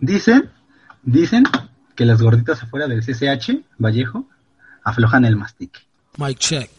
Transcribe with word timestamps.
Dicen, 0.00 0.48
dicen 1.02 1.42
que 1.96 2.04
las 2.04 2.22
gorditas 2.22 2.62
afuera 2.62 2.86
del 2.86 3.00
CCH, 3.00 3.64
Vallejo, 3.78 4.28
aflojan 4.84 5.24
el 5.24 5.34
mastique. 5.34 5.80
Mike 6.16 6.38
check. 6.38 6.70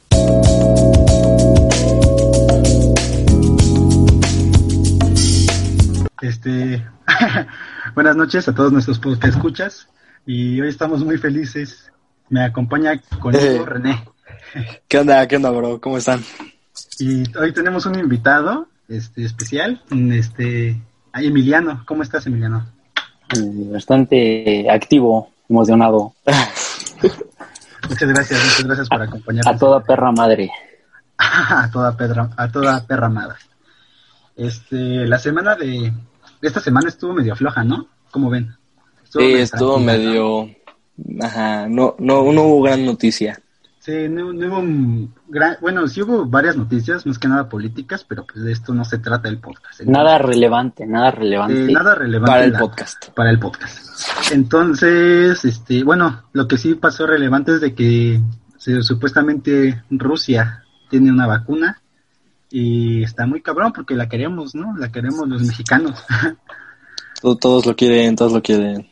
Este, 6.21 6.85
buenas 7.95 8.15
noches 8.15 8.47
a 8.47 8.55
todos 8.55 8.71
nuestros 8.71 8.99
que 9.19 9.27
escuchas 9.27 9.89
y 10.25 10.61
hoy 10.61 10.69
estamos 10.69 11.03
muy 11.03 11.17
felices. 11.17 11.91
Me 12.29 12.45
acompaña 12.45 13.01
conmigo 13.19 13.43
Eh. 13.43 13.65
René 13.65 14.05
¿Qué 14.87 14.97
onda? 14.97 15.27
¿Qué 15.27 15.35
onda, 15.35 15.49
bro? 15.49 15.81
¿Cómo 15.81 15.97
están? 15.97 16.21
y 16.97 17.23
hoy 17.37 17.51
tenemos 17.51 17.85
un 17.85 17.99
invitado 17.99 18.69
este 18.87 19.25
especial, 19.25 19.83
este 19.91 20.81
Emiliano. 21.13 21.83
¿Cómo 21.85 22.03
estás, 22.03 22.25
Emiliano? 22.25 22.78
Bastante 23.71 24.69
activo, 24.69 25.29
emocionado, 25.49 26.13
Muchas 27.89 28.09
gracias, 28.09 28.43
muchas 28.43 28.63
gracias 28.65 28.89
por 28.89 29.01
acompañarnos. 29.01 29.55
a 29.55 29.57
toda 29.57 29.83
perra 29.83 30.11
madre. 30.11 30.51
a 31.17 31.69
toda 31.71 31.95
pedra, 31.97 32.29
a 32.37 32.51
toda 32.51 32.85
perra 32.85 33.07
amada. 33.07 33.35
Este, 34.35 34.75
la 35.07 35.17
semana 35.17 35.55
de 35.55 35.91
esta 36.41 36.59
semana 36.59 36.89
estuvo 36.89 37.13
medio 37.13 37.35
floja, 37.35 37.63
¿no? 37.63 37.87
¿Cómo 38.11 38.29
ven? 38.29 38.55
Sí, 39.09 39.19
medio 39.19 39.37
estuvo 39.37 39.75
tranquila, 39.75 39.93
¿no? 39.93 40.03
medio... 40.03 40.55
Ajá, 41.21 41.67
no, 41.67 41.95
no, 41.97 42.31
no 42.31 42.43
hubo 42.43 42.61
gran 42.63 42.85
noticia. 42.85 43.41
Sí, 43.89 44.07
no, 44.07 44.31
no 44.33 44.47
hubo 44.47 44.59
un 44.59 45.13
gran, 45.27 45.57
bueno, 45.61 45.87
sí 45.87 46.03
hubo 46.03 46.23
varias 46.25 46.55
noticias, 46.55 47.07
más 47.07 47.17
que 47.17 47.27
nada 47.27 47.49
políticas, 47.49 48.03
pero 48.07 48.23
pues 48.23 48.43
de 48.43 48.51
esto 48.51 48.71
no 48.73 48.85
se 48.85 48.99
trata 48.99 49.29
el 49.29 49.39
podcast. 49.39 49.79
Entonces, 49.81 49.87
Nada 49.87 50.17
relevante, 50.19 50.85
nada 50.85 51.09
eh, 51.09 51.11
relevante. 51.11 51.73
nada 51.73 51.95
relevante 51.95 52.31
Para 52.31 52.43
el 52.43 52.51
la- 52.53 52.59
podcast. 52.59 53.09
para 53.15 53.29
el 53.31 53.39
podcast. 53.39 54.31
Entonces, 54.31 55.43
este, 55.43 55.83
bueno, 55.83 56.23
lo 56.33 56.47
que 56.47 56.57
sí 56.57 56.75
pasó 56.75 57.07
relevante 57.07 57.53
es 57.55 57.61
de 57.61 57.73
que 57.73 58.21
se- 58.57 58.83
supuestamente 58.83 59.83
Rusia 59.89 60.63
tiene 60.89 61.11
una 61.11 61.25
vacuna 61.25 61.81
y 62.51 63.03
está 63.03 63.25
muy 63.25 63.41
cabrón 63.41 63.73
porque 63.73 63.95
la 63.95 64.07
queremos, 64.07 64.53
¿no? 64.53 64.77
La 64.77 64.91
queremos 64.91 65.27
los 65.27 65.41
mexicanos. 65.41 66.03
To- 67.21 67.35
Todos 67.37 67.65
lo 67.65 67.75
quieren, 67.75 68.15
todos 68.15 68.33
lo 68.33 68.41
quieren. 68.41 68.87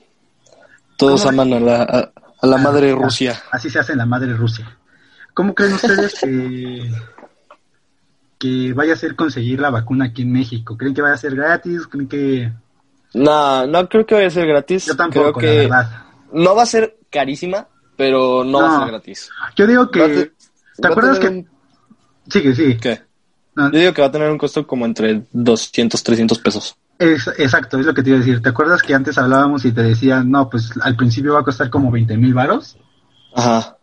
Todos 0.97 1.23
¿Cómo 1.23 1.41
aman 1.43 1.53
a 1.53 1.59
la, 1.59 1.83
a, 1.83 2.11
a 2.41 2.47
la 2.47 2.57
madre 2.57 2.93
Rusia. 2.93 3.35
Así 3.51 3.69
se 3.69 3.79
hace 3.79 3.91
en 3.93 3.99
la 3.99 4.05
madre 4.05 4.33
Rusia. 4.33 4.76
¿Cómo 5.37 5.53
creen 5.53 5.73
ustedes 5.73 6.15
que, 6.19 6.91
que 8.39 8.73
vaya 8.73 8.93
a 8.93 8.97
ser 8.97 9.15
conseguir 9.15 9.59
la 9.59 9.69
vacuna 9.69 10.05
aquí 10.05 10.23
en 10.23 10.31
México? 10.31 10.75
¿Creen 10.75 10.95
que 10.95 11.01
vaya 11.03 11.13
a 11.13 11.17
ser 11.19 11.35
gratis? 11.35 11.85
¿Creen 11.85 12.07
que...? 12.07 12.51
No, 13.13 13.67
no 13.67 13.87
creo 13.87 14.03
que 14.03 14.15
vaya 14.15 14.27
a 14.29 14.31
ser 14.31 14.47
gratis. 14.47 14.87
Yo 14.87 14.95
tampoco, 14.95 15.33
creo 15.33 15.51
que 15.63 15.67
la 15.69 15.77
verdad. 15.77 16.05
no 16.33 16.55
va 16.55 16.63
a 16.63 16.65
ser 16.65 16.97
carísima, 17.11 17.67
pero 17.95 18.43
no, 18.43 18.61
va 18.63 18.77
a 18.77 18.79
ser 18.79 18.87
gratis. 18.87 19.29
Yo 19.55 19.67
digo 19.67 19.91
que... 19.91 19.99
Te- 20.07 20.25
¿Te 20.25 20.33
va 20.81 20.89
a 20.89 20.91
acuerdas 20.91 21.19
que...? 21.19 21.27
un- 21.27 21.47
Sigue, 22.27 22.55
sí. 22.55 22.77
¿Qué? 22.77 23.03
No, 23.55 23.71
Yo 23.71 23.77
digo 23.79 23.93
que 23.93 24.01
va 24.01 24.07
a 24.07 24.11
tener 24.11 24.31
un 24.31 24.39
costo 24.39 24.65
como 24.65 24.87
entre 24.87 25.21
200, 25.33 26.01
300 26.01 26.39
pesos. 26.39 26.75
es- 26.97 27.27
exacto, 27.37 27.79
es 27.79 27.85
lo 27.85 27.93
que 27.93 28.01
te 28.01 28.09
iba 28.09 28.17
a 28.17 28.21
decir. 28.21 28.41
¿Te 28.41 28.49
acuerdas 28.49 28.81
que 28.81 28.95
antes 28.95 29.19
hablábamos 29.19 29.65
y 29.65 29.71
te 29.71 29.83
decían, 29.83 30.31
no, 30.31 30.49
pues 30.49 30.71
al 30.81 30.95
principio 30.95 31.33
va 31.35 31.41
a 31.41 31.43
costar 31.43 31.69
como 31.69 31.91
20 31.91 32.17
mil 32.17 32.33
varos? 32.33 32.75
Ajá. 33.35 33.76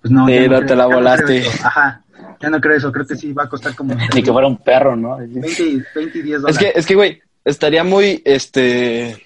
Pues 0.00 0.12
no, 0.12 0.28
ya 0.28 0.36
Pero 0.36 0.60
no 0.60 0.66
te 0.66 0.76
la 0.76 0.84
no 0.84 0.90
volaste. 0.94 1.42
Ajá, 1.62 2.02
ya 2.40 2.50
no 2.50 2.60
creo 2.60 2.76
eso. 2.76 2.92
Creo 2.92 3.06
que 3.06 3.16
sí 3.16 3.32
va 3.32 3.44
a 3.44 3.48
costar 3.48 3.74
como 3.74 3.94
Ni 4.14 4.22
que 4.22 4.32
fuera 4.32 4.46
un 4.46 4.58
perro, 4.58 4.96
¿no? 4.96 5.16
20, 5.16 5.62
y- 5.62 5.82
20 5.94 6.18
y 6.18 6.22
10 6.22 6.36
Es 6.36 6.42
dólares. 6.42 6.58
que, 6.58 6.78
es 6.78 6.86
que, 6.86 6.94
güey, 6.94 7.20
estaría 7.44 7.82
muy, 7.84 8.22
este, 8.24 9.24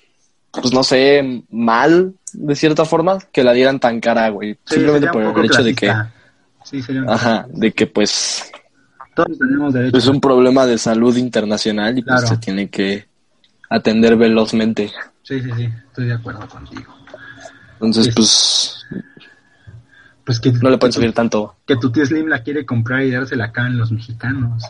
pues 0.51 0.73
no 0.73 0.83
sé, 0.83 1.43
mal, 1.51 2.15
de 2.33 2.57
cierta 2.57 2.85
forma, 2.85 3.19
que 3.33 3.45
la 3.45 3.53
dieran 3.53 3.79
tan 3.81 4.01
cara, 4.01 4.29
güey. 4.31 4.55
Sí, 4.65 4.75
Simplemente 4.77 5.09
por 5.09 5.23
el 5.39 5.45
hecho 5.45 5.63
de 5.63 5.75
que. 5.75 5.93
Sí, 6.65 6.81
sería 6.81 7.03
un 7.03 7.11
ajá, 7.11 7.45
de 7.51 7.73
que 7.73 7.87
pues 7.89 8.51
Todos 9.17 9.37
tenemos 9.39 9.75
derecho. 9.75 9.97
es 9.99 10.07
un 10.07 10.21
problema 10.21 10.65
de 10.65 10.79
salud 10.79 11.17
internacional 11.17 11.99
y 11.99 12.03
pues 12.03 12.29
se 12.29 12.37
tiene 12.39 12.69
que 12.71 13.07
atender 13.69 14.17
velozmente. 14.17 14.91
Sí, 15.23 15.41
sí, 15.43 15.51
sí, 15.57 15.69
estoy 15.89 16.07
de 16.07 16.13
acuerdo 16.15 16.47
contigo. 16.49 16.95
Entonces, 17.75 18.05
Sí. 18.07 18.11
pues, 18.15 18.82
Pues 20.25 20.39
que, 20.39 20.53
no 20.53 20.71
le 20.71 20.79
pueden 20.79 20.93
subir 20.93 21.13
tanto. 21.13 21.57
que 21.67 21.77
tu 21.77 21.91
tío 21.91 22.07
Slim 22.07 22.29
la 22.29 22.43
quiere 22.43 22.65
comprar 22.65 23.03
y 23.03 23.11
dársela 23.11 23.47
acá 23.47 23.67
en 23.67 23.77
los 23.79 23.91
mexicanos. 23.91 24.63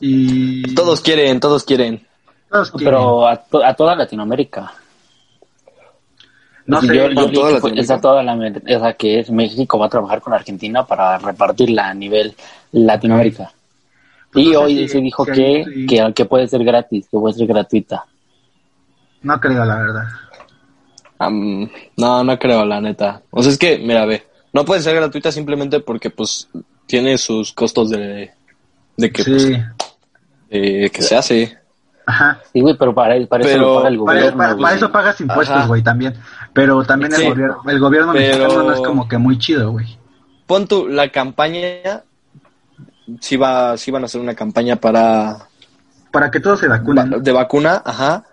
Y 0.00 0.74
Todos 0.74 1.00
quieren, 1.00 1.40
todos 1.40 1.64
quieren. 1.64 2.06
todos 2.50 2.70
quieren. 2.70 2.84
Pero 2.86 3.26
a, 3.28 3.36
to- 3.36 3.64
a 3.64 3.74
toda 3.74 3.94
Latinoamérica. 3.96 4.72
no 6.66 6.80
sé, 6.80 6.86
yo, 6.96 7.02
toda 7.14 7.50
Latinoamérica. 7.52 7.80
es 7.80 7.90
a 7.90 8.00
toda 8.00 8.22
la, 8.22 8.34
o 8.34 8.80
sea, 8.80 8.92
que 8.94 9.20
es 9.20 9.30
México 9.30 9.78
va 9.78 9.86
a 9.86 9.90
trabajar 9.90 10.20
con 10.20 10.32
Argentina 10.32 10.84
para 10.86 11.18
repartirla 11.18 11.88
a 11.88 11.94
nivel 11.94 12.34
Latinoamérica. 12.72 13.50
Pues 14.32 14.46
y 14.46 14.48
no 14.52 14.58
sé 14.60 14.64
hoy 14.64 14.76
si- 14.78 14.88
se 14.88 14.98
dijo 15.00 15.24
si 15.26 15.32
que, 15.32 15.44
ahí- 15.46 15.86
que, 15.86 16.12
que 16.14 16.24
puede 16.24 16.48
ser 16.48 16.64
gratis, 16.64 17.06
que 17.10 17.18
puede 17.18 17.34
ser 17.34 17.46
gratuita. 17.46 18.04
no 19.22 19.40
creo 19.40 19.64
la 19.64 19.76
verdad. 19.76 20.04
Am, 21.18 21.70
no, 21.96 22.24
no 22.24 22.38
creo, 22.38 22.64
la 22.64 22.80
neta. 22.80 23.22
O 23.30 23.42
sea, 23.42 23.52
es 23.52 23.58
que, 23.58 23.78
mira, 23.78 24.04
ve, 24.06 24.26
no 24.52 24.64
puede 24.64 24.82
ser 24.82 24.94
gratuita 24.96 25.30
simplemente 25.32 25.80
porque, 25.80 26.10
pues, 26.10 26.48
tiene 26.86 27.16
sus 27.18 27.52
costos 27.52 27.90
de, 27.90 28.30
de 28.96 29.12
que, 29.12 29.24
pues, 29.24 29.48
eh, 30.50 30.90
que 30.90 31.02
se 31.02 31.16
hace. 31.16 31.58
ajá. 32.06 32.40
Sí, 32.52 32.60
güey, 32.60 32.76
pero 32.78 32.94
para, 32.94 33.14
para 33.26 33.44
eso 33.44 33.52
Pero 33.52 33.64
lo 33.66 33.74
paga 33.76 33.88
el 33.88 33.98
gobierno. 33.98 34.56
para- 34.58 34.74
eso 34.76 34.92
pagas 34.92 35.20
impuestos, 35.20 35.56
Ajá. 35.56 35.66
güey, 35.66 35.82
también. 35.82 36.14
Pero 36.52 36.84
también 36.84 37.12
el 37.14 37.30
gobierno, 37.30 37.62
el 37.66 37.80
gobierno 37.80 38.12
Pero- 38.12 38.26
mexicano 38.38 38.62
no 38.64 38.72
es 38.74 38.80
como 38.80 39.08
que 39.08 39.18
muy 39.18 39.38
chido, 39.38 39.70
güey. 39.72 39.98
Pon 40.46 40.66
tu, 40.68 40.88
la 40.88 41.08
campaña, 41.10 42.02
sí, 43.20 43.36
va, 43.36 43.76
sí 43.78 43.90
van 43.90 44.02
a 44.02 44.06
hacer 44.06 44.20
una 44.20 44.34
campaña 44.34 44.76
para, 44.76 45.48
Para 46.12 46.30
que 46.30 46.40
todos 46.40 46.60
se 46.60 46.68
vacunen. 46.68 47.22
de 47.22 47.32
vacuna, 47.32 47.80
ajá, 47.84 48.24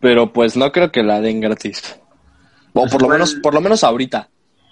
pero 0.00 0.32
pues 0.32 0.56
no 0.56 0.72
creo 0.72 0.90
que 0.90 1.02
la 1.02 1.20
den 1.20 1.40
gratis. 1.40 1.98
O 2.72 2.86
por 2.86 3.02
lo 3.02 3.08
menos, 3.08 3.34
por 3.34 3.54
lo 3.54 3.60
menos 3.60 3.84
ahorita. 3.84 4.28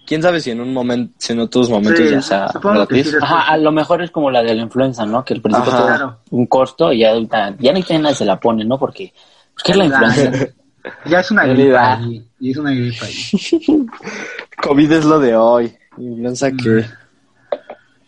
Quién 0.06 0.22
sabe 0.22 0.40
si 0.40 0.50
en 0.50 0.60
un 0.60 0.72
momento, 0.72 1.12
si 1.18 1.34
en 1.34 1.40
otros 1.40 1.68
momentos 1.68 2.02
Sí, 2.02 2.10
ya 2.10 2.22
sea 2.22 2.50
gratis. 2.62 3.10
sí, 3.10 3.16
Ajá, 3.20 3.42
a 3.52 3.58
lo 3.58 3.70
mejor 3.72 4.02
es 4.02 4.10
como 4.10 4.30
la 4.30 4.42
de 4.42 4.54
la 4.54 4.62
influenza, 4.62 5.04
¿no? 5.04 5.22
Que 5.22 5.34
al 5.34 5.42
principio 5.42 5.70
Ajá. 5.70 5.86
Claro. 5.86 6.18
un 6.30 6.46
costo 6.46 6.92
y 6.92 7.00
ya 7.00 7.10
ahorita, 7.10 7.56
ya 7.58 7.72
ni 7.74 7.82
nadie 7.82 8.14
se 8.14 8.24
la 8.24 8.40
pone, 8.40 8.64
¿no? 8.64 8.78
Porque, 8.78 9.12
pues, 9.52 9.62
¿qué 9.64 9.72
es 9.72 9.78
la 9.78 9.84
influenza? 9.84 10.46
Ya 11.04 11.20
es 11.20 11.30
una 11.30 11.42
Realidad. 11.42 12.00
gripa 12.00 12.24
y, 12.40 12.50
es 12.50 12.56
una 12.56 12.70
gripa. 12.70 13.06
COVID 14.62 14.92
es 14.92 15.04
lo 15.04 15.18
de 15.18 15.36
hoy. 15.36 15.74
Influenza 15.98 16.50
que 16.52 16.84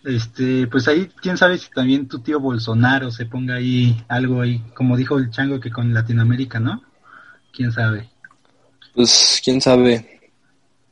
Este, 0.05 0.67
pues 0.69 0.89
ahí, 0.89 1.11
quién 1.21 1.37
sabe 1.37 1.59
si 1.59 1.69
también 1.71 2.09
tu 2.09 2.21
tío 2.21 2.41
Bolsonaro 2.41 3.11
se 3.11 3.27
ponga 3.27 3.57
ahí 3.57 4.03
algo 4.09 4.41
ahí, 4.41 4.62
como 4.75 4.97
dijo 4.97 5.19
el 5.19 5.31
chango 5.31 5.61
que 5.61 5.71
con 5.71 5.93
Latinoamérica, 5.93 6.59
¿no? 6.59 6.83
Quién 7.53 7.71
sabe. 7.72 8.09
Pues 9.00 9.41
quién 9.43 9.61
sabe. 9.62 10.21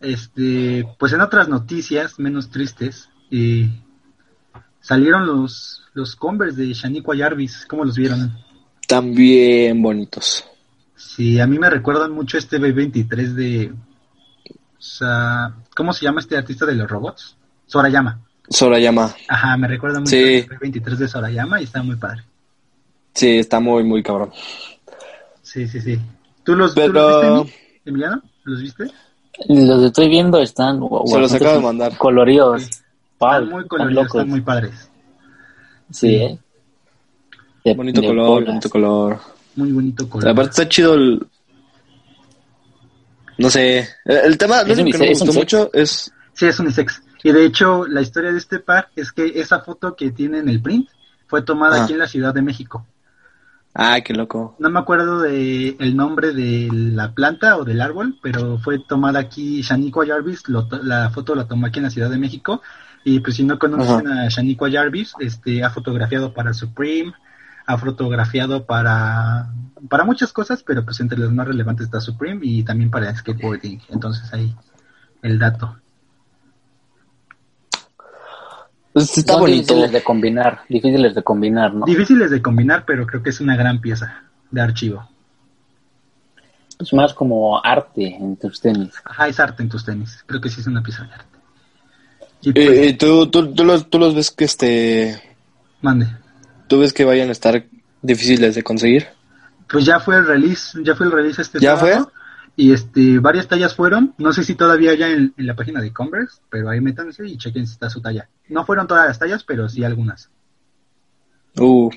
Este, 0.01 0.87
pues 0.99 1.13
en 1.13 1.21
otras 1.21 1.49
noticias 1.49 2.19
menos 2.19 2.51
tristes, 2.51 3.09
eh, 3.31 3.69
salieron 4.81 5.27
los 5.27 5.83
los 5.93 6.15
Converse 6.17 6.61
de 6.63 6.73
Shaniqua 6.73 7.17
Jarvis, 7.17 7.67
¿cómo 7.69 7.85
los 7.85 7.97
vieron? 7.97 8.33
También 8.87 9.83
bonitos. 9.83 10.45
Sí, 10.97 11.39
a 11.41 11.47
mí 11.47 11.59
me 11.59 11.69
recuerdan 11.69 12.13
mucho 12.13 12.39
este 12.39 12.59
B23 12.59 13.33
de, 13.35 13.73
o 14.53 14.81
sea, 14.81 15.53
¿cómo 15.77 15.93
se 15.93 16.05
llama 16.05 16.21
este 16.21 16.37
artista 16.37 16.65
de 16.65 16.75
los 16.77 16.89
robots? 16.89 17.37
Sorayama. 17.67 18.21
Sorayama. 18.49 19.15
Ajá, 19.29 19.57
me 19.59 19.69
recuerda 19.69 19.99
mucho 20.01 20.11
Sí. 20.13 20.47
al 20.51 20.59
B23 20.59 20.97
de 20.97 21.09
Sorayama 21.09 21.61
y 21.61 21.65
está 21.65 21.83
muy 21.83 21.97
padre. 21.97 22.23
Sí, 23.15 23.39
está 23.39 23.59
muy, 23.61 23.83
muy 23.85 24.03
cabrón. 24.03 24.31
Sí, 25.43 25.67
sí, 25.69 25.81
sí. 25.81 25.99
¿Tú 26.45 26.55
los, 26.55 26.75
¿tú 26.75 26.81
Pero- 26.81 26.93
los 26.93 27.45
viste, 27.45 27.59
Emi- 27.59 27.68
Emiliano? 27.91 28.23
¿Los 28.45 28.61
viste? 28.61 28.91
Los 29.49 29.83
estoy 29.85 30.09
viendo 30.09 30.39
están 30.41 30.81
guau, 30.81 31.07
Se 31.07 31.15
los 31.15 31.23
bastante 31.23 31.45
acabo 31.45 31.59
de 31.59 31.65
mandar. 31.65 31.97
coloridos. 31.99 32.63
Sí. 32.65 32.71
Están 33.13 33.49
muy 33.49 33.67
coloridos, 33.67 34.07
están 34.07 34.29
muy 34.29 34.41
padres. 34.41 34.91
Sí, 35.91 36.15
¿eh? 36.17 36.39
De- 37.65 37.75
Bonito 37.75 38.01
de 38.01 38.07
color, 38.07 38.27
bolas. 38.29 38.47
bonito 38.49 38.71
color. 38.71 39.19
Muy 39.57 39.73
bonito 39.73 40.09
color. 40.09 40.29
Aparte 40.29 40.51
está 40.51 40.69
chido 40.69 40.95
el... 40.95 41.27
No 43.39 43.51
sé. 43.51 43.89
El, 44.05 44.37
tema, 44.39 44.63
lo 44.65 44.73
Es 44.73 44.79
único 44.79 44.99
que 44.99 44.99
no 44.99 45.05
me 45.05 45.11
unisex, 45.11 45.11
es 45.11 45.19
gustó 45.21 45.25
unisex. 45.25 45.37
mucho 45.37 45.71
es... 45.73 46.13
Sí, 46.33 46.47
es 46.47 46.59
unisex. 46.61 47.03
Y 47.25 47.33
de 47.33 47.45
hecho, 47.45 47.87
la 47.87 48.01
historia 48.01 48.33
de 48.33 48.39
este 48.39 48.59
par 48.61 48.89
es 48.97 49.13
que 49.13 49.27
esa 49.41 49.61
foto 49.61 49.95
que 49.97 50.11
tiene 50.11 50.39
en 50.39 50.49
el 50.49 50.61
print 50.63 50.89
fue 51.27 51.43
tomada 51.43 51.81
Ah. 51.81 51.85
aquí 51.85 51.93
en 51.93 51.99
la 52.01 52.09
Ciudad 52.09 52.33
de 52.35 52.43
México. 52.43 52.87
Ay, 53.81 54.03
qué 54.03 54.13
loco. 54.13 54.57
No 54.59 54.71
me 54.71 54.81
acuerdo 54.81 55.21
de 55.21 55.77
el 55.79 55.95
nombre 55.95 56.33
de 56.33 56.69
la 56.73 57.13
planta 57.13 57.57
o 57.57 57.65
del 57.65 57.81
árbol, 57.81 58.19
pero 58.21 58.59
fue 58.59 58.81
tomada 58.81 59.21
aquí 59.21 59.63
Shaniqua 59.63 60.05
Jarvis, 60.05 60.49
lo 60.49 60.69
la 60.83 61.11
foto 61.11 61.37
la 61.37 61.47
tomó 61.47 61.67
aquí 61.67 61.79
en 61.79 61.85
la 61.85 61.91
Ciudad 61.91 62.11
de 62.11 62.19
México. 62.19 62.61
Y 63.05 63.21
pues 63.21 63.37
si 63.37 63.45
no 63.45 63.57
conocen 63.57 64.09
a 64.09 64.29
Shaniqua 64.29 64.69
Jarvis, 64.69 65.13
este 65.21 65.63
ha 65.63 65.71
fotografiado 65.71 66.35
para 66.35 66.55
Supreme, 66.55 67.13
ha 67.67 67.79
fotografiado 67.79 68.67
para 68.67 69.49
para 69.89 70.03
muchas 70.03 70.33
cosas, 70.33 70.65
pero 70.65 70.85
pues 70.85 70.99
entre 70.99 71.17
los 71.17 71.33
más 71.33 71.47
relevantes 71.47 71.87
está 71.87 72.01
Supreme 72.01 72.41
y 72.43 72.65
también 72.65 72.91
para 72.91 73.15
skateboarding. 73.15 73.81
Entonces 73.91 74.35
ahí 74.35 74.57
el 75.23 75.39
dato. 75.39 75.77
Pues 78.93 79.17
está 79.19 79.35
Son 79.35 79.43
bonito. 79.43 79.75
difíciles 79.75 79.93
de 79.93 80.03
combinar, 80.03 80.61
difíciles 80.69 81.15
de 81.15 81.23
combinar, 81.23 81.75
¿no? 81.75 81.85
Difíciles 81.87 82.31
de 82.31 82.43
combinar, 82.43 82.85
pero 82.87 83.07
creo 83.07 83.23
que 83.23 83.31
es 83.31 83.41
una 83.41 83.57
gran 83.57 83.81
pieza 83.81 84.23
de 84.51 84.61
archivo. 84.61 85.09
Es 86.81 86.93
más 86.93 87.13
como 87.13 87.63
arte 87.65 88.07
en 88.15 88.37
tus 88.37 88.61
tenis. 88.61 88.95
Ajá, 89.05 89.29
es 89.29 89.39
arte 89.41 89.63
en 89.63 89.69
tus 89.69 89.85
tenis. 89.85 90.23
Creo 90.27 90.41
que 90.41 90.49
sí 90.49 90.61
es 90.61 90.67
una 90.67 90.83
pieza 90.83 91.05
de 91.05 91.13
arte. 91.13 91.39
Y 92.43 92.53
pues, 92.53 92.67
Eh, 92.69 92.89
eh, 92.89 92.93
¿tú, 92.95 93.27
tú, 93.31 93.53
tú 93.53 93.65
los, 93.65 93.91
tú 93.91 93.99
los 93.99 94.15
ves 94.15 94.31
que 94.31 94.45
este... 94.45 95.37
mande. 95.83 96.07
¿Tú 96.69 96.79
ves 96.81 96.93
que 96.93 97.05
vayan 97.05 97.29
a 97.31 97.33
estar 97.33 97.65
difíciles 98.03 98.55
de 98.55 98.63
conseguir? 98.63 99.09
Pues 99.69 99.85
ya 99.85 99.99
fue 100.01 100.17
el 100.17 100.27
release, 100.27 100.79
ya 100.85 100.95
fue 100.95 101.07
el 101.07 101.13
release 101.13 101.43
este 101.43 101.59
¿Ya 101.61 101.77
sábado, 101.77 102.13
Y 102.61 102.73
este, 102.73 103.21
varias 103.21 103.47
tallas 103.47 103.77
fueron, 103.77 104.15
no 104.19 104.33
sé 104.33 104.43
si 104.43 104.57
todavía 104.57 104.93
ya 104.95 105.09
en, 105.09 105.33
en 105.37 105.47
la 105.47 105.55
página 105.55 105.81
de 105.81 105.93
Converse, 105.93 106.41
pero 106.51 106.69
ahí 106.69 106.81
métanse 106.81 107.25
y 107.25 107.39
chequen 107.39 107.65
si 107.69 107.75
está 107.75 107.89
su 107.89 108.01
talla. 108.03 108.29
No 108.49 108.65
fueron 108.67 108.89
todas 108.89 109.07
las 109.07 109.17
tallas, 109.17 109.45
pero 109.45 109.69
sí 109.69 109.85
algunas. 109.85 110.29
Uh, 111.57 111.89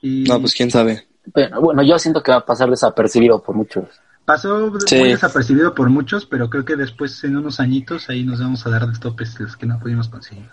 Y 0.00 0.22
no, 0.28 0.38
pues 0.40 0.54
quién 0.54 0.70
sabe. 0.70 1.08
Pero, 1.34 1.60
bueno, 1.60 1.82
yo 1.82 1.98
siento 1.98 2.22
que 2.22 2.30
va 2.30 2.38
a 2.38 2.46
pasar 2.46 2.70
desapercibido 2.70 3.42
por 3.42 3.56
muchos. 3.56 3.84
pasó 4.24 4.78
Sí. 4.86 4.96
muy 5.00 5.08
desapercibido 5.08 5.74
por 5.74 5.90
muchos, 5.90 6.24
pero 6.24 6.48
creo 6.48 6.64
que 6.64 6.76
después 6.76 7.24
en 7.24 7.36
unos 7.36 7.58
añitos 7.58 8.08
ahí 8.10 8.22
nos 8.22 8.38
vamos 8.38 8.64
a 8.64 8.70
dar 8.70 8.86
de 8.86 8.96
topes 8.96 9.40
los 9.40 9.56
que 9.56 9.66
no 9.66 9.80
pudimos 9.80 10.08
conseguir. 10.08 10.48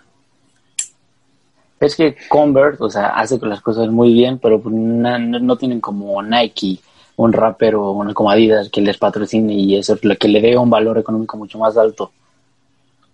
Es 1.78 1.94
que 1.94 2.16
Converse, 2.28 2.82
o 2.82 2.90
sea, 2.90 3.10
hace 3.10 3.38
las 3.42 3.60
cosas 3.60 3.88
muy 3.88 4.12
bien, 4.12 4.40
pero 4.40 4.60
pues 4.60 4.74
no, 4.74 5.16
no 5.16 5.56
tienen 5.56 5.80
como 5.80 6.20
Nike, 6.24 6.80
un 7.18 7.32
rapero, 7.32 7.90
una 7.90 8.14
como 8.14 8.30
Adidas 8.30 8.70
que 8.70 8.80
les 8.80 8.96
patrocine 8.96 9.52
y 9.52 9.76
eso 9.76 9.94
es 9.94 10.04
lo 10.04 10.14
que 10.16 10.28
le 10.28 10.40
dé 10.40 10.56
un 10.56 10.70
valor 10.70 10.98
económico 10.98 11.36
mucho 11.36 11.58
más 11.58 11.76
alto. 11.76 12.12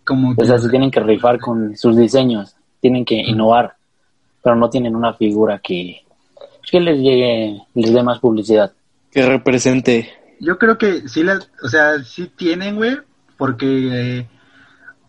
Como 0.05 0.37
que 0.37 0.43
O 0.43 0.47
sea, 0.47 0.59
se 0.59 0.69
tienen 0.69 0.91
que 0.91 1.01
rifar 1.01 1.41
con 1.41 1.75
sus 1.75 1.97
diseños, 1.97 2.55
tienen 2.81 3.07
que 3.07 3.15
innovar, 3.15 3.77
pero 4.43 4.57
no 4.57 4.69
tienen 4.69 4.95
una 4.95 5.15
figura 5.15 5.59
que, 5.59 6.03
que 6.71 6.81
les 6.81 6.99
llegue, 6.99 7.63
les 7.75 7.95
dé 7.95 8.03
más 8.03 8.19
publicidad. 8.19 8.73
Que 9.11 9.25
represente. 9.25 10.13
Yo 10.39 10.59
creo 10.59 10.77
que 10.77 11.09
sí, 11.09 11.23
la, 11.23 11.41
o 11.63 11.69
sea, 11.69 12.05
sí 12.05 12.31
tienen, 12.37 12.77
güey, 12.77 12.99
porque, 13.39 14.19
eh, 14.19 14.29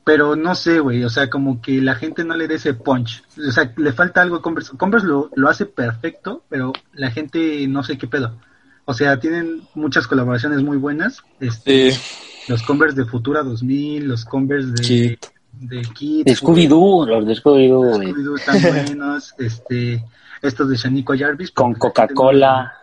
pero 0.06 0.38
no 0.38 0.56
sé, 0.56 0.80
güey, 0.80 1.04
o 1.04 1.10
sea, 1.10 1.30
como 1.30 1.62
que 1.62 1.82
la 1.82 1.96
gente 1.96 2.24
no 2.24 2.34
le 2.38 2.48
dé 2.48 2.56
ese 2.56 2.76
punch. 2.76 3.24
O 3.46 3.52
sea, 3.52 3.74
le 3.76 3.92
falta 3.92 4.22
algo 4.22 4.38
a 4.38 4.42
Converse. 4.42 4.78
Converse 4.78 5.06
lo, 5.06 5.32
lo 5.36 5.50
hace 5.50 5.66
perfecto, 5.66 6.44
pero 6.48 6.72
la 6.94 7.12
gente 7.12 7.68
no 7.68 7.84
sé 7.84 7.98
qué 7.98 8.08
pedo. 8.08 8.38
O 8.86 8.94
sea, 8.94 9.20
tienen 9.20 9.62
muchas 9.74 10.08
colaboraciones 10.08 10.62
muy 10.64 10.78
buenas. 10.78 11.22
Este, 11.40 11.92
Sí. 11.92 12.00
Los 12.48 12.62
Converse 12.62 12.96
de 12.96 13.06
Futura 13.06 13.42
2000, 13.42 14.08
los 14.08 14.24
Converse 14.26 14.68
de 14.72 14.82
Kid. 14.84 15.18
de 15.54 15.82
Kid, 15.82 16.26
De 16.26 16.36
Scooby-Doo, 16.36 17.08
los 17.08 17.26
de 17.26 17.34
Scooby-Doo, 17.34 18.36
están 18.38 18.62
buenos, 18.62 19.34
este, 19.40 20.04
estos 20.44 20.70
de 20.70 20.76
Shanico 20.76 21.18
Jarvis. 21.18 21.50
Con 21.52 21.74
Coca-Cola. 21.74 22.74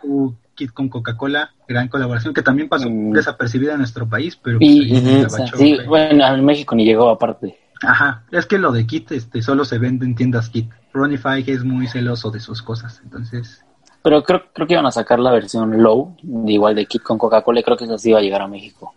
Kid 0.55 0.69
con 0.71 0.89
Coca-Cola, 0.89 1.49
gran 1.67 1.87
colaboración 1.87 2.33
que 2.33 2.41
también 2.43 2.67
pasó 2.69 2.87
Mm. 2.89 3.13
desapercibida 3.13 3.71
en 3.73 3.79
nuestro 3.79 4.07
país, 4.07 4.35
pero 4.35 4.59
pues, 4.59 5.31
bachó, 5.31 5.57
sí, 5.57 5.77
bueno, 5.87 6.27
en 6.27 6.45
México 6.45 6.75
ni 6.75 6.85
llegó 6.85 7.09
aparte. 7.09 7.57
Ajá, 7.81 8.23
es 8.31 8.45
que 8.45 8.57
lo 8.59 8.71
de 8.71 8.85
Kit 8.85 9.11
este, 9.13 9.41
solo 9.41 9.65
se 9.65 9.77
vende 9.79 10.05
en 10.05 10.13
tiendas 10.15 10.49
Kit. 10.49 10.69
Ronnie 10.93 11.17
Fike 11.17 11.51
es 11.53 11.63
muy 11.63 11.87
celoso 11.87 12.29
de 12.31 12.39
sus 12.39 12.61
cosas, 12.61 13.01
entonces, 13.03 13.63
Pero 14.03 14.21
creo, 14.23 14.43
creo 14.53 14.67
que 14.67 14.73
iban 14.73 14.85
a 14.85 14.91
sacar 14.91 15.17
la 15.19 15.31
versión 15.31 15.81
low, 15.81 16.15
igual 16.45 16.75
de 16.75 16.85
Kit 16.85 17.01
con 17.03 17.17
Coca-Cola, 17.17 17.61
y 17.61 17.63
creo 17.63 17.77
que 17.77 17.85
eso 17.85 17.97
sí 17.97 18.09
iba 18.09 18.19
a 18.19 18.21
llegar 18.21 18.41
a 18.41 18.47
México. 18.47 18.93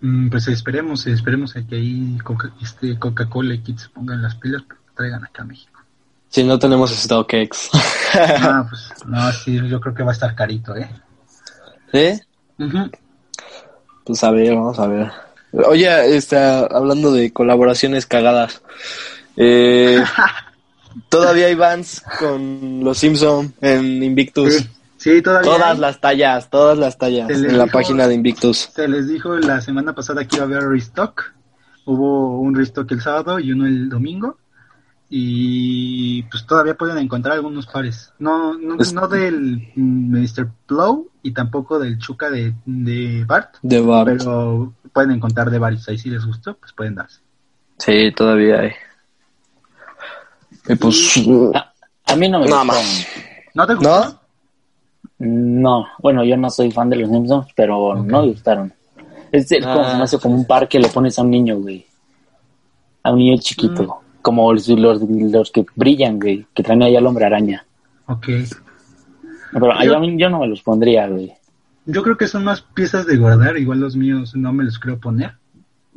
mm, 0.00 0.28
pues 0.30 0.46
esperemos, 0.48 1.06
esperemos 1.06 1.56
a 1.56 1.62
que 1.66 1.76
ahí 1.76 2.18
Coca- 2.24 2.52
este, 2.62 2.98
Coca-Cola 2.98 3.54
y 3.54 3.58
Kit 3.60 3.78
se 3.78 3.88
pongan 3.88 4.20
las 4.22 4.34
pilas, 4.36 4.62
pero 4.66 4.80
traigan 4.96 5.24
acá 5.24 5.42
a 5.42 5.46
México. 5.46 5.80
Si 6.28 6.44
no 6.44 6.58
tenemos 6.58 6.90
StockX. 6.90 7.70
Ah, 8.14 8.66
pues, 8.68 8.90
no, 9.06 9.32
sí, 9.32 9.60
yo 9.68 9.80
creo 9.80 9.94
que 9.94 10.02
va 10.02 10.10
a 10.10 10.12
estar 10.12 10.34
carito, 10.34 10.76
¿eh? 10.76 10.88
¿Sí? 11.92 12.20
Ujú. 12.62 12.90
Pues 14.04 14.24
a 14.24 14.30
ver, 14.30 14.54
vamos 14.54 14.78
a 14.78 14.86
ver. 14.86 15.10
Oye, 15.52 16.16
está 16.16 16.60
hablando 16.66 17.12
de 17.12 17.32
colaboraciones 17.32 18.06
cagadas. 18.06 18.60
Eh, 19.36 20.02
todavía 21.08 21.46
hay 21.46 21.54
bands 21.54 22.02
con 22.18 22.82
los 22.84 22.98
Simpson 22.98 23.54
en 23.60 24.02
Invictus. 24.02 24.54
Sí, 24.54 24.68
sí, 24.96 25.22
todavía. 25.22 25.50
Todas 25.50 25.74
hay. 25.74 25.78
las 25.78 26.00
tallas, 26.00 26.50
todas 26.50 26.78
las 26.78 26.98
tallas 26.98 27.30
en 27.30 27.56
la 27.58 27.66
página 27.66 28.06
de 28.08 28.14
Invictus. 28.14 28.70
Se 28.74 28.88
les 28.88 29.08
dijo 29.08 29.36
la 29.36 29.60
semana 29.60 29.94
pasada 29.94 30.24
que 30.24 30.36
iba 30.36 30.44
a 30.44 30.48
haber 30.48 30.68
restock. 30.68 31.32
Hubo 31.84 32.40
un 32.40 32.54
restock 32.54 32.90
el 32.92 33.00
sábado 33.00 33.38
y 33.38 33.52
uno 33.52 33.66
el 33.66 33.88
domingo. 33.88 34.36
Y 35.10 36.22
pues 36.24 36.44
todavía 36.46 36.74
pueden 36.74 36.98
encontrar 36.98 37.34
algunos 37.36 37.66
pares. 37.66 38.12
No, 38.18 38.52
no, 38.58 38.76
Es- 38.78 38.92
no 38.92 39.08
del 39.08 39.68
Mr. 39.74 40.48
Blow 40.68 41.08
y 41.22 41.32
tampoco 41.32 41.78
del 41.78 41.98
Chuca 41.98 42.30
de, 42.30 42.52
de 42.66 43.24
Bart. 43.24 43.54
De 43.62 43.80
Bart. 43.80 44.06
Pero 44.06 44.74
pueden 44.92 45.12
encontrar 45.12 45.50
de 45.50 45.58
varios. 45.58 45.88
Ahí 45.88 45.96
si 45.96 46.10
les 46.10 46.26
gustó, 46.26 46.54
pues 46.58 46.72
pueden 46.74 46.94
darse. 46.96 47.20
Sí, 47.78 48.12
todavía 48.14 48.60
hay. 48.60 48.72
Y 50.68 50.74
pues, 50.74 51.14
A, 51.54 51.72
a 52.12 52.16
mí 52.16 52.28
no 52.28 52.40
me 52.40 52.46
Nada 52.48 52.62
gustó. 52.64 52.74
más. 52.78 53.06
¿No 53.54 53.66
te 53.66 53.74
gustó? 53.74 54.04
¿no? 54.04 54.18
No, 55.20 55.86
bueno, 56.00 56.24
yo 56.24 56.36
no 56.36 56.48
soy 56.50 56.70
fan 56.70 56.90
de 56.90 56.96
los 56.96 57.10
Simpsons, 57.10 57.48
pero 57.56 57.94
no 57.96 58.22
me 58.22 58.28
gustaron. 58.28 58.72
Es 59.32 59.50
el- 59.52 59.62
como 59.64 59.80
Ah, 59.80 59.90
se 59.90 59.96
me 59.96 60.02
hace 60.04 60.18
como 60.18 60.34
un 60.36 60.46
par 60.46 60.68
que 60.68 60.78
le 60.78 60.88
pones 60.88 61.18
a 61.18 61.22
un 61.22 61.30
niño, 61.30 61.58
güey. 61.58 61.84
A 63.02 63.12
un 63.12 63.18
niño 63.18 63.36
chiquito. 63.40 64.00
Como 64.22 64.52
los, 64.52 64.68
los, 64.68 65.00
los 65.02 65.50
que 65.50 65.64
brillan, 65.74 66.18
güey, 66.20 66.46
que 66.54 66.62
traen 66.62 66.82
ahí 66.82 66.94
al 66.96 67.06
hombre 67.06 67.24
araña. 67.24 67.64
Ok. 68.06 68.26
Pero 69.52 69.82
yo, 69.82 69.96
a 69.96 70.00
mí, 70.00 70.16
yo 70.18 70.28
no 70.30 70.40
me 70.40 70.46
los 70.48 70.62
pondría, 70.62 71.08
güey. 71.08 71.32
Yo 71.86 72.02
creo 72.02 72.16
que 72.16 72.28
son 72.28 72.44
más 72.44 72.60
piezas 72.60 73.06
de 73.06 73.16
guardar. 73.16 73.56
Igual 73.56 73.80
los 73.80 73.96
míos 73.96 74.34
no 74.36 74.52
me 74.52 74.64
los 74.64 74.78
creo 74.78 74.98
poner. 74.98 75.32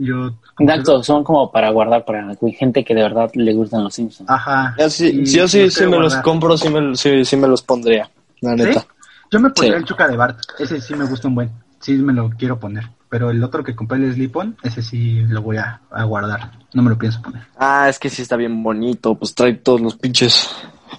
Yo. 0.03 0.31
Exacto, 0.57 1.03
son 1.03 1.23
como 1.23 1.51
para 1.51 1.69
guardar 1.69 2.03
para 2.05 2.35
gente 2.57 2.83
que 2.83 2.95
de 2.95 3.03
verdad 3.03 3.29
le 3.35 3.53
gustan 3.53 3.83
los 3.83 3.93
Simpsons. 3.93 4.29
Ajá. 4.29 4.75
Yo 4.79 4.89
sí, 4.89 5.21
y 5.23 5.25
yo 5.25 5.47
sí, 5.47 5.69
sí 5.69 5.85
me 5.85 5.99
los 5.99 6.15
compro, 6.17 6.57
sí 6.57 6.69
me, 6.69 6.95
sí, 6.95 7.23
sí 7.23 7.35
me 7.37 7.47
los 7.47 7.61
pondría, 7.61 8.09
la 8.41 8.51
¿Sí? 8.57 8.63
neta. 8.63 8.85
Yo 9.31 9.39
me 9.39 9.49
pondría 9.51 9.73
Sí. 9.73 9.79
el 9.79 9.85
Chuca 9.85 10.07
de 10.07 10.17
Bart. 10.17 10.39
Ese 10.59 10.81
sí 10.81 10.95
me 10.95 11.05
gusta 11.05 11.27
un 11.27 11.35
buen. 11.35 11.51
Sí 11.79 11.93
me 11.93 12.13
lo 12.13 12.29
quiero 12.31 12.59
poner. 12.59 12.85
Pero 13.09 13.29
el 13.29 13.43
otro 13.43 13.63
que 13.63 13.75
compré, 13.75 13.97
el 13.97 14.13
Slip-On, 14.13 14.57
ese 14.63 14.81
sí 14.81 15.21
lo 15.27 15.41
voy 15.41 15.57
a, 15.57 15.81
a 15.91 16.03
guardar. 16.05 16.51
No 16.73 16.81
me 16.81 16.89
lo 16.89 16.97
pienso 16.97 17.21
poner. 17.21 17.43
Ah, 17.57 17.87
es 17.89 17.99
que 17.99 18.09
sí 18.09 18.21
está 18.21 18.37
bien 18.37 18.63
bonito, 18.63 19.15
pues 19.15 19.35
trae 19.35 19.53
todos 19.53 19.81
los 19.81 19.95
pinches. 19.95 20.49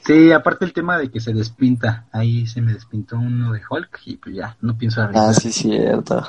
Sí, 0.05 0.31
aparte 0.33 0.65
el 0.65 0.73
tema 0.73 0.99
de 0.99 1.11
que 1.11 1.21
se 1.21 1.33
despinta. 1.33 2.05
Ahí 2.13 2.47
se 2.47 2.61
me 2.61 2.73
despintó 2.73 3.17
uno 3.17 3.53
de 3.53 3.61
Hulk 3.69 4.01
y 4.07 4.17
pues 4.17 4.35
ya, 4.35 4.57
no 4.61 4.77
pienso 4.77 5.03
arriesgar. 5.03 5.31
Ah, 5.31 5.33
sí, 5.35 5.51
cierto. 5.53 6.23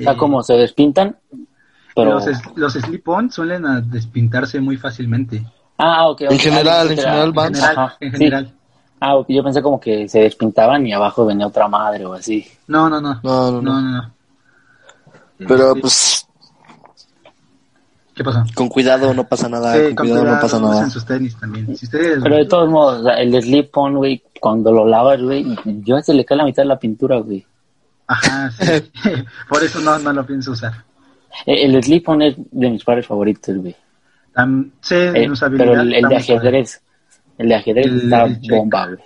O 0.00 0.02
sea, 0.02 0.16
como 0.16 0.42
se 0.42 0.54
despintan, 0.54 1.16
pero... 1.94 2.14
Los, 2.14 2.26
los 2.56 2.72
Slip-On 2.74 3.30
suelen 3.30 3.66
a 3.66 3.80
despintarse 3.80 4.60
muy 4.60 4.76
fácilmente. 4.76 5.42
Ah, 5.76 6.08
ok. 6.08 6.22
ok. 6.26 6.30
En 6.32 6.38
general, 6.38 6.88
Ah, 6.88 6.92
en 6.92 6.96
yo 6.96 6.96
pensé 6.96 7.02
que 7.02 7.10
general, 7.10 7.32
era- 7.32 7.46
En 7.46 7.54
general, 7.54 7.76
Ajá, 7.78 7.96
en 8.00 8.10
sí. 8.12 8.16
general. 8.18 8.52
Ah, 9.00 9.16
ok, 9.16 9.26
yo 9.30 9.42
pensé 9.42 9.62
como 9.62 9.80
que 9.80 10.08
se 10.08 10.20
despintaban 10.20 10.86
y 10.86 10.92
abajo 10.92 11.24
venía 11.26 11.46
otra 11.46 11.68
madre 11.68 12.04
o 12.06 12.12
así. 12.12 12.46
No, 12.66 12.88
no, 12.90 13.00
no. 13.00 13.18
No, 13.22 13.50
no, 13.50 13.62
No, 13.62 13.80
no. 13.80 13.90
no. 14.02 14.10
Pero 15.48 15.68
Este, 15.70 15.80
pues 15.80 16.26
¿Qué 18.14 18.22
pasó? 18.24 18.44
con 18.54 18.68
cuidado 18.68 19.14
no 19.14 19.24
pasa 19.24 19.48
nada, 19.48 19.72
Sí, 19.74 19.94
con 19.94 20.06
cuidado 20.06 20.24
no 20.24 20.40
pasa 20.40 20.56
usen 20.58 20.70
nada. 20.70 20.90
sus 20.90 21.04
tenis 21.06 21.36
también. 21.40 21.74
Si 21.76 21.86
ustedes... 21.86 22.22
Pero 22.22 22.36
de 22.36 22.44
todos 22.44 22.68
modos, 22.68 23.06
el 23.16 23.42
slip 23.42 23.74
on, 23.78 23.96
güey, 23.96 24.22
cuando 24.38 24.70
lo 24.72 24.86
lavas, 24.86 25.22
güey, 25.22 25.46
yo 25.82 25.98
se 26.00 26.12
le 26.12 26.24
cae 26.26 26.36
la 26.36 26.44
mitad 26.44 26.62
de 26.62 26.68
la 26.68 26.78
pintura, 26.78 27.18
güey. 27.20 27.46
Ajá, 28.12 28.50
sí. 28.50 28.64
Por 29.48 29.62
eso 29.62 29.80
no, 29.80 29.98
no 30.00 30.12
lo 30.12 30.26
pienso 30.26 30.50
usar. 30.52 30.72
El, 31.46 31.76
el 31.76 31.84
slip 31.84 32.08
on 32.08 32.22
es 32.22 32.34
de 32.36 32.70
mis 32.70 32.82
pares 32.84 33.06
favoritos, 33.06 33.56
güey. 33.56 33.76
Tam- 34.34 34.70
sé 34.80 35.08
Eh, 35.10 35.30
pero 35.56 35.80
el, 35.80 35.94
el 35.94 36.08
de 36.08 36.16
ajedrez, 36.16 36.82
el 37.38 37.48
de 37.48 37.54
ajedrez 37.54 37.86
El- 37.86 38.02
está 38.02 38.24
el 38.24 38.40
bomba, 38.50 38.86
güey. 38.86 38.98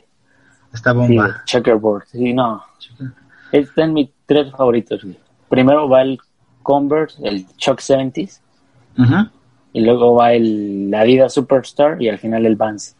Está 0.73 0.91
Sí, 0.93 0.97
bomba. 0.97 1.43
checkerboard, 1.45 2.05
sí, 2.11 2.33
no. 2.33 2.63
Están 3.53 3.93
mis 3.93 4.09
tres 4.27 4.51
favoritos, 4.53 5.03
güey. 5.03 5.19
Primero 5.49 5.89
va 5.89 6.03
el 6.03 6.19
Converse, 6.63 7.19
el 7.29 7.47
Chuck 7.59 7.81
70s, 7.81 8.41
Ujú. 8.99 9.29
y 9.75 9.81
luego 9.83 10.15
va 10.15 10.33
el 10.33 10.93
Adidas 10.95 11.35
Superstar 11.35 12.01
y 12.03 12.09
al 12.09 12.19
final 12.19 12.47
el 12.47 12.57
Vans. 12.57 12.97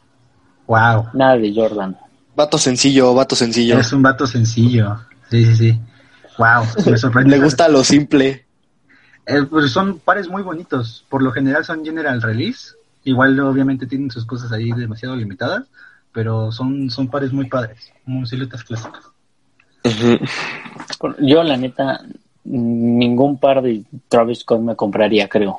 Wow. 0.67 1.07
Nada 1.15 1.37
de 1.39 1.53
Jordan. 1.55 1.97
Vato 2.37 2.59
sencillo, 2.59 3.15
vato 3.15 3.35
sencillo. 3.37 3.79
Es 3.79 3.93
un 3.93 4.03
vato 4.03 4.27
sencillo. 4.27 4.99
Sí, 5.31 5.45
sí, 5.47 5.57
sí. 5.57 5.81
Wow. 6.39 6.65
Me 6.91 6.99
sorprende. 6.99 7.37
Le 7.37 7.43
gusta 7.43 7.69
lo 7.69 7.85
simple. 7.85 8.45
Eh, 9.27 9.43
pues 9.49 9.71
son 9.71 9.99
pares 9.99 10.29
muy 10.29 10.43
bonitos. 10.43 11.05
Por 11.09 11.23
lo 11.23 11.33
general 11.33 11.65
son 11.65 11.85
general 11.85 12.21
release. 12.21 12.75
Igual 13.05 13.39
obviamente 13.41 13.87
tienen 13.87 14.11
sus 14.11 14.25
cosas 14.25 14.53
ahí 14.53 14.73
demasiado 14.73 15.15
limitadas. 15.17 15.65
pero 16.13 16.53
son, 16.53 16.91
son 16.91 17.09
pares 17.09 17.33
muy 17.33 17.49
padres, 17.49 17.93
muy 18.07 18.25
siluetas 18.25 18.63
clásicas. 18.63 19.03
Yo, 21.19 21.43
la 21.43 21.57
neta, 21.57 22.01
ningún 22.45 23.39
par 23.39 23.61
de 23.63 23.83
Travis 24.09 24.39
Scott 24.39 24.61
me 24.61 24.77
compraría, 24.77 25.29
creo. 25.29 25.59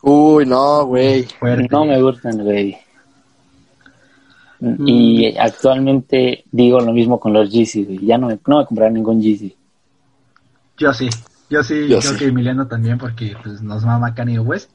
Uy, 0.00 0.46
no, 0.46 0.86
güey. 0.86 1.26
No 1.70 1.84
me 1.84 2.00
gustan, 2.00 2.42
güey. 2.42 2.78
Y 4.60 5.32
mm. 5.32 5.40
actualmente 5.40 6.44
digo 6.50 6.80
lo 6.80 6.92
mismo 6.92 7.18
con 7.18 7.32
los 7.32 7.50
Yeezy, 7.50 7.84
güey. 7.84 8.06
Ya 8.06 8.16
no 8.16 8.28
me, 8.28 8.38
no 8.46 8.58
me 8.58 8.66
compraré 8.66 8.92
ningún 8.92 9.20
Yeezy. 9.20 9.56
Yo 10.76 10.92
sí, 10.92 11.08
yo 11.50 11.62
sí, 11.62 11.88
yo 11.88 12.00
creo 12.00 12.16
que 12.16 12.26
Emiliano 12.26 12.66
también, 12.66 12.98
porque 12.98 13.36
pues, 13.42 13.62
nos 13.62 13.84
mama 13.84 14.14
Kanye 14.14 14.38
West. 14.38 14.70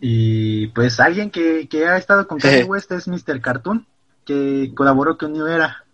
Y 0.00 0.68
pues 0.68 0.98
alguien 1.00 1.30
que, 1.30 1.68
que 1.68 1.86
ha 1.86 1.96
estado 1.96 2.26
con 2.26 2.38
Kanye 2.38 2.64
West 2.68 2.90
es 2.92 3.08
Mr. 3.08 3.40
Cartoon, 3.40 3.86
que 4.24 4.72
colaboró 4.74 5.16
con 5.16 5.32
New 5.32 5.46
Era. 5.46 5.84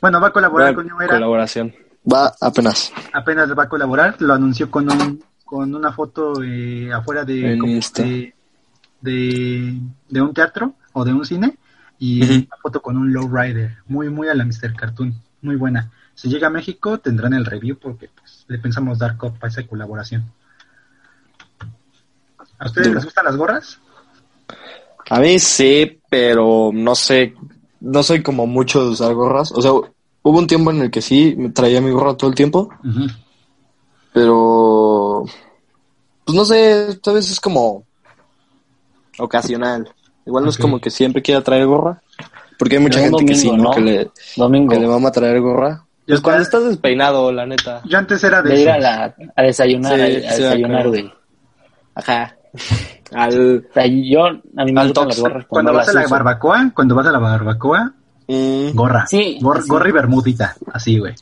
Bueno, 0.00 0.20
va 0.20 0.28
a 0.28 0.32
colaborar 0.32 0.74
con 0.74 0.86
New 0.86 1.00
Era. 1.00 1.14
Colaboración. 1.14 1.74
Va 2.10 2.32
apenas. 2.40 2.92
Apenas 3.12 3.58
va 3.58 3.64
a 3.64 3.68
colaborar, 3.68 4.16
lo 4.20 4.34
anunció 4.34 4.70
con 4.70 4.90
un 4.90 5.22
con 5.44 5.72
una 5.74 5.92
foto 5.92 6.42
eh, 6.42 6.92
afuera 6.92 7.24
de, 7.24 7.56
de, 9.00 9.78
de, 10.08 10.20
un 10.20 10.34
teatro 10.34 10.74
o 10.92 11.04
de 11.04 11.12
un 11.12 11.24
cine 11.24 11.56
y 12.00 12.20
una 12.22 12.56
foto 12.60 12.82
con 12.82 12.96
un 12.96 13.12
lowrider, 13.12 13.76
muy 13.86 14.10
muy 14.10 14.28
a 14.28 14.34
la 14.34 14.44
Mr. 14.44 14.74
Cartoon, 14.76 15.14
muy 15.42 15.54
buena. 15.54 15.90
Si 16.16 16.30
llega 16.30 16.46
a 16.46 16.50
México 16.50 16.98
tendrán 16.98 17.34
el 17.34 17.44
review 17.44 17.78
porque 17.78 18.08
pues, 18.08 18.46
le 18.48 18.58
pensamos 18.58 18.98
dar 18.98 19.18
copa 19.18 19.46
a 19.46 19.48
esa 19.48 19.66
colaboración. 19.66 20.24
¿A 22.58 22.66
ustedes 22.66 22.88
les 22.88 23.04
gustan 23.04 23.26
las 23.26 23.36
gorras? 23.36 23.78
A 25.10 25.20
mí 25.20 25.38
sí, 25.38 26.00
pero 26.08 26.70
no 26.72 26.94
sé, 26.94 27.34
no 27.80 28.02
soy 28.02 28.22
como 28.22 28.46
mucho 28.46 28.82
de 28.82 28.90
usar 28.92 29.12
gorras. 29.12 29.52
O 29.52 29.60
sea, 29.60 29.72
hubo 29.72 30.38
un 30.38 30.46
tiempo 30.46 30.70
en 30.70 30.80
el 30.80 30.90
que 30.90 31.02
sí, 31.02 31.34
me 31.36 31.50
traía 31.50 31.82
mi 31.82 31.90
gorra 31.90 32.16
todo 32.16 32.30
el 32.30 32.36
tiempo. 32.36 32.70
Pero, 34.14 35.26
pues 36.24 36.34
no 36.34 36.44
sé, 36.46 36.88
esta 36.88 37.12
vez 37.12 37.30
es 37.30 37.38
como 37.38 37.84
ocasional. 39.18 39.92
Igual 40.24 40.44
no 40.44 40.50
es 40.50 40.56
como 40.56 40.80
que 40.80 40.90
siempre 40.90 41.20
quiera 41.20 41.42
traer 41.42 41.66
gorra. 41.66 42.02
Porque 42.58 42.76
hay 42.76 42.82
mucha 42.82 43.00
gente 43.00 43.26
que 43.26 43.34
sí, 43.34 43.52
¿no? 43.52 43.70
Que 43.70 43.80
le, 43.82 44.10
domingo. 44.34 44.72
que 44.72 44.80
le 44.80 44.86
va 44.86 44.96
a 44.96 45.12
traer 45.12 45.42
gorra. 45.42 45.85
Pues 46.06 46.20
cuando 46.20 46.42
estás 46.42 46.64
despeinado, 46.64 47.32
la 47.32 47.46
neta. 47.46 47.82
Yo 47.84 47.98
antes 47.98 48.22
era 48.22 48.40
de, 48.40 48.50
de 48.50 48.62
ir 48.62 48.70
a, 48.70 48.78
la, 48.78 49.14
a 49.34 49.42
desayunar, 49.42 49.94
a, 49.94 50.04
desayunar, 50.04 50.88
güey. 50.88 51.12
Ajá. 51.94 52.36
Al, 53.12 53.64
o 53.68 53.72
sea, 53.72 53.86
yo, 53.86 54.24
a 54.26 54.64
mí 54.64 54.72
me 54.72 54.84
gustan 54.84 55.08
las 55.08 55.20
gorras. 55.20 55.46
Cuando 55.48 55.72
vas 55.72 55.88
a 55.88 55.92
la 55.92 56.06
barbacoa, 56.08 56.72
cuando 56.74 56.94
vas 56.94 57.06
a 57.06 57.12
la 57.12 57.18
barbacoa, 57.18 57.92
mm. 58.26 58.70
gorra. 58.74 59.06
Sí, 59.06 59.38
Gorra 59.40 59.88
y 59.88 59.92
bermudita, 59.92 60.56
así, 60.72 60.98
güey. 60.98 61.14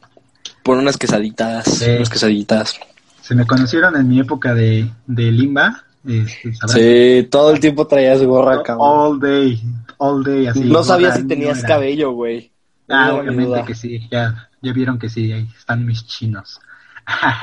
Por 0.62 0.78
unas 0.78 0.96
quesaditas, 0.96 1.64
sí. 1.64 1.90
unas 1.90 2.08
quesaditas. 2.08 2.80
Se 3.20 3.34
me 3.34 3.46
conocieron 3.46 3.96
en 3.96 4.08
mi 4.08 4.20
época 4.20 4.54
de, 4.54 4.90
de 5.06 5.30
limba. 5.30 5.84
Este, 6.06 6.52
sí, 6.68 7.28
todo 7.30 7.50
el 7.50 7.60
tiempo 7.60 7.86
traías 7.86 8.22
gorra, 8.22 8.62
cabrón. 8.62 8.86
All 8.86 9.20
day, 9.20 9.62
all 9.98 10.22
day, 10.22 10.46
así. 10.46 10.60
No 10.60 10.82
sabía 10.82 11.12
si 11.12 11.26
tenías 11.26 11.62
cabello, 11.62 12.12
güey. 12.12 12.50
Ah, 12.88 13.14
obviamente 13.14 13.64
que 13.66 13.74
sí, 13.74 14.06
ya, 14.10 14.48
ya 14.64 14.73
vieron 14.73 14.99
que 14.99 15.09
sí, 15.09 15.30
ahí 15.30 15.47
están 15.56 15.85
mis 15.85 16.06
chinos. 16.06 16.61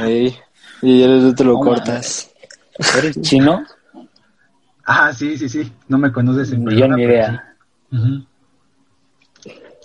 y 0.82 1.00
ya 1.00 1.36
te 1.36 1.44
lo 1.44 1.60
cortas. 1.60 2.32
¿Eres 2.98 3.22
chino? 3.22 3.63
Ah, 4.86 5.13
sí, 5.13 5.38
sí, 5.38 5.48
sí, 5.48 5.72
no 5.88 5.98
me 5.98 6.12
conoces 6.12 6.51
en 6.51 6.68
Yo 6.70 6.88
ni 6.88 7.04
idea. 7.04 7.56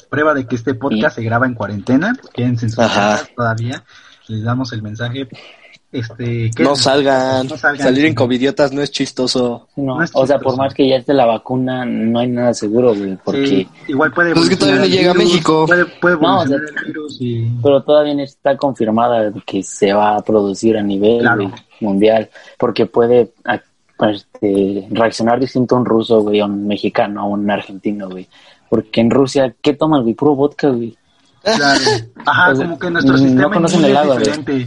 Prueba 0.08 0.34
de 0.34 0.46
que 0.46 0.56
este 0.56 0.74
podcast 0.74 1.16
se 1.16 1.22
graba 1.22 1.46
en 1.46 1.54
cuarentena, 1.54 2.16
quédense 2.32 2.66
en 2.66 2.70
su 2.70 2.76
casa 2.78 3.28
todavía, 3.36 3.84
les 4.28 4.42
damos 4.42 4.72
el 4.72 4.82
mensaje 4.82 5.28
este, 5.92 6.50
no, 6.58 6.74
salgan. 6.74 7.48
Salir 7.48 8.06
en 8.06 8.14
covidiotas 8.14 8.72
no 8.72 8.82
es 8.82 8.90
chistoso. 8.90 9.68
No, 9.76 9.98
o 10.12 10.26
sea, 10.26 10.38
por 10.38 10.56
más 10.56 10.74
que 10.74 10.88
ya 10.88 10.96
esté 10.96 11.14
la 11.14 11.26
vacuna, 11.26 11.84
no 11.84 12.18
hay 12.18 12.28
nada 12.28 12.52
seguro, 12.54 12.94
güey. 12.94 13.16
Porque. 13.24 13.66
igual 13.86 14.12
puede. 14.12 14.32
Pues 14.32 14.44
es 14.44 14.50
que 14.50 14.56
todavía 14.56 14.80
no 14.80 14.86
llega 14.86 15.10
a 15.12 15.14
México. 15.14 15.64
Puede, 15.66 15.86
puede 15.86 16.16
no, 16.16 16.44
Pero 17.62 17.82
todavía 17.82 18.14
no 18.14 18.22
está 18.22 18.56
confirmada 18.56 19.32
que 19.46 19.62
se 19.62 19.92
va 19.92 20.16
a 20.16 20.22
producir 20.22 20.76
a 20.76 20.82
nivel 20.82 21.26
mundial. 21.80 22.28
Porque 22.58 22.86
puede 22.86 23.32
este, 24.10 24.88
reaccionar 24.90 25.38
distinto 25.40 25.76
a 25.76 25.78
un 25.78 25.86
ruso, 25.86 26.20
güey, 26.20 26.40
a 26.40 26.46
un 26.46 26.66
mexicano, 26.66 27.22
a 27.22 27.24
un 27.26 27.48
argentino, 27.50 28.10
güey. 28.10 28.28
Porque 28.68 29.00
en 29.00 29.10
Rusia, 29.10 29.54
¿qué 29.62 29.74
toman, 29.74 30.02
güey? 30.02 30.14
Puro 30.14 30.34
vodka, 30.34 30.68
güey. 30.68 30.96
Claro. 31.42 31.80
Ajá, 32.26 32.54
como 32.54 32.78
que 32.78 32.90
nuestro 32.90 33.16
sistema 33.16 33.42
no 33.42 33.50
conocen 33.50 33.84
el 33.84 33.96
agua, 33.96 34.18
diferente. 34.18 34.66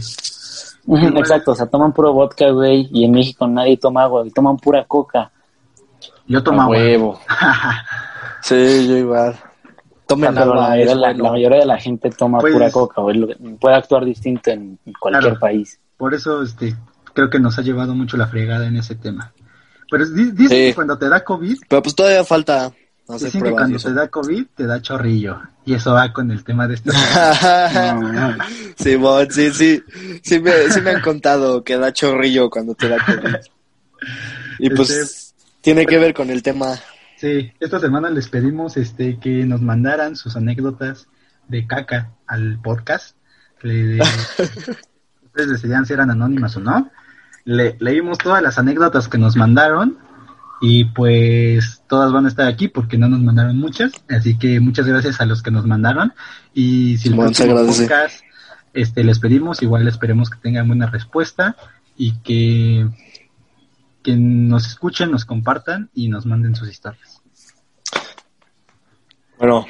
Exacto, 0.86 1.52
o 1.52 1.54
sea, 1.54 1.66
toman 1.66 1.92
puro 1.92 2.12
vodka, 2.12 2.50
güey, 2.50 2.88
y 2.92 3.04
en 3.04 3.12
México 3.12 3.46
nadie 3.46 3.76
toma 3.76 4.04
agua, 4.04 4.26
y 4.26 4.30
toman 4.30 4.56
pura 4.56 4.84
coca. 4.84 5.30
Yo 6.26 6.42
tomo 6.42 6.62
agua. 6.62 6.76
huevo. 6.76 7.20
sí, 8.42 8.88
yo 8.88 8.96
igual. 8.96 9.36
Tomen 10.06 10.36
agua. 10.36 10.76
La, 10.76 11.14
mayoría 11.14 11.58
de 11.58 11.66
la 11.66 11.78
gente 11.78 12.10
toma 12.10 12.38
pues 12.38 12.52
pura 12.52 12.70
coca, 12.70 13.02
güey. 13.02 13.36
Puede 13.60 13.76
actuar 13.76 14.04
distinto 14.04 14.50
en 14.50 14.78
cualquier 14.98 15.38
país. 15.38 15.78
Por 15.96 16.14
eso, 16.14 16.42
este, 16.42 16.74
creo 17.12 17.28
que 17.28 17.38
nos 17.38 17.58
ha 17.58 17.62
llevado 17.62 17.94
mucho 17.94 18.16
la 18.16 18.26
fregada 18.26 18.66
en 18.66 18.76
ese 18.76 18.94
tema. 18.94 19.32
Pero 19.90 20.06
dicen 20.08 20.48
que 20.48 20.74
cuando 20.74 20.96
te 20.96 21.08
da 21.08 21.24
COVID... 21.24 21.58
Pero 21.68 21.82
pues 21.82 21.94
todavía 21.94 22.24
falta 22.24 22.72
Dicen 23.18 23.42
que 23.42 23.50
cuando 23.50 23.78
te 23.78 23.92
da 23.92 24.08
COVID 24.08 24.46
te 24.54 24.66
da 24.66 24.80
chorrillo. 24.80 25.40
Y 25.64 25.74
eso 25.74 25.92
va 25.92 26.12
con 26.12 26.30
el 26.30 26.44
tema 26.44 26.66
de 26.66 26.74
este. 26.74 26.90
sí, 28.76 28.98
sí, 29.30 29.50
sí. 29.52 29.82
Sí 30.22 30.40
me, 30.40 30.52
sí 30.70 30.80
me 30.80 30.90
han 30.90 31.00
contado 31.00 31.62
que 31.62 31.76
da 31.76 31.92
chorrillo 31.92 32.50
cuando 32.50 32.74
te 32.74 32.88
da 32.88 32.98
COVID. 33.04 33.36
Y 34.58 34.70
pues 34.70 34.90
este, 34.90 35.34
tiene 35.60 35.86
que 35.86 35.98
ver 35.98 36.14
con 36.14 36.30
el 36.30 36.42
tema. 36.42 36.78
Sí, 37.16 37.52
esta 37.60 37.80
semana 37.80 38.10
les 38.10 38.28
pedimos 38.28 38.76
este 38.76 39.18
que 39.18 39.44
nos 39.44 39.60
mandaran 39.60 40.16
sus 40.16 40.36
anécdotas 40.36 41.08
de 41.48 41.66
caca 41.66 42.12
al 42.26 42.60
podcast. 42.60 43.16
Le, 43.62 43.98
ustedes 45.24 45.50
decidían 45.50 45.84
si 45.86 45.92
eran 45.92 46.10
anónimas 46.10 46.56
o 46.56 46.60
no. 46.60 46.90
Le, 47.44 47.76
leímos 47.80 48.18
todas 48.18 48.42
las 48.42 48.58
anécdotas 48.58 49.08
que 49.08 49.18
nos 49.18 49.36
mandaron 49.36 49.98
y 50.60 50.84
pues 50.84 51.82
todas 51.88 52.12
van 52.12 52.26
a 52.26 52.28
estar 52.28 52.46
aquí 52.46 52.68
porque 52.68 52.98
no 52.98 53.08
nos 53.08 53.20
mandaron 53.20 53.58
muchas. 53.58 53.92
Así 54.08 54.36
que 54.38 54.60
muchas 54.60 54.86
gracias 54.86 55.20
a 55.20 55.24
los 55.24 55.42
que 55.42 55.50
nos 55.50 55.66
mandaron. 55.66 56.12
Y 56.52 56.98
si 56.98 57.08
el 57.08 57.16
próximo 57.16 57.54
podcast 57.54 58.20
este, 58.74 59.02
les 59.02 59.18
pedimos, 59.18 59.62
igual 59.62 59.88
esperemos 59.88 60.28
que 60.28 60.38
tengan 60.38 60.68
buena 60.68 60.86
respuesta 60.86 61.56
y 61.96 62.12
que, 62.18 62.86
que 64.02 64.16
nos 64.16 64.66
escuchen, 64.66 65.10
nos 65.10 65.24
compartan 65.24 65.88
y 65.94 66.08
nos 66.08 66.26
manden 66.26 66.54
sus 66.54 66.68
historias. 66.68 67.22
Bueno, 69.38 69.66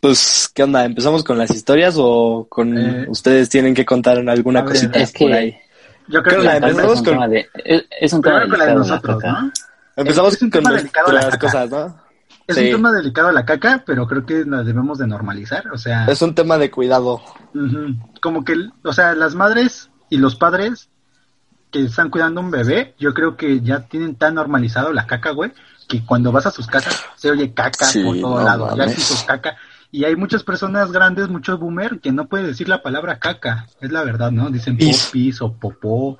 pues, 0.00 0.50
¿qué 0.54 0.62
onda? 0.62 0.86
¿Empezamos 0.86 1.22
con 1.24 1.36
las 1.36 1.50
historias 1.50 1.96
o 1.98 2.46
con 2.48 2.78
eh, 2.78 3.04
ustedes 3.08 3.50
tienen 3.50 3.74
que 3.74 3.84
contar 3.84 4.26
alguna 4.26 4.64
cosita 4.64 4.98
es 4.98 5.12
que, 5.12 5.26
por 5.26 5.34
ahí? 5.34 5.54
Yo 6.08 6.22
creo 6.22 6.40
que 6.40 6.48
empezamos 6.48 7.02
con... 7.02 7.18
es, 8.00 8.12
un 8.14 8.22
tema 8.22 8.46
de 8.46 8.74
nosotros, 8.74 9.22
¿no? 9.22 9.52
Empezamos 9.96 10.38
con 10.38 11.14
las 11.14 11.38
cosas, 11.38 11.70
¿no? 11.70 12.02
Es 12.46 12.56
un 12.56 12.64
tema 12.64 12.92
delicado 12.92 13.30
la 13.30 13.44
caca, 13.44 13.84
pero 13.86 14.06
creo 14.06 14.26
que 14.26 14.44
la 14.44 14.62
debemos 14.62 14.98
de 14.98 15.06
normalizar, 15.06 15.68
o 15.72 15.78
sea... 15.78 16.06
Es 16.06 16.20
un 16.22 16.34
tema 16.34 16.58
de 16.58 16.70
cuidado. 16.70 17.22
Como 18.20 18.44
que, 18.44 18.54
o 18.82 18.92
sea, 18.92 19.14
las 19.14 19.34
madres 19.34 19.90
y 20.10 20.18
los 20.18 20.36
padres 20.36 20.88
que 21.70 21.84
están 21.84 22.10
cuidando 22.10 22.40
un 22.40 22.50
bebé, 22.50 22.94
yo 22.98 23.14
creo 23.14 23.36
que 23.36 23.60
ya 23.60 23.80
tienen 23.80 24.16
tan 24.16 24.34
normalizado 24.34 24.92
la 24.92 25.06
caca, 25.06 25.30
güey, 25.30 25.52
que 25.88 26.04
cuando 26.04 26.32
vas 26.32 26.46
a 26.46 26.50
sus 26.50 26.66
casas 26.66 27.04
se 27.16 27.30
oye 27.30 27.54
caca 27.54 27.86
por 28.04 28.20
todo 28.20 28.42
lado, 28.42 28.76
ya 28.76 28.88
sus 28.88 29.22
caca. 29.22 29.56
Y 29.90 30.04
hay 30.04 30.16
muchas 30.16 30.42
personas 30.42 30.90
grandes, 30.90 31.28
muchos 31.28 31.58
boomer, 31.58 32.00
que 32.00 32.12
no 32.12 32.26
pueden 32.26 32.46
decir 32.46 32.68
la 32.68 32.82
palabra 32.82 33.18
caca, 33.18 33.66
es 33.80 33.92
la 33.92 34.02
verdad, 34.02 34.30
¿no? 34.30 34.50
Dicen 34.50 34.76
popis 34.76 35.40
o 35.42 35.52
popó. 35.52 36.18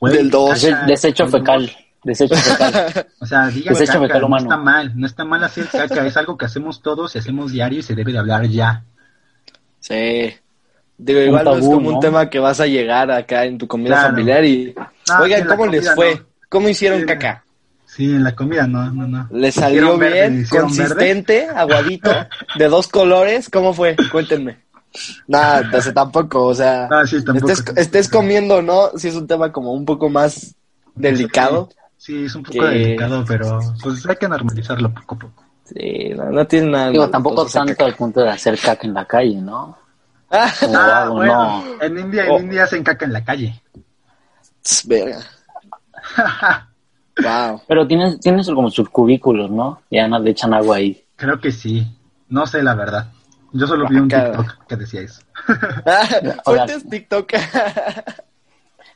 Del 0.00 0.30
dos. 0.30 0.66
Desecho 0.86 1.28
fecal. 1.28 1.70
Desecho 2.04 2.34
fecal. 2.34 3.06
o 3.20 3.26
sea, 3.26 3.46
diga 3.48 3.72
caca, 3.72 4.18
no 4.18 4.36
está 4.36 4.56
mal, 4.56 4.92
no 4.96 5.06
está 5.06 5.24
mal 5.24 5.44
hacer 5.44 5.68
caca, 5.68 6.04
es 6.06 6.16
algo 6.16 6.36
que 6.36 6.46
hacemos 6.46 6.82
todos 6.82 7.14
y 7.14 7.18
hacemos 7.18 7.52
diario 7.52 7.78
y 7.78 7.82
se 7.82 7.94
debe 7.94 8.12
de 8.12 8.18
hablar 8.18 8.46
ya. 8.46 8.84
Sí. 9.78 10.34
Digo, 10.98 11.20
igual 11.20 11.44
no 11.44 11.56
es 11.56 11.64
como 11.64 11.88
un 11.88 12.00
tema 12.00 12.28
que 12.28 12.38
vas 12.38 12.60
a 12.60 12.66
llegar 12.66 13.10
acá 13.10 13.44
en 13.44 13.58
tu 13.58 13.66
comida 13.66 14.02
familiar 14.02 14.44
y... 14.44 14.74
Oigan, 15.20 15.46
¿cómo 15.46 15.66
les 15.66 15.94
fue? 15.94 16.22
¿Cómo 16.48 16.68
hicieron 16.68 17.04
caca? 17.04 17.44
Sí, 17.86 18.04
en 18.04 18.24
la 18.24 18.34
comida 18.34 18.66
no, 18.66 18.90
no, 18.90 19.06
no. 19.06 19.28
¿Les 19.30 19.54
salió 19.54 19.98
bien? 19.98 20.46
¿Consistente? 20.48 21.46
¿Aguadito? 21.46 22.10
¿De 22.56 22.68
dos 22.68 22.88
colores? 22.88 23.50
¿Cómo 23.50 23.74
fue? 23.74 23.96
Cuéntenme. 24.10 24.58
Nada, 25.26 25.62
no, 25.62 25.92
tampoco, 25.92 26.44
o 26.44 26.54
sea... 26.54 26.88
sí, 27.06 27.24
tampoco. 27.24 27.52
Estés, 27.52 27.76
estés 27.76 28.08
comiendo, 28.08 28.62
¿no? 28.62 28.90
Si 28.96 29.08
es 29.08 29.14
un 29.14 29.26
tema 29.26 29.52
como 29.52 29.72
un 29.72 29.84
poco 29.84 30.08
más 30.08 30.54
delicado. 30.94 31.68
Sí, 32.04 32.24
es 32.24 32.34
un 32.34 32.42
poco 32.42 32.64
delicado, 32.64 33.24
pero 33.24 33.60
pues 33.80 34.04
hay 34.06 34.16
que 34.16 34.26
normalizarlo 34.28 34.92
poco 34.92 35.14
a 35.14 35.18
poco. 35.20 35.44
Sí, 35.64 36.10
no, 36.16 36.24
no 36.32 36.44
tiene 36.48 36.68
nada. 36.72 36.90
Digo, 36.90 37.08
tampoco 37.08 37.46
tanto 37.46 37.84
al 37.84 37.94
punto 37.94 38.22
de 38.22 38.30
hacer 38.30 38.58
caca 38.58 38.88
en 38.88 38.94
la 38.94 39.04
calle, 39.06 39.36
¿no? 39.40 39.78
Ah, 40.28 40.50
Ah, 40.74 41.08
bueno, 41.12 41.62
no. 41.62 41.80
en 41.80 41.98
India, 41.98 42.24
en 42.24 42.30
Oh. 42.32 42.38
India 42.40 42.64
hacen 42.64 42.82
caca 42.82 43.04
en 43.04 43.12
la 43.12 43.24
calle. 43.24 43.62
verga. 44.86 45.20
Wow. 47.22 47.60
Pero 47.68 47.86
tienes, 47.86 48.18
tienes 48.20 48.46
como 48.48 48.68
sus 48.70 48.88
cubículos, 48.88 49.48
¿no? 49.50 49.82
Ya 49.90 50.08
no 50.08 50.18
le 50.18 50.30
echan 50.30 50.54
agua 50.54 50.76
ahí. 50.78 51.04
Creo 51.14 51.38
que 51.38 51.52
sí. 51.52 51.86
No 52.30 52.46
sé 52.46 52.62
la 52.62 52.74
verdad. 52.74 53.12
Yo 53.52 53.66
solo 53.66 53.86
vi 53.86 53.96
un. 53.96 54.08
TikTok 54.08 54.66
que 54.66 54.76
decía 54.76 55.02
eso. 55.02 55.20
Fuentes 56.44 56.88
TikTok. 56.88 57.32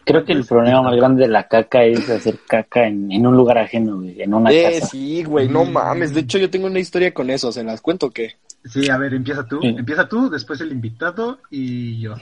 Creo 0.06 0.24
que 0.24 0.32
el 0.32 0.44
problema 0.44 0.80
más 0.82 0.94
grande 0.96 1.24
de 1.24 1.28
la 1.28 1.48
caca 1.48 1.82
es 1.84 2.08
hacer 2.08 2.38
caca 2.48 2.86
en, 2.86 3.10
en 3.10 3.26
un 3.26 3.36
lugar 3.36 3.58
ajeno, 3.58 3.96
güey, 3.96 4.22
en 4.22 4.32
una 4.32 4.50
Eh, 4.52 4.74
casa. 4.80 4.86
sí, 4.86 5.24
güey, 5.24 5.48
no 5.48 5.64
mames. 5.64 6.14
De 6.14 6.20
hecho, 6.20 6.38
yo 6.38 6.48
tengo 6.48 6.66
una 6.68 6.78
historia 6.78 7.12
con 7.12 7.28
eso. 7.28 7.50
¿Se 7.52 7.64
las 7.64 7.80
cuento 7.80 8.06
o 8.06 8.10
qué? 8.10 8.36
Sí, 8.64 8.88
a 8.88 8.96
ver, 8.98 9.12
empieza 9.14 9.44
tú. 9.46 9.58
Sí. 9.60 9.68
Empieza 9.76 10.08
tú, 10.08 10.30
después 10.30 10.60
el 10.60 10.70
invitado 10.72 11.38
y 11.50 12.00
yo. 12.00 12.14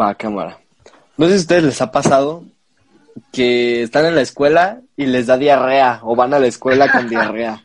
Va, 0.00 0.14
cámara. 0.14 0.58
No 1.16 1.26
sé 1.26 1.32
si 1.32 1.38
a 1.38 1.40
ustedes 1.40 1.64
les 1.64 1.82
ha 1.82 1.90
pasado 1.90 2.44
que 3.32 3.82
están 3.82 4.06
en 4.06 4.14
la 4.14 4.20
escuela 4.20 4.80
y 4.96 5.06
les 5.06 5.26
da 5.26 5.36
diarrea 5.36 6.00
o 6.04 6.14
van 6.14 6.32
a 6.34 6.38
la 6.38 6.46
escuela 6.46 6.90
con 6.92 7.08
diarrea. 7.08 7.64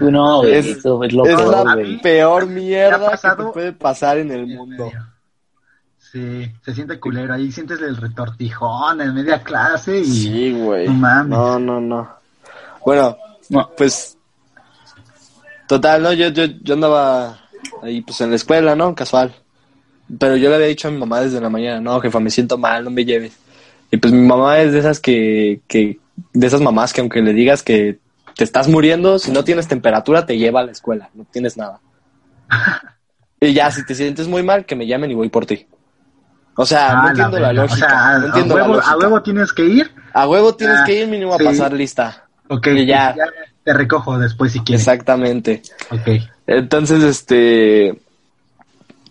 No, 0.00 0.38
güey, 0.38 0.54
Es- 0.54 0.66
eso 0.78 1.02
es 1.04 1.12
lo 1.12 1.26
es 1.26 1.36
peor, 1.36 1.64
la 1.66 1.74
güey. 1.74 2.00
peor 2.00 2.44
¿Te 2.46 2.50
mierda 2.50 2.96
ha 2.96 3.10
pasado? 3.10 3.36
que 3.36 3.44
te 3.44 3.52
puede 3.52 3.72
pasar 3.72 4.18
en 4.18 4.30
el 4.30 4.46
mundo. 4.46 4.86
medio. 4.86 5.13
Sí, 6.14 6.48
se 6.64 6.72
siente 6.72 7.00
culero. 7.00 7.34
Ahí 7.34 7.50
sientes 7.50 7.80
el 7.80 7.96
retortijón 7.96 9.00
en 9.00 9.12
media 9.12 9.42
clase 9.42 9.98
y... 9.98 10.04
Sí, 10.04 10.52
güey. 10.52 10.86
No 10.86 10.92
mames. 10.92 11.28
No, 11.36 11.58
no, 11.58 11.80
no. 11.80 12.08
Bueno, 12.86 13.16
No. 13.50 13.68
pues 13.76 14.16
total, 15.66 16.04
¿no? 16.04 16.12
Yo, 16.12 16.28
yo, 16.28 16.44
yo 16.44 16.74
andaba 16.74 17.36
ahí 17.82 18.00
pues 18.02 18.20
en 18.20 18.30
la 18.30 18.36
escuela, 18.36 18.76
¿no? 18.76 18.94
Casual. 18.94 19.34
Pero 20.16 20.36
yo 20.36 20.50
le 20.50 20.54
había 20.54 20.68
dicho 20.68 20.86
a 20.86 20.92
mi 20.92 20.98
mamá 20.98 21.20
desde 21.20 21.40
la 21.40 21.50
mañana, 21.50 21.80
no, 21.80 22.00
jefa, 22.00 22.20
me 22.20 22.30
siento 22.30 22.58
mal, 22.58 22.84
no 22.84 22.90
me 22.90 23.04
lleves. 23.04 23.36
Y 23.90 23.96
pues 23.96 24.12
mi 24.12 24.24
mamá 24.24 24.60
es 24.60 24.70
de 24.72 24.78
esas 24.78 25.00
que, 25.00 25.62
que, 25.66 25.98
de 26.32 26.46
esas 26.46 26.60
mamás 26.60 26.92
que 26.92 27.00
aunque 27.00 27.22
le 27.22 27.32
digas 27.32 27.64
que 27.64 27.98
te 28.36 28.44
estás 28.44 28.68
muriendo, 28.68 29.18
si 29.18 29.32
no 29.32 29.42
tienes 29.42 29.66
temperatura, 29.66 30.26
te 30.26 30.38
lleva 30.38 30.60
a 30.60 30.64
la 30.64 30.70
escuela, 30.70 31.10
no 31.12 31.26
tienes 31.28 31.56
nada. 31.56 31.80
y 33.40 33.52
ya, 33.52 33.68
si 33.72 33.84
te 33.84 33.96
sientes 33.96 34.28
muy 34.28 34.44
mal, 34.44 34.64
que 34.64 34.76
me 34.76 34.86
llamen 34.86 35.10
y 35.10 35.14
voy 35.14 35.28
por 35.28 35.44
ti. 35.44 35.66
O 36.56 36.64
sea, 36.66 36.90
Ah, 36.90 36.94
no 36.96 37.02
la 37.02 37.08
entiendo 37.10 37.38
la, 37.40 37.52
lógica. 37.52 37.74
O 37.74 37.76
sea, 37.78 37.88
no 38.18 38.24
a, 38.24 38.26
entiendo 38.26 38.56
la 38.56 38.62
huevo, 38.62 38.74
a 38.74 38.76
lógica. 38.76 38.96
huevo 38.98 39.22
tienes 39.22 39.52
que 39.52 39.64
ir. 39.64 39.90
A 40.12 40.28
huevo 40.28 40.54
tienes 40.54 40.78
Ah, 40.80 40.84
que 40.86 41.00
ir 41.00 41.08
mínimo 41.08 41.36
sí. 41.36 41.42
a 41.44 41.46
pasar 41.50 41.72
lista. 41.72 42.24
Ok, 42.48 42.66
Y 42.68 42.86
ya. 42.86 43.14
te 43.64 43.72
recojo 43.72 44.18
después 44.18 44.52
si 44.52 44.60
quieres. 44.60 44.82
Exactamente. 44.86 45.62
Ok. 45.90 46.08
Entonces, 46.46 47.02
este, 47.02 47.98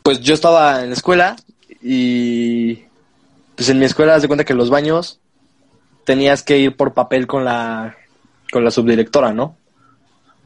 pues 0.03 0.19
yo 0.21 0.33
estaba 0.33 0.81
en 0.83 0.89
la 0.89 0.95
escuela 0.95 1.35
y 1.81 2.83
pues 3.55 3.69
en 3.69 3.79
mi 3.79 3.85
escuela 3.85 4.15
haz 4.15 4.21
de 4.21 4.27
cuenta 4.27 4.45
que 4.45 4.53
los 4.53 4.69
baños 4.69 5.19
tenías 6.05 6.43
que 6.43 6.57
ir 6.59 6.75
por 6.75 6.93
papel 6.93 7.27
con 7.27 7.43
la 7.45 7.95
con 8.51 8.63
la 8.63 8.71
subdirectora, 8.71 9.33
¿no? 9.33 9.57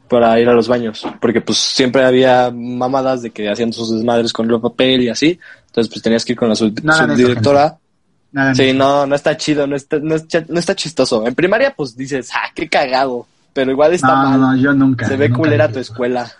Para 0.08 0.40
ir 0.40 0.48
a 0.48 0.54
los 0.54 0.66
baños, 0.68 1.06
porque 1.20 1.42
pues 1.42 1.58
siempre 1.58 2.02
había 2.04 2.50
mamadas 2.50 3.20
de 3.22 3.30
que 3.30 3.50
hacían 3.50 3.72
sus 3.74 3.92
desmadres 3.92 4.32
con 4.32 4.50
el 4.50 4.58
papel 4.60 5.02
y 5.02 5.08
así, 5.10 5.38
entonces 5.68 5.92
pues 5.92 6.02
tenías 6.02 6.24
que 6.24 6.32
ir 6.32 6.38
con 6.38 6.48
la 6.48 6.54
sub- 6.56 6.78
subdirectora. 6.80 7.78
Nada, 8.30 8.54
Sí, 8.54 8.72
no, 8.74 9.06
no 9.06 9.14
está 9.14 9.36
chido, 9.38 9.66
no 9.66 9.74
está, 9.74 9.98
no, 10.00 10.14
está, 10.16 10.44
no 10.48 10.60
está 10.60 10.74
chistoso. 10.76 11.26
En 11.26 11.34
primaria, 11.34 11.72
pues 11.74 11.96
dices, 11.96 12.30
ah, 12.34 12.50
qué 12.54 12.68
cagado. 12.68 13.26
Pero 13.54 13.70
igual 13.70 13.94
está 13.94 14.08
no, 14.08 14.14
mal. 14.38 14.40
no, 14.40 14.56
yo 14.56 14.72
nunca. 14.74 15.08
Se 15.08 15.16
ve 15.16 15.28
nunca 15.28 15.38
culera 15.38 15.72
tu 15.72 15.78
escuela. 15.78 16.30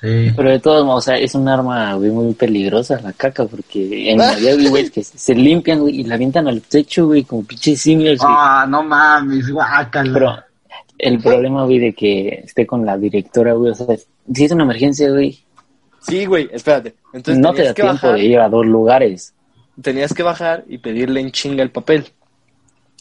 Sí. 0.00 0.32
Pero 0.36 0.50
de 0.50 0.58
todos 0.60 0.84
modos, 0.84 1.04
o 1.04 1.06
sea, 1.06 1.18
es 1.18 1.34
un 1.34 1.46
arma, 1.48 1.94
güey, 1.94 2.10
muy 2.10 2.32
peligrosa 2.34 3.00
la 3.00 3.12
caca, 3.12 3.44
porque 3.46 4.10
en 4.10 4.18
realidad, 4.18 4.56
güey, 4.70 4.90
que 4.90 5.02
se 5.04 5.16
se 5.18 5.34
limpian, 5.34 5.80
güey, 5.80 6.00
y 6.00 6.04
la 6.04 6.14
avientan 6.16 6.48
al 6.48 6.60
techo, 6.62 7.06
güey, 7.06 7.24
como 7.24 7.44
pinches 7.44 7.80
simios, 7.80 8.18
güey. 8.18 8.30
Ah, 8.34 8.66
no 8.68 8.82
mames, 8.82 9.50
guácala. 9.50 10.12
Pero 10.12 10.36
el 10.98 11.20
problema, 11.20 11.64
güey, 11.64 11.78
de 11.78 11.92
que 11.94 12.42
esté 12.44 12.66
con 12.66 12.84
la 12.84 12.96
directora, 12.98 13.52
güey, 13.54 13.72
o 13.72 13.74
sea, 13.74 13.86
si 14.34 14.44
es 14.44 14.52
una 14.52 14.64
emergencia, 14.64 15.10
güey, 15.10 15.38
Sí, 16.06 16.26
güey, 16.26 16.48
espérate. 16.52 16.94
Entonces 17.12 17.40
no 17.40 17.52
te 17.52 17.64
da 17.64 17.74
que 17.74 17.82
tiempo 17.82 18.06
bajar, 18.06 18.14
de 18.14 18.24
ir 18.24 18.38
a 18.38 18.48
dos 18.48 18.66
lugares. 18.66 19.34
tenías 19.80 20.12
que 20.12 20.22
bajar 20.22 20.64
y 20.68 20.78
pedirle 20.78 21.20
en 21.20 21.30
chinga 21.32 21.62
el 21.62 21.70
papel. 21.70 22.06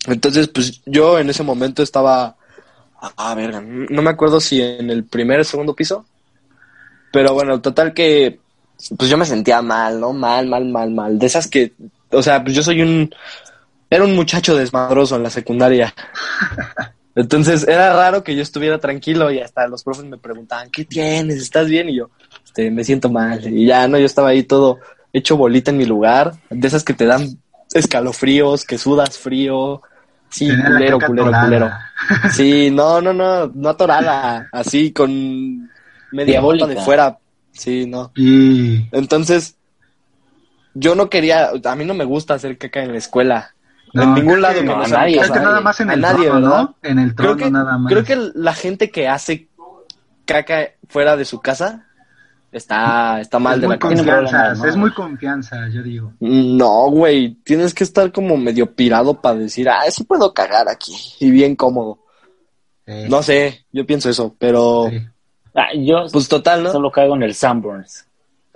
Entonces, 0.08 0.48
pues 0.48 0.82
yo 0.86 1.20
en 1.20 1.30
ese 1.30 1.44
momento 1.44 1.84
estaba, 1.84 2.36
ah, 3.00 3.36
verga, 3.36 3.62
no 3.62 4.02
me 4.02 4.10
acuerdo 4.10 4.40
si 4.40 4.62
en 4.62 4.90
el 4.90 5.06
primer 5.06 5.40
o 5.40 5.44
segundo 5.44 5.76
piso, 5.76 6.06
pero 7.12 7.34
bueno, 7.34 7.62
total 7.62 7.94
que, 7.94 8.40
pues 8.98 9.10
yo 9.10 9.18
me 9.18 9.26
sentía 9.26 9.62
mal, 9.62 10.00
¿no? 10.00 10.14
Mal, 10.14 10.48
mal, 10.48 10.66
mal, 10.66 10.92
mal. 10.92 11.20
De 11.20 11.26
esas 11.26 11.48
que, 11.48 11.74
o 12.10 12.22
sea, 12.22 12.44
pues 12.44 12.56
yo 12.56 12.64
soy 12.64 12.82
un, 12.82 13.14
era 13.90 14.04
un 14.04 14.16
muchacho 14.16 14.56
desmadroso 14.56 15.16
en 15.16 15.24
la 15.24 15.30
secundaria. 15.30 15.94
Entonces 17.16 17.68
era 17.68 17.94
raro 17.94 18.24
que 18.24 18.36
yo 18.36 18.42
estuviera 18.42 18.80
tranquilo 18.80 19.32
y 19.32 19.40
hasta 19.40 19.68
los 19.68 19.84
profes 19.84 20.06
me 20.06 20.18
preguntaban, 20.18 20.72
¿qué 20.72 20.84
tienes? 20.84 21.38
¿Estás 21.38 21.68
bien? 21.68 21.90
Y 21.90 21.98
yo, 21.98 22.10
este, 22.54 22.70
me 22.70 22.84
siento 22.84 23.10
mal. 23.10 23.42
Y 23.52 23.66
ya, 23.66 23.88
no, 23.88 23.98
yo 23.98 24.06
estaba 24.06 24.30
ahí 24.30 24.44
todo 24.44 24.78
hecho 25.12 25.36
bolita 25.38 25.72
en 25.72 25.78
mi 25.78 25.86
lugar, 25.86 26.34
de 26.52 26.68
esas 26.68 26.84
que 26.84 26.94
te 26.94 27.06
dan 27.08 27.40
escalofríos, 27.74 28.64
que 28.64 28.78
sudas 28.78 29.18
frío. 29.18 29.82
Sí, 30.30 30.48
culero, 30.48 31.00
culero, 31.00 31.28
atorada. 31.30 31.44
culero. 31.46 31.72
Sí, 32.32 32.70
no, 32.72 33.02
no, 33.02 33.12
no, 33.14 33.48
no 33.48 33.70
atorada, 33.70 34.48
así 34.52 34.92
con 34.92 35.70
media 36.12 36.42
bota 36.42 36.68
de 36.68 36.76
fuera. 36.78 37.18
Sí, 37.54 37.86
no. 37.88 38.12
Y... 38.16 38.88
Entonces, 38.92 39.56
yo 40.76 40.94
no 40.96 41.10
quería, 41.10 41.50
a 41.64 41.76
mí 41.76 41.86
no 41.86 41.94
me 41.96 42.04
gusta 42.06 42.36
hacer 42.36 42.58
caca 42.60 42.84
en 42.84 42.92
la 42.92 42.98
escuela. 43.00 43.54
No, 43.94 44.04
en 44.04 44.14
ningún 44.16 44.42
lado 44.42 44.56
que- 44.56 44.60
que 44.62 44.66
no, 44.66 44.78
no 44.78 44.84
a 44.84 44.88
sea 44.88 44.98
nadie, 45.00 45.20
Creo 45.20 45.34
que 45.34 45.40
nada 45.40 45.62
más 45.62 45.80
en 45.80 45.90
A 45.90 45.94
el 45.94 46.02
nadie, 46.02 46.26
trono. 46.30 46.76
En 46.84 47.00
el 47.00 47.16
Creo 47.16 47.36
trono 47.36 47.46
que, 47.46 47.52
nada 47.52 47.78
más. 47.80 47.92
creo 47.94 48.04
que 48.04 48.32
la 48.36 48.54
gente 48.54 48.90
que 48.92 49.08
hace 49.08 49.48
caca 50.26 50.70
fuera 50.90 51.16
de 51.16 51.26
su 51.26 51.42
casa 51.42 51.86
está, 52.54 53.20
está 53.20 53.40
mal 53.40 53.56
es 53.56 53.62
de 53.62 53.68
muy 53.68 53.76
la 53.76 53.80
confianza, 53.80 54.68
es 54.70 54.76
muy 54.76 54.92
confianza, 54.94 55.68
yo 55.70 55.84
digo. 55.84 56.14
No, 56.20 56.90
güey, 56.92 57.36
tienes 57.44 57.74
que 57.74 57.84
estar 57.84 58.12
como 58.12 58.38
medio 58.38 58.74
pirado 58.74 59.20
para 59.20 59.36
decir, 59.40 59.68
ah, 59.70 59.82
sí 59.90 60.04
puedo 60.04 60.34
cagar 60.34 60.68
aquí 60.70 60.94
y 61.20 61.30
bien 61.32 61.56
cómodo. 61.56 62.00
Sí, 62.86 63.06
No 63.10 63.24
sé, 63.24 63.66
yo 63.72 63.86
pienso 63.86 64.10
eso, 64.10 64.36
pero 64.38 64.88
sí. 64.90 65.02
Ah, 65.56 65.68
yo 65.78 66.06
pues 66.12 66.28
total, 66.28 66.64
¿no? 66.64 66.72
solo 66.72 66.92
cago 66.92 67.16
en 67.16 67.24
el 67.24 67.34
Sanborns. 67.36 68.06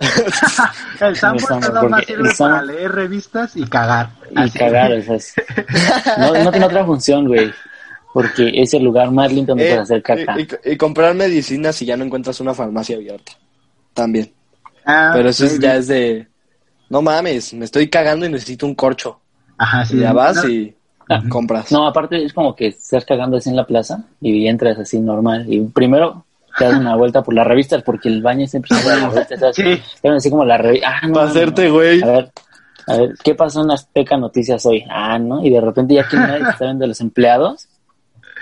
El 1.00 1.16
Sanborns 1.16 1.50
nada 1.72 1.82
más 1.84 2.04
sirve 2.04 2.30
San- 2.34 2.50
para 2.50 2.62
leer 2.64 2.92
revistas 2.92 3.56
y 3.56 3.64
cagar. 3.64 4.10
Y 4.30 4.38
Así. 4.38 4.58
cagar, 4.58 4.92
o 4.92 5.02
sea, 5.02 5.14
es- 5.16 5.34
no, 6.18 6.44
no 6.44 6.50
tiene 6.50 6.66
otra 6.66 6.84
función, 6.84 7.26
güey. 7.26 7.52
Porque 8.12 8.50
es 8.54 8.72
el 8.74 8.82
lugar 8.84 9.10
más 9.10 9.32
limpio 9.32 9.52
donde 9.52 9.66
Eh, 9.66 9.70
puedes 9.74 9.82
hacer 9.90 10.02
caca. 10.02 10.40
y, 10.40 10.42
y- 10.42 10.72
y 10.72 10.76
comprar 10.76 11.14
medicinas 11.14 11.76
si 11.76 11.84
ya 11.84 11.96
no 11.96 12.04
encuentras 12.04 12.40
una 12.40 12.54
farmacia 12.54 12.96
abierta. 12.96 13.32
También. 13.98 14.32
Ah, 14.84 15.10
Pero 15.14 15.28
eso 15.28 15.44
es- 15.44 15.58
ya 15.58 15.76
es 15.76 15.86
de, 15.88 16.26
no 16.88 17.02
mames, 17.02 17.52
me 17.54 17.64
estoy 17.64 17.88
cagando 17.90 18.24
y 18.26 18.30
necesito 18.30 18.64
un 18.66 18.74
corcho. 18.74 19.20
Ajá, 19.58 19.84
sí. 19.84 19.96
y 19.96 20.00
ya 20.00 20.12
vas 20.12 20.36
No, 20.36 20.48
y 20.48 20.74
Ah, 21.10 21.22
compras. 21.28 21.72
No, 21.72 21.86
aparte 21.86 22.22
es 22.22 22.32
como 22.34 22.54
que 22.54 22.66
estás 22.68 23.04
cagando 23.06 23.38
así 23.38 23.48
en 23.48 23.56
la 23.56 23.66
plaza 23.66 24.04
y 24.20 24.46
entras 24.46 24.78
así 24.78 25.00
normal. 25.00 25.46
Y 25.48 25.60
primero 25.62 26.26
te 26.58 26.64
das 26.66 26.78
una 26.78 26.96
vuelta 26.96 27.22
por 27.22 27.32
las 27.34 27.46
revistas 27.46 27.82
porque 27.82 28.08
el 28.10 28.20
baño 28.22 28.46
siempre 28.46 28.76
se 28.76 28.86
da 28.88 29.08
vuelta. 29.08 29.52
Sí. 29.54 29.80
Así 30.06 30.28
como 30.30 30.44
la 30.44 30.58
revista. 30.58 30.88
Ah, 31.02 31.06
no. 31.06 31.14
Para 31.14 31.24
no, 31.26 31.30
hacerte, 31.30 31.66
no. 31.68 31.74
güey. 31.74 32.02
A 32.02 32.06
ver, 32.06 32.32
a 32.88 32.96
ver, 32.98 33.14
¿qué 33.24 33.34
pasó 33.34 33.62
en 33.62 33.68
las 33.68 33.84
Azteca 33.84 34.16
Noticias 34.18 34.64
hoy? 34.66 34.84
Ah, 34.90 35.18
¿no? 35.18 35.42
Y 35.44 35.48
de 35.50 35.60
repente 35.62 35.94
ya 35.94 36.06
que 36.06 36.16
nadie 36.18 36.42
está 36.50 36.66
viendo 36.66 36.86
los 36.86 37.00
empleados, 37.00 37.68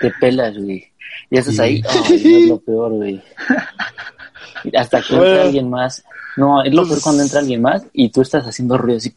te 0.01 0.11
pelas, 0.21 0.57
güey. 0.59 0.87
Y 1.31 1.39
estás 1.39 1.55
Sí. 1.55 1.63
ahí, 1.63 1.83
ay, 1.89 2.23
no 2.25 2.39
es 2.39 2.49
lo 2.49 2.59
peor, 2.61 2.93
güey. 2.93 3.23
Hasta 4.77 5.01
que 5.03 5.15
entra 5.15 5.43
alguien 5.43 5.71
más. 5.71 6.05
No, 6.37 6.63
es 6.63 6.73
lo 6.73 6.83
peor 6.83 6.95
Pues- 6.95 7.03
cuando 7.03 7.23
entra 7.23 7.41
alguien 7.41 7.63
más 7.63 7.85
y 7.93 8.11
tú 8.11 8.23
estás 8.23 8.45
haciendo 8.47 8.77
ruido 8.77 8.99
así. 8.99 9.15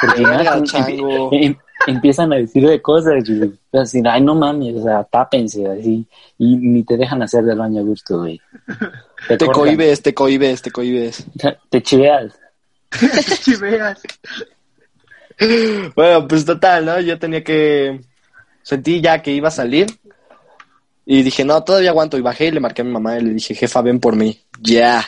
Porque 0.00 0.22
em- 0.22 1.28
em- 1.32 1.56
empiezan 1.86 2.32
a 2.32 2.36
decir 2.36 2.66
de 2.66 2.80
cosas, 2.80 3.24
güey. 3.26 3.52
Así, 3.72 4.02
ay, 4.04 4.20
no 4.20 4.34
mames, 4.34 4.76
o 4.76 4.82
sea, 4.82 5.04
tápense, 5.04 5.66
así. 5.66 6.06
Y 6.38 6.56
ni 6.56 6.82
te 6.84 6.96
dejan 6.96 7.22
hacer 7.22 7.44
del 7.44 7.58
baño 7.58 7.80
a 7.80 7.84
gusto, 7.84 8.18
güey. 8.18 8.40
Te 9.28 9.46
cohibes, 9.46 10.02
te 10.02 10.14
cohibes, 10.14 10.62
te 10.62 10.70
cohibes. 10.70 11.26
Te 11.70 11.82
chiveas. 11.82 12.32
chiveas. 13.44 14.00
Bueno, 15.94 16.28
pues 16.28 16.44
total, 16.44 16.84
¿no? 16.84 17.00
Yo 17.00 17.18
tenía 17.18 17.42
que... 17.42 18.00
Sentí 18.62 19.00
ya 19.00 19.22
que 19.22 19.32
iba 19.32 19.48
a 19.48 19.52
salir. 19.52 19.86
Y 21.12 21.24
dije, 21.24 21.44
no, 21.44 21.60
todavía 21.64 21.90
aguanto. 21.90 22.16
Y 22.16 22.20
bajé 22.20 22.46
y 22.46 22.50
le 22.52 22.60
marqué 22.60 22.82
a 22.82 22.84
mi 22.84 22.92
mamá 22.92 23.18
y 23.18 23.22
le 23.22 23.34
dije, 23.34 23.52
jefa, 23.52 23.82
ven 23.82 23.98
por 23.98 24.14
mí. 24.14 24.38
Ya. 24.60 25.04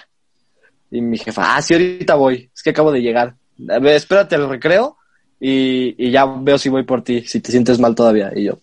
Y 0.90 1.00
mi 1.00 1.16
jefa, 1.16 1.54
ah, 1.54 1.62
sí, 1.62 1.74
ahorita 1.74 2.16
voy. 2.16 2.50
Es 2.52 2.60
que 2.60 2.70
acabo 2.70 2.90
de 2.90 3.00
llegar. 3.00 3.36
A 3.70 3.78
ver, 3.78 3.94
espérate 3.94 4.34
al 4.34 4.48
recreo 4.48 4.96
y, 5.38 5.94
y 5.96 6.10
ya 6.10 6.24
veo 6.26 6.58
si 6.58 6.68
voy 6.70 6.82
por 6.82 7.04
ti, 7.04 7.22
si 7.22 7.38
te 7.38 7.52
sientes 7.52 7.78
mal 7.78 7.94
todavía. 7.94 8.32
Y 8.34 8.42
yo, 8.46 8.58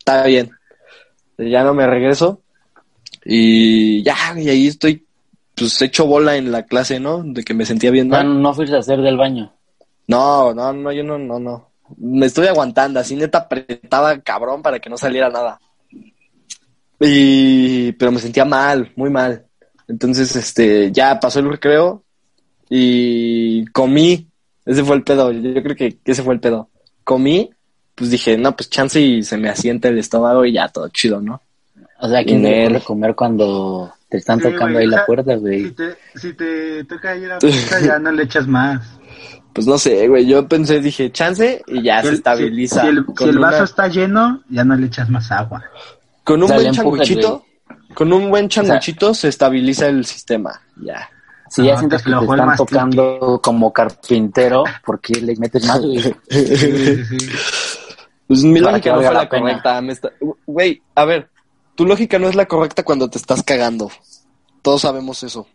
está 0.00 0.24
bien. 0.24 0.50
Y 1.38 1.50
ya 1.50 1.62
no 1.62 1.74
me 1.74 1.86
regreso. 1.86 2.42
Y 3.24 4.02
ya, 4.02 4.16
y 4.36 4.48
ahí 4.48 4.66
estoy, 4.66 5.06
pues 5.54 5.80
hecho 5.82 6.06
bola 6.06 6.36
en 6.36 6.50
la 6.50 6.64
clase, 6.64 6.98
¿no? 6.98 7.22
De 7.22 7.44
que 7.44 7.54
me 7.54 7.66
sentía 7.66 7.92
bien 7.92 8.08
No, 8.08 8.16
mal. 8.16 8.42
no 8.42 8.52
fuiste 8.52 8.74
a 8.74 8.80
hacer 8.80 9.00
del 9.00 9.16
baño. 9.16 9.52
No, 10.08 10.52
no, 10.52 10.72
no, 10.72 10.90
yo 10.90 11.04
no, 11.04 11.18
no, 11.18 11.38
no. 11.38 11.70
Me 11.98 12.26
estoy 12.26 12.48
aguantando, 12.48 12.98
así 12.98 13.14
neta 13.14 13.38
apretaba 13.38 14.18
cabrón 14.22 14.60
para 14.60 14.80
que 14.80 14.90
no 14.90 14.98
saliera 14.98 15.30
nada. 15.30 15.60
Y, 17.00 17.92
pero 17.92 18.12
me 18.12 18.18
sentía 18.18 18.44
mal, 18.44 18.92
muy 18.96 19.10
mal. 19.10 19.46
Entonces, 19.88 20.36
este, 20.36 20.92
ya 20.92 21.18
pasó 21.18 21.40
el 21.40 21.48
recreo 21.50 22.04
y 22.68 23.64
comí. 23.66 24.28
Ese 24.64 24.84
fue 24.84 24.96
el 24.96 25.02
pedo. 25.02 25.32
Yo 25.32 25.62
creo 25.62 25.76
que 25.76 25.98
ese 26.04 26.22
fue 26.22 26.34
el 26.34 26.40
pedo. 26.40 26.68
Comí, 27.02 27.50
pues 27.94 28.10
dije, 28.10 28.36
no, 28.36 28.54
pues 28.54 28.70
chance 28.70 29.00
y 29.00 29.22
se 29.22 29.36
me 29.36 29.48
asienta 29.48 29.88
el 29.88 29.98
estómago 29.98 30.44
y 30.44 30.52
ya 30.52 30.68
todo 30.68 30.88
chido, 30.88 31.20
¿no? 31.20 31.40
O 32.00 32.08
sea, 32.08 32.22
¿quién 32.24 32.42
Nel. 32.42 32.68
puede 32.72 32.84
comer 32.84 33.14
cuando 33.14 33.92
te 34.08 34.18
están 34.18 34.38
Sí, 34.38 34.44
tocando 34.44 34.74
güey, 34.74 34.84
ahí 34.84 34.86
la 34.90 35.04
puerta, 35.06 35.34
Si 35.34 35.40
güey? 35.40 35.70
te, 35.72 35.96
si 36.14 36.32
te 36.34 36.84
toca 36.84 37.16
ir 37.16 37.26
a 37.30 37.34
la 37.34 37.38
puerta, 37.40 37.80
ya 37.80 37.98
no 37.98 38.12
le 38.12 38.22
echas 38.22 38.46
más. 38.46 38.86
Pues 39.52 39.66
no 39.66 39.76
sé, 39.78 40.06
güey. 40.06 40.26
Yo 40.26 40.46
pensé, 40.46 40.80
dije, 40.80 41.10
chance 41.10 41.62
y 41.66 41.82
ya 41.82 41.96
Si 42.00 42.04
se 42.04 42.08
el- 42.10 42.14
estabiliza. 42.16 42.80
Si, 42.82 42.86
si 42.86 42.96
el, 42.96 43.04
si 43.18 43.24
el 43.24 43.38
vaso 43.38 43.56
una- 43.56 43.64
está 43.64 43.88
lleno, 43.88 44.42
ya 44.48 44.64
no 44.64 44.76
le 44.76 44.86
echas 44.86 45.10
más 45.10 45.30
agua. 45.32 45.64
Con 46.24 46.42
un 46.42 46.48
buen 46.48 46.72
changuchito, 46.72 47.44
con 47.94 48.12
un 48.12 48.30
buen 48.30 48.48
changuchito 48.48 49.14
se 49.14 49.28
estabiliza 49.28 49.86
el 49.86 50.04
sistema. 50.04 50.60
Ya. 50.82 51.08
Si 51.48 51.64
ya 51.64 51.72
No, 51.72 51.78
sientes 51.78 52.04
te 52.04 52.10
que 52.10 52.16
te 52.16 52.24
están 52.24 52.56
tocando 52.56 53.40
como 53.42 53.72
carpintero, 53.72 54.62
¿por 54.84 55.00
qué 55.00 55.20
le 55.20 55.34
metes 55.36 55.66
más, 55.66 55.80
güey? 55.80 56.00
Sí, 56.28 56.56
sí, 56.56 57.04
sí. 57.18 57.28
Pues 58.28 58.44
mi 58.44 58.60
Para 58.60 58.72
lógica 58.76 58.90
que 58.90 58.96
no 58.96 59.02
fue 59.02 59.14
la 59.14 59.28
correcta. 59.28 59.80
me 59.80 59.92
está- 59.92 60.12
Güey, 60.46 60.80
a 60.94 61.04
ver, 61.04 61.28
tu 61.74 61.84
lógica 61.84 62.20
no 62.20 62.28
es 62.28 62.36
la 62.36 62.46
correcta 62.46 62.84
cuando 62.84 63.10
te 63.10 63.18
estás 63.18 63.42
cagando. 63.42 63.90
Todos 64.62 64.82
sabemos 64.82 65.24
eso. 65.24 65.48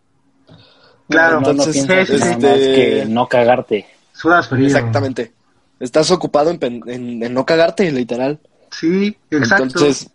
Claro, 1.07 1.35
no, 1.39 1.41
no 1.41 1.51
entonces, 1.51 1.87
nada 1.87 2.01
este- 2.01 2.17
más 2.19 2.35
que 2.37 3.05
no 3.07 3.27
cagarte. 3.29 3.85
Sudas 4.11 4.49
frío. 4.49 4.65
Exactamente. 4.65 5.31
Estás 5.79 6.11
ocupado 6.11 6.49
en, 6.51 6.59
en- 6.87 7.23
en 7.23 7.33
no 7.33 7.45
cagarte, 7.45 7.89
literal. 7.91 8.39
Sí, 8.71 9.15
exacto. 9.29 9.63
Entonces, 9.63 10.09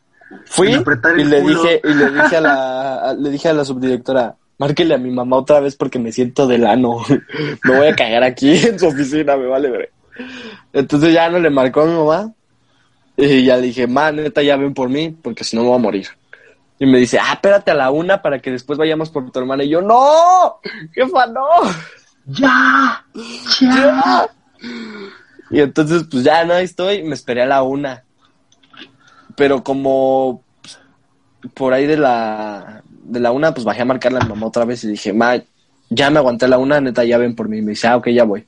fui 0.47 0.69
y 0.73 1.25
le 1.25 1.41
culo. 1.43 1.63
dije, 1.63 1.81
y 1.85 1.95
le 1.95 2.11
dije 2.11 2.37
a 2.37 2.41
la, 2.41 2.95
a- 3.11 3.15
le 3.19 3.31
dije 3.31 3.49
a 3.49 3.53
la 3.55 3.65
subdirectora, 3.65 4.37
márquele 4.59 4.95
a 4.95 4.99
mi 4.99 5.11
mamá 5.11 5.37
otra 5.37 5.61
vez 5.61 5.77
porque 5.77 5.99
me 5.99 6.13
siento 6.13 6.47
del 6.47 6.67
ano. 6.67 6.99
Me 7.65 7.77
voy 7.77 7.89
a 7.89 7.97
cagar 7.97 8.23
aquí 8.23 8.53
en 8.67 8.79
su 8.79 8.87
oficina, 8.89 9.37
me 9.37 9.47
vale 9.47 9.71
ver. 9.71 9.93
Entonces 10.73 11.13
ya 11.15 11.29
no 11.31 11.39
le 11.39 11.51
marcó 11.51 11.83
a 11.83 11.87
mi 11.87 11.95
mamá. 11.95 12.33
Y 13.17 13.45
ya 13.45 13.57
le 13.57 13.63
dije, 13.63 13.87
ma, 13.87 14.11
neta, 14.13 14.43
ya 14.43 14.57
ven 14.57 14.73
por 14.73 14.89
mí, 14.89 15.11
porque 15.23 15.45
si 15.45 15.55
no 15.57 15.63
me 15.63 15.69
voy 15.69 15.77
a 15.77 15.83
morir. 15.83 16.07
Y 16.79 16.87
me 16.87 16.99
dice, 16.99 17.19
ah, 17.19 17.35
espérate 17.35 17.71
a 17.71 17.75
la 17.75 17.91
una 17.91 18.23
para 18.23 18.39
que 18.39 18.51
después 18.51 18.79
vayamos 18.79 19.11
por 19.11 19.31
tu 19.31 19.39
hermana. 19.39 19.63
Y 19.65 19.69
yo, 19.69 19.83
no, 19.83 20.59
jefa, 20.95 21.27
no. 21.27 21.47
¡Ya! 22.27 23.05
¡Ya! 23.61 23.69
¡Ya! 23.71 24.29
Y 25.51 25.61
entonces, 25.61 26.05
pues 26.11 26.23
ya 26.25 26.45
no 26.45 26.55
ahí 26.55 26.65
estoy, 26.65 27.03
me 27.03 27.15
esperé 27.15 27.43
a 27.43 27.47
la 27.47 27.63
una. 27.63 28.05
Pero 29.41 29.65
como 29.65 30.45
por 31.55 31.73
ahí 31.73 31.87
de 31.87 31.97
la, 31.97 32.83
de 33.05 33.21
la 33.21 33.33
una, 33.33 33.55
pues 33.55 33.65
bajé 33.65 33.81
a 33.81 33.87
marcarle 33.87 34.19
a 34.19 34.25
mi 34.25 34.29
mamá 34.29 34.49
otra 34.49 34.67
vez 34.67 34.85
y 34.85 34.89
dije, 34.89 35.15
ma, 35.15 35.43
ya 35.89 36.11
me 36.11 36.19
aguanté 36.19 36.47
la 36.47 36.59
una, 36.59 36.79
neta, 36.79 37.05
ya 37.05 37.17
ven 37.17 37.35
por 37.35 37.49
mí. 37.49 37.63
Me 37.63 37.71
dice, 37.71 37.89
ah, 37.89 37.97
ok, 37.97 38.09
ya 38.11 38.25
voy. 38.25 38.47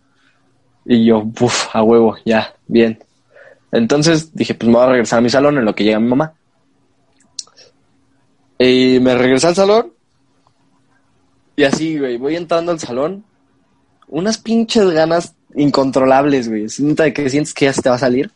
Y 0.85 1.07
yo, 1.07 1.25
puf, 1.25 1.75
a 1.75 1.83
huevo, 1.83 2.19
ya, 2.27 2.55
bien. 2.67 3.03
Entonces 3.71 4.35
dije, 4.35 4.53
pues 4.53 4.69
me 4.69 4.75
voy 4.75 4.85
a 4.85 4.91
regresar 4.91 5.21
a 5.21 5.23
mi 5.23 5.31
salón 5.31 5.57
en 5.57 5.65
lo 5.65 5.75
que 5.75 5.83
llega 5.83 5.99
mi 5.99 6.11
mamá. 6.11 6.35
Y 8.59 8.99
me 9.01 9.15
regresé 9.15 9.47
al 9.47 9.55
salón. 9.55 9.95
Y 11.57 11.65
así, 11.65 11.99
güey, 11.99 12.19
voy 12.19 12.37
entrando 12.37 12.71
al 12.71 12.81
salón. 12.81 13.25
Unas 14.09 14.37
pinches 14.37 14.91
ganas 14.91 15.35
incontrolables, 15.55 16.51
güey. 16.51 16.67
De 16.67 17.15
que 17.15 17.31
sientes 17.31 17.55
que 17.55 17.65
ya 17.65 17.73
se 17.73 17.81
te 17.81 17.89
va 17.89 17.95
a 17.95 17.99
salir. 17.99 18.31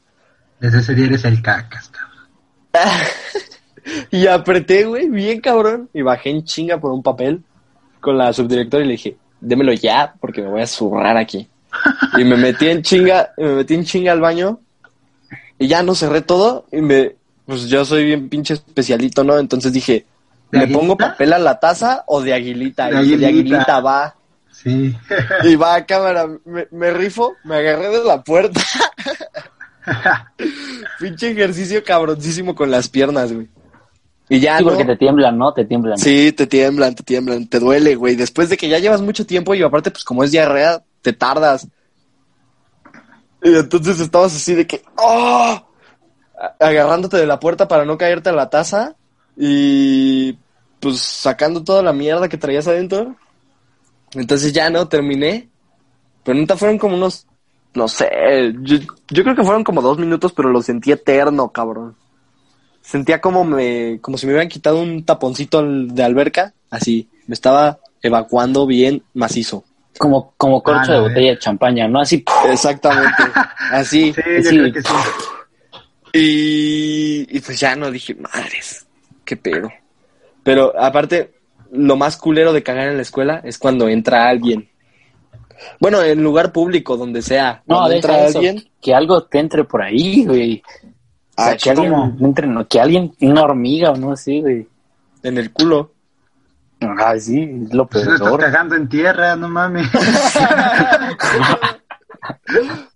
Desde 0.59 0.79
ese 0.79 0.95
día 0.95 1.05
eres 1.05 1.27
el 1.27 1.43
cacas, 1.43 1.91
cabrón. 1.91 2.06
y 4.11 4.27
apreté, 4.27 4.85
güey, 4.85 5.09
bien 5.09 5.41
cabrón. 5.41 5.89
Y 5.93 6.03
bajé 6.03 6.31
en 6.31 6.45
chinga 6.45 6.79
por 6.79 6.93
un 6.93 7.03
papel 7.03 7.43
con 8.01 8.19
la 8.19 8.33
subdirectora 8.33 8.85
y 8.85 8.87
le 8.87 8.93
dije, 8.93 9.17
démelo 9.41 9.73
ya, 9.73 10.15
porque 10.21 10.43
me 10.43 10.49
voy 10.49 10.63
a 10.63 10.67
zurrar 10.67 11.17
aquí. 11.17 11.49
y 12.17 12.25
me 12.25 12.37
metí 12.37 12.69
en 12.69 12.83
chinga, 12.83 13.33
me 13.37 13.57
metí 13.57 13.75
en 13.75 13.85
chinga 13.85 14.13
al 14.13 14.21
baño. 14.21 14.61
Y 15.59 15.69
ya 15.69 15.83
no 15.83 15.95
cerré 15.95 16.21
todo. 16.21 16.67
Y 16.71 16.81
me, 16.81 17.17
pues 17.47 17.69
yo 17.69 17.85
soy 17.85 18.05
bien 18.05 18.29
pinche 18.29 18.55
especialito, 18.55 19.25
¿no? 19.25 19.39
Entonces 19.39 19.73
dije, 19.73 20.05
¿De 20.51 20.61
¿le 20.61 20.67
pongo 20.67 20.93
aguilita? 20.93 21.11
papel 21.11 21.33
a 21.33 21.39
la 21.39 21.59
taza 21.59 22.05
o 22.07 22.21
de 22.21 22.35
aguilita? 22.35 22.91
De 22.91 23.01
y 23.01 23.05
dije, 23.05 23.17
de 23.19 23.27
aguilita. 23.27 23.57
aguilita 23.57 23.81
va. 23.81 24.15
Sí. 24.51 24.97
Y 25.45 25.57
va 25.57 25.75
a 25.75 25.87
cámara, 25.87 26.27
me, 26.45 26.67
me 26.71 26.91
rifo, 26.91 27.35
me 27.45 27.57
agarré 27.57 27.91
de 27.91 28.05
la 28.05 28.23
puerta. 28.23 28.61
Pinche 31.01 31.31
ejercicio 31.31 31.83
cabroncísimo 31.85 32.55
con 32.55 32.71
las 32.71 32.89
piernas, 32.89 33.33
güey. 33.33 33.49
Y 34.29 34.41
ya, 34.41 34.59
Sí, 34.59 34.65
¿no? 34.65 34.71
porque 34.71 34.85
te 34.85 34.97
tiemblan, 34.97 35.39
¿no? 35.39 35.53
Te 35.55 35.65
tiemblan. 35.65 35.99
Sí, 35.99 36.33
te 36.33 36.47
tiemblan, 36.47 36.95
te 36.95 37.03
tiemblan, 37.05 37.47
te 37.47 37.61
duele, 37.61 37.95
güey. 37.95 38.17
Después 38.17 38.49
de 38.49 38.57
que 38.57 38.69
ya 38.69 38.79
llevas 38.79 39.01
mucho 39.01 39.25
tiempo 39.25 39.55
y 39.55 39.63
aparte, 39.63 39.91
pues 39.91 40.05
como 40.05 40.25
es 40.25 40.33
diarrea, 40.33 40.83
te 41.03 41.13
tardas. 41.13 41.69
Y 43.43 43.55
entonces 43.55 44.01
estabas 44.01 44.35
así 44.35 44.55
de 44.55 44.67
que, 44.67 44.83
¡oh! 44.97 45.63
Agarrándote 46.59 47.17
de 47.17 47.27
la 47.27 47.39
puerta 47.39 47.69
para 47.69 47.85
no 47.85 47.97
caerte 47.97 48.31
a 48.31 48.33
la 48.33 48.51
taza 48.51 48.97
y 49.37 50.37
pues 50.81 50.99
sacando 51.01 51.63
toda 51.63 51.83
la 51.83 51.93
mierda 51.93 52.29
que 52.29 52.37
traías 52.37 52.67
adentro. 52.67 53.15
Entonces 54.13 54.53
ya 54.53 54.69
no, 54.71 54.89
terminé. 54.89 55.49
Pero 56.25 56.39
neta 56.39 56.57
fueron 56.57 56.79
como 56.79 56.97
unos, 56.97 57.27
no 57.77 57.87
sé, 57.89 58.09
yo, 58.63 58.79
yo 59.09 59.23
creo 59.23 59.37
que 59.37 59.45
fueron 59.45 59.63
como 59.63 59.81
dos 59.83 59.99
minutos, 59.99 60.33
pero 60.33 60.51
lo 60.51 60.63
sentí 60.63 60.91
eterno, 60.93 61.51
cabrón. 61.51 61.95
Sentía 62.83 63.21
como 63.21 63.45
me, 63.45 63.99
como 64.01 64.17
si 64.19 64.27
me 64.27 64.33
hubieran 64.33 64.49
quitado 64.49 64.81
un 64.83 65.05
taponcito 65.05 65.63
de 65.65 66.03
alberca, 66.03 66.55
así, 66.71 67.09
me 67.27 67.35
estaba 67.35 67.79
evacuando 68.03 68.67
bien 68.67 69.03
macizo. 69.15 69.65
Como, 69.99 70.35
como 70.37 70.63
corcho 70.63 70.81
Ah, 70.93 70.95
de 70.95 71.01
la 71.01 71.09
botella 71.09 71.31
de 71.31 71.39
champaña, 71.39 71.89
¿no? 71.89 72.01
Así. 72.01 72.23
Exactamente, 72.51 73.23
así. 73.73 74.13
Sí, 74.13 74.21
yo 74.37 74.43
Sí. 74.43 74.59
creo 74.59 74.73
que 74.73 74.83
sí. 74.83 74.89
Y, 76.13 77.27
y 77.37 77.41
pues 77.41 77.59
ya 77.61 77.77
no 77.77 77.91
dije, 77.91 78.15
madres, 78.15 78.87
qué 79.25 79.37
pedo. 79.37 79.71
Pero 80.43 80.73
aparte, 80.79 81.35
lo 81.73 81.97
más 81.97 82.17
culero 82.17 82.53
de 82.53 82.63
cagar 82.63 82.89
en 82.89 82.97
la 82.97 83.03
escuela 83.03 83.41
es 83.45 83.59
cuando 83.59 83.89
entra 83.89 84.29
alguien. 84.29 84.69
Bueno, 85.81 86.03
en 86.03 86.23
lugar 86.23 86.53
público, 86.53 86.97
donde 86.97 87.23
sea. 87.23 87.63
No, 87.67 87.85
deja 87.89 87.97
entra 87.97 88.27
eso. 88.27 88.39
alguien. 88.39 88.69
Que 88.81 88.95
algo 88.95 89.25
te 89.25 89.39
entre 89.39 89.65
por 89.65 89.83
ahí, 89.83 90.25
güey. 90.25 90.63
O 91.37 91.43
sea, 91.43 91.53
Ah, 91.53 91.57
que 91.63 91.71
alguien 91.71 91.93
entre, 92.21 92.47
no, 92.47 92.67
que 92.67 92.81
alguien, 92.81 93.13
una 93.21 93.43
hormiga 93.43 93.91
o 93.91 93.97
no 93.97 94.17
sé, 94.17 94.41
güey. 94.41 94.67
En 95.23 95.37
el 95.39 95.53
culo. 95.53 95.93
Ah, 96.81 97.15
sí, 97.19 97.43
es 97.67 97.73
lo 97.75 97.87
Pues 97.87 98.07
peor. 98.07 98.39
cagando 98.41 98.75
en 98.75 98.89
tierra, 98.89 99.35
no 99.37 99.49
mames. 99.49 99.89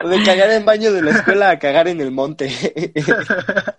De 0.05 0.23
cagar 0.25 0.51
en 0.51 0.65
baño 0.65 0.93
de 0.93 1.03
la 1.03 1.11
escuela 1.13 1.51
a 1.51 1.59
cagar 1.59 1.89
en 1.89 2.01
el 2.01 2.11
monte. 2.11 2.51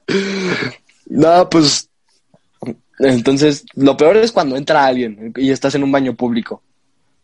no, 1.08 1.50
pues. 1.50 1.90
Entonces, 3.00 3.66
lo 3.74 3.98
peor 3.98 4.18
es 4.18 4.32
cuando 4.32 4.56
entra 4.56 4.86
alguien 4.86 5.34
y 5.36 5.50
estás 5.52 5.74
en 5.76 5.84
un 5.84 5.92
baño 5.92 6.14
público. 6.16 6.62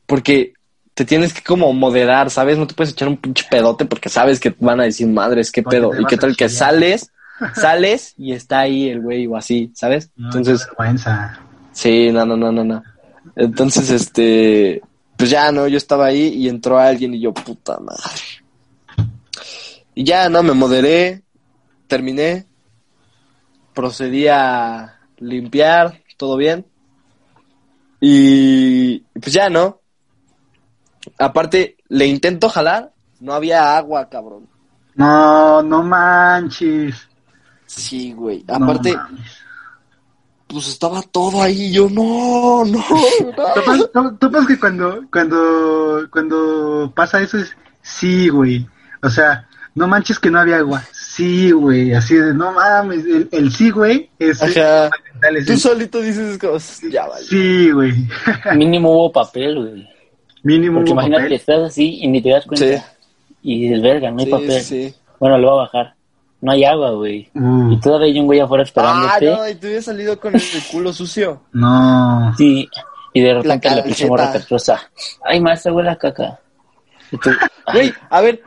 Porque 0.05 0.53
te 0.97 1.05
tienes 1.05 1.31
que 1.31 1.43
como 1.43 1.71
moderar, 1.73 2.31
¿sabes? 2.31 2.57
No 2.57 2.65
te 2.65 2.73
puedes 2.73 2.91
echar 2.91 3.07
un 3.07 3.17
pinche 3.17 3.45
pedote 3.51 3.85
porque 3.85 4.09
sabes 4.09 4.39
que 4.39 4.55
van 4.59 4.79
a 4.79 4.85
decir, 4.85 5.05
madres, 5.05 5.51
qué 5.51 5.61
pedo. 5.61 5.91
Y 5.95 6.03
qué 6.05 6.17
tal 6.17 6.35
que 6.35 6.49
sales, 6.49 7.11
sales 7.53 8.15
y 8.17 8.33
está 8.33 8.61
ahí 8.61 8.89
el 8.89 9.01
güey 9.01 9.27
o 9.27 9.37
así, 9.37 9.71
¿sabes? 9.75 10.09
No, 10.15 10.25
Entonces, 10.25 10.65
vergüenza. 10.65 11.39
Sí, 11.71 12.09
no, 12.11 12.25
no, 12.25 12.35
no, 12.35 12.51
no, 12.51 12.63
no. 12.63 12.83
Entonces, 13.35 13.91
este, 13.91 14.81
pues 15.15 15.29
ya, 15.29 15.51
¿no? 15.51 15.67
Yo 15.67 15.77
estaba 15.77 16.07
ahí 16.07 16.29
y 16.29 16.49
entró 16.49 16.79
alguien 16.79 17.13
y 17.13 17.19
yo, 17.19 17.31
puta 17.31 17.77
madre. 17.79 18.01
Y 19.93 20.03
ya, 20.03 20.29
¿no? 20.29 20.41
Me 20.41 20.53
moderé, 20.53 21.21
terminé, 21.85 22.47
procedí 23.75 24.27
a 24.27 24.99
limpiar, 25.19 26.01
todo 26.17 26.37
bien. 26.37 26.65
Y 28.01 28.97
pues 29.21 29.31
ya, 29.31 29.47
¿no? 29.47 29.79
Aparte, 31.17 31.77
le 31.89 32.05
intento 32.07 32.49
jalar, 32.49 32.91
no 33.19 33.33
había 33.33 33.77
agua, 33.77 34.09
cabrón. 34.09 34.47
No, 34.95 35.61
no 35.61 35.83
manches. 35.83 37.07
Sí, 37.65 38.13
güey. 38.13 38.43
Aparte, 38.47 38.95
pues 40.47 40.67
estaba 40.69 41.01
todo 41.01 41.41
ahí 41.41 41.71
yo, 41.73 41.89
no, 41.89 42.63
no, 42.65 42.77
no. 42.89 43.53
¿Topas, 43.53 43.91
to- 43.91 44.15
topas 44.17 44.47
que 44.47 44.57
cuando, 44.57 45.01
cuando, 45.11 46.07
cuando 46.09 46.91
pasa 46.95 47.21
eso 47.21 47.37
es 47.37 47.55
sí, 47.81 48.29
güey? 48.29 48.65
O 49.03 49.09
sea, 49.09 49.47
no 49.75 49.87
manches 49.87 50.19
que 50.19 50.31
no 50.31 50.39
había 50.39 50.57
agua. 50.59 50.81
Sí, 50.93 51.51
güey, 51.51 51.93
así 51.93 52.15
de, 52.15 52.33
no 52.33 52.53
mames, 52.53 53.05
el, 53.05 53.27
el 53.31 53.51
sí, 53.51 53.69
güey, 53.71 54.09
es... 54.17 54.41
Ajá. 54.41 54.89
es 55.35 55.45
Tú 55.45 55.57
solito 55.57 55.99
dices 55.99 56.37
cosas. 56.37 56.81
Ya 56.89 57.05
vale. 57.07 57.25
Sí, 57.25 57.69
güey. 57.71 57.93
Mínimo 58.55 58.91
hubo 58.91 59.11
papel, 59.11 59.55
güey. 59.59 59.89
Mínimo 60.43 60.79
Porque 60.79 60.91
imagínate, 60.91 61.23
papel. 61.23 61.33
estás 61.33 61.59
así 61.63 61.99
y 62.01 62.07
ni 62.07 62.21
te 62.21 62.29
das 62.29 62.45
cuenta. 62.45 62.65
Sí. 62.65 62.83
Y 63.43 63.61
dices, 63.63 63.81
verga, 63.81 64.11
no 64.11 64.19
hay 64.19 64.25
Sí, 64.25 64.31
papel. 64.31 64.51
sí, 64.61 64.89
sí. 64.89 64.95
Bueno, 65.19 65.37
lo 65.37 65.49
voy 65.49 65.59
a 65.59 65.61
bajar. 65.63 65.93
No 66.41 66.51
hay 66.51 66.63
agua, 66.65 66.91
güey. 66.91 67.29
Uh, 67.33 67.71
Y 67.73 67.79
todavía 67.79 68.07
hay 68.07 68.19
un 68.19 68.25
güey 68.27 68.39
afuera 68.39 68.61
Ah, 68.63 68.65
esperándote. 68.67 69.25
no, 69.25 69.49
y 69.49 69.55
tú 69.55 69.67
habías 69.67 69.85
salido 69.85 70.19
con 70.19 70.35
el 70.35 70.41
culo 70.71 70.93
sucio. 70.93 71.41
no. 71.53 72.33
Sí. 72.37 72.69
Y 73.13 73.21
de 73.21 73.33
repente 73.33 73.69
la, 73.71 73.83
pinche 73.83 74.05
morra 74.05 74.31
castrosa. 74.31 74.79
Ay, 75.23 75.39
maestra, 75.41 75.73
huele 75.73 75.89
a 75.89 75.95
caca. 75.95 76.39
Tú, 77.09 77.31
Güey, 77.73 77.91
a 78.11 78.21
ver, 78.21 78.43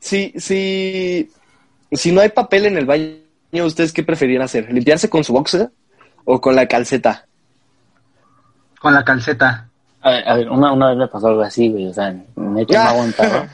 si, 0.00 0.32
si, 0.38 1.28
si 1.92 2.10
no 2.12 2.22
hay 2.22 2.30
papel 2.30 2.64
en 2.64 2.78
el 2.78 2.86
baño, 2.86 3.18
¿ustedes 3.66 3.92
qué 3.92 4.02
preferían 4.02 4.40
hacer? 4.40 4.72
¿Limpiarse 4.72 5.10
con 5.10 5.24
su 5.24 5.34
boxer 5.34 5.70
o 6.24 6.40
con 6.40 6.56
la 6.56 6.66
calceta? 6.66 7.26
Con 8.80 8.94
la 8.94 9.04
calceta. 9.04 9.68
A 10.04 10.10
ver, 10.10 10.28
a 10.28 10.34
ver, 10.36 10.50
una, 10.50 10.72
una 10.72 10.88
vez 10.90 10.98
me 10.98 11.08
pasó 11.08 11.28
algo 11.28 11.40
así, 11.42 11.70
güey. 11.70 11.86
O 11.88 11.94
sea, 11.94 12.08
Ah. 12.08 12.20
no 12.36 12.60
aguantaba. 12.80 13.48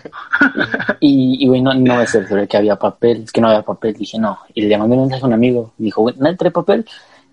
Y, 1.00 1.44
y, 1.44 1.46
güey, 1.48 1.62
no, 1.62 1.72
no 1.74 1.94
me 1.96 2.06
cercioré 2.06 2.46
que 2.48 2.56
había 2.56 2.76
papel. 2.76 3.22
Es 3.22 3.30
que 3.32 3.40
no 3.40 3.48
había 3.48 3.62
papel. 3.62 3.94
Dije, 3.94 4.18
no. 4.18 4.36
Y 4.54 4.62
le 4.62 4.76
mandé 4.76 4.96
un 4.96 5.02
mensaje 5.02 5.22
a 5.22 5.26
un 5.28 5.32
amigo. 5.34 5.72
Dijo, 5.78 6.02
güey, 6.02 6.14
¿no 6.18 6.36
trae 6.36 6.50
papel? 6.50 6.84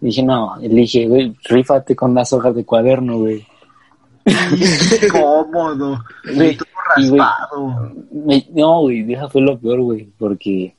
Y 0.01 0.05
dije, 0.05 0.21
no. 0.23 0.55
Le 0.61 0.67
dije, 0.69 1.07
güey, 1.07 1.35
rífate 1.45 1.95
con 1.95 2.13
las 2.13 2.31
hojas 2.31 2.53
de 2.55 2.63
cuaderno, 2.63 3.17
güey. 3.17 3.45
Cómodo. 5.11 6.03
Güey, 6.35 6.57
Y 6.97 7.07
güey, 7.09 7.19
raspado. 7.19 7.91
Me- 8.11 8.47
no, 8.53 8.81
güey, 8.81 9.03
deja 9.03 9.27
fue 9.29 9.41
lo 9.41 9.57
peor, 9.57 9.81
güey, 9.81 10.07
porque 10.17 10.75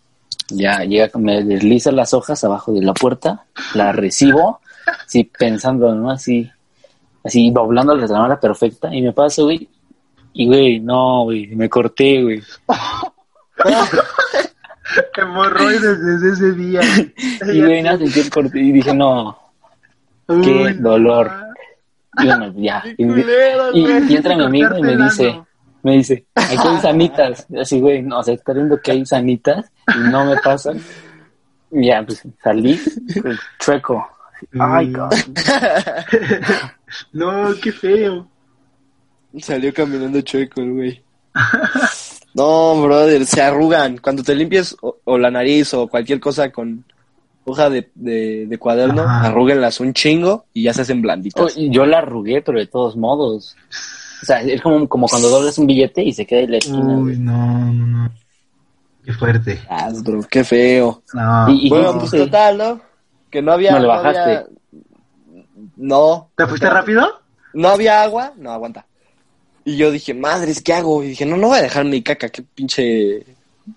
ya 0.51 0.85
llega, 0.85 1.11
me 1.19 1.43
desliza 1.45 1.91
las 1.93 2.15
hojas 2.15 2.43
abajo 2.45 2.73
de 2.73 2.83
la 2.83 2.95
puerta, 2.95 3.45
las 3.75 3.95
recibo, 3.95 4.61
así 5.07 5.25
pensando, 5.25 5.95
¿no? 5.95 6.11
Así, 6.11 6.51
así 7.29 7.51
doblando 7.51 7.95
la 7.95 8.07
manera 8.07 8.41
perfecta, 8.41 8.95
y 8.95 9.03
me 9.03 9.13
paso, 9.13 9.45
güey, 9.45 9.69
y 10.33 10.47
güey, 10.47 10.81
no, 10.81 11.25
güey, 11.25 11.55
me 11.55 11.69
corté, 11.69 12.23
güey. 12.23 12.43
Hemorroides 15.17 16.03
desde 16.03 16.33
ese 16.33 16.53
día. 16.53 16.81
Y 17.53 17.63
güey, 17.63 17.83
nada, 17.83 17.99
sentí 17.99 18.21
el 18.21 18.31
corte, 18.31 18.59
y 18.59 18.73
dije, 18.73 18.95
no, 18.95 19.39
Uy, 20.29 20.43
qué 20.43 20.75
dolor. 20.75 21.31
y 22.19 22.27
bueno, 22.27 22.53
ya. 22.57 22.83
Y, 22.97 24.15
entra 24.15 24.37
mi 24.37 24.45
amigo 24.45 24.79
y 24.79 24.83
me 24.83 24.97
dice, 24.97 25.41
me 25.83 25.93
dice, 25.93 26.27
aquí 26.35 26.69
hay 26.69 26.81
sanitas. 26.81 27.47
Así, 27.61 27.81
güey, 27.81 28.03
no, 28.03 28.19
o 28.19 28.23
sea, 28.23 28.35
está 28.35 28.53
viendo 28.53 28.81
que 28.81 28.93
hay 28.93 29.07
sanitas 29.07 29.71
y 29.95 30.11
no 30.11 30.25
me 30.25 30.37
pasan. 30.37 30.81
Y 31.71 31.87
ya, 31.87 32.03
pues 32.05 32.23
salí, 32.43 32.81
pues, 33.23 33.39
chueco. 33.59 34.07
Ay, 34.59 34.93
Uy. 34.93 35.35
No, 37.13 37.55
qué 37.63 37.73
feo. 37.73 38.29
Salió 39.39 39.73
caminando 39.75 40.21
chueco 40.23 40.61
el 40.61 40.73
güey. 40.73 41.03
No, 42.35 42.81
brother, 42.83 43.25
se 43.27 43.43
arrugan. 43.43 43.99
Cuando 43.99 44.23
te 44.23 44.35
limpies 44.35 44.77
o, 44.81 44.97
o 45.05 45.19
la 45.19 45.31
nariz 45.31 45.73
o 45.75 45.89
cualquier 45.89 46.21
cosa 46.21 46.51
con 46.51 46.85
hoja 47.45 47.71
de, 47.71 47.91
de, 47.95 48.47
de 48.47 48.59
cuaderno, 48.59 49.03
Ajá. 49.03 49.29
arrúguenlas 49.29 49.81
un 49.81 49.93
chingo 49.95 50.45
y 50.53 50.65
ya 50.65 50.75
se 50.75 50.83
hacen 50.83 51.01
blanditas. 51.03 51.55
Oh, 51.57 51.61
Yo 51.71 51.87
la 51.87 51.99
arrugué, 51.99 52.43
pero 52.43 52.59
de 52.59 52.67
todos 52.67 52.97
modos. 52.97 53.57
O 54.23 54.27
sea, 54.27 54.41
es 54.43 54.61
como, 54.61 54.89
como 54.89 55.07
cuando 55.09 55.29
doblas 55.29 55.59
un 55.59 55.67
billete 55.67 56.03
y 56.03 56.13
se 56.13 56.27
queda 56.27 56.41
en 56.41 56.51
la 56.53 56.59
esquina. 56.59 56.79
Uy, 56.81 57.03
güey. 57.03 57.19
no, 57.19 57.73
no, 57.73 57.87
no. 57.87 58.13
Qué 59.05 59.13
fuerte. 59.15 59.61
Ah, 59.71 59.91
bro, 60.05 60.21
qué 60.31 60.45
feo. 60.45 61.03
No. 61.15 61.49
Y- 61.51 61.67
y- 61.67 61.71
bueno, 61.71 61.93
no, 61.95 61.99
pues 62.01 62.11
sí. 62.11 62.19
total, 62.19 62.59
¿no? 62.59 62.81
Que 63.31 63.41
no 63.41 63.53
había... 63.53 63.73
No 63.73 63.79
le 63.81 63.87
no 63.87 63.93
había-. 63.95 64.47
No. 65.79 66.31
¿Te 66.37 66.47
fuiste 66.47 66.69
rápido? 66.69 67.09
No 67.55 67.69
había 67.69 68.03
agua, 68.03 68.33
no 68.37 68.51
aguanta. 68.51 68.85
Y 69.65 69.77
yo 69.77 69.91
dije, 69.91 70.13
madres, 70.13 70.61
¿qué 70.61 70.75
hago? 70.75 71.03
Y 71.03 71.09
dije, 71.09 71.25
no, 71.25 71.37
no 71.37 71.49
voy 71.49 71.59
a 71.59 71.63
dejar 71.63 71.85
mi 71.85 72.03
caca, 72.03 72.29
qué 72.29 72.43
pinche. 72.43 73.25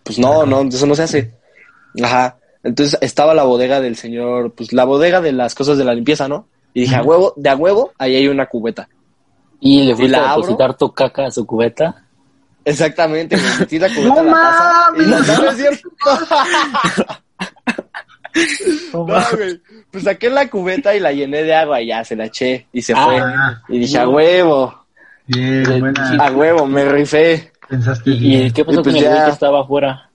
Pues 0.03 0.19
no, 0.19 0.45
no, 0.45 0.61
eso 0.63 0.85
no 0.85 0.95
se 0.95 1.03
hace. 1.03 1.33
Ajá. 2.03 2.37
Entonces 2.63 2.97
estaba 3.01 3.33
la 3.33 3.43
bodega 3.43 3.81
del 3.81 3.95
señor, 3.95 4.53
pues 4.53 4.73
la 4.73 4.83
bodega 4.83 5.21
de 5.21 5.31
las 5.31 5.55
cosas 5.55 5.77
de 5.77 5.83
la 5.83 5.93
limpieza, 5.93 6.27
¿no? 6.27 6.47
Y 6.73 6.81
dije, 6.81 6.95
a 6.95 7.03
huevo, 7.03 7.33
de 7.35 7.49
a 7.49 7.55
huevo, 7.55 7.91
ahí 7.97 8.15
hay 8.15 8.27
una 8.27 8.47
cubeta. 8.47 8.87
Y 9.59 9.83
le 9.83 9.95
fuiste 9.95 10.11
la 10.11 10.19
a 10.19 10.31
abro. 10.31 10.41
depositar 10.43 10.77
tu 10.77 10.91
caca 10.91 11.25
a 11.27 11.31
su 11.31 11.45
cubeta. 11.45 12.05
Exactamente, 12.63 13.35
me 13.37 13.59
metí 13.59 13.79
la 13.79 13.89
cubeta 13.93 14.07
¡No 14.09 14.19
a 14.19 14.23
la 14.23 14.31
taza. 14.31 14.89
Y 14.95 15.01
mames! 15.01 15.27
no, 15.27 15.37
no 15.43 15.49
es 15.49 15.57
cierto. 15.57 15.89
No, 18.93 19.05
güey. 19.05 19.61
Pues 19.91 20.03
saqué 20.03 20.29
la 20.29 20.49
cubeta 20.49 20.95
y 20.95 20.99
la 20.99 21.11
llené 21.11 21.43
de 21.43 21.53
agua 21.55 21.81
y 21.81 21.87
ya 21.87 22.03
se 22.03 22.15
la 22.15 22.25
eché 22.25 22.67
y 22.73 22.81
se 22.81 22.93
Ah. 22.95 23.61
fue. 23.67 23.75
Y 23.75 23.79
dije, 23.79 23.97
a 23.99 24.07
huevo, 24.07 24.85
Bien, 25.27 25.63
buena. 25.79 26.17
a 26.19 26.31
huevo, 26.31 26.65
me 26.67 26.85
rifé. 26.85 27.51
Pensaste 27.69 28.09
¿Y, 28.09 28.19
bien. 28.19 28.51
qué 28.53 28.65
pasó 28.65 28.81
Y 28.81 28.83
pues 28.83 28.95
con 28.95 29.03
el 29.03 29.09
güey 29.09 29.17
ya. 29.19 29.25
que 29.25 29.31
estaba 29.31 29.61
afuera? 29.61 30.09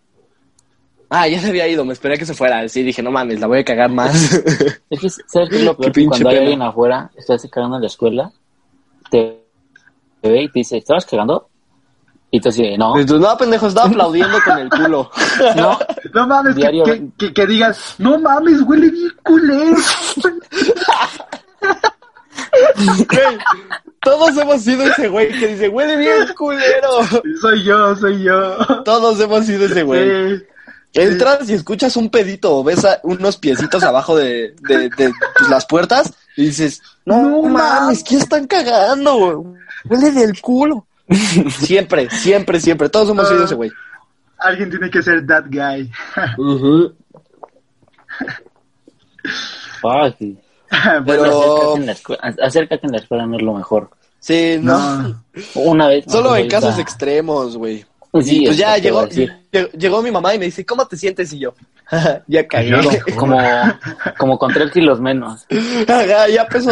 Ah, 1.08 1.28
ya 1.28 1.38
se 1.40 1.48
había 1.48 1.68
ido, 1.68 1.84
me 1.84 1.92
esperé 1.92 2.14
a 2.14 2.18
que 2.18 2.26
se 2.26 2.34
fuera. 2.34 2.68
Sí, 2.68 2.82
dije, 2.82 3.02
no 3.02 3.10
mames, 3.10 3.38
la 3.40 3.46
voy 3.46 3.60
a 3.60 3.64
cagar 3.64 3.90
más. 3.90 4.12
Es 4.90 5.00
que, 5.00 5.08
¿sabes 5.10 5.48
qué 5.50 5.56
es 5.56 5.62
lo 5.62 5.76
peor? 5.76 5.86
Que 5.92 5.92
pinche 5.92 6.08
cuando 6.10 6.28
hay 6.30 6.38
alguien 6.38 6.62
afuera, 6.62 7.10
estás 7.16 7.46
cagando 7.50 7.76
en 7.76 7.82
la 7.82 7.88
escuela, 7.88 8.32
te, 9.10 9.38
te 10.20 10.28
ve 10.28 10.42
y 10.42 10.46
te 10.48 10.58
dice, 10.60 10.76
¿estabas 10.78 11.06
cagando? 11.06 11.48
Y 12.30 12.40
tú 12.40 12.48
así, 12.48 12.76
no, 12.76 12.98
Y 13.00 13.06
tú, 13.06 13.18
no, 13.18 13.36
pendejo, 13.38 13.68
estaba 13.68 13.86
aplaudiendo 13.88 14.38
con 14.44 14.58
el 14.58 14.68
culo. 14.68 15.10
no, 15.56 15.78
No 16.12 16.26
mames, 16.26 16.54
que, 16.54 16.60
Diario- 16.62 16.84
que, 16.84 17.08
que, 17.16 17.32
que 17.32 17.46
digas, 17.46 17.94
no 17.98 18.18
mames, 18.18 18.62
huele 18.62 18.90
bien 18.90 19.12
culero. 19.22 19.76
Güey, 23.08 23.38
todos 24.02 24.36
hemos 24.36 24.62
sido 24.62 24.84
ese 24.84 25.08
güey 25.08 25.28
que 25.38 25.48
dice, 25.48 25.68
huele 25.68 25.96
bien 25.96 26.26
culero. 26.36 26.88
soy 27.40 27.64
yo, 27.64 27.94
soy 27.96 28.22
yo. 28.22 28.56
Todos 28.84 29.18
hemos 29.20 29.44
sido 29.46 29.66
ese 29.66 29.82
güey. 29.82 30.36
Sí. 30.38 30.44
Entras 30.94 31.48
y 31.50 31.54
escuchas 31.54 31.96
un 31.96 32.08
pedito 32.10 32.56
o 32.56 32.64
ves 32.64 32.84
a 32.84 33.00
unos 33.02 33.36
piecitos 33.36 33.82
abajo 33.82 34.16
de, 34.16 34.54
de, 34.62 34.88
de, 34.96 35.12
pues, 35.38 35.50
las 35.50 35.66
puertas 35.66 36.12
y 36.36 36.46
dices, 36.46 36.80
no, 37.04 37.20
No 37.22 37.42
mames, 37.42 38.02
¿qué 38.02 38.16
están 38.16 38.46
cagando? 38.46 39.14
güey? 39.16 39.56
Huele 39.88 40.10
del 40.12 40.40
culo. 40.40 40.86
Siempre, 41.50 42.10
siempre, 42.10 42.60
siempre. 42.60 42.88
Todos 42.88 43.10
hemos 43.10 43.28
sido 43.28 43.44
ese 43.44 43.54
güey. 43.54 43.70
Alguien 44.38 44.70
tiene 44.70 44.90
que 44.90 45.02
ser 45.02 45.26
that 45.26 45.44
guy. 45.48 45.90
Ah, 49.82 50.10
sí. 50.18 50.36
Pero- 51.06 51.24
Acércate 51.24 51.76
en 51.80 51.86
la 51.86 51.92
escuela, 51.92 52.34
acércate 52.42 52.86
en 52.86 52.92
la 52.92 52.98
escuela 52.98 53.26
no 53.26 53.36
es 53.36 53.42
lo 53.42 53.54
mejor. 53.54 53.90
Sí, 54.18 54.58
no. 54.60 55.02
No. 55.02 55.24
Una 55.54 55.88
vez. 55.88 56.04
Solo 56.08 56.34
en 56.36 56.48
casos 56.48 56.78
extremos, 56.78 57.56
güey. 57.56 57.84
Sí, 58.22 58.38
Y 58.38 58.46
pues 58.46 58.52
es 58.52 58.56
ya 58.56 58.78
llegó, 58.78 59.06
llegó, 59.06 59.68
llegó 59.72 60.02
mi 60.02 60.10
mamá 60.10 60.34
y 60.34 60.38
me 60.38 60.46
dice, 60.46 60.64
¿cómo 60.64 60.86
te 60.86 60.96
sientes? 60.96 61.32
Y 61.34 61.38
yo, 61.38 61.54
ya. 62.26 62.46
Yo. 62.62 62.78
Como, 63.16 63.38
como 64.18 64.38
con 64.38 64.52
tres 64.52 64.70
kilos 64.72 65.00
menos. 65.00 65.46
Ajá, 65.86 66.26
ya 66.28 66.46
pesó 66.48 66.70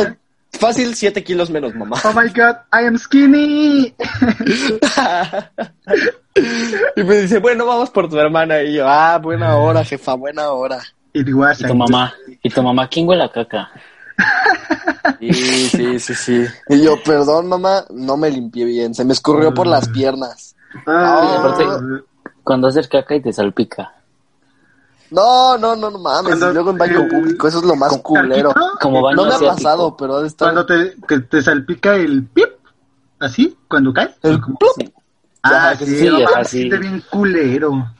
fácil 0.58 0.94
7 0.94 1.22
kilos 1.24 1.50
menos, 1.50 1.74
mamá. 1.74 1.96
Oh 2.04 2.12
my 2.12 2.28
god, 2.28 2.56
I 2.72 2.86
am 2.86 2.98
skinny. 2.98 3.94
y 6.96 7.02
me 7.02 7.16
dice, 7.18 7.38
bueno, 7.38 7.66
vamos 7.66 7.90
por 7.90 8.08
tu 8.08 8.18
hermana. 8.18 8.62
Y 8.62 8.74
yo, 8.74 8.88
ah, 8.88 9.18
buena 9.18 9.56
hora, 9.56 9.84
jefa, 9.84 10.14
buena 10.14 10.50
hora. 10.50 10.80
It 11.12 11.28
was 11.32 11.60
Y 11.60 11.64
tu 11.64 11.74
mamá, 11.74 12.12
y 12.42 12.50
tu 12.50 12.62
mamá, 12.62 12.88
¿quién 12.88 13.08
huele 13.08 13.24
a 13.24 13.30
caca? 13.30 13.70
Sí, 15.20 15.32
sí, 15.68 16.00
sí, 16.00 16.14
sí. 16.14 16.46
Y 16.68 16.82
yo, 16.82 17.00
perdón, 17.02 17.48
mamá, 17.48 17.84
no 17.90 18.16
me 18.16 18.30
limpié 18.30 18.64
bien. 18.64 18.94
Se 18.94 19.04
me 19.04 19.12
escurrió 19.12 19.54
por 19.54 19.66
las 19.66 19.88
piernas. 19.88 20.56
Ah, 20.86 21.36
aparte- 21.38 22.04
Cuando 22.42 22.68
haces 22.68 22.88
caca 22.88 23.14
y 23.14 23.22
te 23.22 23.32
salpica. 23.32 23.92
No, 25.10 25.56
no, 25.58 25.76
no, 25.76 25.90
no 25.90 25.98
mames. 25.98 26.22
Cuando- 26.30 26.50
y 26.50 26.54
luego 26.54 26.70
en 26.70 26.78
baño 26.78 27.00
eh, 27.00 27.08
público, 27.08 27.48
eso 27.48 27.58
es 27.58 27.64
lo 27.64 27.76
más 27.76 27.90
¿Con 27.90 28.00
culero. 28.00 28.52
Como 28.80 29.02
baño 29.02 29.16
No 29.16 29.22
me 29.24 29.28
ha 29.32 29.34
asiático. 29.36 29.56
pasado, 29.56 29.96
pero 29.96 30.16
ha 30.16 30.20
de 30.22 30.26
estar... 30.28 30.46
Cuando 30.52 30.66
te, 30.66 30.96
que 31.06 31.20
te 31.20 31.42
salpica 31.42 31.94
el 31.94 32.24
pip, 32.26 32.48
así, 33.20 33.56
cuando 33.68 33.92
cae. 33.92 34.14
El 34.22 34.40
Como-. 34.40 34.58
Sí. 34.78 34.92
Ah, 35.42 35.74
sí, 35.78 35.84
sí, 35.86 36.06
no 36.08 36.20
mames, 36.20 36.48
sí. 36.48 36.58
siente 36.58 36.78
bien 36.78 37.02
culero. 37.10 37.92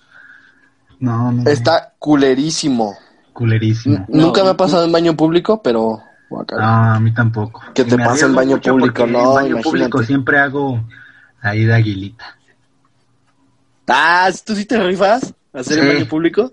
No, 0.99 1.31
no. 1.33 1.49
Está 1.51 1.93
culerísimo. 1.99 2.97
culerísimo. 3.33 3.97
N- 3.97 4.07
Nunca 4.09 4.43
me 4.43 4.51
ha 4.51 4.57
pasado 4.57 4.85
en 4.85 4.93
baño 4.93 5.15
público, 5.17 5.63
pero... 5.63 6.01
No, 6.31 6.59
a 6.59 6.99
mí 6.99 7.13
tampoco. 7.15 7.61
Que 7.75 7.85
te 7.85 7.97
me 7.97 8.05
pase 8.05 8.25
en 8.25 8.35
baño 8.35 8.61
público, 8.61 9.07
no, 9.07 9.19
En 9.19 9.25
baño 9.35 9.47
imagínate. 9.49 9.63
público 9.63 10.03
siempre 10.03 10.39
hago 10.41 10.81
ahí 11.43 11.65
de 11.65 11.75
aguilita. 11.75 12.25
Ah, 13.87 14.31
¿tú 14.45 14.55
sí 14.57 14.65
te 14.65 14.83
rifas? 14.83 15.33
¿Hacer 15.53 15.79
en 15.79 15.85
Sí. 15.85 15.95
baño 15.97 16.09
público? 16.09 16.53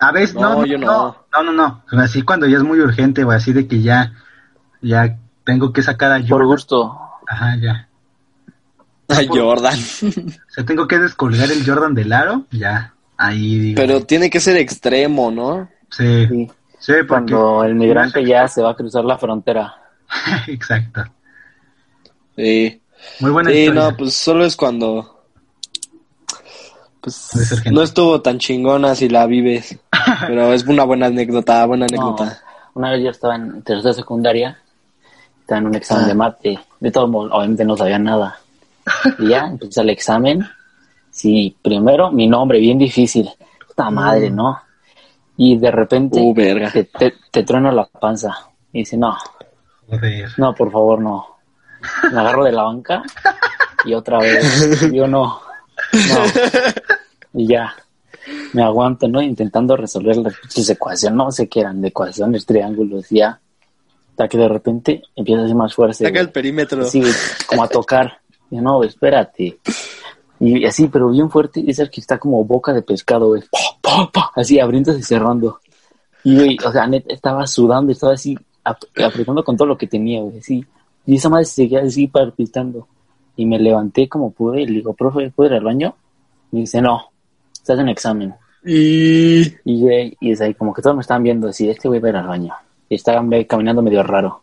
A 0.00 0.12
veces, 0.12 0.34
no, 0.34 0.40
No, 0.40 0.54
no, 0.60 0.66
yo 0.66 0.78
no, 0.78 0.86
no. 0.86 1.42
no, 1.44 1.52
no, 1.52 1.82
no. 1.92 2.00
Así 2.02 2.22
cuando 2.22 2.46
ya 2.46 2.56
es 2.56 2.62
muy 2.62 2.80
urgente, 2.80 3.22
o 3.24 3.30
así 3.30 3.52
de 3.52 3.66
que 3.68 3.82
ya, 3.82 4.12
ya 4.80 5.18
tengo 5.44 5.72
que 5.72 5.82
sacar 5.82 6.10
a 6.12 6.18
Por 6.20 6.28
Jordan. 6.28 6.46
gusto. 6.48 6.98
Ajá, 7.28 7.56
ya. 7.60 7.86
Ay, 9.08 9.26
Jordan. 9.28 9.78
O 9.78 10.50
sea, 10.52 10.64
tengo 10.64 10.86
que 10.88 10.98
descolgar 10.98 11.50
el 11.50 11.66
Jordan 11.66 11.94
del 11.94 12.12
aro, 12.12 12.46
ya. 12.50 12.94
ahí 13.16 13.58
digo, 13.58 13.76
Pero 13.80 14.04
tiene 14.06 14.30
que 14.30 14.40
ser 14.40 14.56
extremo, 14.56 15.30
¿no? 15.30 15.68
sí, 15.90 16.26
Sí. 16.28 16.50
sí, 16.78 16.92
porque 17.06 17.32
Cuando 17.34 17.64
el 17.64 17.74
migrante 17.74 18.24
ya 18.24 18.46
se 18.48 18.62
va 18.62 18.70
a 18.70 18.76
cruzar 18.76 19.04
la 19.04 19.18
frontera. 19.18 19.74
exacto. 20.46 21.04
Sí. 22.36 22.80
Muy 23.20 23.30
buena 23.32 23.50
Sí, 23.50 23.56
historia. 23.58 23.82
no, 23.90 23.96
pues 23.96 24.14
solo 24.14 24.44
es 24.44 24.56
cuando. 24.56 25.19
Pues 27.00 27.62
no 27.70 27.82
estuvo 27.82 28.20
tan 28.20 28.38
chingona 28.38 28.94
si 28.94 29.08
la 29.08 29.26
vives. 29.26 29.78
Pero 30.26 30.52
es 30.52 30.64
una 30.66 30.84
buena 30.84 31.06
anécdota, 31.06 31.64
buena 31.66 31.86
No, 31.86 31.96
anécdota. 31.96 32.38
una 32.74 32.90
vez 32.92 33.02
yo 33.04 33.10
estaba 33.10 33.36
en 33.36 33.62
tercera 33.62 33.94
secundaria, 33.94 34.58
estaba 35.40 35.58
en 35.60 35.66
un 35.66 35.74
examen 35.74 36.04
Ah. 36.04 36.08
de 36.08 36.14
mate. 36.14 36.58
De 36.80 36.90
todos 36.90 37.08
modos, 37.10 37.30
obviamente 37.32 37.64
no 37.64 37.76
sabía 37.76 37.98
nada. 37.98 38.38
Y 39.18 39.28
ya 39.28 39.46
empecé 39.46 39.80
el 39.82 39.90
examen. 39.90 40.46
Sí, 41.10 41.56
primero 41.62 42.10
mi 42.10 42.26
nombre, 42.26 42.58
bien 42.58 42.78
difícil. 42.78 43.28
Puta 43.66 43.90
madre, 43.90 44.30
¿no? 44.30 44.58
Y 45.36 45.56
de 45.58 45.70
repente 45.70 46.20
Uh, 46.20 46.34
verga. 46.34 46.70
te, 46.70 46.84
te, 46.84 47.14
te 47.30 47.42
truena 47.44 47.72
la 47.72 47.86
panza. 47.86 48.36
Y 48.72 48.80
dice, 48.80 48.96
no, 48.96 49.16
Joder. 49.88 50.30
no, 50.36 50.54
por 50.54 50.70
favor, 50.70 51.00
no. 51.00 51.26
Me 52.12 52.20
agarro 52.20 52.44
de 52.44 52.52
la 52.52 52.62
banca 52.64 53.02
y 53.84 53.94
otra 53.94 54.18
vez. 54.18 54.90
Yo 54.92 55.06
no. 55.08 55.40
No. 55.92 56.22
Y 57.32 57.46
ya. 57.46 57.74
Me 58.52 58.62
aguanto, 58.64 59.06
¿no? 59.06 59.22
Intentando 59.22 59.76
resolver 59.76 60.16
las 60.16 60.68
ecuaciones. 60.68 61.16
No 61.16 61.30
sé 61.30 61.48
qué 61.48 61.60
eran, 61.60 61.80
de 61.80 61.88
ecuaciones, 61.88 62.44
triángulos, 62.44 63.06
ya. 63.08 63.38
Hasta 64.10 64.28
que 64.28 64.36
de 64.36 64.48
repente 64.48 65.02
empieza 65.14 65.42
a 65.42 65.44
hacer 65.44 65.56
más 65.56 65.72
fuerza. 65.74 66.04
Saca 66.04 66.20
el 66.20 66.30
perímetro. 66.30 66.84
Como 67.46 67.62
a 67.62 67.68
tocar. 67.68 68.18
Y 68.50 68.56
yo, 68.56 68.62
no, 68.62 68.82
espérate. 68.82 69.58
Y 70.40 70.64
así, 70.66 70.88
pero 70.88 71.08
bien 71.10 71.30
fuerte. 71.30 71.60
Y 71.60 71.70
es 71.70 71.78
el 71.78 71.88
que 71.88 72.00
está 72.00 72.18
como 72.18 72.44
boca 72.44 72.72
de 72.72 72.82
pescado, 72.82 73.28
güey. 73.28 73.42
Así, 74.34 74.58
abriéndose 74.58 74.98
y 74.98 75.02
cerrando. 75.04 75.60
Y, 76.24 76.34
güey, 76.34 76.56
o 76.66 76.72
sea, 76.72 76.86
neta, 76.88 77.14
estaba 77.14 77.46
sudando, 77.46 77.92
estaba 77.92 78.14
así, 78.14 78.36
ap- 78.64 78.82
apretando 79.02 79.44
con 79.44 79.56
todo 79.56 79.68
lo 79.68 79.78
que 79.78 79.86
tenía, 79.86 80.20
güey, 80.20 80.38
así. 80.38 80.64
Y 81.06 81.16
esa 81.16 81.28
madre 81.28 81.44
seguía 81.46 81.80
así 81.80 82.08
palpitando. 82.08 82.88
Y 83.36 83.46
me 83.46 83.58
levanté 83.58 84.08
como 84.08 84.30
pude 84.32 84.62
y 84.62 84.66
le 84.66 84.72
digo, 84.74 84.92
profe, 84.94 85.30
¿puedo 85.30 85.50
ir 85.50 85.56
al 85.56 85.64
baño? 85.64 85.94
Y 86.52 86.60
dice, 86.60 86.80
no, 86.82 87.10
estás 87.52 87.78
en 87.78 87.88
examen. 87.88 88.34
Y. 88.64 89.42
Y, 89.64 90.16
y 90.20 90.30
es 90.32 90.40
ahí 90.40 90.52
como 90.54 90.74
que 90.74 90.82
todos 90.82 90.96
me 90.96 91.02
estaban 91.02 91.22
viendo 91.22 91.48
así, 91.48 91.68
este 91.68 91.88
güey 91.88 92.00
va 92.00 92.08
a 92.08 92.10
ir 92.10 92.16
al 92.16 92.26
baño. 92.28 92.54
Y 92.88 92.96
estaban 92.96 93.30
caminando 93.44 93.82
medio 93.82 94.02
raro. 94.02 94.42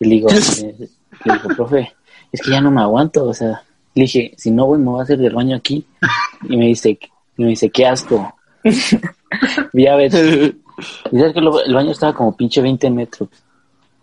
Y 0.00 0.06
le 0.06 0.14
digo, 0.16 0.28
eh, 0.62 0.74
le 1.24 1.32
digo, 1.34 1.48
profe, 1.56 1.92
es 2.30 2.40
que 2.40 2.50
ya 2.50 2.60
no 2.60 2.70
me 2.70 2.80
aguanto, 2.80 3.24
o 3.24 3.34
sea, 3.34 3.62
le 3.94 4.02
dije, 4.02 4.32
si 4.36 4.50
no 4.50 4.66
voy 4.66 4.78
me 4.78 4.86
voy 4.86 5.00
a 5.00 5.02
hacer 5.02 5.18
del 5.18 5.34
baño 5.34 5.56
aquí. 5.56 5.84
Y 6.48 6.56
me 6.56 6.66
dice, 6.66 6.98
y 7.36 7.42
me 7.42 7.48
dice, 7.50 7.68
qué 7.70 7.86
asco. 7.86 8.32
ya 9.72 9.96
ves, 9.96 10.14
y 10.14 11.18
sabes 11.18 11.34
que 11.34 11.40
lo- 11.40 11.62
el 11.64 11.74
baño 11.74 11.90
estaba 11.90 12.14
como 12.14 12.36
pinche 12.36 12.60
20 12.62 12.90
metros. 12.90 13.28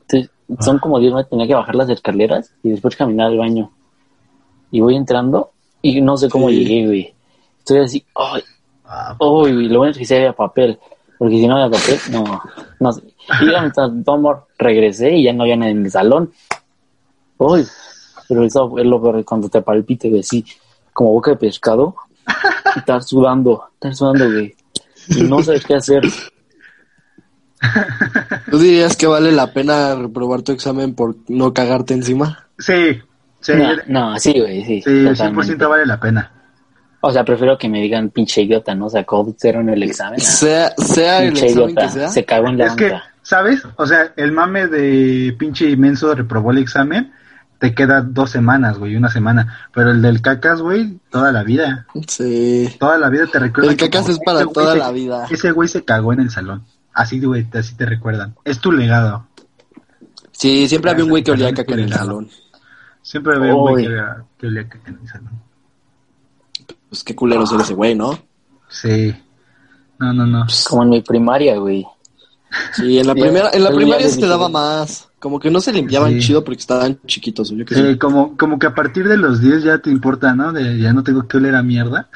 Entonces, 0.01 0.29
son 0.59 0.79
como 0.79 0.99
10 0.99 1.13
metros, 1.13 1.29
tenía 1.29 1.47
que 1.47 1.53
bajar 1.55 1.75
las 1.75 1.89
escaleras 1.89 2.51
y 2.63 2.69
después 2.69 2.95
caminar 2.95 3.27
al 3.27 3.37
baño. 3.37 3.71
Y 4.71 4.81
voy 4.81 4.95
entrando 4.95 5.51
y 5.81 6.01
no 6.01 6.17
sé 6.17 6.29
cómo 6.29 6.49
Sí. 6.49 6.55
llegué, 6.63 6.85
güey. 6.85 7.13
Estoy 7.59 7.79
así, 7.79 8.05
ay, 8.15 8.43
Ah, 8.91 9.15
Uy, 9.19 9.67
lo 9.69 9.77
bueno 9.79 9.91
es 9.91 9.97
que 9.99 10.05
sí 10.05 10.15
había 10.15 10.33
papel, 10.33 10.79
porque 11.19 11.35
si 11.37 11.47
no 11.47 11.57
había 11.57 11.77
papel, 11.77 11.99
no, 12.09 12.41
no 12.79 12.91
sé. 12.91 13.03
Y 13.41 13.51
ya 13.51 13.71
amor, 14.07 14.47
regresé 14.57 15.15
y 15.15 15.25
ya 15.25 15.33
no 15.33 15.43
había 15.43 15.55
nadie 15.57 15.73
en 15.73 15.85
el 15.85 15.91
salón. 15.91 16.31
Uy, 17.37 17.63
pero 18.27 18.43
eso 18.43 18.79
es 18.79 18.85
lo 18.87 18.99
peor, 18.99 19.23
cuando 19.23 19.47
te 19.47 19.61
palpite, 19.61 20.09
güey, 20.09 20.21
así, 20.21 20.43
como 20.91 21.11
boca 21.11 21.29
de 21.31 21.37
pescado, 21.37 21.95
y 22.75 22.79
estar 22.79 23.03
sudando, 23.03 23.65
estar 23.75 23.95
sudando, 23.95 24.25
güey, 24.31 24.55
y 25.09 25.21
no 25.21 25.43
sabes 25.43 25.63
qué 25.63 25.75
hacer. 25.75 26.01
¿Tú 28.49 28.57
dirías 28.57 28.95
que 28.97 29.05
vale 29.07 29.31
la 29.31 29.53
pena 29.53 29.93
reprobar 29.95 30.41
tu 30.41 30.51
examen 30.51 30.95
por 30.95 31.15
no 31.27 31.53
cagarte 31.53 31.93
encima? 31.93 32.47
sí, 32.57 32.99
sí, 33.39 33.53
No, 33.87 34.11
no, 34.11 34.19
sí, 34.19 34.39
güey, 34.39 34.63
sí. 34.65 34.81
sí, 34.81 35.05
totalmente. 35.05 35.55
100% 35.55 35.69
vale 35.69 35.85
la 35.85 35.99
pena. 35.99 36.31
O 37.01 37.11
sea, 37.11 37.23
prefiero 37.23 37.57
que 37.57 37.69
me 37.69 37.81
digan 37.81 38.09
pinche 38.09 38.41
idiota, 38.41 38.75
¿no? 38.75 38.89
Sacó 38.89 39.33
cero 39.37 39.61
en 39.61 39.69
el 39.69 39.83
examen. 39.83 40.19
Sea, 40.19 40.71
sea 40.77 41.23
el 41.23 41.31
pinche 41.31 41.45
examen 41.47 41.69
idiota, 41.69 41.87
que 41.87 41.93
sea. 41.93 42.09
se 42.09 42.25
cagó 42.25 42.49
en 42.49 42.57
la 42.57 42.65
Es 42.65 42.75
que. 42.75 42.93
¿sabes? 43.21 43.61
O 43.77 43.85
sea, 43.85 44.11
el 44.17 44.31
mame 44.31 44.67
de 44.67 45.33
pinche 45.37 45.69
inmenso 45.69 46.13
reprobó 46.15 46.51
el 46.51 46.57
examen, 46.57 47.13
te 47.59 47.73
queda 47.73 48.01
dos 48.01 48.31
semanas, 48.31 48.77
güey, 48.79 48.95
una 48.97 49.09
semana. 49.09 49.69
Pero 49.73 49.91
el 49.91 50.01
del 50.01 50.21
cacas, 50.21 50.61
güey, 50.61 50.99
toda 51.09 51.31
la 51.31 51.43
vida. 51.43 51.85
Sí. 52.07 52.69
Toda 52.79 52.97
la 52.97 53.07
vida 53.09 53.27
te 53.31 53.39
recuerdan. 53.39 53.71
El 53.71 53.77
cacas 53.77 54.01
como, 54.01 54.13
es 54.13 54.19
para 54.25 54.37
"Ese 54.39 54.45
güey 54.45 54.53
toda 54.55 54.73
se- 54.73 54.79
la 54.79 54.91
vida". 54.91 55.27
Ese 55.29 55.51
güey 55.51 55.69
se 55.69 55.85
cagó 55.85 56.11
en 56.11 56.19
el 56.21 56.29
salón. 56.31 56.65
Así, 56.93 57.21
güey, 57.21 57.43
te- 57.45 57.59
así 57.59 57.75
te 57.75 57.85
recuerdan. 57.85 58.35
Es 58.43 58.59
tu 58.59 58.71
legado. 58.73 59.25
Sí, 60.31 60.67
siempre 60.67 60.91
había 60.91 61.03
un 61.05 61.09
güey 61.11 61.23
que 61.23 61.31
olía 61.31 61.53
caca 61.53 61.73
en 61.73 61.79
el 61.81 61.93
salón. 61.93 62.29
Siempre 63.01 63.39
veo 63.39 63.57
un 63.57 63.71
güey 63.71 63.87
que, 63.87 63.97
que 64.37 64.47
olía 64.47 64.67
caca 64.69 64.89
en 64.91 64.99
el 65.01 65.07
salón. 65.07 65.41
Pues 66.89 67.03
qué 67.03 67.15
culero 67.15 67.45
ser 67.45 67.61
ese 67.61 67.73
güey, 67.73 67.95
¿no? 67.95 68.17
Sí. 68.69 69.15
No, 69.99 70.13
no, 70.13 70.25
no. 70.25 70.45
Como 70.67 70.83
en 70.83 70.89
mi 70.89 71.01
primaria, 71.01 71.57
güey. 71.57 71.85
Sí, 72.73 72.97
en 72.99 73.07
la 73.07 73.13
Sí, 73.13 73.21
primera, 73.21 73.49
en 73.53 73.63
la 73.63 73.71
primaria 73.71 74.09
se 74.09 74.19
te 74.19 74.25
daba 74.27 74.49
más. 74.49 75.07
Como 75.19 75.39
que 75.39 75.51
no 75.51 75.59
se 75.61 75.71
limpiaban 75.73 76.13
Sí. 76.13 76.19
chido 76.27 76.43
porque 76.43 76.61
estaban 76.61 76.99
chiquitos, 77.05 77.49
yo 77.51 77.65
Sí, 77.67 77.75
sé. 77.75 77.99
como, 77.99 78.35
como 78.37 78.57
que 78.57 78.67
a 78.67 78.73
partir 78.73 79.07
de 79.07 79.17
los 79.17 79.39
10 79.41 79.63
ya 79.63 79.77
te 79.79 79.89
importa, 79.91 80.33
¿no? 80.33 80.51
De 80.53 80.79
ya 80.79 80.93
no 80.93 81.03
tengo 81.03 81.27
que 81.27 81.37
oler 81.37 81.55
a 81.55 81.63
mierda. 81.63 82.09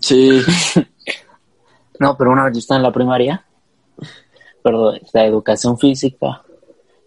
Sí. 0.00 0.40
No, 2.00 2.16
pero 2.16 2.30
una 2.30 2.44
vez 2.44 2.54
yo 2.54 2.58
estaba 2.60 2.76
en 2.78 2.84
la 2.84 2.92
primaria, 2.92 3.44
perdón, 4.62 5.00
la 5.12 5.24
educación 5.26 5.76
física, 5.76 6.42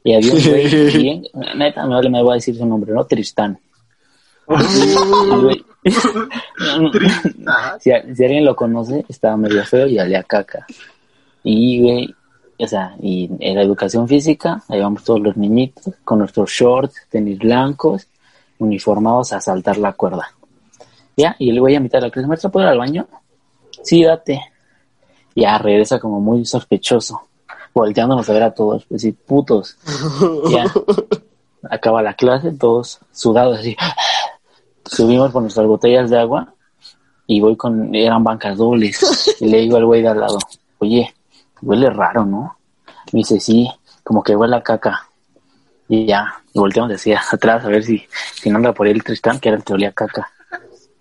y 0.03 0.13
había 0.13 0.33
un 0.33 0.41
güey 0.41 0.67
bien, 0.97 1.23
neta, 1.55 1.85
me 1.85 1.95
vale, 1.95 2.09
me 2.09 2.21
voy 2.21 2.31
a 2.31 2.35
decir 2.35 2.55
su 2.57 2.65
nombre, 2.65 2.93
¿no? 2.93 3.03
Tristán. 3.05 3.59
Si, 7.79 7.91
a- 7.91 8.15
si 8.15 8.23
alguien 8.23 8.45
lo 8.45 8.55
conoce, 8.55 9.05
estaba 9.07 9.37
medio 9.37 9.63
feo 9.65 9.87
y 9.87 9.99
olía 9.99 10.23
caca. 10.23 10.65
Y, 11.43 11.81
güey, 11.81 12.15
o 12.59 12.67
sea, 12.67 12.95
y 13.01 13.29
en 13.39 13.55
la 13.55 13.63
educación 13.63 14.07
física, 14.07 14.61
ahí 14.69 14.79
vamos 14.79 15.03
todos 15.03 15.19
los 15.21 15.35
niñitos 15.37 15.93
con 16.03 16.19
nuestros 16.19 16.49
shorts, 16.51 17.07
tenis 17.09 17.39
blancos, 17.39 18.07
uniformados 18.59 19.33
a 19.33 19.41
saltar 19.41 19.77
la 19.77 19.93
cuerda. 19.93 20.27
Ya, 21.17 21.35
y 21.39 21.49
el 21.49 21.59
güey 21.59 21.75
a 21.75 21.79
mitad 21.79 21.99
de 21.99 22.07
la 22.07 22.11
clase, 22.11 22.27
maestra, 22.27 22.49
¿puedo 22.51 22.65
ir 22.67 22.71
al 22.71 22.77
baño? 22.77 23.07
Sí, 23.83 24.03
date. 24.03 24.39
Ya 25.35 25.57
regresa 25.57 25.99
como 25.99 26.19
muy 26.19 26.45
sospechoso, 26.45 27.21
volteándonos 27.73 28.29
a 28.29 28.33
ver 28.33 28.43
a 28.43 28.53
todos, 28.53 28.85
pues 28.85 29.01
sí, 29.01 29.11
putos. 29.11 29.77
Ya, 30.49 30.65
acaba 31.69 32.01
la 32.01 32.13
clase, 32.13 32.51
todos 32.51 32.99
sudados 33.11 33.59
así. 33.59 33.75
Subimos 34.85 35.31
con 35.31 35.43
nuestras 35.43 35.67
botellas 35.67 36.09
de 36.09 36.19
agua 36.19 36.53
y 37.27 37.39
voy 37.39 37.55
con, 37.55 37.93
eran 37.95 38.23
bancas 38.23 38.57
dobles. 38.57 39.37
Y 39.39 39.47
le 39.47 39.61
digo 39.61 39.77
al 39.77 39.85
güey 39.85 40.01
de 40.01 40.09
al 40.09 40.19
lado, 40.19 40.37
oye, 40.79 41.13
huele 41.61 41.89
raro, 41.89 42.25
¿no? 42.25 42.57
Me 43.13 43.19
dice, 43.19 43.39
sí, 43.39 43.69
como 44.03 44.23
que 44.23 44.35
huele 44.35 44.55
a 44.55 44.63
caca. 44.63 45.07
Y 45.87 46.05
ya, 46.05 46.41
y 46.53 46.59
volteamos 46.59 46.91
hacia 46.93 47.21
atrás 47.31 47.65
a 47.65 47.67
ver 47.67 47.83
si, 47.83 48.03
si 48.35 48.49
no 48.49 48.57
anda 48.57 48.73
por 48.73 48.87
ahí 48.87 48.93
el 48.93 49.03
Tristán, 49.03 49.39
que 49.39 49.49
era 49.49 49.57
el 49.57 49.63
que 49.63 49.73
olía 49.73 49.89
a 49.89 49.93
caca. 49.93 50.31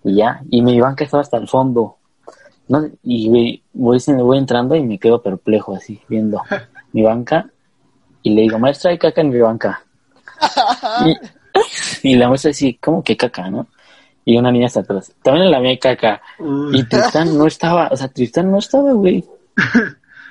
Y 0.03 0.15
ya, 0.15 0.41
y 0.49 0.61
mi 0.61 0.79
banca 0.79 1.03
estaba 1.03 1.21
hasta 1.21 1.37
el 1.37 1.47
fondo. 1.47 1.97
¿No? 2.71 2.89
Y 3.03 3.29
voy, 3.73 3.99
voy 4.03 4.37
entrando 4.37 4.75
y 4.75 4.81
me 4.81 4.97
quedo 4.97 5.21
perplejo 5.21 5.75
así, 5.75 5.99
viendo 6.07 6.41
mi 6.93 7.03
banca. 7.03 7.49
Y 8.23 8.31
le 8.33 8.41
digo, 8.43 8.57
maestra, 8.59 8.91
hay 8.91 8.97
caca 8.97 9.21
en 9.21 9.29
mi 9.29 9.39
banca. 9.39 9.83
Y, 11.05 11.15
y 12.11 12.15
la 12.15 12.29
maestra 12.29 12.49
dice, 12.49 12.77
¿cómo 12.81 13.03
que 13.03 13.15
caca, 13.17 13.49
no? 13.49 13.67
Y 14.25 14.37
una 14.37 14.51
niña 14.51 14.67
está 14.67 14.79
atrás. 14.79 15.11
También 15.21 15.45
en 15.47 15.51
la 15.51 15.59
mía 15.59 15.71
hay 15.71 15.77
caca. 15.79 16.21
Y 16.71 16.83
Tristán 16.85 17.37
no 17.37 17.45
estaba, 17.47 17.89
o 17.91 17.97
sea, 17.97 18.07
Tristán 18.07 18.49
no 18.51 18.57
estaba, 18.59 18.93
güey. 18.93 19.23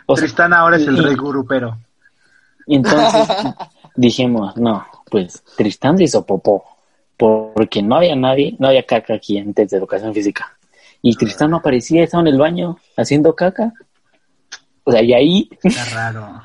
O 0.06 0.16
sea, 0.16 0.24
Tristán 0.24 0.52
ahora 0.52 0.76
es 0.76 0.86
el 0.86 0.96
y- 0.96 1.00
rey 1.00 1.14
gurupero. 1.16 1.76
y 2.66 2.76
entonces 2.76 3.28
dijimos, 3.96 4.56
no, 4.56 4.84
pues 5.10 5.42
Tristán 5.56 5.98
se 5.98 6.04
hizo 6.04 6.24
popó, 6.24 6.64
porque 7.16 7.82
no 7.82 7.96
había 7.96 8.16
nadie, 8.16 8.56
no 8.58 8.68
había 8.68 8.84
caca 8.86 9.14
aquí 9.14 9.36
en 9.38 9.52
test 9.52 9.72
de 9.72 9.78
educación 9.78 10.14
física. 10.14 10.56
Y 11.02 11.16
Tristán 11.16 11.50
no 11.50 11.58
aparecía, 11.58 12.04
estaba 12.04 12.22
en 12.22 12.28
el 12.28 12.38
baño 12.38 12.78
haciendo 12.96 13.34
caca. 13.34 13.72
O 14.84 14.92
sea, 14.92 15.02
y 15.02 15.12
ahí, 15.14 15.50
Está 15.62 15.84
raro. 15.94 16.42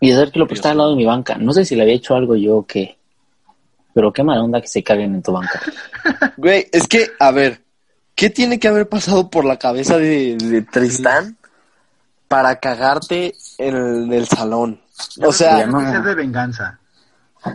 y 0.00 0.10
es 0.10 0.16
ver 0.18 0.30
que 0.30 0.38
lo 0.38 0.46
que 0.46 0.54
estaba 0.54 0.72
al 0.72 0.78
lado 0.78 0.90
de 0.90 0.96
mi 0.96 1.06
banca. 1.06 1.36
No 1.36 1.52
sé 1.52 1.64
si 1.64 1.76
le 1.76 1.82
había 1.82 1.94
hecho 1.94 2.14
algo 2.14 2.36
yo 2.36 2.58
o 2.58 2.66
qué, 2.66 2.98
pero 3.94 4.12
qué 4.12 4.22
mala 4.22 4.42
onda 4.42 4.60
que 4.60 4.68
se 4.68 4.82
caguen 4.82 5.14
en 5.14 5.22
tu 5.22 5.32
banca. 5.32 5.60
Güey, 6.36 6.66
es 6.72 6.86
que, 6.86 7.08
a 7.18 7.30
ver, 7.30 7.62
¿qué 8.14 8.28
tiene 8.28 8.58
que 8.58 8.68
haber 8.68 8.88
pasado 8.88 9.30
por 9.30 9.44
la 9.46 9.58
cabeza 9.58 9.96
de, 9.96 10.36
de 10.36 10.62
Tristán 10.62 11.38
para 12.28 12.56
cagarte 12.60 13.34
en 13.56 14.12
el 14.12 14.26
salón? 14.26 14.80
O 15.22 15.32
sea, 15.32 15.58
Ya 15.60 15.66
no. 15.66 16.02
De 16.02 16.14
venganza. 16.14 16.78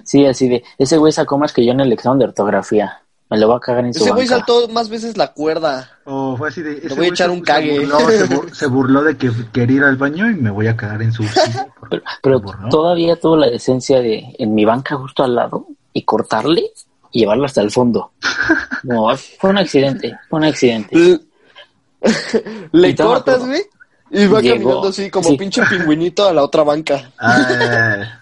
Sí, 0.03 0.25
así 0.25 0.47
de, 0.47 0.63
ese 0.77 0.97
güey 0.97 1.11
sacó 1.11 1.37
más 1.37 1.51
que 1.53 1.65
yo 1.65 1.71
en 1.71 1.79
el 1.81 1.91
examen 1.91 2.19
de 2.19 2.25
ortografía. 2.25 3.01
Me 3.29 3.37
lo 3.37 3.47
voy 3.47 3.57
a 3.57 3.59
cagar 3.59 3.85
en 3.85 3.93
su 3.93 4.03
Ese 4.03 4.11
güey 4.11 4.25
saltó 4.25 4.67
más 4.69 4.89
veces 4.89 5.15
la 5.15 5.33
cuerda. 5.33 5.87
O 6.05 6.35
fue 6.35 6.49
así 6.49 6.63
de... 6.63 6.77
ese 6.83 6.95
voy 6.95 7.05
a 7.05 7.09
echar 7.09 7.27
se- 7.27 7.33
un 7.33 7.41
cague. 7.41 7.75
Se 7.75 7.85
burló, 7.85 7.99
se 8.09 8.27
bur- 8.29 8.49
se 8.53 8.67
burló 8.67 9.03
de 9.03 9.17
que 9.17 9.31
quería 9.53 9.77
ir 9.77 9.83
al 9.83 9.97
baño 9.97 10.29
y 10.31 10.35
me 10.35 10.49
voy 10.49 10.67
a 10.67 10.75
cagar 10.75 11.01
en 11.03 11.11
su... 11.13 11.23
Pero, 11.89 12.03
pero 12.21 12.41
todavía 12.69 13.15
tuvo 13.15 13.35
la 13.37 13.47
decencia 13.49 13.99
de 13.99 14.35
en 14.37 14.53
mi 14.53 14.63
banca 14.63 14.95
justo 14.95 15.23
al 15.23 15.33
lado 15.35 15.65
y 15.91 16.03
cortarle 16.03 16.65
y 17.11 17.19
llevarlo 17.21 17.45
hasta 17.45 17.61
el 17.61 17.71
fondo. 17.71 18.11
No, 18.83 19.07
fue 19.39 19.49
un 19.49 19.57
accidente, 19.57 20.17
fue 20.29 20.39
un 20.39 20.45
accidente. 20.45 20.95
Le, 20.95 21.19
le 22.71 22.95
cortas, 22.95 23.45
güey. 23.45 23.61
Y 24.11 24.25
va 24.27 24.39
Llegó, 24.41 24.55
caminando 24.55 24.87
así 24.89 25.09
como 25.11 25.29
sí. 25.29 25.37
pinche 25.37 25.61
pingüinito 25.69 26.27
a 26.27 26.33
la 26.33 26.43
otra 26.43 26.63
banca. 26.63 27.11
Ah, 27.19 28.19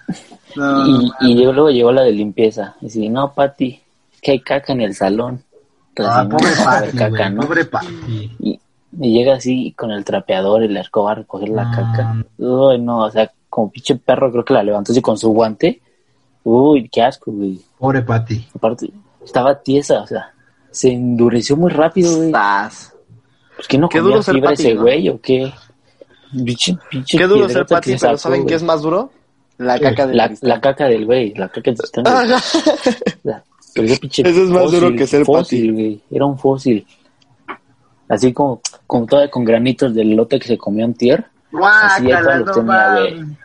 no, 0.56 0.88
Y, 0.88 0.92
no, 0.92 1.12
y 1.22 1.36
luego 1.54 1.70
llegó 1.70 1.92
la 1.92 2.02
de 2.02 2.12
limpieza. 2.12 2.76
Y 2.82 2.86
dice, 2.86 3.08
no, 3.10 3.34
Pati, 3.34 3.80
que 4.22 4.32
hay 4.32 4.40
caca 4.42 4.74
en 4.74 4.82
el 4.82 4.94
salón. 4.96 5.44
Entonces, 5.90 6.16
Ah, 6.16 6.24
no, 6.24 6.38
pobre 6.38 6.52
Pati, 6.64 6.98
caca, 6.98 7.10
güey, 7.10 7.32
¿no? 7.34 7.42
pobre 7.42 7.66
Pati. 7.66 8.36
Y, 8.40 8.60
y 9.00 9.14
llega 9.14 9.36
así 9.36 9.74
con 9.78 9.92
el 9.92 10.04
trapeador 10.06 10.64
y 10.64 10.68
la 10.68 10.82
escoba 10.82 11.12
a 11.12 11.16
recoger 11.16 11.50
la 11.50 11.64
No. 11.66 11.72
caca. 11.76 12.26
Uy, 12.38 12.80
no, 12.80 13.00
o 13.06 13.12
sea, 13.12 13.32
como 13.50 13.72
pinche 13.72 13.96
perro 13.96 14.32
creo 14.32 14.46
que 14.46 14.54
la 14.54 14.64
levantó 14.64 14.92
así 14.92 15.02
con 15.02 15.18
su 15.18 15.30
guante. 15.32 15.82
Uy, 16.44 16.88
qué 16.90 17.02
asco, 17.02 17.32
güey. 17.32 17.60
Pobre 17.78 18.02
Pati. 18.02 18.48
Aparte, 18.56 18.90
estaba 19.26 19.60
tiesa, 19.62 20.02
o 20.02 20.08
sea, 20.08 20.32
se 20.72 20.92
endureció 20.92 21.58
muy 21.58 21.72
rápido, 21.72 22.16
güey. 22.16 22.28
Estás. 22.28 22.94
Pues 23.56 23.68
que 23.68 23.78
no 23.78 23.90
Qué 23.90 24.00
duro 24.00 24.22
fibra 24.22 24.52
Pati, 24.52 24.62
ese 24.64 24.74
¿no? 24.76 24.82
güey 24.84 25.10
o 25.10 25.20
qué. 25.20 25.52
Pinche, 26.32 26.78
pinche 26.90 27.18
Qué 27.18 27.26
duro 27.28 27.50
ser 27.50 27.66
Pati, 27.66 27.90
pero 27.92 28.00
sacó, 28.00 28.18
¿saben 28.18 28.42
güey. 28.42 28.50
qué 28.50 28.56
es 28.56 28.64
más 28.64 28.82
duro? 28.82 29.12
La 29.58 29.80
caca 29.80 30.06
de 30.06 30.14
la, 30.14 30.32
la 30.42 30.62
caca 30.62 30.86
del 30.86 31.06
güey, 31.06 31.34
la 31.34 31.50
caca 31.50 31.72
del 31.72 31.78
pero 33.82 33.88
ese 33.88 34.00
pinche 34.00 34.22
Eso 34.30 34.44
es 34.44 34.50
más 34.50 34.72
duro 34.72 34.96
que 34.96 35.08
ser 35.08 35.26
fósil, 35.26 35.74
güey. 35.74 36.02
Era 36.12 36.26
un 36.26 36.38
fósil. 36.38 36.86
Así 38.10 38.34
como, 38.34 38.62
como 38.86 39.06
todavía 39.06 39.30
con 39.32 39.44
granitos 39.44 39.94
del 39.94 40.16
lote 40.16 40.40
que 40.40 40.48
se 40.48 40.58
comió 40.58 40.86
en 40.86 40.94
tier. 40.94 41.26
Así 41.64 42.08
ya 42.08 42.22
los 42.22 42.46
no 42.46 42.52
tenía, 42.54 42.92
güey. 42.94 43.16
mames. 43.16 43.38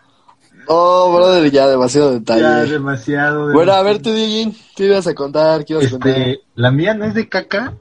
Oh, 0.69 1.13
brother, 1.15 1.51
ya 1.51 1.67
demasiado 1.67 2.13
Ya, 2.13 2.19
detalle. 2.19 2.71
demasiado. 2.73 3.53
Bueno, 3.53 3.73
a 3.73 3.83
ver, 3.83 4.01
demasiado. 4.01 4.03
tú, 4.03 4.13
Dieguín, 4.15 4.57
¿qué 4.77 4.87
ibas 4.87 5.07
a 5.09 5.15
contar? 5.15 5.65
¿Qué 5.65 5.73
ibas 5.73 5.87
a 5.87 5.91
contar? 5.91 6.11
Este, 6.19 6.41
la 6.55 6.71
mía 6.71 6.95
no 6.95 7.05
es 7.05 7.15
de 7.15 7.29
caca, 7.29 7.75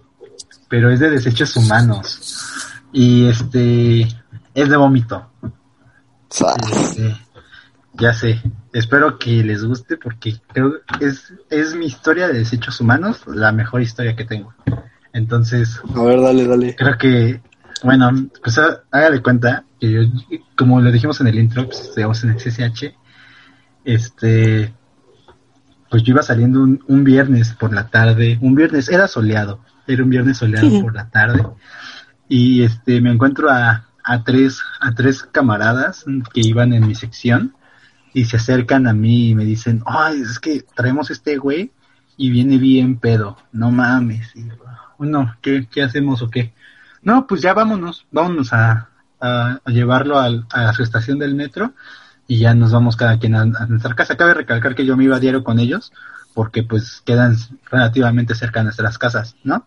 pero 0.68 0.90
es 0.92 1.00
de 1.00 1.12
desechos 1.12 1.56
humanos. 1.58 2.20
Y 2.92 3.28
este, 3.28 4.02
es 4.56 4.70
de 4.70 4.78
vómito. 4.78 5.24
Este, 6.32 7.16
ya 7.94 8.14
sé. 8.14 8.42
Espero 8.74 9.18
que 9.20 9.44
les 9.44 9.64
guste 9.64 9.98
porque 9.98 10.36
creo 10.54 10.76
que 11.00 11.06
es, 11.06 11.34
es 11.50 11.76
mi 11.76 11.86
historia 11.86 12.28
de 12.28 12.34
desechos 12.40 12.80
humanos, 12.82 13.22
la 13.28 13.52
mejor 13.52 13.82
historia 13.82 14.16
que 14.16 14.26
tengo. 14.26 14.54
Entonces, 15.14 15.82
A 15.96 16.04
ver, 16.04 16.22
dale, 16.22 16.48
dale. 16.48 16.76
creo 16.76 16.98
que, 16.98 17.42
bueno, 17.84 18.10
pues 18.44 18.58
há- 18.58 18.82
hágale 18.92 19.22
cuenta 19.22 19.66
que 19.80 19.92
yo, 19.92 20.02
como 20.56 20.80
lo 20.82 20.92
dijimos 20.92 21.20
en 21.22 21.28
el 21.28 21.38
intro, 21.40 21.66
pues 21.66 21.82
estudiamos 21.82 22.24
en 22.24 22.30
el 22.32 22.38
CCH, 22.38 22.96
este, 23.84 24.74
pues 25.90 26.04
yo 26.04 26.12
iba 26.14 26.22
saliendo 26.24 26.62
un, 26.62 26.84
un 26.88 27.04
viernes 27.04 27.54
por 27.54 27.74
la 27.74 27.90
tarde, 27.90 28.38
un 28.42 28.56
viernes, 28.56 28.88
era 28.90 29.08
soleado, 29.08 29.60
era 29.88 30.04
un 30.04 30.10
viernes 30.10 30.38
soleado 30.38 30.70
por 30.82 30.96
la 30.96 31.10
tarde, 31.10 31.46
y 32.30 32.64
este, 32.64 33.02
me 33.02 33.12
encuentro 33.12 33.50
a, 33.52 33.88
a 34.04 34.24
tres, 34.24 34.62
a 34.80 34.94
tres 34.94 35.24
camaradas 35.24 36.06
que 36.34 36.42
iban 36.42 36.72
en 36.74 36.88
mi 36.88 36.96
sección, 36.96 37.54
y 38.14 38.26
se 38.26 38.38
acercan 38.38 38.88
a 38.88 38.94
mí 38.94 39.30
y 39.30 39.36
me 39.36 39.46
dicen, 39.46 39.84
ay, 39.86 40.22
es 40.22 40.40
que 40.40 40.64
traemos 40.76 41.12
este 41.12 41.38
güey 41.38 41.72
y 42.18 42.30
viene 42.30 42.58
bien 42.58 42.98
pedo, 43.00 43.38
no 43.52 43.72
mames, 43.72 44.36
y, 44.36 44.46
bueno, 44.98 45.36
¿qué, 45.42 45.68
qué 45.72 45.84
hacemos 45.84 46.22
o 46.22 46.30
qué? 46.30 46.54
No, 47.02 47.26
pues 47.28 47.42
ya 47.42 47.54
vámonos, 47.54 48.06
vámonos 48.12 48.54
a, 48.54 48.90
a, 49.20 49.60
a 49.64 49.72
llevarlo 49.72 50.20
al- 50.20 50.46
a 50.52 50.72
su 50.74 50.84
estación 50.84 51.18
del 51.20 51.36
metro 51.36 51.74
y 52.28 52.40
ya 52.40 52.54
nos 52.54 52.72
vamos 52.72 52.96
cada 52.96 53.18
quien 53.20 53.36
a, 53.36 53.42
a 53.42 53.66
nuestra 53.68 53.96
casa. 53.96 54.18
Cabe 54.18 54.34
recalcar 54.36 54.76
que 54.76 54.86
yo 54.86 54.96
me 54.98 55.06
iba 55.06 55.16
a 55.18 55.20
diario 55.20 55.44
con 55.44 55.60
ellos 55.60 55.92
porque 56.34 56.64
pues 56.64 57.02
quedan 57.06 57.36
relativamente 57.72 58.36
cerca 58.36 58.60
de 58.60 58.66
nuestras 58.66 58.98
casas, 58.98 59.36
¿no? 59.44 59.66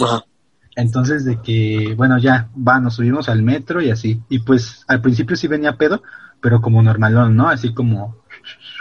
Ajá. 0.00 0.24
Entonces 0.76 1.24
de 1.24 1.40
que, 1.40 1.94
bueno, 1.96 2.18
ya, 2.18 2.48
va, 2.56 2.80
nos 2.80 2.94
subimos 2.96 3.28
al 3.28 3.42
metro 3.42 3.80
y 3.80 3.90
así. 3.90 4.20
Y 4.28 4.40
pues 4.40 4.84
al 4.88 5.00
principio 5.00 5.36
sí 5.36 5.46
venía 5.46 5.76
pedo, 5.76 6.02
pero 6.44 6.60
como 6.60 6.82
normalón, 6.82 7.34
¿no? 7.36 7.48
Así 7.48 7.72
como, 7.72 8.16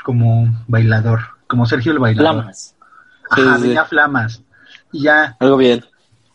como 0.03 0.53
bailador, 0.67 1.21
como 1.47 1.65
Sergio 1.65 1.93
el 1.93 1.99
bailador. 1.99 2.33
Flamas. 2.43 2.75
Ajá, 3.31 3.41
Sí, 3.41 3.49
sí. 3.55 3.61
venía 3.69 3.85
flamas. 3.85 4.41
Y 4.91 5.03
ya, 5.03 5.37
Algo 5.39 5.55
bien. 5.55 5.85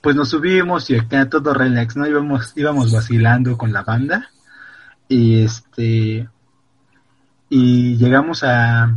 pues 0.00 0.16
nos 0.16 0.30
subimos 0.30 0.88
y 0.88 0.96
acá 0.96 1.28
todo 1.28 1.52
relax, 1.52 1.96
¿no? 1.98 2.06
Íbamos, 2.06 2.54
íbamos 2.56 2.90
vacilando 2.94 3.58
con 3.58 3.74
la 3.74 3.82
banda 3.82 4.30
y 5.06 5.42
este 5.44 6.26
y 7.50 7.96
llegamos 7.98 8.42
a, 8.42 8.94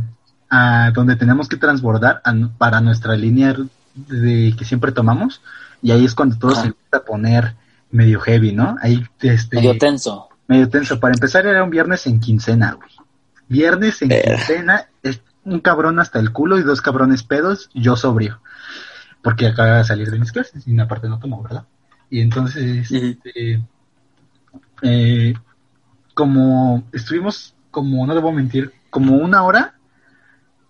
a 0.48 0.90
donde 0.92 1.16
tenemos 1.16 1.50
que 1.50 1.58
transbordar 1.58 2.22
a 2.24 2.34
para 2.56 2.80
nuestra 2.80 3.14
línea 3.14 3.54
de 3.94 4.54
que 4.56 4.64
siempre 4.64 4.90
tomamos 4.92 5.42
y 5.82 5.90
ahí 5.90 6.06
es 6.06 6.14
cuando 6.14 6.38
todo 6.38 6.54
se 6.54 6.68
empieza 6.68 6.96
a 6.96 7.04
poner 7.04 7.56
medio 7.90 8.20
heavy, 8.20 8.52
¿no? 8.52 8.76
Ahí 8.80 9.04
este 9.20 9.56
Medio 9.56 9.76
tenso. 9.76 10.30
Medio 10.48 10.68
tenso. 10.68 11.00
Para 11.00 11.14
empezar 11.14 11.46
era 11.46 11.62
un 11.64 11.70
viernes 11.70 12.06
en 12.06 12.20
quincena, 12.20 12.72
güey. 12.74 12.90
Viernes 13.48 14.02
en 14.02 14.12
Eh. 14.12 14.22
quincena, 14.24 14.86
es 15.02 15.22
un 15.44 15.60
cabrón 15.60 15.98
hasta 15.98 16.18
el 16.18 16.32
culo 16.32 16.58
y 16.58 16.62
dos 16.62 16.80
cabrones 16.80 17.22
pedos, 17.22 17.70
yo 17.74 17.96
sobrio. 17.96 18.40
Porque 19.22 19.46
acaba 19.46 19.78
de 19.78 19.84
salir 19.84 20.10
de 20.10 20.18
mis 20.18 20.32
clases 20.32 20.66
y 20.66 20.78
aparte 20.80 21.08
no 21.08 21.18
tomo, 21.18 21.42
¿verdad? 21.42 21.64
Y 22.10 22.20
entonces, 22.20 22.90
este, 22.90 23.62
eh, 24.82 25.34
como 26.14 26.84
estuvimos, 26.92 27.54
como, 27.70 28.06
no 28.06 28.14
debo 28.14 28.32
mentir, 28.32 28.72
como 28.90 29.16
una 29.16 29.42
hora, 29.44 29.74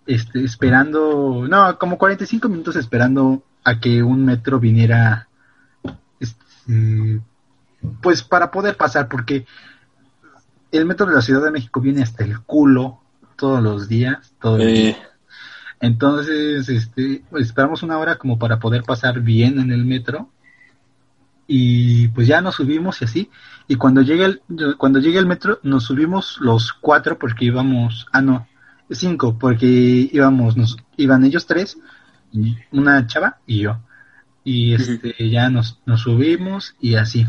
este, 0.05 0.43
esperando, 0.43 1.45
no, 1.49 1.77
como 1.77 1.97
45 1.97 2.47
minutos 2.49 2.75
esperando 2.75 3.43
a 3.63 3.79
que 3.79 4.03
un 4.03 4.25
metro 4.25 4.59
viniera, 4.59 5.27
este, 6.19 7.21
pues 8.01 8.23
para 8.23 8.51
poder 8.51 8.77
pasar, 8.77 9.07
porque 9.07 9.45
el 10.71 10.85
metro 10.85 11.05
de 11.05 11.15
la 11.15 11.21
Ciudad 11.21 11.43
de 11.43 11.51
México 11.51 11.81
viene 11.81 12.01
hasta 12.01 12.23
el 12.23 12.41
culo 12.41 12.99
todos 13.35 13.61
los 13.61 13.87
días, 13.87 14.33
todo 14.39 14.57
el 14.57 14.73
día. 14.73 15.09
Entonces, 15.79 16.69
este, 16.69 17.23
pues, 17.29 17.47
esperamos 17.47 17.83
una 17.83 17.99
hora 17.99 18.15
como 18.15 18.39
para 18.39 18.57
poder 18.57 18.83
pasar 18.83 19.19
bien 19.19 19.59
en 19.59 19.71
el 19.71 19.85
metro. 19.85 20.29
Y 21.45 22.07
pues 22.09 22.25
ya 22.25 22.39
nos 22.39 22.55
subimos 22.55 23.01
y 23.01 23.05
así. 23.05 23.29
Y 23.67 23.75
cuando 23.75 24.01
llegue 24.01 24.23
el, 24.23 24.41
cuando 24.77 24.99
llegue 24.99 25.19
el 25.19 25.25
metro, 25.25 25.59
nos 25.61 25.83
subimos 25.83 26.37
los 26.39 26.71
cuatro 26.71 27.19
porque 27.19 27.45
íbamos, 27.45 28.07
ah 28.13 28.21
no, 28.21 28.47
cinco, 28.89 29.37
porque 29.37 30.09
íbamos, 30.11 30.55
nos, 30.55 30.77
iban 30.95 31.25
ellos 31.25 31.45
tres, 31.45 31.77
una 32.71 33.05
chava 33.05 33.39
y 33.45 33.63
yo. 33.63 33.79
Y 34.45 34.73
este, 34.73 35.29
ya 35.29 35.49
nos, 35.49 35.81
nos 35.85 36.01
subimos 36.01 36.75
y 36.79 36.95
así. 36.95 37.27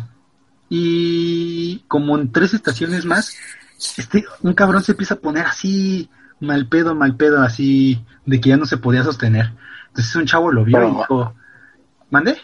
Y 0.77 1.85
como 1.87 2.18
en 2.18 2.33
tres 2.33 2.53
estaciones 2.53 3.05
más, 3.05 3.37
este, 3.97 4.25
un 4.43 4.55
cabrón 4.55 4.83
se 4.83 4.91
empieza 4.91 5.14
a 5.14 5.18
poner 5.18 5.47
así, 5.47 6.11
mal 6.41 6.66
pedo, 6.66 6.97
mal 6.97 7.14
pedo, 7.14 7.43
así, 7.43 8.05
de 8.27 8.41
que 8.41 8.49
ya 8.49 8.57
no 8.57 8.66
se 8.66 8.79
podía 8.79 9.05
sostener. 9.05 9.53
Entonces 9.89 10.16
un 10.16 10.27
chavo 10.27 10.51
lo 10.51 10.64
vio 10.64 10.83
y 10.83 10.91
dijo, 10.91 11.33
¿mande? 12.11 12.39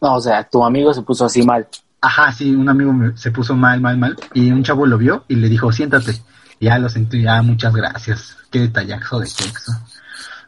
No, 0.00 0.14
o 0.14 0.20
sea, 0.20 0.44
tu 0.44 0.64
amigo 0.64 0.94
se 0.94 1.02
puso 1.02 1.24
así 1.24 1.42
mal. 1.42 1.66
Ajá, 2.00 2.30
sí, 2.30 2.54
un 2.54 2.68
amigo 2.68 2.94
se 3.16 3.32
puso 3.32 3.56
mal, 3.56 3.80
mal, 3.80 3.98
mal, 3.98 4.16
y 4.32 4.52
un 4.52 4.62
chavo 4.62 4.86
lo 4.86 4.96
vio 4.96 5.24
y 5.26 5.34
le 5.34 5.48
dijo, 5.48 5.72
siéntate. 5.72 6.22
Ya 6.60 6.78
lo 6.78 6.88
sentí, 6.88 7.22
ya, 7.22 7.42
muchas 7.42 7.74
gracias. 7.74 8.36
Qué 8.48 8.60
detallazo 8.60 9.18
de 9.18 9.26
sexo. 9.26 9.72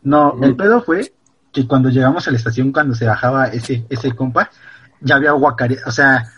No, 0.05 0.39
el 0.41 0.55
pedo 0.55 0.83
fue 0.83 1.13
que 1.53 1.67
cuando 1.67 1.89
llegamos 1.89 2.29
a 2.29 2.31
la 2.31 2.37
estación, 2.37 2.71
cuando 2.71 2.95
se 2.95 3.07
bajaba 3.07 3.47
ese, 3.47 3.85
ese 3.89 4.13
compa, 4.13 4.51
ya 5.01 5.17
había 5.17 5.33
guacare, 5.33 5.79
o 5.85 5.91
sea, 5.91 6.31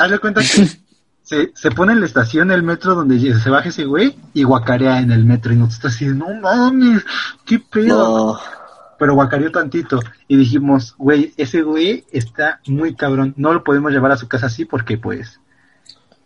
hazle 0.00 0.18
cuenta 0.18 0.40
que 0.40 0.66
se, 1.22 1.52
se 1.54 1.70
pone 1.70 1.92
en 1.92 2.00
la 2.00 2.06
estación 2.06 2.50
el 2.50 2.62
metro 2.62 2.94
donde 2.94 3.18
se 3.38 3.50
baja 3.50 3.68
ese 3.68 3.84
güey 3.84 4.16
y 4.34 4.42
guacarea 4.42 5.00
en 5.00 5.12
el 5.12 5.24
metro 5.24 5.52
y 5.52 5.56
nosotros 5.56 5.94
así, 5.94 6.06
no 6.06 6.26
mames, 6.40 7.04
qué 7.46 7.58
pedo 7.58 8.34
no. 8.34 8.40
pero 8.98 9.14
guacareó 9.14 9.50
tantito 9.52 10.00
y 10.28 10.36
dijimos, 10.36 10.94
güey, 10.98 11.32
ese 11.36 11.62
güey 11.62 12.04
está 12.12 12.60
muy 12.66 12.94
cabrón, 12.94 13.34
no 13.36 13.52
lo 13.52 13.62
podemos 13.64 13.92
llevar 13.92 14.12
a 14.12 14.16
su 14.16 14.28
casa 14.28 14.46
así 14.46 14.64
porque 14.64 14.98
pues, 14.98 15.40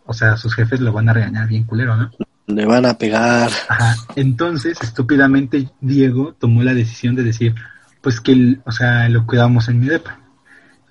o 0.06 0.12
sea, 0.14 0.36
sus 0.36 0.54
jefes 0.54 0.80
lo 0.80 0.92
van 0.92 1.08
a 1.08 1.12
regañar 1.12 1.48
bien 1.48 1.64
culero, 1.64 1.96
¿no? 1.96 2.10
Le 2.46 2.66
van 2.66 2.84
a 2.84 2.98
pegar. 2.98 3.50
Ajá, 3.70 3.96
entonces, 4.16 4.78
estúpidamente, 4.82 5.70
Diego 5.80 6.34
tomó 6.38 6.62
la 6.62 6.74
decisión 6.74 7.14
de 7.14 7.22
decir, 7.22 7.54
pues 8.02 8.20
que, 8.20 8.58
o 8.66 8.70
sea, 8.70 9.08
lo 9.08 9.24
cuidamos 9.24 9.68
en 9.70 9.80
mi 9.80 9.86
depa. 9.86 10.18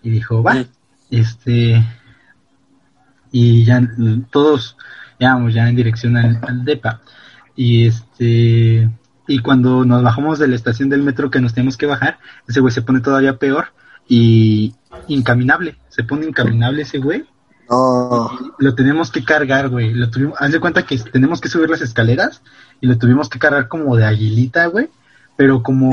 Y 0.02 0.10
dijo, 0.10 0.42
va, 0.42 0.56
Mm. 0.56 0.66
este, 1.12 1.86
y 3.34 3.66
ya 3.66 3.82
todos 4.32 4.78
íbamos 5.20 5.54
ya 5.54 5.68
en 5.68 5.76
dirección 5.76 6.16
al, 6.16 6.40
al 6.42 6.64
depa. 6.64 7.02
Y 7.56 7.88
este, 7.88 8.90
Y 9.28 9.40
cuando 9.40 9.86
nos 9.86 10.04
bajamos 10.04 10.40
de 10.40 10.48
la 10.48 10.56
estación 10.56 10.90
del 10.90 11.02
metro 11.02 11.32
que 11.32 11.40
nos 11.40 11.54
tenemos 11.54 11.78
que 11.78 11.86
bajar, 11.86 12.20
ese 12.48 12.60
güey 12.60 12.74
se 12.74 12.82
pone 12.82 13.00
todavía 13.00 13.38
peor 13.38 13.68
y 14.08 14.76
incaminable. 15.08 15.78
Se 15.90 16.04
pone 16.04 16.26
incaminable 16.26 16.82
ese 16.84 17.00
güey. 17.00 17.26
No. 17.70 18.30
Lo 18.60 18.76
tenemos 18.76 19.12
que 19.12 19.24
cargar, 19.24 19.70
güey. 19.70 19.94
Lo 19.94 20.10
tuvimos, 20.10 20.36
haz 20.40 20.52
de 20.52 20.60
cuenta 20.60 20.84
que 20.84 20.98
tenemos 20.98 21.40
que 21.40 21.50
subir 21.50 21.70
las 21.70 21.82
escaleras 21.82 22.42
y 22.82 22.88
lo 22.88 22.98
tuvimos 22.98 23.30
que 23.30 23.40
cargar 23.40 23.68
como 23.70 23.96
de 23.96 24.06
aguilita, 24.06 24.68
güey. 24.68 24.90
Pero 25.38 25.64
como, 25.64 25.92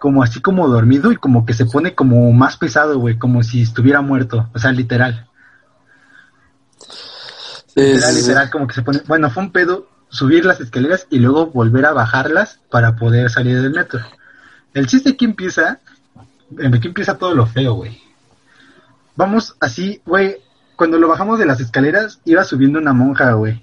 como 0.00 0.22
así 0.22 0.42
como 0.42 0.68
dormido 0.68 1.12
y 1.12 1.16
como 1.16 1.46
que 1.46 1.54
se 1.54 1.64
pone 1.64 1.94
como 1.94 2.30
más 2.32 2.56
pesado, 2.56 2.98
güey. 2.98 3.16
Como 3.16 3.44
si 3.44 3.62
estuviera 3.62 4.00
muerto. 4.02 4.50
O 4.52 4.58
sea, 4.58 4.72
literal. 4.72 5.29
Literal, 7.74 8.14
literal, 8.14 8.50
como 8.50 8.66
que 8.66 8.74
se 8.74 8.82
pone. 8.82 9.00
Bueno, 9.06 9.30
fue 9.30 9.42
un 9.42 9.52
pedo 9.52 9.86
subir 10.08 10.44
las 10.44 10.60
escaleras 10.60 11.06
y 11.10 11.18
luego 11.18 11.46
volver 11.46 11.86
a 11.86 11.92
bajarlas 11.92 12.58
para 12.70 12.96
poder 12.96 13.30
salir 13.30 13.60
del 13.62 13.72
metro. 13.72 14.00
El 14.74 14.86
chiste 14.86 15.10
aquí 15.10 15.24
empieza, 15.24 15.78
aquí 16.72 16.88
empieza 16.88 17.18
todo 17.18 17.34
lo 17.34 17.46
feo, 17.46 17.74
güey. 17.74 18.00
Vamos 19.16 19.56
así, 19.60 20.00
güey, 20.04 20.36
cuando 20.76 20.98
lo 20.98 21.08
bajamos 21.08 21.38
de 21.38 21.46
las 21.46 21.60
escaleras 21.60 22.20
iba 22.24 22.44
subiendo 22.44 22.78
una 22.78 22.92
monja, 22.92 23.32
güey. 23.32 23.62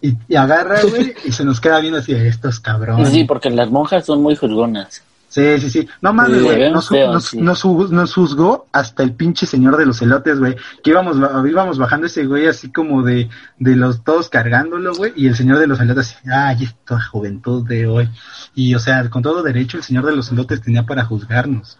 Y, 0.00 0.16
agarra, 0.34 0.80
güey, 0.82 1.14
y 1.24 1.32
se 1.32 1.44
nos 1.44 1.60
queda 1.60 1.80
viendo 1.80 1.98
así, 1.98 2.12
estos 2.12 2.60
cabrones. 2.60 3.08
Sí, 3.10 3.24
porque 3.24 3.50
las 3.50 3.70
monjas 3.70 4.04
son 4.04 4.22
muy 4.22 4.36
juzgonas. 4.36 5.02
Sí, 5.28 5.58
sí, 5.60 5.68
sí. 5.68 5.88
No 6.00 6.14
mames, 6.14 6.42
güey. 6.42 6.72
Nos, 6.72 6.90
nos, 6.90 7.34
nos, 7.34 8.14
juzgó 8.14 8.66
hasta 8.72 9.02
el 9.02 9.12
pinche 9.12 9.46
señor 9.46 9.76
de 9.76 9.84
los 9.84 10.00
elotes, 10.00 10.38
güey. 10.38 10.56
Que 10.82 10.90
íbamos, 10.90 11.16
íbamos 11.46 11.76
bajando 11.76 12.06
ese 12.06 12.24
güey 12.24 12.46
así 12.46 12.72
como 12.72 13.02
de, 13.02 13.28
de 13.58 13.76
los 13.76 14.02
todos 14.02 14.30
cargándolo, 14.30 14.94
güey. 14.94 15.12
Y 15.16 15.26
el 15.26 15.36
señor 15.36 15.58
de 15.58 15.66
los 15.66 15.80
elotes, 15.80 16.16
ay, 16.32 16.64
esta 16.64 16.98
juventud 17.00 17.66
de 17.68 17.86
hoy. 17.86 18.08
Y, 18.54 18.74
o 18.74 18.78
sea, 18.78 19.08
con 19.10 19.22
todo 19.22 19.42
derecho, 19.42 19.76
el 19.76 19.82
señor 19.82 20.06
de 20.06 20.16
los 20.16 20.32
elotes 20.32 20.62
tenía 20.62 20.84
para 20.84 21.04
juzgarnos. 21.04 21.78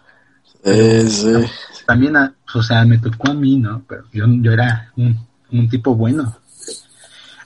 sí. 0.63 1.33
También, 1.87 2.15
o 2.53 2.61
sea, 2.61 2.85
me 2.85 2.99
tocó 2.99 3.31
a 3.31 3.33
mí, 3.33 3.57
¿no? 3.57 3.81
Pero 3.87 4.03
yo, 4.13 4.25
yo 4.27 4.51
era 4.51 4.91
un, 4.95 5.25
un 5.51 5.67
tipo 5.69 5.95
bueno. 5.95 6.37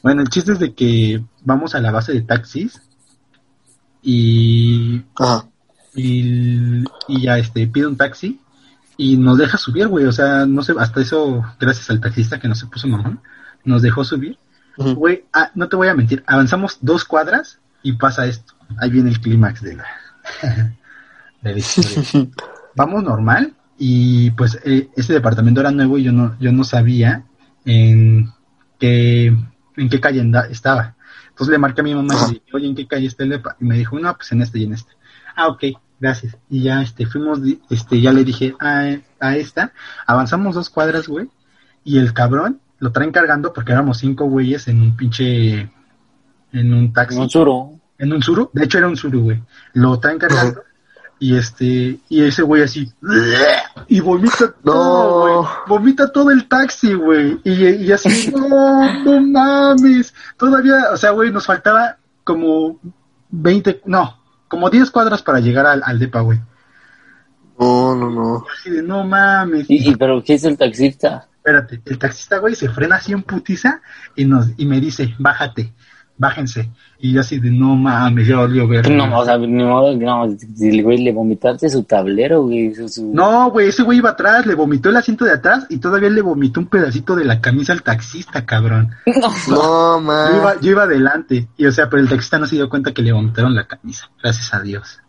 Bueno, 0.01 0.21
el 0.21 0.27
chiste 0.27 0.51
es 0.51 0.59
de 0.59 0.73
que 0.73 1.23
vamos 1.45 1.75
a 1.75 1.79
la 1.79 1.91
base 1.91 2.11
de 2.11 2.23
taxis 2.23 2.81
y 4.01 5.01
Ajá 5.15 5.45
y, 5.95 6.83
ya 7.07 7.37
este 7.37 7.67
pide 7.67 7.87
un 7.87 7.97
taxi 7.97 8.39
y 8.97 9.17
nos 9.17 9.37
deja 9.37 9.57
subir, 9.57 9.87
güey, 9.87 10.05
o 10.05 10.11
sea, 10.11 10.45
no 10.45 10.61
sé, 10.61 10.73
hasta 10.77 11.01
eso, 11.01 11.43
gracias 11.59 11.89
al 11.89 11.99
taxista 11.99 12.39
que 12.39 12.47
no 12.47 12.55
se 12.55 12.67
puso 12.67 12.87
mamón, 12.87 13.19
nos 13.63 13.81
dejó 13.81 14.03
subir. 14.03 14.37
Güey, 14.75 15.25
ah, 15.33 15.51
no 15.53 15.69
te 15.69 15.75
voy 15.75 15.87
a 15.87 15.93
mentir, 15.93 16.23
avanzamos 16.25 16.79
dos 16.81 17.05
cuadras 17.05 17.59
y 17.83 17.93
pasa 17.93 18.25
esto. 18.25 18.53
Ahí 18.77 18.89
viene 18.89 19.11
el 19.11 19.19
clímax 19.19 19.61
de 19.61 19.75
la, 19.75 19.85
Vamos 22.75 23.03
normal 23.03 23.53
y 23.77 24.31
pues 24.31 24.59
eh, 24.63 24.89
ese 24.95 25.13
departamento 25.13 25.61
era 25.61 25.71
nuevo 25.71 25.97
y 25.97 26.03
yo 26.03 26.11
no, 26.11 26.35
yo 26.39 26.51
no 26.51 26.63
sabía 26.63 27.25
en 27.65 28.31
qué, 28.79 29.27
en 29.27 29.89
qué 29.89 29.99
calle 29.99 30.23
estaba. 30.49 30.95
Entonces 31.29 31.51
le 31.51 31.57
marqué 31.57 31.81
a 31.81 31.83
mi 31.83 31.95
mamá 31.95 32.13
y 32.13 32.17
le 32.17 32.33
dije, 32.33 32.51
oye, 32.53 32.67
¿en 32.67 32.75
qué 32.75 32.87
calle 32.87 33.07
está 33.07 33.23
el 33.23 33.29
depa? 33.29 33.55
Y 33.59 33.65
me 33.65 33.77
dijo, 33.77 33.99
no, 33.99 34.15
pues 34.15 34.31
en 34.31 34.41
este 34.41 34.59
y 34.59 34.63
en 34.63 34.73
este. 34.73 34.91
Ah, 35.35 35.47
ok, 35.47 35.63
gracias. 36.03 36.37
Y 36.49 36.63
ya, 36.63 36.81
este, 36.81 37.05
fuimos, 37.05 37.39
este, 37.69 38.01
ya 38.01 38.11
le 38.11 38.25
dije 38.25 38.53
a, 38.59 38.97
a 39.21 39.37
esta, 39.37 39.71
avanzamos 40.05 40.53
dos 40.53 40.69
cuadras, 40.69 41.07
güey, 41.07 41.29
y 41.85 41.97
el 41.97 42.13
cabrón 42.13 42.59
lo 42.79 42.91
traen 42.91 43.13
cargando 43.13 43.53
porque 43.53 43.71
éramos 43.71 43.99
cinco 43.99 44.25
güeyes 44.25 44.67
en 44.67 44.81
un 44.81 44.97
pinche, 44.97 45.71
en 46.51 46.73
un 46.73 46.91
taxi. 46.91 47.15
En 47.15 47.21
un 47.21 47.29
suru. 47.29 47.79
En 47.97 48.11
un 48.11 48.21
suru, 48.21 48.49
de 48.51 48.65
hecho 48.65 48.79
era 48.79 48.89
un 48.89 48.97
suru, 48.97 49.21
güey. 49.21 49.41
Lo 49.73 49.97
traen 49.97 50.19
cargando. 50.19 50.61
Y 51.19 51.37
este, 51.37 51.99
y 52.09 52.21
ese 52.21 52.41
güey 52.41 52.63
así, 52.63 52.91
y 53.87 54.01
vomita 54.01 54.53
todo, 54.61 55.21
güey. 55.21 55.49
Vomita 55.67 56.11
todo 56.11 56.31
el 56.31 56.49
taxi, 56.49 56.93
güey. 56.95 57.39
Y, 57.45 57.85
y 57.85 57.91
así, 57.93 58.29
no, 58.35 59.03
no 59.05 59.21
mames. 59.21 60.13
Todavía, 60.37 60.91
o 60.91 60.97
sea, 60.97 61.11
güey, 61.11 61.31
nos 61.31 61.45
faltaba 61.45 61.95
como 62.25 62.77
20, 63.29 63.83
no, 63.85 64.22
como 64.53 64.69
10 64.69 64.91
cuadras 64.91 65.23
para 65.23 65.39
llegar 65.39 65.65
al, 65.65 65.81
al 65.83 65.97
depa, 65.97 66.21
güey. 66.21 66.39
No, 67.59 67.95
no, 67.95 68.11
no. 68.11 68.45
Así 68.53 68.69
de, 68.69 68.83
no 68.83 69.03
mames. 69.03 69.65
¿Y, 69.67 69.95
pero 69.95 70.23
qué 70.23 70.35
es 70.35 70.43
el 70.43 70.57
taxista? 70.57 71.27
Espérate, 71.37 71.81
el 71.85 71.97
taxista, 71.97 72.37
güey, 72.37 72.53
se 72.53 72.69
frena 72.69 72.97
así 72.97 73.13
en 73.13 73.23
putiza 73.23 73.81
y, 74.15 74.25
nos, 74.25 74.49
y 74.57 74.67
me 74.67 74.79
dice, 74.79 75.15
bájate, 75.17 75.73
bájense. 76.17 76.69
Y 76.99 77.13
yo 77.13 77.21
así 77.21 77.39
de, 77.39 77.51
no 77.51 77.75
mames, 77.75 78.27
ya 78.27 78.37
volvió 78.37 78.67
ver. 78.67 78.89
No, 78.89 79.19
o 79.19 79.25
sea, 79.25 79.37
ni 79.37 79.63
modo, 79.63 79.95
no, 79.95 80.37
si 80.55 80.69
el 80.69 80.83
güey 80.83 80.99
le 80.99 81.11
vomitaste 81.11 81.69
su 81.69 81.83
tablero, 81.83 82.43
güey. 82.43 82.73
No, 83.11 83.51
güey, 83.51 83.67
ese 83.69 83.83
güey 83.83 83.97
iba 83.97 84.11
atrás, 84.11 84.45
le 84.45 84.55
vomitó 84.55 84.89
el 84.89 84.97
asiento 84.97 85.25
de 85.25 85.33
atrás 85.33 85.65
y 85.69 85.77
todavía 85.77 86.09
le 86.09 86.21
vomitó 86.21 86.59
un 86.59 86.67
pedacito 86.67 87.15
de 87.15 87.25
la 87.25 87.41
camisa 87.41 87.73
al 87.73 87.83
taxista, 87.83 88.45
cabrón. 88.45 88.91
No, 89.47 89.99
no 89.99 90.29
Yo 90.29 90.37
iba, 90.37 90.61
yo 90.61 90.71
iba 90.71 90.83
adelante, 90.83 91.47
y 91.57 91.65
o 91.65 91.71
sea, 91.71 91.89
pero 91.89 92.01
el 92.01 92.09
taxista 92.09 92.39
no 92.39 92.47
se 92.47 92.55
dio 92.55 92.69
cuenta 92.69 92.93
que 92.93 93.01
le 93.01 93.11
vomitaron 93.11 93.55
la 93.55 93.67
camisa, 93.67 94.09
gracias 94.21 94.53
a 94.53 94.61
Dios. 94.61 94.99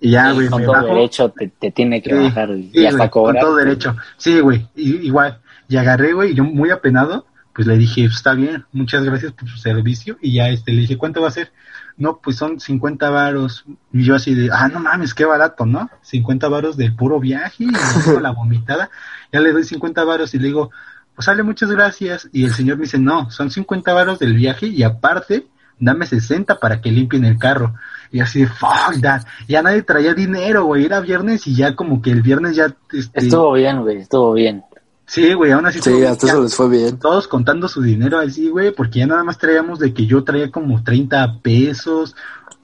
Y 0.00 0.10
ya, 0.10 0.32
güey, 0.32 0.48
con 0.48 0.64
todo 0.64 0.82
derecho 0.82 1.30
te, 1.30 1.48
te, 1.48 1.70
tiene 1.70 2.02
que 2.02 2.14
bajar 2.14 2.50
y 2.50 2.84
hasta 2.84 3.08
cobrar. 3.08 3.42
Con 3.42 3.50
todo 3.50 3.56
derecho. 3.56 3.96
Sí, 4.16 4.40
güey, 4.40 4.66
igual. 4.74 5.38
Y 5.68 5.76
agarré, 5.76 6.12
güey, 6.12 6.34
yo 6.34 6.44
muy 6.44 6.70
apenado, 6.70 7.26
pues 7.54 7.68
le 7.68 7.78
dije, 7.78 8.04
está 8.04 8.34
bien, 8.34 8.64
muchas 8.72 9.04
gracias 9.04 9.32
por 9.32 9.48
su 9.48 9.58
servicio. 9.58 10.18
Y 10.20 10.32
ya 10.34 10.48
este, 10.48 10.72
le 10.72 10.80
dije, 10.80 10.98
¿cuánto 10.98 11.22
va 11.22 11.28
a 11.28 11.30
ser? 11.30 11.52
No, 11.96 12.18
pues 12.20 12.36
son 12.36 12.58
50 12.58 13.08
varos. 13.10 13.64
Y 13.92 14.02
yo 14.02 14.16
así 14.16 14.34
de, 14.34 14.50
ah, 14.52 14.68
no 14.68 14.80
mames, 14.80 15.14
qué 15.14 15.24
barato, 15.24 15.64
¿no? 15.64 15.88
50 16.02 16.48
varos 16.48 16.76
del 16.76 16.96
puro 16.96 17.20
viaje 17.20 17.64
y 17.64 18.20
la 18.20 18.32
vomitada. 18.32 18.90
Ya 19.32 19.40
le 19.40 19.52
doy 19.52 19.62
50 19.62 20.02
varos 20.02 20.34
y 20.34 20.38
le 20.38 20.48
digo, 20.48 20.72
pues 21.14 21.26
sale, 21.26 21.44
muchas 21.44 21.70
gracias. 21.70 22.28
Y 22.32 22.44
el 22.44 22.52
señor 22.52 22.76
me 22.76 22.84
dice, 22.84 22.98
no, 22.98 23.30
son 23.30 23.52
50 23.52 23.92
varos 23.92 24.18
del 24.18 24.34
viaje 24.34 24.66
y 24.66 24.82
aparte, 24.82 25.46
dame 25.78 26.06
60 26.06 26.58
para 26.58 26.80
que 26.80 26.90
limpien 26.90 27.24
el 27.24 27.38
carro. 27.38 27.74
Y 28.10 28.18
así 28.18 28.40
de, 28.40 28.46
fuck 28.48 29.00
that. 29.00 29.22
Ya 29.46 29.62
nadie 29.62 29.82
traía 29.82 30.12
dinero, 30.14 30.64
güey. 30.64 30.84
Era 30.84 30.98
viernes 30.98 31.46
y 31.46 31.54
ya 31.54 31.76
como 31.76 32.02
que 32.02 32.10
el 32.10 32.22
viernes 32.22 32.56
ya... 32.56 32.74
Este... 32.92 33.20
Estuvo 33.20 33.52
bien, 33.52 33.82
güey, 33.82 33.98
estuvo 33.98 34.32
bien. 34.32 34.64
Sí, 35.06 35.34
güey, 35.34 35.52
aún 35.52 35.66
así. 35.66 35.80
Sí, 35.80 36.04
hasta 36.04 36.26
eso 36.26 36.42
les 36.42 36.54
fue 36.54 36.68
bien. 36.68 36.98
Todos 36.98 37.28
contando 37.28 37.68
su 37.68 37.82
dinero 37.82 38.18
así, 38.18 38.48
güey, 38.48 38.72
porque 38.72 39.00
ya 39.00 39.06
nada 39.06 39.22
más 39.22 39.38
traíamos 39.38 39.78
de 39.78 39.92
que 39.92 40.06
yo 40.06 40.24
traía 40.24 40.50
como 40.50 40.82
30 40.82 41.40
pesos 41.42 42.16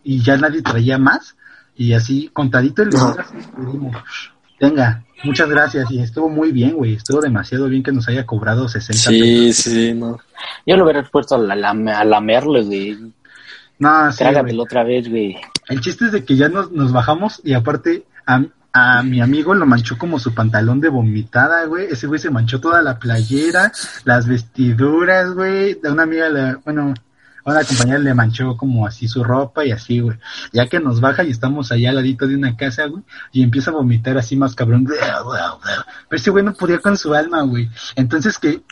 y 0.02 0.22
ya 0.22 0.36
nadie 0.36 0.62
traía 0.62 0.98
más. 0.98 1.36
Y 1.76 1.92
así, 1.92 2.30
contadito 2.32 2.82
el 2.82 2.90
dinero, 2.90 3.16
Venga, 4.60 5.04
muchas 5.24 5.48
gracias. 5.48 5.90
Y 5.90 6.00
estuvo 6.00 6.28
muy 6.28 6.52
bien, 6.52 6.72
güey. 6.72 6.94
Estuvo 6.94 7.20
demasiado 7.20 7.68
bien 7.68 7.82
que 7.82 7.92
nos 7.92 8.08
haya 8.08 8.26
cobrado 8.26 8.68
60 8.68 9.10
sí, 9.10 9.20
pesos. 9.20 9.64
Sí, 9.64 9.70
sí, 9.70 9.94
no. 9.94 10.18
Yo 10.66 10.76
lo 10.76 10.84
hubiera 10.84 11.02
puesto 11.04 11.36
a, 11.36 11.38
la, 11.38 11.70
a 11.70 12.04
lamerlo, 12.04 12.62
güey. 12.64 12.98
No, 13.78 14.12
sí. 14.12 14.18
Trágatelo 14.18 14.64
otra 14.64 14.84
vez, 14.84 15.08
güey. 15.08 15.36
El 15.68 15.80
chiste 15.80 16.06
es 16.06 16.12
de 16.12 16.24
que 16.24 16.36
ya 16.36 16.48
nos, 16.48 16.70
nos 16.72 16.92
bajamos 16.92 17.40
y 17.44 17.54
aparte, 17.54 18.04
a, 18.26 18.44
a 18.72 19.02
mi 19.02 19.20
amigo 19.20 19.54
lo 19.54 19.66
manchó 19.66 19.98
como 19.98 20.18
su 20.18 20.34
pantalón 20.34 20.80
de 20.80 20.88
vomitada, 20.88 21.64
güey. 21.64 21.86
Ese 21.90 22.06
güey 22.06 22.20
se 22.20 22.30
manchó 22.30 22.60
toda 22.60 22.82
la 22.82 22.98
playera, 22.98 23.72
las 24.04 24.26
vestiduras, 24.26 25.32
güey. 25.32 25.74
De 25.74 25.90
una 25.90 26.04
amiga, 26.04 26.28
le, 26.28 26.54
bueno, 26.56 26.92
a 26.92 27.09
una 27.50 27.64
compañera 27.64 27.98
le 27.98 28.14
manchó 28.14 28.56
como 28.56 28.86
así 28.86 29.08
su 29.08 29.24
ropa 29.24 29.64
y 29.64 29.72
así, 29.72 30.00
güey. 30.00 30.18
Ya 30.52 30.66
que 30.66 30.80
nos 30.80 31.00
baja 31.00 31.24
y 31.24 31.30
estamos 31.30 31.72
allá 31.72 31.90
al 31.90 31.96
ladito 31.96 32.26
de 32.26 32.36
una 32.36 32.56
casa, 32.56 32.86
güey, 32.86 33.02
y 33.32 33.42
empieza 33.42 33.70
a 33.70 33.74
vomitar 33.74 34.18
así 34.18 34.36
más 34.36 34.54
cabrón. 34.54 34.86
Pero 34.86 35.00
ese 36.10 36.30
güey 36.30 36.44
no 36.44 36.54
podía 36.54 36.78
con 36.78 36.96
su 36.96 37.14
alma, 37.14 37.42
güey. 37.42 37.68
Entonces 37.96 38.38
que 38.38 38.62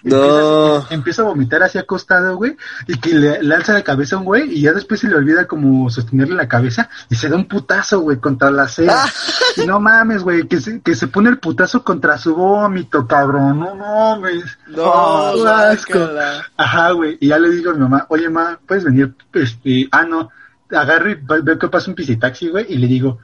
empieza, 0.90 1.22
a 1.22 1.26
vomitar 1.26 1.62
así 1.62 1.78
acostado, 1.78 2.36
güey, 2.36 2.56
y 2.86 2.98
que 2.98 3.14
le, 3.14 3.54
alza 3.54 3.72
la 3.72 3.82
cabeza 3.82 4.16
a 4.16 4.18
un 4.18 4.24
güey 4.24 4.52
y 4.52 4.62
ya 4.62 4.72
después 4.72 5.00
se 5.00 5.08
le 5.08 5.16
olvida 5.16 5.46
como 5.46 5.90
sostenerle 5.90 6.34
la 6.34 6.48
cabeza 6.48 6.88
y 7.08 7.16
se 7.16 7.28
da 7.28 7.36
un 7.36 7.46
putazo, 7.46 8.00
güey, 8.00 8.18
contra 8.18 8.50
la 8.50 8.68
cera. 8.68 9.04
y 9.56 9.66
no 9.66 9.80
mames, 9.80 10.22
güey, 10.22 10.46
que 10.46 10.60
se, 10.60 10.80
que 10.80 10.94
se 10.94 11.08
pone 11.08 11.30
el 11.30 11.38
putazo 11.38 11.82
contra 11.82 12.18
su 12.18 12.34
vómito, 12.34 13.06
cabrón. 13.06 13.60
No 13.60 13.74
mames. 13.74 14.44
No, 14.68 15.46
asco. 15.46 15.98
Ajá, 16.56 16.90
güey. 16.92 17.18
Y 17.20 17.28
ya 17.28 17.38
le 17.38 17.50
digo 17.50 17.70
a 17.70 17.74
mi 17.74 17.80
mamá, 17.80 18.06
oye, 18.08 18.28
ma, 18.28 18.58
puedes 18.68 18.84
venir, 18.84 19.14
este, 19.32 19.88
ah, 19.90 20.04
no, 20.04 20.28
agarro 20.70 21.10
y 21.10 21.16
veo 21.42 21.58
que 21.58 21.68
pasa 21.68 21.90
un 21.90 21.96
pisitaxi, 21.96 22.48
güey, 22.48 22.66
y 22.68 22.76
le 22.76 22.86
digo, 22.86 23.18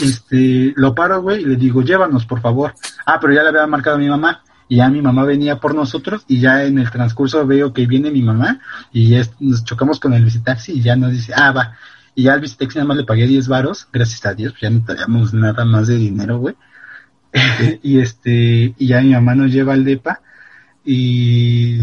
este, 0.00 0.74
lo 0.76 0.94
paro, 0.94 1.22
güey, 1.22 1.42
y 1.42 1.44
le 1.44 1.56
digo, 1.56 1.82
llévanos, 1.82 2.26
por 2.26 2.40
favor. 2.40 2.74
Ah, 3.06 3.18
pero 3.20 3.32
ya 3.32 3.42
le 3.42 3.50
había 3.50 3.66
marcado 3.66 3.96
a 3.96 4.00
mi 4.00 4.08
mamá, 4.08 4.42
y 4.68 4.76
ya 4.76 4.88
mi 4.88 5.00
mamá 5.00 5.24
venía 5.24 5.60
por 5.60 5.74
nosotros, 5.74 6.24
y 6.26 6.40
ya 6.40 6.64
en 6.64 6.78
el 6.78 6.90
transcurso 6.90 7.46
veo 7.46 7.72
que 7.72 7.86
viene 7.86 8.10
mi 8.10 8.22
mamá, 8.22 8.60
y 8.92 9.08
ya 9.10 9.22
nos 9.40 9.64
chocamos 9.64 10.00
con 10.00 10.12
el 10.14 10.24
visitaxi, 10.24 10.72
y 10.72 10.82
ya 10.82 10.96
nos 10.96 11.12
dice, 11.12 11.32
ah, 11.34 11.52
va. 11.52 11.76
Y 12.14 12.24
ya 12.24 12.34
al 12.34 12.40
visitaxi 12.40 12.78
nada 12.78 12.88
más 12.88 12.96
le 12.96 13.04
pagué 13.04 13.26
10 13.26 13.48
varos, 13.48 13.88
gracias 13.92 14.26
a 14.26 14.34
Dios, 14.34 14.54
ya 14.60 14.68
no 14.68 14.84
teníamos 14.84 15.32
nada 15.32 15.64
más 15.64 15.86
de 15.86 15.96
dinero, 15.96 16.38
güey. 16.38 16.56
y 17.82 18.00
este, 18.00 18.74
y 18.76 18.86
ya 18.86 19.00
mi 19.00 19.10
mamá 19.10 19.34
nos 19.34 19.52
lleva 19.52 19.72
al 19.72 19.84
DEPA, 19.84 20.20
y 20.84 21.78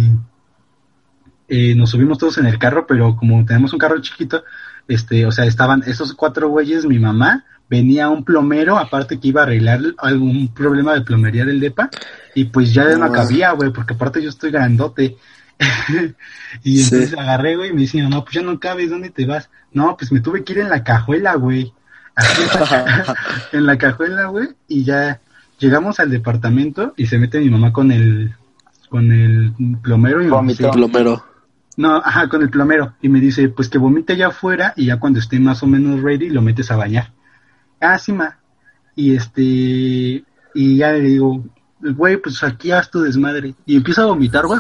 eh, 1.50 1.76
nos 1.76 1.90
subimos 1.92 2.18
todos 2.18 2.38
en 2.38 2.46
el 2.46 2.58
carro, 2.60 2.86
pero 2.88 3.16
como 3.16 3.44
tenemos 3.46 3.74
un 3.74 3.80
carro 3.80 4.00
chiquito, 4.02 4.44
este, 4.88 5.26
o 5.26 5.32
sea, 5.32 5.46
estaban 5.46 5.84
esos 5.86 6.14
cuatro 6.14 6.50
güeyes, 6.50 6.86
mi 6.86 7.00
mamá, 7.00 7.46
venía 7.70 8.10
un 8.10 8.24
plomero, 8.24 8.78
aparte 8.78 9.20
que 9.20 9.28
iba 9.28 9.42
a 9.42 9.44
arreglar 9.46 9.80
algún 10.00 10.48
problema 10.54 10.94
de 10.94 11.02
plomería 11.02 11.46
del 11.46 11.60
DEPA, 11.60 11.90
y 12.36 12.46
pues 12.46 12.74
ya 12.74 12.86
no 12.98 13.06
Ah. 13.06 13.12
cabía, 13.12 13.52
güey, 13.52 13.72
porque 13.72 13.94
aparte 13.94 14.22
yo 14.22 14.30
estoy 14.30 14.52
grandote. 14.52 15.18
y 16.64 16.78
Sí. 16.78 16.96
entonces 16.96 17.18
agarré, 17.20 17.56
güey, 17.56 17.70
y 17.70 17.74
me 17.74 17.82
dice, 17.82 18.02
no, 18.02 18.24
pues 18.24 18.36
ya 18.36 18.42
no 18.42 18.60
cabes, 18.60 18.90
¿dónde 18.90 19.10
te 19.10 19.26
vas? 19.26 19.50
No, 19.74 19.96
pues 19.98 20.12
me 20.12 20.20
tuve 20.22 20.44
que 20.44 20.54
ir 20.54 20.60
en 20.60 20.70
la 20.70 20.84
cajuela, 20.84 21.36
güey. 21.36 21.72
Así, 22.16 22.42
en 23.54 23.66
la 23.66 23.78
cajuela, 23.78 24.28
güey, 24.28 24.48
y 24.68 24.84
ya 24.84 25.20
llegamos 25.60 26.00
al 26.00 26.10
departamento 26.10 26.94
y 26.98 27.06
se 27.08 27.18
mete 27.20 27.40
mi 27.40 27.50
mamá 27.50 27.72
con 27.74 27.92
el 27.92 28.34
con 28.90 29.12
el 29.12 29.54
plomero 29.84 30.20
y 30.24 30.48
dice, 30.48 30.68
Plomero. 30.72 31.24
No, 31.80 31.96
ajá, 31.98 32.28
con 32.28 32.42
el 32.42 32.50
plomero 32.50 32.94
y 33.02 33.08
me 33.10 33.20
dice, 33.22 33.48
pues 33.50 33.70
que 33.70 33.78
vomite 33.78 34.14
allá 34.14 34.28
afuera 34.28 34.74
y 34.76 34.88
ya 34.88 34.98
cuando 35.00 35.20
esté 35.20 35.40
más 35.40 35.64
o 35.64 35.68
menos 35.68 36.02
ready 36.02 36.30
lo 36.30 36.42
metes 36.42 36.70
a 36.72 36.76
bañar. 36.76 37.14
Ah, 37.80 37.98
sí, 37.98 38.12
ma. 38.12 38.38
Y 38.96 39.16
este 39.16 40.24
y 40.56 40.76
ya 40.78 40.92
le 40.92 41.00
digo, 41.02 41.46
güey, 41.80 42.18
pues 42.18 42.44
aquí 42.44 42.72
haz 42.72 42.92
tu 42.92 43.00
desmadre 43.02 43.56
y 43.66 43.78
empieza 43.78 44.02
a 44.02 44.06
vomitar, 44.08 44.46
güey. 44.46 44.60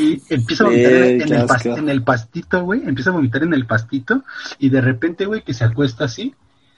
Y 0.00 0.22
empieza 0.30 0.64
a 0.64 0.66
vomitar 0.70 0.92
en, 0.92 1.20
el 1.22 1.28
pas- 1.46 1.78
en 1.78 1.88
el 1.90 2.02
pastito, 2.02 2.62
güey, 2.64 2.82
empieza 2.88 3.10
a 3.10 3.12
vomitar 3.12 3.42
en 3.42 3.52
el 3.54 3.66
pastito 3.66 4.24
y 4.58 4.70
de 4.70 4.80
repente, 4.80 5.26
güey, 5.26 5.42
que 5.42 5.52
se 5.52 5.64
acuesta 5.64 6.04
así 6.04 6.34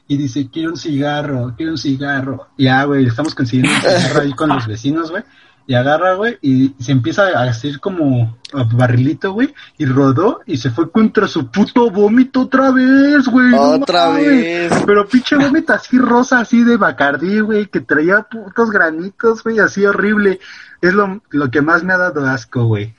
y 0.08 0.16
dice, 0.16 0.48
quiero 0.52 0.70
un 0.70 0.76
cigarro, 0.76 1.54
quiero 1.56 1.70
un 1.72 1.78
cigarro. 1.78 2.48
Ya, 2.58 2.82
güey, 2.82 3.06
estamos 3.06 3.32
consiguiendo 3.36 3.72
un 3.72 3.80
cigarro 3.80 4.22
ahí 4.22 4.32
con 4.32 4.48
los 4.48 4.66
vecinos, 4.66 5.10
güey. 5.12 5.22
Y 5.70 5.74
agarra, 5.76 6.14
güey, 6.14 6.36
y 6.42 6.74
se 6.80 6.90
empieza 6.90 7.28
a 7.28 7.44
hacer 7.44 7.78
como 7.78 8.36
a 8.52 8.64
barrilito, 8.64 9.32
güey, 9.32 9.54
y 9.78 9.86
rodó 9.86 10.40
y 10.44 10.56
se 10.56 10.72
fue 10.72 10.90
contra 10.90 11.28
su 11.28 11.48
puto 11.48 11.88
vómito 11.92 12.40
otra 12.40 12.72
vez, 12.72 13.28
güey. 13.28 13.50
no 13.50 13.70
Otra 13.74 14.10
vez. 14.14 14.72
Pero 14.84 15.06
pinche 15.06 15.36
vómito 15.36 15.72
así 15.72 15.96
rosa, 15.96 16.40
así 16.40 16.64
de 16.64 16.76
Bacardí, 16.76 17.38
güey, 17.38 17.66
que 17.66 17.78
traía 17.78 18.22
putos 18.22 18.68
granitos, 18.72 19.44
güey, 19.44 19.60
así 19.60 19.86
horrible. 19.86 20.40
Es 20.82 20.92
lo, 20.92 21.22
lo 21.30 21.52
que 21.52 21.62
más 21.62 21.84
me 21.84 21.92
ha 21.92 21.98
dado 21.98 22.26
asco, 22.26 22.64
güey. 22.64 22.92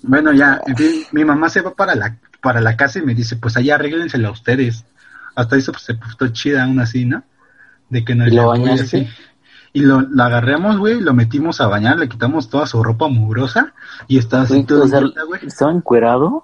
Bueno, 0.00 0.32
ya, 0.32 0.62
en 0.66 0.74
fin, 0.74 1.02
mi 1.12 1.22
mamá 1.22 1.50
se 1.50 1.60
va 1.60 1.74
para 1.74 1.94
la, 1.94 2.16
para 2.40 2.62
la 2.62 2.78
casa 2.78 2.98
y 2.98 3.02
me 3.02 3.14
dice, 3.14 3.36
pues 3.36 3.58
allá 3.58 3.74
arréglensela 3.74 4.28
a 4.28 4.32
ustedes. 4.32 4.86
Hasta 5.34 5.56
eso 5.56 5.72
pues, 5.72 5.84
se 5.84 5.92
puso 5.92 6.28
chida 6.28 6.64
aún 6.64 6.80
así, 6.80 7.04
¿no? 7.04 7.24
De 7.90 8.06
que 8.06 8.14
nos 8.14 8.28
¿Y 8.28 8.36
lo 8.36 8.48
bañaste? 8.48 9.02
así. 9.02 9.08
Y 9.78 9.82
lo, 9.82 10.00
lo 10.00 10.24
agarramos, 10.24 10.76
güey, 10.76 11.00
lo 11.00 11.14
metimos 11.14 11.60
a 11.60 11.68
bañar, 11.68 12.00
le 12.00 12.08
quitamos 12.08 12.50
toda 12.50 12.66
su 12.66 12.82
ropa 12.82 13.06
mugrosa 13.06 13.74
y 14.08 14.18
estaba 14.18 14.42
así 14.42 14.64
todo 14.64 14.88
güey. 14.88 15.46
¿Estaba 15.46 15.70
encuerado? 15.70 16.42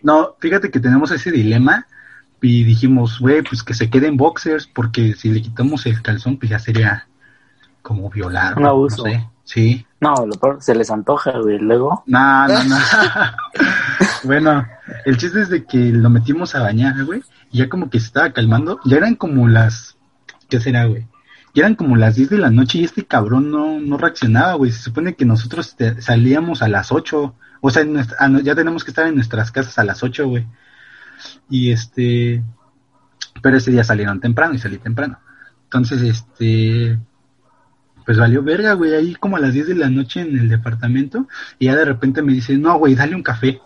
No, 0.00 0.36
fíjate 0.38 0.70
que 0.70 0.78
tenemos 0.78 1.10
ese 1.10 1.32
dilema 1.32 1.88
y 2.40 2.62
dijimos, 2.62 3.18
güey, 3.18 3.42
pues 3.42 3.64
que 3.64 3.74
se 3.74 3.90
queden 3.90 4.16
boxers, 4.16 4.68
porque 4.68 5.14
si 5.14 5.32
le 5.32 5.42
quitamos 5.42 5.86
el 5.86 6.00
calzón, 6.02 6.38
pues 6.38 6.50
ya 6.50 6.60
sería 6.60 7.08
como 7.82 8.08
violar. 8.10 8.56
Un 8.56 8.66
abuso. 8.66 8.98
No 8.98 9.10
sé. 9.10 9.28
Sí. 9.42 9.84
No, 9.98 10.14
lo 10.24 10.34
peor, 10.34 10.62
se 10.62 10.76
les 10.76 10.88
antoja, 10.88 11.32
güey. 11.38 11.58
Luego, 11.58 12.04
No, 12.06 12.46
no, 12.46 12.62
no. 12.62 12.76
bueno, 14.22 14.64
el 15.04 15.16
chiste 15.16 15.40
es 15.40 15.48
de 15.48 15.64
que 15.64 15.78
lo 15.78 16.10
metimos 16.10 16.54
a 16.54 16.62
bañar, 16.62 17.04
güey, 17.06 17.24
y 17.50 17.58
ya 17.58 17.68
como 17.68 17.90
que 17.90 17.98
se 17.98 18.06
estaba 18.06 18.30
calmando. 18.30 18.78
Ya 18.84 18.98
eran 18.98 19.16
como 19.16 19.48
las, 19.48 19.96
¿qué 20.48 20.60
será, 20.60 20.84
güey? 20.84 21.08
Ya 21.54 21.62
eran 21.64 21.74
como 21.74 21.96
las 21.96 22.16
10 22.16 22.30
de 22.30 22.38
la 22.38 22.50
noche 22.50 22.78
y 22.78 22.84
este 22.84 23.04
cabrón 23.04 23.50
no, 23.50 23.78
no 23.78 23.98
reaccionaba, 23.98 24.54
güey. 24.54 24.70
Se 24.70 24.82
supone 24.82 25.14
que 25.14 25.24
nosotros 25.26 25.76
salíamos 25.98 26.62
a 26.62 26.68
las 26.68 26.92
8. 26.92 27.34
O 27.60 27.70
sea, 27.70 27.84
ah, 28.18 28.30
ya 28.42 28.54
tenemos 28.54 28.84
que 28.84 28.90
estar 28.90 29.06
en 29.06 29.14
nuestras 29.16 29.52
casas 29.52 29.78
a 29.78 29.84
las 29.84 30.02
8, 30.02 30.26
güey. 30.26 30.46
Y 31.50 31.70
este, 31.72 32.42
pero 33.42 33.56
ese 33.56 33.70
día 33.70 33.84
salieron 33.84 34.20
temprano 34.20 34.54
y 34.54 34.58
salí 34.58 34.78
temprano. 34.78 35.18
Entonces, 35.64 36.02
este, 36.02 36.98
pues 38.04 38.18
valió 38.18 38.42
verga, 38.42 38.72
güey, 38.74 38.94
ahí 38.94 39.14
como 39.14 39.36
a 39.36 39.40
las 39.40 39.52
10 39.52 39.68
de 39.68 39.74
la 39.74 39.90
noche 39.90 40.20
en 40.20 40.38
el 40.38 40.48
departamento. 40.48 41.28
Y 41.58 41.66
ya 41.66 41.76
de 41.76 41.84
repente 41.84 42.22
me 42.22 42.32
dice, 42.32 42.56
no, 42.56 42.78
güey, 42.78 42.94
dale 42.94 43.14
un 43.14 43.22
café. 43.22 43.60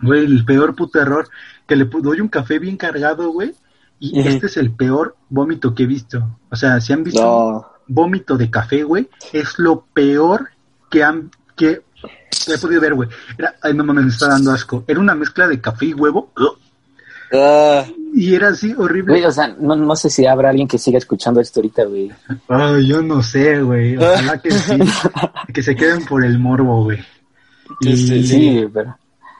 Güey, 0.00 0.24
el 0.24 0.44
peor 0.44 0.74
puto 0.74 1.00
error, 1.00 1.28
que 1.66 1.76
le 1.76 1.84
doy 1.84 2.20
un 2.20 2.28
café 2.28 2.58
bien 2.58 2.76
cargado, 2.76 3.30
güey. 3.30 3.54
Y 3.98 4.20
este 4.26 4.46
es 4.46 4.56
el 4.58 4.72
peor 4.72 5.16
vómito 5.30 5.74
que 5.74 5.84
he 5.84 5.86
visto. 5.86 6.38
O 6.50 6.56
sea, 6.56 6.80
si 6.80 6.92
han 6.92 7.02
visto 7.04 7.22
No. 7.22 7.66
vómito 7.86 8.36
de 8.36 8.50
café, 8.50 8.82
güey, 8.82 9.08
es 9.32 9.58
lo 9.58 9.86
peor 9.94 10.48
que 10.90 11.02
han, 11.02 11.30
que, 11.56 11.80
que 12.46 12.54
he 12.54 12.58
podido 12.58 12.80
ver, 12.80 12.94
güey. 12.94 13.08
Era, 13.38 13.54
ay, 13.62 13.72
no 13.74 13.84
mames, 13.84 14.04
me 14.04 14.10
está 14.10 14.28
dando 14.28 14.52
asco. 14.52 14.84
Era 14.86 15.00
una 15.00 15.14
mezcla 15.14 15.48
de 15.48 15.60
café 15.60 15.86
y 15.86 15.94
huevo. 15.94 16.30
Ah, 17.32 17.84
Y 18.14 18.34
era 18.34 18.48
así 18.48 18.72
horrible. 18.76 19.14
güey, 19.14 19.24
o 19.24 19.32
sea, 19.32 19.48
no, 19.58 19.74
no 19.74 19.96
sé 19.96 20.08
si 20.10 20.26
habrá 20.26 20.50
alguien 20.50 20.68
que 20.68 20.78
siga 20.78 20.98
escuchando 20.98 21.40
esto 21.40 21.60
ahorita, 21.60 21.84
güey. 21.84 22.12
Ay, 22.48 22.86
yo 22.86 23.02
no 23.02 23.22
sé, 23.22 23.60
güey. 23.62 23.96
Ojalá 23.96 24.38
que 24.40 24.50
sí. 24.52 24.78
que 25.54 25.62
se 25.62 25.74
queden 25.74 26.04
por 26.04 26.24
el 26.24 26.38
morbo, 26.38 26.84
güey. 26.84 26.98
Y, 27.80 27.96
Sí, 27.96 28.06
sí, 28.06 28.26
Sí, 28.26 28.66
pero, 28.72 28.96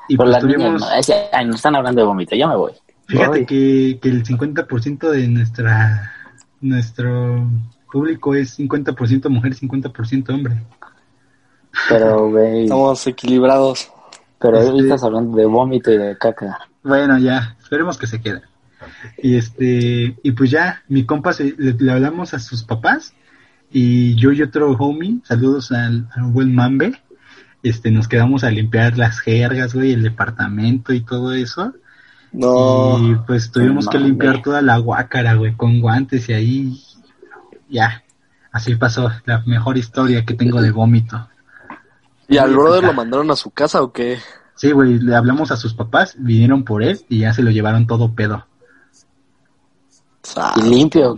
y 0.08 0.16
pero 0.16 0.30
pues 0.30 0.44
niñas 0.44 0.58
tuvimos, 0.60 0.80
no, 0.80 0.92
ese- 0.94 1.28
ay, 1.32 1.46
nos 1.46 1.56
están 1.56 1.76
hablando 1.76 2.00
de 2.00 2.06
vómito, 2.06 2.34
ya 2.34 2.48
me 2.48 2.56
voy. 2.56 2.72
Fíjate 3.06 3.38
Ay. 3.40 3.46
que, 3.46 3.98
que 4.00 4.08
el 4.08 4.24
50% 4.24 5.10
de 5.10 5.28
nuestra 5.28 6.12
nuestro 6.60 7.48
público 7.92 8.34
es 8.34 8.58
50% 8.58 9.28
mujer, 9.28 9.54
50% 9.54 10.30
hombre. 10.34 10.62
Pero, 11.88 12.30
güey, 12.30 12.64
estamos 12.64 13.06
equilibrados. 13.06 13.90
pero 14.38 14.58
Este- 14.58 14.78
estás 14.80 15.02
hablando 15.04 15.36
de 15.36 15.46
vómito 15.46 15.90
y 15.92 15.98
de 15.98 16.16
caca. 16.18 16.58
Bueno, 16.82 17.18
ya, 17.18 17.56
esperemos 17.60 17.98
que 17.98 18.06
se 18.06 18.20
queden. 18.20 18.42
Y 19.22 19.36
este, 19.36 20.16
y 20.22 20.32
pues 20.32 20.50
ya, 20.50 20.82
mi 20.88 21.04
compa 21.04 21.32
se- 21.32 21.54
le, 21.58 21.72
le 21.72 21.92
hablamos 21.92 22.34
a 22.34 22.38
sus 22.38 22.62
papás 22.62 23.14
y 23.70 24.14
yo 24.16 24.32
y 24.32 24.42
otro 24.42 24.70
homie, 24.72 25.18
saludos 25.24 25.72
al, 25.72 26.08
al 26.14 26.24
buen 26.30 26.54
Mambe, 26.54 26.92
este, 27.62 27.90
nos 27.90 28.06
quedamos 28.08 28.44
a 28.44 28.50
limpiar 28.50 28.96
las 28.96 29.18
jergas, 29.20 29.74
güey, 29.74 29.92
el 29.92 30.02
departamento 30.02 30.92
y 30.92 31.00
todo 31.00 31.32
eso. 31.34 31.74
No. 32.36 32.98
Y 32.98 33.14
pues 33.26 33.50
tuvimos 33.50 33.88
que 33.88 33.98
limpiar 33.98 34.42
toda 34.42 34.60
la 34.62 34.78
guácara, 34.78 35.34
güey, 35.34 35.56
con 35.56 35.80
guantes 35.80 36.28
y 36.28 36.32
ahí, 36.34 36.82
ya, 37.68 38.04
así 38.52 38.74
pasó 38.76 39.10
la 39.24 39.42
mejor 39.46 39.78
historia 39.78 40.24
que 40.24 40.34
tengo 40.34 40.60
de 40.60 40.70
vómito. 40.70 41.28
¿Y 42.28 42.38
al 42.38 42.50
Sí, 42.50 42.54
brother 42.54 42.78
acá. 42.78 42.86
lo 42.86 42.92
mandaron 42.94 43.30
a 43.30 43.36
su 43.36 43.50
casa 43.50 43.82
o 43.82 43.92
qué? 43.92 44.18
Sí, 44.54 44.72
güey, 44.72 44.98
le 44.98 45.14
hablamos 45.14 45.50
a 45.50 45.56
sus 45.56 45.74
papás, 45.74 46.14
vinieron 46.18 46.64
por 46.64 46.82
él 46.82 47.00
y 47.08 47.20
ya 47.20 47.32
se 47.32 47.42
lo 47.42 47.50
llevaron 47.50 47.86
todo 47.86 48.14
pedo. 48.14 48.46
Ah, 50.36 50.54
Y 50.54 50.62
limpio. 50.62 51.16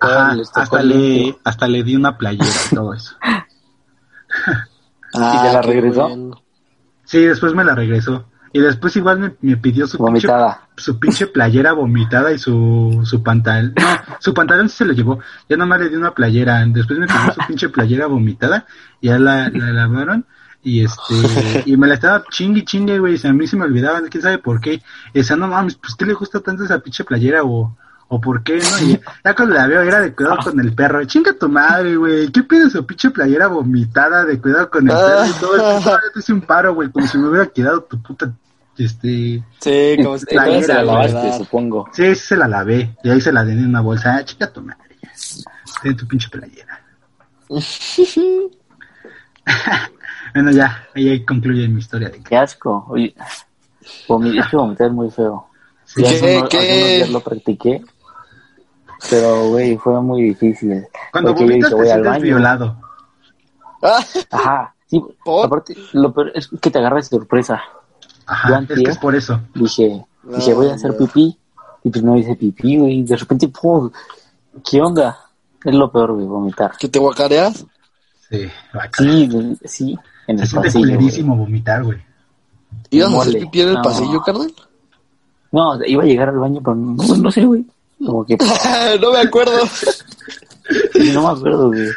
Ajá, 0.00 0.36
tocó 0.54 0.60
hasta 0.60 0.82
limpio. 0.82 1.34
le, 1.34 1.38
hasta 1.44 1.68
le 1.68 1.82
di 1.82 1.96
una 1.96 2.16
playera 2.18 2.46
y 2.70 2.74
todo 2.74 2.94
eso. 2.94 3.16
ah, 3.22 4.64
¿Y 5.14 5.42
te 5.48 5.52
la 5.52 5.60
qué 5.60 5.66
regresó? 5.66 6.42
Sí, 7.04 7.20
después 7.20 7.54
me 7.54 7.64
la 7.64 7.74
regresó. 7.74 8.26
Y 8.56 8.58
después 8.58 8.96
igual 8.96 9.18
me, 9.18 9.34
me 9.42 9.58
pidió 9.58 9.86
su 9.86 10.02
pinche, 10.02 10.28
su 10.78 10.98
pinche 10.98 11.26
playera 11.26 11.74
vomitada 11.74 12.32
y 12.32 12.38
su, 12.38 13.02
su 13.04 13.22
pantalón. 13.22 13.74
No, 13.76 14.16
su 14.18 14.32
pantalón 14.32 14.70
sí 14.70 14.78
se 14.78 14.86
lo 14.86 14.94
llevó. 14.94 15.18
Ya 15.46 15.58
nomás 15.58 15.78
le 15.78 15.90
di 15.90 15.96
una 15.96 16.14
playera. 16.14 16.64
Después 16.64 16.98
me 16.98 17.06
pidió 17.06 17.34
su 17.34 17.40
pinche 17.48 17.68
playera 17.68 18.06
vomitada. 18.06 18.64
Ya 19.02 19.18
la, 19.18 19.50
la 19.50 19.72
lavaron. 19.72 20.24
Y 20.62 20.82
este, 20.82 21.64
y 21.66 21.76
me 21.76 21.86
la 21.86 21.96
estaba 21.96 22.24
chingue 22.30 22.64
chingue, 22.64 22.98
güey. 22.98 23.20
A 23.24 23.32
mí 23.34 23.46
se 23.46 23.58
me 23.58 23.66
olvidaba, 23.66 24.00
quién 24.08 24.22
sabe 24.22 24.38
por 24.38 24.58
qué. 24.58 24.80
Y 25.12 25.18
decía, 25.18 25.36
no 25.36 25.48
mames, 25.48 25.74
pues 25.74 25.94
qué 25.94 26.06
le 26.06 26.14
gusta 26.14 26.40
tanto 26.40 26.64
esa 26.64 26.78
pinche 26.78 27.04
playera 27.04 27.44
o, 27.44 27.76
o 28.08 28.20
por 28.22 28.42
qué, 28.42 28.56
¿no? 28.56 28.88
Y 28.88 28.98
ya 29.22 29.34
cuando 29.34 29.54
la 29.54 29.66
veo 29.66 29.82
era 29.82 30.00
de 30.00 30.14
cuidado 30.14 30.38
con 30.42 30.58
el 30.60 30.72
perro. 30.72 31.04
Chinga 31.04 31.34
tu 31.34 31.50
madre, 31.50 31.94
güey. 31.96 32.32
¿Qué 32.32 32.42
pide 32.42 32.70
su 32.70 32.86
pinche 32.86 33.10
playera 33.10 33.48
vomitada 33.48 34.24
de 34.24 34.40
cuidado 34.40 34.70
con 34.70 34.88
el 34.88 34.96
perro? 34.96 35.26
Y 35.26 35.32
todo 35.40 35.98
te 36.14 36.20
hice 36.20 36.32
un 36.32 36.40
paro, 36.40 36.74
güey, 36.74 36.90
como 36.90 37.06
si 37.06 37.18
me 37.18 37.28
hubiera 37.28 37.46
quedado 37.48 37.82
tu 37.82 38.00
puta, 38.00 38.32
este... 38.84 39.42
Sí, 39.60 39.96
como 40.02 40.18
si 40.18 40.26
Entonces 40.30 40.68
la 40.68 40.82
lavaste, 40.82 41.32
supongo. 41.38 41.88
Sí, 41.92 42.14
se 42.14 42.36
la 42.36 42.46
lavé. 42.48 42.96
Y 43.02 43.10
ahí 43.10 43.20
se 43.20 43.32
la 43.32 43.44
di 43.44 43.52
en 43.52 43.66
una 43.66 43.80
bolsa. 43.80 44.16
Ah, 44.16 44.24
chica 44.24 44.52
tu 44.52 44.62
madre. 44.62 44.96
Ten 45.82 45.96
tu 45.96 46.06
pinche 46.06 46.28
playera. 46.28 46.80
bueno, 50.34 50.50
ya. 50.50 50.86
Ahí, 50.94 51.08
ahí 51.08 51.24
concluye 51.24 51.68
mi 51.68 51.78
historia. 51.80 52.08
De 52.08 52.18
que, 52.18 52.24
Qué 52.24 52.36
asco. 52.36 52.84
Oye, 52.88 53.14
vomi- 54.08 54.38
es 54.38 54.46
que 54.48 54.56
vomitar 54.56 54.88
es 54.88 54.92
muy 54.92 55.10
feo. 55.10 55.48
Sí, 55.84 56.02
Ya 56.02 56.08
¿Qué- 56.10 56.16
hace 56.16 56.38
unos- 56.38 56.48
qué? 56.48 56.58
algunos 56.58 56.88
días 56.88 57.10
lo 57.10 57.20
practiqué. 57.20 57.84
Pero, 59.10 59.48
güey, 59.50 59.76
fue 59.76 60.00
muy 60.02 60.22
difícil. 60.22 60.86
cuando 61.12 61.30
Porque 61.30 61.42
yo 61.44 61.48
vomitas 61.50 61.70
dije, 61.70 61.70
te 61.70 61.74
voy 61.74 61.88
al 61.88 61.92
sientes 62.02 62.10
baño. 62.12 62.22
violado. 62.24 62.76
Ajá. 64.30 64.74
Sí, 64.86 65.02
¿Por? 65.24 65.46
aparte, 65.46 65.76
lo 65.92 66.12
peor 66.12 66.32
es 66.34 66.48
que 66.60 66.70
te 66.70 66.78
agarras 66.78 67.08
de 67.10 67.16
sorpresa. 67.18 67.62
Ajá, 68.26 68.48
Yo 68.48 68.54
es 68.56 68.66
que 68.68 68.74
antier- 68.74 68.88
es 68.90 68.98
por 68.98 69.14
eso. 69.14 69.40
Dije, 69.54 70.04
dije, 70.24 70.54
voy 70.54 70.68
a 70.68 70.74
hacer 70.74 70.90
no. 70.92 70.98
pipí. 70.98 71.38
Y 71.84 71.90
pues 71.90 72.02
no 72.04 72.16
hice 72.16 72.34
pipí, 72.34 72.78
güey. 72.78 73.02
De 73.04 73.16
repente, 73.16 73.48
¡pum! 73.48 73.90
¿Qué 74.68 74.80
onda? 74.82 75.16
Es 75.64 75.74
lo 75.74 75.90
peor, 75.90 76.12
güey, 76.14 76.26
vomitar. 76.26 76.72
¿Que 76.78 76.88
te 76.88 76.98
guacareas? 76.98 77.64
Sí. 78.28 78.48
Sí, 78.98 79.58
sí. 79.64 79.98
En 80.26 80.38
Se 80.38 80.42
el 80.44 80.48
siente 80.50 80.72
culerísimo 80.72 81.36
vomitar, 81.36 81.84
güey. 81.84 81.98
¿Ibas 82.90 83.12
a 83.14 83.20
hacer 83.20 83.38
pipí 83.40 83.60
en 83.60 83.68
el 83.68 83.74
No. 83.74 83.82
pasillo, 83.82 84.20
carnal? 84.22 84.52
No, 85.52 85.84
iba 85.86 86.02
a 86.02 86.06
llegar 86.06 86.28
al 86.30 86.38
baño, 86.38 86.60
pero 86.62 86.74
no, 86.74 86.94
no 87.16 87.30
sé, 87.30 87.44
güey. 87.44 87.64
Como 88.04 88.26
que 88.26 88.36
no 89.00 89.12
me 89.12 89.20
acuerdo. 89.20 89.52
no 91.14 91.22
me 91.22 91.28
acuerdo, 91.38 91.68
güey. 91.68 91.88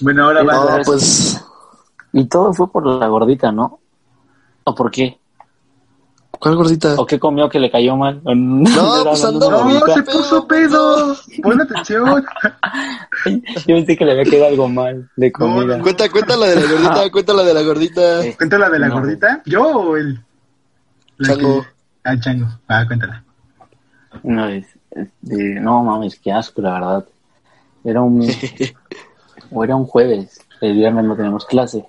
Bueno, 0.00 0.24
ahora 0.26 0.42
va. 0.42 0.76
No, 0.78 0.82
pues, 0.84 1.40
Y 2.12 2.24
todo 2.26 2.52
fue 2.52 2.70
por 2.70 2.86
la 2.86 3.06
gordita, 3.08 3.52
¿no? 3.52 3.78
¿O 4.64 4.74
por 4.74 4.90
qué? 4.90 5.16
¿cuál 6.38 6.56
gordita? 6.56 6.94
¿O 6.96 7.04
qué 7.04 7.18
comió 7.18 7.50
que 7.50 7.60
le 7.60 7.70
cayó 7.70 7.96
mal? 7.96 8.22
No, 8.24 9.04
pues 9.04 9.24
andaba 9.24 9.52
No, 9.64 9.78
Ahorita. 9.78 9.94
se 9.94 10.02
puso 10.04 10.46
pedo. 10.48 11.14
Pon 11.42 11.60
atención. 11.60 12.06
Yo 13.66 13.76
pensé 13.76 13.96
que 13.96 14.04
le 14.06 14.12
había 14.12 14.24
quedado 14.24 14.46
algo 14.48 14.68
mal 14.68 15.10
de 15.16 15.30
comida. 15.32 15.76
no. 15.76 15.82
Cuenta, 15.82 16.08
cuenta 16.08 16.36
la 16.36 16.46
de 16.46 16.56
la 16.56 16.62
gordita, 16.72 17.10
cuenta 17.12 17.32
la 17.34 17.42
de 17.42 17.54
la 17.54 17.62
gordita. 17.62 18.24
Eh, 18.24 18.34
¿Cuenta 18.38 18.58
la 18.58 18.70
de 18.70 18.78
la 18.78 18.88
No. 18.88 18.94
gordita? 18.94 19.42
¿Yo 19.44 19.62
o 19.66 19.96
él? 19.96 20.18
Chango. 21.22 21.60
que- 21.62 21.68
Ah, 22.04 22.18
chango. 22.18 22.46
Ah, 22.66 22.84
cuéntala. 22.86 23.22
No, 24.22 24.48
es, 24.48 24.66
es 24.92 25.08
de- 25.20 25.60
no 25.60 25.82
mames, 25.84 26.18
qué 26.18 26.32
asco, 26.32 26.62
la 26.62 26.72
verdad. 26.72 27.04
Era 27.84 28.00
un, 28.00 28.26
o 29.52 29.64
era 29.64 29.76
un 29.76 29.84
jueves, 29.84 30.40
el 30.62 30.74
viernes 30.74 31.04
no 31.04 31.14
teníamos 31.16 31.44
clase. 31.44 31.84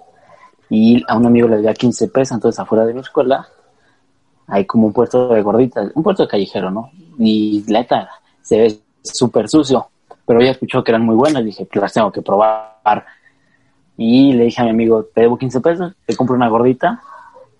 Y 0.73 1.03
a 1.05 1.17
un 1.17 1.25
amigo 1.25 1.49
le 1.49 1.57
debía 1.57 1.73
15 1.73 2.07
pesos, 2.07 2.35
entonces 2.35 2.57
afuera 2.57 2.85
de 2.85 2.93
mi 2.93 3.01
escuela 3.01 3.45
hay 4.47 4.65
como 4.65 4.87
un 4.87 4.93
puesto 4.93 5.27
de 5.27 5.41
gorditas, 5.41 5.91
un 5.93 6.01
puesto 6.01 6.23
de 6.23 6.29
callejero, 6.29 6.71
¿no? 6.71 6.91
Y 7.19 7.65
la 7.67 7.79
neta, 7.79 8.09
se 8.41 8.57
ve 8.57 8.79
súper 9.03 9.49
sucio. 9.49 9.89
Pero 10.25 10.39
ella 10.39 10.51
escuchó 10.51 10.81
que 10.81 10.91
eran 10.91 11.05
muy 11.05 11.15
buenas, 11.15 11.43
dije, 11.43 11.65
pues 11.65 11.81
las 11.81 11.91
tengo 11.91 12.09
que 12.09 12.21
probar. 12.21 13.05
Y 13.97 14.31
le 14.31 14.45
dije 14.45 14.61
a 14.61 14.63
mi 14.63 14.69
amigo, 14.69 15.03
te 15.13 15.21
debo 15.21 15.37
15 15.37 15.59
pesos, 15.59 15.93
te 16.05 16.15
compro 16.15 16.37
una 16.37 16.47
gordita. 16.47 17.01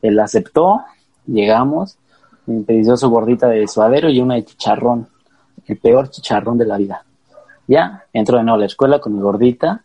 Él 0.01 0.17
aceptó, 0.17 0.79
llegamos, 1.27 1.97
me 2.45 2.61
pidió 2.61 2.95
su 2.95 3.09
gordita 3.09 3.49
de 3.49 3.67
suadero 3.67 4.09
y 4.09 4.21
una 4.21 4.35
de 4.35 4.45
chicharrón, 4.45 5.09
el 5.65 5.77
peor 5.77 6.09
chicharrón 6.09 6.57
de 6.57 6.65
la 6.65 6.77
vida. 6.77 7.03
Ya, 7.67 8.05
entro 8.13 8.37
de 8.37 8.43
nuevo 8.43 8.55
a 8.55 8.59
la 8.59 8.67
escuela 8.67 8.99
con 8.99 9.13
mi 9.15 9.21
gordita 9.21 9.83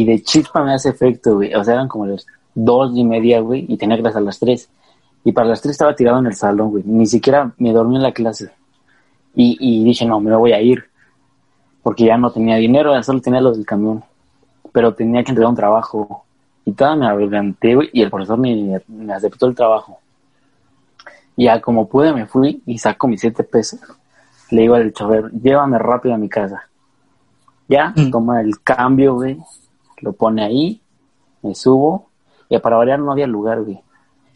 y 0.00 0.04
de 0.04 0.22
chispa 0.22 0.62
me 0.62 0.74
hace 0.74 0.90
efecto, 0.90 1.34
güey. 1.36 1.54
O 1.54 1.64
sea, 1.64 1.74
eran 1.74 1.88
como 1.88 2.06
las 2.06 2.26
dos 2.54 2.92
y 2.94 3.04
media, 3.04 3.40
güey, 3.40 3.64
y 3.68 3.76
tenía 3.76 3.96
clase 3.98 4.18
a 4.18 4.20
las 4.20 4.38
tres. 4.38 4.68
Y 5.24 5.32
para 5.32 5.48
las 5.48 5.60
tres 5.60 5.72
estaba 5.72 5.94
tirado 5.94 6.18
en 6.20 6.26
el 6.26 6.34
salón, 6.34 6.70
güey. 6.70 6.84
Ni 6.86 7.06
siquiera 7.06 7.52
me 7.58 7.72
dormí 7.72 7.96
en 7.96 8.02
la 8.02 8.12
clase. 8.12 8.50
Y, 9.34 9.56
y 9.60 9.84
dije, 9.84 10.04
no, 10.06 10.20
me 10.20 10.34
voy 10.36 10.52
a 10.52 10.60
ir. 10.60 10.84
Porque 11.82 12.04
ya 12.04 12.16
no 12.16 12.30
tenía 12.30 12.56
dinero, 12.56 12.92
ya 12.94 13.02
solo 13.02 13.20
tenía 13.20 13.40
los 13.40 13.56
del 13.56 13.66
camión. 13.66 14.02
Pero 14.72 14.94
tenía 14.94 15.22
que 15.24 15.30
entregar 15.32 15.50
un 15.50 15.56
trabajo. 15.56 16.24
Y 16.64 16.72
toda 16.72 16.94
me 16.96 17.06
adelanté, 17.06 17.74
güey, 17.74 17.88
y 17.92 18.02
el 18.02 18.10
profesor 18.10 18.38
me, 18.38 18.80
me 18.88 19.12
aceptó 19.12 19.46
el 19.46 19.54
trabajo. 19.54 19.98
Y 21.36 21.44
ya 21.44 21.60
como 21.60 21.88
pude 21.88 22.12
me 22.12 22.26
fui 22.26 22.62
y 22.66 22.78
saco 22.78 23.08
mis 23.08 23.20
siete 23.20 23.42
pesos. 23.44 23.80
Le 24.50 24.62
digo 24.62 24.74
al 24.74 24.92
chofer, 24.92 25.30
llévame 25.32 25.78
rápido 25.78 26.14
a 26.14 26.18
mi 26.18 26.28
casa. 26.28 26.62
Ya, 27.68 27.92
Mm. 27.96 28.10
toma 28.10 28.40
el 28.40 28.60
cambio, 28.62 29.14
güey. 29.14 29.38
Lo 30.00 30.12
pone 30.12 30.44
ahí, 30.44 30.80
me 31.42 31.54
subo. 31.54 32.08
Y 32.48 32.58
para 32.58 32.76
variar 32.76 32.98
no 32.98 33.12
había 33.12 33.26
lugar, 33.26 33.62
güey. 33.62 33.80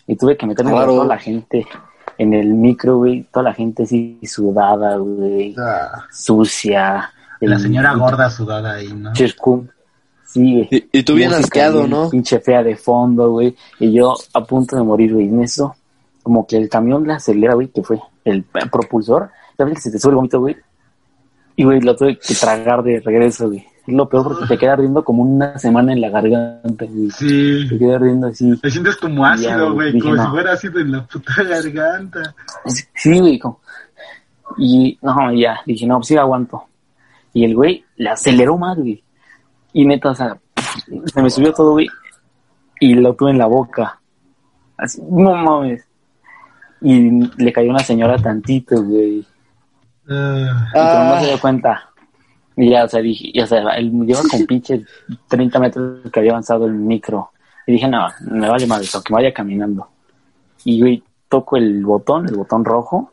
Y 0.06 0.16
tuve 0.16 0.36
que 0.36 0.46
meterme 0.46 0.72
Claro. 0.72 0.86
con 0.88 0.94
toda 0.96 1.06
la 1.08 1.18
gente 1.18 1.66
en 2.18 2.34
el 2.34 2.48
micro, 2.54 2.98
güey. 2.98 3.22
Toda 3.32 3.44
la 3.44 3.54
gente 3.54 3.84
así 3.84 4.18
sudada, 4.24 4.96
güey. 4.96 5.54
Ah, 5.58 6.04
Sucia. 6.10 7.10
la 7.40 7.56
El- 7.56 7.60
señora 7.60 7.94
gorda 7.94 8.30
sudada 8.30 8.74
ahí, 8.74 8.92
¿no? 8.92 9.12
Chescum. 9.14 9.66
Sí, 10.26 10.54
güey. 10.54 10.68
Y, 10.70 10.98
y 10.98 11.02
tú 11.02 11.14
bien 11.14 11.32
asqueado, 11.32 11.86
¿no? 11.88 12.08
Pinche 12.10 12.38
fea 12.40 12.62
de 12.62 12.76
fondo, 12.76 13.30
güey. 13.32 13.56
Y 13.80 13.92
yo 13.92 14.14
a 14.34 14.44
punto 14.44 14.76
de 14.76 14.82
morir, 14.82 15.12
güey. 15.14 15.26
En 15.28 15.42
eso, 15.42 15.74
como 16.22 16.46
que 16.46 16.56
el 16.56 16.68
camión 16.68 17.06
le 17.06 17.14
acelera, 17.14 17.54
güey, 17.54 17.68
que 17.68 17.82
fue 17.82 17.98
el 18.24 18.44
propulsor. 18.44 19.30
¿Sabes 19.56 19.74
que 19.74 19.80
se 19.80 19.90
te 19.90 19.98
sube 19.98 20.10
el 20.12 20.16
vómito, 20.16 20.40
güey? 20.40 20.56
Y, 21.56 21.64
güey, 21.64 21.80
lo 21.80 21.94
tuve 21.96 22.18
que 22.18 22.34
tragar 22.34 22.82
de 22.82 23.00
regreso, 23.00 23.48
güey. 23.48 23.66
Es 23.86 23.94
lo 23.94 24.08
peor 24.08 24.24
porque 24.24 24.46
te 24.46 24.58
queda 24.58 24.74
ardiendo 24.74 25.02
como 25.04 25.22
una 25.24 25.58
semana 25.58 25.92
en 25.92 26.00
la 26.00 26.08
garganta, 26.10 26.84
güey. 26.88 27.10
Sí. 27.10 27.66
Te 27.68 27.78
queda 27.78 27.96
ardiendo 27.96 28.28
así. 28.28 28.56
Te 28.60 28.70
sientes 28.70 28.96
como 28.96 29.24
ácido, 29.26 29.74
güey, 29.74 29.98
como 29.98 30.14
no. 30.14 30.24
si 30.24 30.30
fuera 30.30 30.52
ácido 30.52 30.78
en 30.80 30.92
la 30.92 31.04
puta 31.06 31.32
garganta. 31.42 32.34
Sí, 32.94 33.18
güey. 33.18 33.38
como- 33.38 33.60
Y 34.58 34.98
no, 35.02 35.32
ya, 35.32 35.60
dije, 35.66 35.86
no, 35.86 35.96
pues 35.96 36.08
sí 36.08 36.16
aguanto. 36.16 36.62
Y 37.32 37.44
el 37.44 37.54
güey 37.56 37.84
le 37.96 38.10
aceleró 38.10 38.56
más, 38.58 38.76
güey. 38.76 39.02
Y 39.72 39.86
neta, 39.86 40.10
o 40.10 40.14
sea, 40.14 40.36
se 41.06 41.22
me 41.22 41.30
subió 41.30 41.52
todo, 41.52 41.72
güey. 41.72 41.88
Y 42.78 42.94
lo 42.94 43.14
tuve 43.14 43.30
en 43.30 43.38
la 43.38 43.46
boca. 43.46 43.98
Así, 44.76 45.00
no 45.10 45.34
mames. 45.34 45.84
Y 46.82 47.26
le 47.42 47.52
cayó 47.52 47.70
una 47.70 47.78
señora 47.80 48.16
tantito, 48.18 48.82
güey. 48.82 49.24
Ah, 50.10 50.66
Y 50.68 50.72
pero 50.74 51.04
no 51.04 51.20
se 51.20 51.26
dio 51.26 51.40
cuenta. 51.40 51.88
Y 52.56 52.70
ya, 52.70 52.84
o 52.84 52.88
sea, 52.88 53.00
dije, 53.00 53.32
ya, 53.34 53.44
o 53.44 53.46
sea, 53.46 53.62
él 53.76 53.90
lleva 54.06 54.20
con 54.30 54.46
pinche 54.46 54.84
30 55.28 55.58
metros 55.58 56.10
que 56.10 56.20
había 56.20 56.32
avanzado 56.32 56.66
el 56.66 56.74
micro. 56.74 57.30
Y 57.66 57.72
dije, 57.72 57.88
no, 57.88 58.08
me 58.30 58.48
vale 58.48 58.66
mal 58.66 58.82
eso, 58.82 59.02
que 59.02 59.12
vaya 59.12 59.32
caminando. 59.32 59.88
Y 60.64 60.80
güey, 60.80 61.02
toco 61.28 61.56
el 61.56 61.84
botón, 61.84 62.28
el 62.28 62.36
botón 62.36 62.64
rojo. 62.64 63.12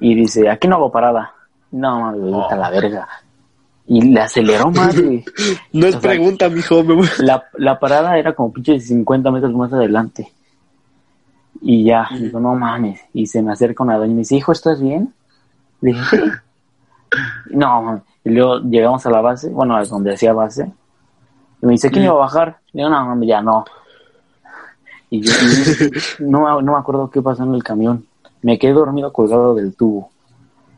Y 0.00 0.14
dice, 0.14 0.48
aquí 0.48 0.68
no 0.68 0.76
hago 0.76 0.92
parada. 0.92 1.34
No, 1.70 2.00
mames, 2.00 2.20
güey, 2.20 2.34
vete 2.34 2.54
a 2.54 2.56
la 2.56 2.70
verga. 2.70 3.08
Y 3.86 4.02
le 4.02 4.20
aceleró 4.20 4.70
más, 4.70 5.00
güey. 5.00 5.24
No 5.72 5.86
es 5.86 5.96
O 5.96 6.00
sea, 6.00 6.10
pregunta, 6.10 6.48
mijo. 6.48 6.82
Me 6.84 6.94
voy. 6.94 7.08
La, 7.18 7.44
la 7.54 7.78
parada 7.78 8.18
era 8.18 8.34
como 8.34 8.52
pinche 8.52 8.78
50 8.78 9.30
metros 9.30 9.52
más 9.52 9.72
adelante. 9.72 10.32
Y 11.62 11.84
ya, 11.84 12.08
digo, 12.18 12.40
no 12.40 12.54
mames. 12.54 13.00
Y 13.12 13.26
se 13.26 13.42
me 13.42 13.52
acerca 13.52 13.82
una 13.82 13.96
doña 13.96 14.12
y 14.12 14.14
me 14.14 14.20
dice, 14.20 14.36
hijo, 14.36 14.52
¿estás 14.52 14.80
bien? 14.80 15.12
Le 15.80 15.92
dije. 15.92 16.20
No, 17.50 17.82
mames. 17.82 18.02
Y 18.24 18.30
luego 18.30 18.60
llegamos 18.60 19.04
a 19.06 19.10
la 19.10 19.20
base, 19.20 19.48
bueno, 19.48 19.76
a 19.76 19.84
donde 19.84 20.14
hacía 20.14 20.32
base. 20.32 20.70
Y 21.62 21.66
me 21.66 21.72
dice, 21.72 21.90
¿quién 21.90 22.04
iba 22.04 22.14
a 22.14 22.18
bajar? 22.18 22.58
Y 22.72 22.80
yo, 22.80 22.88
no, 22.88 23.22
ya 23.22 23.42
no. 23.42 23.64
Y 25.10 25.20
yo 25.22 25.32
y 25.32 26.22
no, 26.24 26.60
no 26.62 26.72
me 26.72 26.78
acuerdo 26.78 27.10
qué 27.10 27.22
pasó 27.22 27.44
en 27.44 27.54
el 27.54 27.64
camión. 27.64 28.06
Me 28.42 28.58
quedé 28.58 28.72
dormido 28.72 29.12
colgado 29.12 29.54
del 29.54 29.74
tubo. 29.74 30.10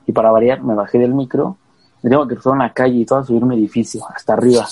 Y 0.07 0.13
para 0.13 0.31
variar, 0.31 0.63
me 0.63 0.75
bajé 0.75 0.99
del 0.99 1.15
micro. 1.15 1.57
Me 2.03 2.11
tengo 2.11 2.27
que 2.27 2.35
cruzar 2.35 2.55
una 2.55 2.73
calle 2.73 2.97
y 2.97 3.05
todo 3.05 3.21
a 3.21 3.25
subir 3.25 3.45
un 3.45 3.53
edificio, 3.53 4.03
hasta 4.09 4.33
arriba 4.33 4.67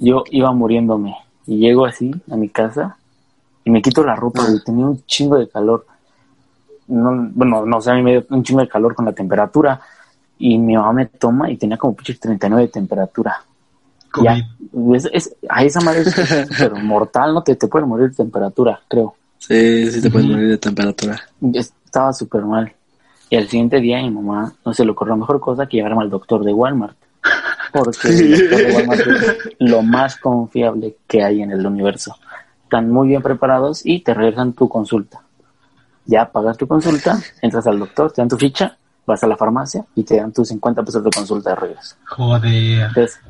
yo 0.00 0.24
iba 0.30 0.50
muriéndome 0.52 1.14
y 1.46 1.58
llego 1.58 1.84
así 1.84 2.10
a 2.30 2.36
mi 2.36 2.48
casa 2.48 2.96
y 3.64 3.70
me 3.70 3.82
quito 3.82 4.02
la 4.02 4.16
ropa 4.16 4.42
y 4.50 4.64
tenía 4.64 4.86
un 4.86 5.04
chingo 5.04 5.36
de 5.36 5.48
calor. 5.48 5.86
No, 6.88 7.28
bueno, 7.34 7.66
no 7.66 7.80
sé, 7.80 7.90
a 7.90 7.94
mí 7.94 8.02
me 8.02 8.12
dio 8.12 8.26
un 8.30 8.42
chingo 8.42 8.62
de 8.62 8.68
calor 8.68 8.94
con 8.94 9.04
la 9.04 9.12
temperatura 9.12 9.80
y 10.40 10.58
mi 10.58 10.74
mamá 10.74 10.92
me 10.94 11.06
toma 11.06 11.50
y 11.50 11.56
tenía 11.56 11.76
como 11.76 11.94
pinche 11.94 12.14
39 12.14 12.62
de 12.62 12.68
temperatura. 12.68 13.36
Ya, 14.22 14.36
es, 14.94 15.08
es- 15.12 15.36
a 15.48 15.62
esa 15.62 15.80
madre 15.82 16.00
es 16.00 16.16
mortal, 16.82 17.34
¿no? 17.34 17.42
Te, 17.42 17.54
te 17.54 17.68
puede 17.68 17.84
morir 17.86 18.08
de 18.10 18.16
temperatura, 18.16 18.80
creo. 18.88 19.14
Sí, 19.38 19.90
sí 19.92 20.00
te 20.02 20.10
puedes 20.10 20.26
Ujú. 20.26 20.34
morir 20.36 20.48
de 20.50 20.58
temperatura. 20.58 21.20
Estaba 21.54 22.12
súper 22.12 22.42
mal. 22.44 22.72
Y 23.28 23.36
al 23.36 23.46
siguiente 23.48 23.80
día 23.80 23.98
mi 24.02 24.10
mamá 24.10 24.52
no 24.64 24.72
se 24.74 24.84
le 24.84 24.90
ocurrió 24.90 25.14
la 25.14 25.20
mejor 25.20 25.38
cosa 25.40 25.66
que 25.66 25.76
llevarme 25.76 26.02
al 26.02 26.10
doctor 26.10 26.42
de 26.42 26.52
Walmart. 26.52 26.96
Porque 27.72 28.08
el 28.08 28.30
doctor 28.32 28.58
de 28.66 28.72
Walmart 28.74 29.00
es 29.06 29.56
lo 29.60 29.82
más 29.82 30.16
confiable 30.16 30.96
que 31.06 31.22
hay 31.22 31.42
en 31.42 31.52
el 31.52 31.64
universo. 31.64 32.16
Están 32.64 32.90
muy 32.90 33.08
bien 33.08 33.22
preparados 33.22 33.82
y 33.84 34.00
te 34.00 34.14
regresan 34.14 34.54
tu 34.54 34.68
consulta. 34.68 35.20
Ya 36.06 36.32
pagas 36.32 36.56
tu 36.56 36.66
consulta, 36.66 37.20
entras 37.42 37.66
al 37.66 37.78
doctor, 37.78 38.10
te 38.10 38.22
dan 38.22 38.28
tu 38.28 38.36
ficha, 38.36 38.76
vas 39.10 39.22
a 39.22 39.26
la 39.26 39.36
farmacia 39.36 39.84
y 39.94 40.02
te 40.04 40.16
dan 40.16 40.32
tus 40.32 40.48
50 40.48 40.82
pesos 40.82 41.04
de 41.04 41.10
consulta 41.10 41.50
de 41.50 41.56
regreso. 41.56 41.96
Joder. 42.08 42.80
Entonces, 42.88 43.20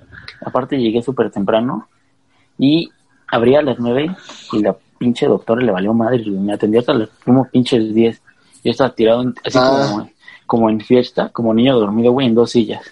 aparte 0.45 0.79
llegué 0.79 1.03
súper 1.03 1.31
temprano 1.31 1.89
y 2.59 2.91
abría 3.29 3.59
a 3.61 3.63
las 3.63 3.79
9 3.79 4.15
y 4.53 4.59
la 4.63 4.77
pinche 4.99 5.27
doctora 5.27 5.63
le 5.63 5.73
valió 5.73 5.93
madre 5.95 6.23
y 6.25 6.31
me 6.31 6.53
atendió 6.53 6.81
hasta 6.81 6.93
los 6.95 7.09
últimos 7.21 7.49
pinches 7.49 7.95
10. 7.95 8.21
Yo 8.65 8.71
estaba 8.71 8.95
tirado 8.95 9.23
en- 9.23 9.35
así 9.45 9.59
Ah. 9.61 9.87
como, 9.91 10.11
como 10.47 10.71
en 10.71 10.81
fiesta, 10.81 11.31
como 11.31 11.55
niño 11.55 11.79
dormido, 11.79 12.13
güey, 12.13 12.27
en 12.27 12.35
dos 12.35 12.51
sillas. 12.51 12.83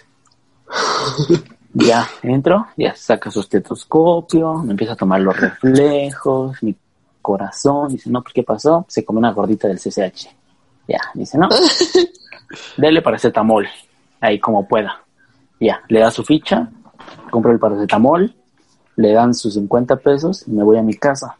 ya 1.73 2.07
entro, 2.23 2.67
ya 2.77 2.95
saca 2.95 3.29
su 3.31 3.41
estetoscopio, 3.41 4.55
me 4.63 4.71
empieza 4.71 4.93
a 4.93 4.95
tomar 4.95 5.21
los 5.21 5.37
reflejos, 5.39 6.61
mi 6.63 6.75
corazón, 7.21 7.89
dice, 7.89 8.09
no, 8.09 8.21
pues 8.23 8.33
¿qué 8.33 8.43
pasó? 8.43 8.85
Se 8.87 9.03
come 9.05 9.19
una 9.19 9.31
gordita 9.33 9.67
del 9.67 9.77
CCH. 9.79 10.27
Ya, 10.87 10.99
dice, 11.13 11.37
no, 11.37 11.47
dele 12.77 13.01
paracetamol, 13.01 13.67
ahí 14.21 14.39
como 14.39 14.67
pueda. 14.67 15.01
Ya, 15.59 15.81
le 15.89 15.99
da 15.99 16.11
su 16.11 16.23
ficha, 16.23 16.69
compro 17.29 17.51
el 17.51 17.59
paracetamol, 17.59 18.33
le 18.95 19.13
dan 19.13 19.33
sus 19.33 19.53
50 19.53 19.97
pesos 19.97 20.47
y 20.47 20.51
me 20.51 20.63
voy 20.63 20.77
a 20.77 20.81
mi 20.81 20.93
casa. 20.93 21.35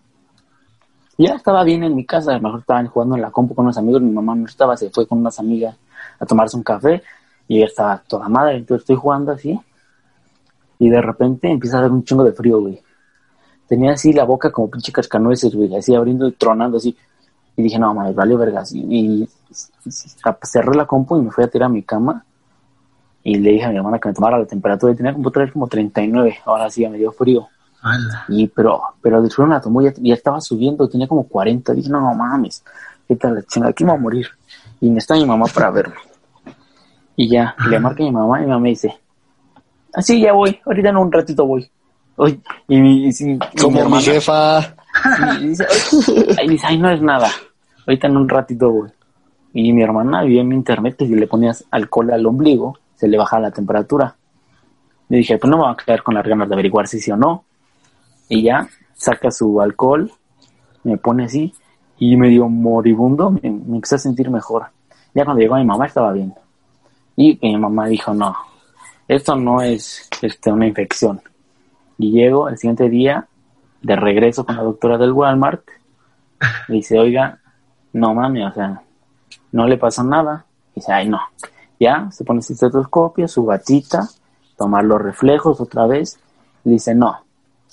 Ya 1.17 1.33
estaba 1.33 1.63
bien 1.63 1.83
en 1.83 1.95
mi 1.95 2.05
casa, 2.05 2.31
a 2.31 2.35
lo 2.35 2.41
mejor 2.41 2.59
estaban 2.61 2.87
jugando 2.87 3.15
en 3.15 3.21
la 3.21 3.31
compu 3.31 3.53
con 3.53 3.65
unos 3.65 3.77
amigos, 3.77 4.01
mi 4.01 4.11
mamá 4.11 4.35
no 4.35 4.45
estaba, 4.45 4.77
se 4.77 4.89
fue 4.89 5.05
con 5.05 5.19
unas 5.19 5.37
amigas 5.39 5.75
a 6.19 6.25
tomarse 6.25 6.55
un 6.55 6.63
café 6.63 7.03
y 7.47 7.57
ella 7.57 7.65
estaba 7.65 8.01
toda 8.07 8.29
madre, 8.29 8.57
entonces 8.57 8.83
estoy 8.83 8.95
jugando 8.95 9.33
así 9.33 9.59
y 10.79 10.89
de 10.89 11.01
repente 11.01 11.51
empieza 11.51 11.77
a 11.77 11.81
dar 11.81 11.91
un 11.91 12.03
chingo 12.03 12.23
de 12.23 12.31
frío, 12.31 12.61
güey. 12.61 12.81
tenía 13.67 13.91
así 13.91 14.13
la 14.13 14.23
boca 14.23 14.49
como 14.49 14.69
pinche 14.69 14.91
cascanueces, 14.91 15.53
güey, 15.53 15.75
así 15.75 15.93
abriendo 15.93 16.27
y 16.27 16.31
tronando 16.31 16.77
así. 16.77 16.95
Y 17.57 17.63
dije, 17.63 17.77
no, 17.77 17.93
mames, 17.93 18.15
valió 18.15 18.37
vergas. 18.37 18.73
Y 18.73 19.27
cerré 19.49 20.75
la 20.75 20.85
compu 20.85 21.17
y 21.17 21.21
me 21.21 21.31
fui 21.31 21.43
a 21.43 21.47
tirar 21.47 21.67
a 21.67 21.69
mi 21.69 21.83
cama. 21.83 22.23
Y 23.23 23.35
le 23.37 23.51
dije 23.51 23.65
a 23.65 23.69
mi 23.69 23.77
hermana 23.77 23.99
que 23.99 24.07
me 24.09 24.13
tomara 24.13 24.37
la 24.39 24.45
temperatura. 24.45 24.93
Y 24.93 24.95
tenía 24.95 25.13
como, 25.13 25.31
como 25.53 25.67
39. 25.67 26.39
Ahora 26.45 26.69
sí, 26.69 26.81
ya 26.81 26.89
me 26.89 26.97
dio 26.97 27.11
frío. 27.11 27.47
Ala. 27.81 28.25
Y, 28.29 28.47
pero, 28.47 28.81
pero 29.01 29.23
el 29.23 29.31
frío 29.31 29.47
la 29.47 29.61
tomó, 29.61 29.81
ya, 29.81 29.93
ya 29.97 30.13
estaba 30.13 30.41
subiendo, 30.41 30.87
tenía 30.89 31.07
como 31.07 31.23
40. 31.27 31.73
Dije, 31.73 31.89
no, 31.89 32.01
no 32.01 32.13
mames, 32.13 32.63
qué 33.07 33.15
tal 33.15 33.35
la 33.35 33.43
chingada, 33.43 33.71
aquí 33.71 33.83
me 33.83 33.91
voy 33.91 33.99
a 33.99 34.01
morir. 34.01 34.27
Y 34.81 34.89
me 34.89 34.99
está 34.99 35.15
mi 35.15 35.25
mamá 35.25 35.45
para 35.53 35.71
verme. 35.71 35.95
Y 37.15 37.29
ya, 37.29 37.55
le 37.69 37.79
marca 37.79 38.01
a 38.03 38.05
mi 38.05 38.11
mamá 38.11 38.39
y 38.39 38.43
mi 38.43 38.47
mamá 38.47 38.59
me 38.61 38.69
dice, 38.69 38.97
así 39.93 40.21
ya 40.21 40.31
voy, 40.33 40.59
ahorita 40.65 40.89
en 40.89 40.97
un 40.97 41.11
ratito 41.11 41.45
voy. 41.45 41.69
Y, 42.67 42.79
mi- 42.81 43.07
y, 43.09 43.23
mi 43.23 43.39
Como 43.61 43.71
mi 43.75 43.79
hermana- 43.79 44.01
jefa. 44.03 44.75
y 45.41 45.47
dice, 45.49 45.65
ay, 46.67 46.77
no 46.77 46.89
es 46.89 47.01
nada. 47.01 47.29
Ahorita 47.87 48.07
en 48.07 48.17
un 48.17 48.27
ratito, 48.29 48.69
güey. 48.71 48.91
Y 49.53 49.73
mi 49.73 49.81
hermana 49.81 50.23
vio 50.23 50.41
en 50.41 50.51
internet 50.51 50.95
que 50.97 51.07
si 51.07 51.15
le 51.15 51.27
ponías 51.27 51.65
alcohol 51.71 52.11
al 52.11 52.25
ombligo, 52.25 52.77
se 52.95 53.07
le 53.07 53.17
bajaba 53.17 53.43
la 53.43 53.51
temperatura. 53.51 54.15
Le 55.09 55.17
dije, 55.17 55.37
pues 55.37 55.49
no 55.49 55.57
me 55.57 55.63
va 55.63 55.71
a 55.71 55.77
quedar 55.77 56.03
con 56.03 56.13
las 56.13 56.25
ganas 56.25 56.47
de 56.47 56.55
averiguar 56.55 56.87
si 56.87 56.99
sí 56.99 57.11
o 57.11 57.17
no. 57.17 57.45
Y 58.27 58.43
ya, 58.43 58.67
saca 58.93 59.31
su 59.31 59.59
alcohol, 59.59 60.11
me 60.83 60.97
pone 60.97 61.25
así, 61.25 61.53
y 61.97 62.15
medio 62.15 62.47
moribundo, 62.47 63.31
me, 63.31 63.49
me 63.49 63.79
a 63.79 63.97
sentir 63.97 64.29
mejor. 64.29 64.67
Ya 65.13 65.25
cuando 65.25 65.41
llegó 65.41 65.55
mi 65.55 65.65
mamá 65.65 65.87
estaba 65.87 66.11
bien. 66.13 66.33
Y 67.15 67.39
mi 67.41 67.57
mamá 67.57 67.87
dijo, 67.87 68.13
no, 68.13 68.35
esto 69.07 69.35
no 69.35 69.61
es 69.61 70.07
este, 70.21 70.51
una 70.51 70.67
infección. 70.67 71.21
Y 71.97 72.11
llego 72.11 72.47
el 72.47 72.57
siguiente 72.57 72.89
día, 72.89 73.27
de 73.81 73.95
regreso 73.95 74.45
con 74.45 74.55
la 74.55 74.63
doctora 74.63 74.97
del 74.97 75.11
Walmart, 75.11 75.63
le 76.67 76.75
dice, 76.75 76.99
oiga, 76.99 77.39
no 77.93 78.13
mami, 78.13 78.43
o 78.43 78.53
sea, 78.53 78.81
no 79.51 79.67
le 79.67 79.77
pasó 79.77 80.03
nada. 80.03 80.45
dice, 80.75 80.91
ay 80.91 81.09
no. 81.09 81.19
Ya, 81.79 82.11
se 82.11 82.25
pone 82.25 82.41
su 82.41 82.53
estetoscopio, 82.53 83.27
su 83.27 83.45
batita, 83.45 84.07
tomar 84.57 84.83
los 84.83 85.01
reflejos 85.01 85.61
otra 85.61 85.87
vez. 85.87 86.19
Dice, 86.63 86.93
no, 86.93 87.23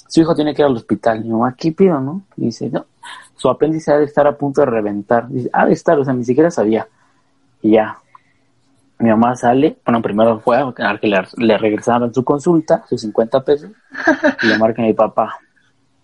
su 0.09 0.21
hijo 0.21 0.35
tiene 0.35 0.55
que 0.55 0.63
ir 0.63 0.67
al 0.67 0.77
hospital. 0.77 1.25
Mi 1.25 1.31
mamá, 1.31 1.55
¿qué 1.57 1.73
pido, 1.73 2.01
no? 2.01 2.23
Y 2.37 2.47
dice, 2.47 2.71
no, 2.71 2.87
su 3.35 3.49
apéndice 3.49 3.93
ha 3.93 3.99
de 3.99 4.05
estar 4.05 4.27
a 4.27 4.37
punto 4.37 4.61
de 4.61 4.67
reventar. 4.67 5.29
Dice, 5.29 5.51
ha 5.53 5.67
de 5.67 5.73
estar, 5.73 5.99
o 5.99 6.05
sea, 6.05 6.15
ni 6.15 6.25
siquiera 6.25 6.51
sabía. 6.51 6.87
Y 7.63 7.73
ya, 7.73 7.99
mi 8.99 9.11
mamá 9.11 9.37
sale, 9.37 9.79
bueno, 9.85 10.01
primero 10.01 10.41
fue 10.41 10.57
a 10.57 10.99
que 10.99 11.07
le, 11.07 11.23
le 11.37 11.59
regresaron 11.59 12.15
su 12.15 12.25
consulta, 12.25 12.85
sus 12.89 13.01
50 13.03 13.45
pesos, 13.45 13.71
y 14.43 14.47
le 14.47 14.59
marca 14.59 14.83
a 14.83 14.87
mi 14.87 14.95
papá. 14.95 15.39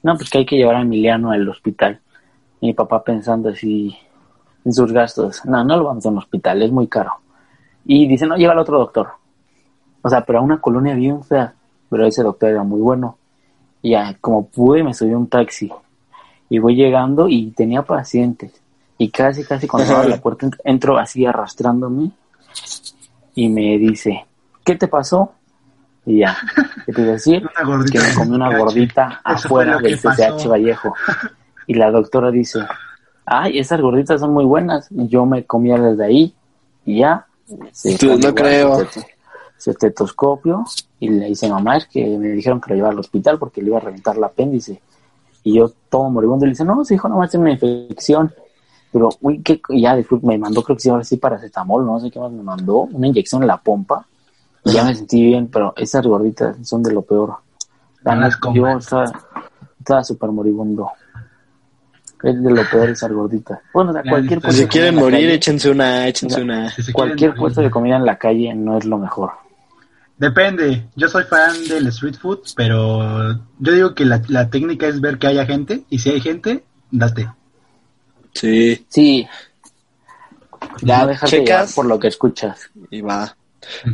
No, 0.02 0.16
pues 0.16 0.28
que 0.28 0.38
hay 0.38 0.46
que 0.46 0.56
llevar 0.56 0.76
a 0.76 0.82
Emiliano 0.82 1.30
al 1.30 1.48
hospital. 1.48 2.00
Y 2.60 2.66
mi 2.66 2.74
papá 2.74 3.02
pensando 3.02 3.50
así 3.50 3.96
en 4.64 4.72
sus 4.72 4.92
gastos. 4.92 5.44
No, 5.44 5.64
no 5.64 5.76
lo 5.76 5.84
vamos 5.84 6.04
a 6.06 6.08
un 6.08 6.18
hospital, 6.18 6.62
es 6.62 6.70
muy 6.70 6.86
caro. 6.86 7.12
Y 7.84 8.06
dice, 8.06 8.26
no, 8.26 8.36
lleva 8.36 8.52
al 8.52 8.58
otro 8.58 8.78
doctor. 8.78 9.08
O 10.02 10.08
sea, 10.08 10.24
pero 10.24 10.40
a 10.40 10.42
una 10.42 10.60
colonia 10.60 10.94
bien 10.94 11.22
fea. 11.22 11.54
Pero 11.88 12.06
ese 12.06 12.22
doctor 12.22 12.50
era 12.50 12.62
muy 12.62 12.80
bueno. 12.80 13.18
Y 13.82 13.90
ya, 13.90 14.16
como 14.20 14.46
pude, 14.46 14.82
me 14.82 14.94
subí 14.94 15.12
a 15.12 15.18
un 15.18 15.28
taxi. 15.28 15.70
Y 16.48 16.58
voy 16.58 16.76
llegando 16.76 17.28
y 17.28 17.50
tenía 17.50 17.82
pacientes. 17.82 18.52
Y 18.98 19.10
casi, 19.10 19.44
casi 19.44 19.66
cuando 19.66 19.96
abro 19.96 20.08
la 20.08 20.18
puerta, 20.18 20.48
entro, 20.64 20.98
así 20.98 21.26
arrastrándome. 21.26 22.10
Y 23.34 23.48
me 23.48 23.78
dice, 23.78 24.26
¿qué 24.64 24.76
te 24.76 24.86
pasó? 24.86 25.32
Y 26.04 26.18
ya, 26.18 26.36
¿qué 26.86 26.92
te 26.92 27.02
decir? 27.02 27.42
Que 27.92 27.98
me 27.98 28.14
comí 28.14 28.34
una 28.34 28.56
gordita 28.56 29.20
afuera 29.24 29.78
del 29.78 29.98
CCH. 29.98 30.46
Vallejo. 30.46 30.94
Y 31.66 31.74
la 31.74 31.90
doctora 31.90 32.30
dice, 32.30 32.60
ay, 33.32 33.58
esas 33.58 33.80
gorditas 33.80 34.20
son 34.20 34.32
muy 34.32 34.44
buenas. 34.44 34.88
Yo 34.90 35.24
me 35.24 35.44
comía 35.44 35.80
desde 35.80 36.04
ahí 36.04 36.34
y 36.84 36.98
ya. 36.98 37.26
se 37.72 37.96
Tú, 37.96 38.18
no 38.18 38.34
creo. 38.34 38.76
Su, 38.76 38.82
estet- 38.82 39.06
su 39.58 39.70
estetoscopio 39.70 40.64
y 41.00 41.08
le 41.08 41.26
dice, 41.26 41.48
mamá, 41.48 41.78
es 41.78 41.86
que 41.86 42.04
me 42.18 42.28
dijeron 42.28 42.60
que 42.60 42.70
lo 42.70 42.76
llevara 42.76 42.92
al 42.92 42.98
hospital 43.00 43.38
porque 43.38 43.62
le 43.62 43.68
iba 43.68 43.78
a 43.78 43.80
reventar 43.80 44.16
el 44.16 44.24
apéndice. 44.24 44.80
Y 45.44 45.54
yo 45.54 45.72
todo 45.88 46.10
moribundo 46.10 46.44
le 46.46 46.50
dice, 46.50 46.64
no, 46.64 46.84
su 46.84 46.94
hijo 46.94 47.08
no 47.08 47.18
va 47.18 47.24
a 47.24 47.28
tener 47.28 47.42
una 47.44 47.52
infección. 47.52 48.32
Pero, 48.92 49.08
uy, 49.22 49.42
que 49.42 49.60
ya 49.70 49.96
después 49.96 50.22
me 50.22 50.36
mandó, 50.36 50.62
creo 50.62 50.76
que 50.76 50.82
sí, 50.82 50.90
ahora 50.90 51.02
sí, 51.02 51.16
paracetamol, 51.16 51.86
no 51.86 51.98
sé 51.98 52.10
qué 52.10 52.20
más 52.20 52.30
me 52.30 52.42
mandó, 52.42 52.80
una 52.92 53.06
inyección 53.06 53.42
en 53.42 53.48
la 53.48 53.56
pompa. 53.56 54.06
Y 54.64 54.72
ya 54.72 54.84
me 54.84 54.94
sentí 54.94 55.22
bien, 55.24 55.48
pero 55.48 55.72
esas 55.76 56.06
gorditas 56.06 56.56
son 56.62 56.82
de 56.82 56.92
lo 56.92 57.02
peor. 57.02 57.36
Neta, 58.26 58.38
yo 58.54 58.66
estaba 59.78 60.04
súper 60.04 60.30
moribundo. 60.30 60.90
Es 62.22 62.42
de 62.42 62.50
lo 62.50 62.62
peor 62.70 62.90
esas 62.90 63.10
gorditas. 63.12 63.58
Bueno, 63.74 63.90
o 63.90 63.92
sea, 63.94 64.02
Ya, 64.04 64.10
cualquier. 64.10 64.40
Pues 64.40 64.54
si 64.54 64.62
puesto 64.62 64.78
de 64.78 64.80
quieren 64.80 64.94
morir, 64.94 65.20
calle- 65.20 65.34
échense 65.34 65.70
una, 65.70 66.06
échense 66.08 66.40
una. 66.42 66.70
Si 66.70 66.92
Cualquier 66.92 67.34
puesto 67.34 67.60
de 67.62 67.70
comida 67.70 67.96
en 67.96 68.04
la 68.06 68.16
calle 68.18 68.54
no 68.54 68.78
es 68.78 68.84
lo 68.84 68.98
mejor. 68.98 69.30
Depende. 70.18 70.84
Yo 70.94 71.08
soy 71.08 71.24
fan 71.24 71.52
del 71.68 71.86
street 71.88 72.14
food, 72.14 72.40
pero 72.54 73.32
yo 73.58 73.72
digo 73.72 73.94
que 73.94 74.04
la, 74.04 74.22
la 74.28 74.48
técnica 74.50 74.86
es 74.86 75.00
ver 75.00 75.18
que 75.18 75.26
haya 75.26 75.44
gente 75.46 75.82
y 75.90 75.98
si 75.98 76.10
hay 76.10 76.20
gente, 76.20 76.62
date. 76.90 77.28
Sí, 78.34 78.86
Sí. 78.88 79.26
Ya, 80.80 81.00
no 81.02 81.08
dejarte 81.08 81.38
checas. 81.38 81.74
por 81.74 81.86
lo 81.86 81.98
que 81.98 82.08
escuchas. 82.08 82.70
y 82.90 83.00
va. 83.00 83.36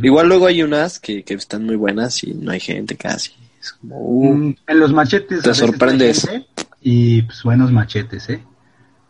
Igual 0.01 0.27
luego 0.27 0.45
hay 0.47 0.61
unas 0.63 0.99
que, 0.99 1.23
que 1.23 1.33
están 1.35 1.65
muy 1.65 1.75
buenas 1.75 2.23
y 2.23 2.33
no 2.33 2.51
hay 2.51 2.59
gente 2.59 2.95
casi. 2.95 3.31
Es 3.61 3.73
como, 3.73 3.99
uh, 3.99 4.33
Mm, 4.33 4.55
en 4.67 4.79
los 4.79 4.93
machetes. 4.93 5.41
Te 5.41 5.49
a 5.49 5.53
sorprendes. 5.53 6.27
gente 6.27 6.47
Y 6.81 7.21
pues 7.23 7.43
buenos 7.43 7.71
machetes, 7.71 8.29
¿eh? 8.29 8.43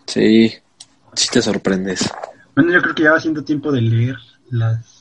sí, 0.06 0.54
sí 1.14 1.28
te 1.32 1.42
sorprendes. 1.42 2.10
Bueno, 2.56 2.74
yo 2.74 2.82
creo 2.82 2.96
que 2.96 3.04
ya 3.04 3.12
va 3.12 3.20
siendo 3.20 3.44
tiempo 3.44 3.72
de 3.72 3.82
leer 3.82 4.16
las, 4.50 5.00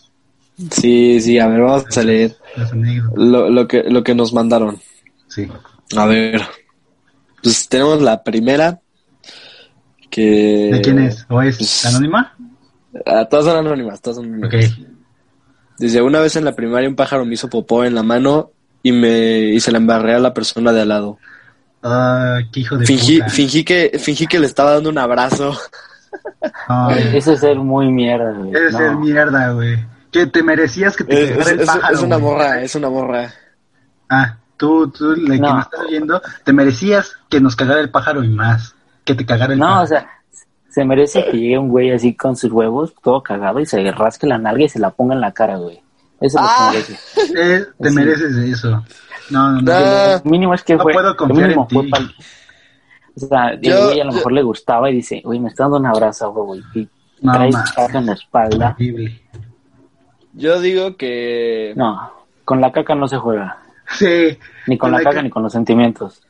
Sí, 0.70 1.20
sí, 1.20 1.38
a 1.38 1.46
ver, 1.46 1.60
vamos 1.60 1.96
a 1.96 2.02
leer 2.02 2.36
las 2.56 2.72
lo, 2.74 3.48
lo, 3.48 3.68
que, 3.68 3.84
lo 3.84 4.02
que 4.02 4.14
nos 4.14 4.32
mandaron. 4.32 4.78
Sí. 5.28 5.48
A 5.96 6.06
ver, 6.06 6.42
pues 7.42 7.68
tenemos 7.68 8.02
la 8.02 8.22
primera. 8.24 8.80
Que... 10.10 10.70
¿De 10.72 10.80
quién 10.80 10.98
es? 10.98 11.24
¿O 11.28 11.40
es 11.42 11.58
pues- 11.58 11.86
anónima? 11.86 12.36
Ah, 13.06 13.26
todas 13.26 13.44
son 13.44 13.56
anónimas, 13.56 14.00
todas 14.00 14.16
son 14.16 14.34
anónimas. 14.34 14.70
Ok. 14.70 14.86
Dice, 15.78 16.02
una 16.02 16.18
vez 16.18 16.34
en 16.34 16.44
la 16.44 16.56
primaria 16.56 16.88
un 16.88 16.96
pájaro 16.96 17.24
me 17.24 17.34
hizo 17.34 17.48
popó 17.48 17.84
en 17.84 17.94
la 17.94 18.02
mano 18.02 18.50
y 18.82 18.90
me 18.90 19.42
y 19.50 19.60
se 19.60 19.70
la 19.70 19.78
embarré 19.78 20.14
a 20.14 20.18
la 20.18 20.34
persona 20.34 20.72
de 20.72 20.80
al 20.80 20.88
lado. 20.88 21.18
Ah, 21.82 22.38
qué 22.52 22.60
hijo 22.60 22.76
de 22.76 22.86
Fingí, 22.86 23.18
puta. 23.20 23.30
fingí 23.30 23.64
que 23.64 23.98
fingí 23.98 24.26
que 24.26 24.38
le 24.40 24.46
estaba 24.46 24.72
dando 24.74 24.90
un 24.90 24.98
abrazo. 24.98 25.56
Ay, 26.68 27.12
Eso 27.14 27.32
es 27.32 27.40
ser 27.40 27.56
muy 27.56 27.90
mierda, 27.90 28.32
güey. 28.32 28.50
Debe 28.52 28.72
No. 28.72 28.78
ser 28.78 28.96
mierda, 28.96 29.52
güey. 29.52 29.78
Que 30.10 30.26
te 30.26 30.42
merecías 30.42 30.96
que 30.96 31.04
te 31.04 31.22
Es, 31.24 31.30
cagara 31.30 31.50
el 31.50 31.60
es- 31.60 31.66
pájaro. 31.66 31.94
es 31.96 32.02
una 32.02 32.16
güey. 32.16 32.32
morra, 32.32 32.62
es 32.62 32.74
una 32.74 32.90
morra. 32.90 33.32
Ah, 34.08 34.36
tú, 34.56 34.88
tú, 34.90 35.14
la 35.16 35.34
que 35.34 35.40
No. 35.40 35.54
me 35.54 35.60
estás 35.60 35.80
oyendo, 35.80 36.22
te 36.44 36.52
merecías 36.52 37.12
que 37.28 37.40
nos 37.40 37.54
cagara 37.54 37.80
el 37.80 37.90
pájaro 37.90 38.24
y 38.24 38.28
más. 38.28 38.74
Que 39.04 39.14
te 39.14 39.24
cagara 39.24 39.52
el 39.52 39.58
No, 39.58 39.66
pájaro. 39.66 39.84
o 39.84 39.86
sea, 39.86 40.08
se 40.70 40.84
merece 40.84 41.24
que 41.26 41.36
llegue 41.38 41.58
un 41.58 41.68
güey 41.68 41.92
así 41.92 42.14
con 42.14 42.36
sus 42.36 42.50
huevos, 42.52 42.94
todo 43.02 43.22
cagado, 43.22 43.60
y 43.60 43.66
se 43.66 43.90
rasque 43.92 44.26
la 44.26 44.38
nalga 44.38 44.64
y 44.64 44.68
se 44.68 44.78
la 44.78 44.90
ponga 44.90 45.14
en 45.14 45.20
la 45.20 45.32
cara, 45.32 45.56
güey. 45.56 45.80
Eso 46.20 46.38
es 46.38 46.44
Ah. 46.46 46.66
lo 46.66 46.70
que 46.72 46.76
merece. 46.78 46.92
Eh, 47.60 47.66
te 47.80 47.88
Sí. 47.90 47.94
mereces 47.94 48.36
eso. 48.36 48.70
No, 49.30 49.52
no, 49.52 49.60
no. 49.62 49.72
Ah. 49.72 50.20
Lo 50.24 50.30
mínimo 50.30 50.54
es 50.54 50.62
que 50.62 50.74
No 50.76 50.82
fue. 50.82 50.92
puedo 50.92 51.08
lo 51.10 51.16
confiar 51.16 51.42
mínimo 51.48 51.66
en 51.70 51.74
fue 51.76 51.84
ti. 51.84 51.90
pa'l- 51.90 52.14
O 53.16 53.20
sea, 53.20 53.48
el 53.50 53.60
Yo- 53.60 53.84
güey 53.86 54.00
a 54.00 54.04
lo 54.04 54.10
yo- 54.12 54.16
mejor 54.16 54.32
le 54.32 54.42
gustaba 54.42 54.90
y 54.90 54.94
dice, 54.94 55.20
güey, 55.24 55.40
me 55.40 55.48
está 55.48 55.64
dando 55.64 55.78
un 55.78 55.86
abrazo, 55.86 56.32
güey. 56.32 56.62
Y 56.74 56.88
No, 57.20 57.32
traes 57.32 57.56
caca 57.74 57.98
en 57.98 58.06
la 58.06 58.12
espalda. 58.12 58.70
Horrible. 58.76 59.20
Yo 60.34 60.60
digo 60.60 60.96
que 60.96 61.72
No, 61.76 62.12
con 62.44 62.60
la 62.60 62.70
caca 62.70 62.94
no 62.94 63.08
se 63.08 63.16
juega. 63.18 63.58
Sí. 63.90 64.38
Ni 64.68 64.78
con 64.78 64.92
la 64.92 65.02
caca 65.02 65.20
ni 65.22 65.30
con 65.30 65.42
los 65.42 65.52
sentimientos. 65.52 66.22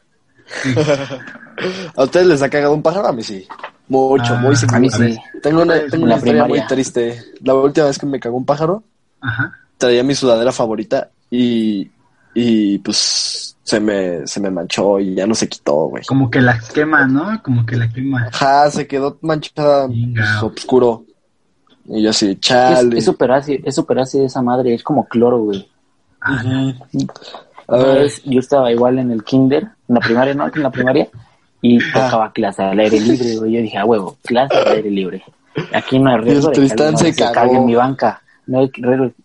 a 1.96 2.02
ustedes 2.04 2.26
les 2.26 2.42
ha 2.42 2.48
cagado 2.48 2.72
un 2.74 2.82
pájaro, 2.82 3.08
a 3.08 3.12
mí 3.12 3.22
sí. 3.22 3.46
Mucho, 3.88 4.34
Ah, 4.34 4.40
muy 4.40 4.54
a 4.72 4.78
mí 4.78 4.90
sí. 4.90 5.16
Tengo 5.42 5.62
una, 5.62 5.74
tengo 5.86 6.06
historia 6.08 6.16
muy 6.16 6.20
primaria. 6.52 6.66
triste. 6.66 7.22
La 7.42 7.54
última 7.54 7.86
vez 7.86 7.98
que 7.98 8.06
me 8.06 8.20
cagó 8.20 8.36
un 8.36 8.44
pájaro, 8.46 8.82
Ajá. 9.20 9.57
Traía 9.78 10.02
mi 10.02 10.14
sudadera 10.14 10.52
favorita 10.52 11.10
y, 11.30 11.90
y 12.34 12.78
pues 12.78 13.56
se 13.62 13.80
me, 13.80 14.26
se 14.26 14.40
me 14.40 14.50
manchó 14.50 14.98
y 14.98 15.14
ya 15.14 15.26
no 15.26 15.34
se 15.34 15.48
quitó, 15.48 15.86
güey. 15.88 16.04
Como 16.04 16.30
que 16.30 16.40
la 16.40 16.58
quema, 16.74 17.06
¿no? 17.06 17.42
Como 17.42 17.64
que 17.64 17.76
la 17.76 17.88
quema. 17.88 18.28
Ajá, 18.32 18.70
se 18.70 18.86
quedó 18.86 19.18
manchada, 19.22 19.86
pues, 19.88 20.42
oscuro. 20.42 21.04
Y 21.86 22.02
yo 22.02 22.10
así, 22.10 22.36
chale. 22.36 22.98
es 22.98 23.04
súper 23.04 23.32
ácido, 23.32 23.60
es 23.64 23.74
súper 23.74 23.98
ácido 24.00 24.26
esa 24.26 24.42
madre, 24.42 24.74
es 24.74 24.82
como 24.82 25.06
cloro, 25.06 25.38
güey. 25.38 25.66
Ah, 26.20 26.42
A 27.68 27.76
ver, 27.76 27.98
vez 28.00 28.22
yo 28.24 28.40
estaba 28.40 28.70
igual 28.72 28.98
en 28.98 29.10
el 29.10 29.22
kinder, 29.24 29.62
en 29.88 29.94
la 29.94 30.00
primaria, 30.00 30.34
¿no? 30.34 30.46
En 30.54 30.62
la 30.62 30.70
primaria, 30.70 31.08
y 31.62 31.78
tocaba 31.92 32.32
clase 32.32 32.62
al 32.62 32.78
aire 32.78 33.00
libre, 33.00 33.36
güey. 33.36 33.52
Yo 33.52 33.60
dije, 33.62 33.78
a 33.78 33.84
huevo, 33.84 34.16
clase 34.22 34.54
al 34.56 34.68
aire 34.68 34.90
libre. 34.90 35.22
Aquí 35.72 35.98
no 35.98 36.10
hay 36.10 36.18
riesgo 36.18 36.48
de 36.48 36.54
que 36.54 36.60
Tristán 36.60 36.96
se 36.96 37.12
se 37.12 37.18
cague 37.22 37.34
cagó. 37.34 37.54
en 37.54 37.66
mi 37.66 37.74
banca. 37.74 38.22
No 38.48 38.58
hay. 38.60 38.70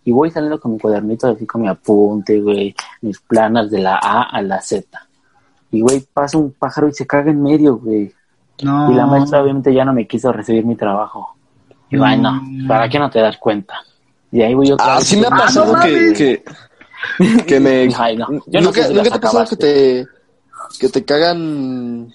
Y 0.03 0.11
voy 0.11 0.29
saliendo 0.29 0.59
con 0.59 0.73
mi 0.73 0.79
cuadernito 0.79 1.27
así 1.27 1.45
con 1.45 1.61
mi 1.61 1.67
apunte, 1.67 2.39
güey, 2.41 2.75
mis 3.01 3.19
planas 3.19 3.71
de 3.71 3.79
la 3.79 3.95
A 3.95 4.23
a 4.23 4.41
la 4.41 4.61
Z. 4.61 4.85
Y, 5.71 5.81
güey, 5.81 6.05
pasa 6.13 6.37
un 6.37 6.51
pájaro 6.51 6.87
y 6.87 6.93
se 6.93 7.07
caga 7.07 7.31
en 7.31 7.41
medio, 7.41 7.77
güey. 7.77 8.13
No. 8.63 8.91
Y 8.91 8.95
la 8.95 9.07
maestra 9.07 9.41
obviamente 9.41 9.73
ya 9.73 9.83
no 9.85 9.93
me 9.93 10.05
quiso 10.07 10.31
recibir 10.31 10.65
mi 10.65 10.75
trabajo. 10.75 11.35
Y 11.89 11.95
No. 11.95 12.03
bueno, 12.03 12.41
¿para 12.67 12.87
qué 12.89 12.99
no 12.99 13.09
te 13.09 13.19
das 13.19 13.37
cuenta? 13.37 13.73
Y 14.31 14.41
ahí 14.41 14.53
voy 14.53 14.67
yo. 14.67 14.77
Ah, 14.79 14.99
sí 15.01 15.17
me 15.17 15.25
ha 15.27 15.31
pasado 15.31 15.73
no 15.73 15.79
que, 15.81 16.13
que, 17.17 17.43
que 17.43 17.59
me... 17.59 17.89
Ay, 17.97 18.17
no. 18.17 18.27
Yo 18.47 18.59
no 18.59 18.67
¿Nunca, 18.67 18.81
sé 18.83 18.87
si 18.89 18.93
nunca 18.93 19.09
las 19.09 19.09
te 19.09 19.17
ha 19.17 19.21
pasado 19.21 19.45
que 19.49 19.55
te, 19.55 20.07
que 20.79 20.89
te 20.89 21.05
cagan 21.05 22.13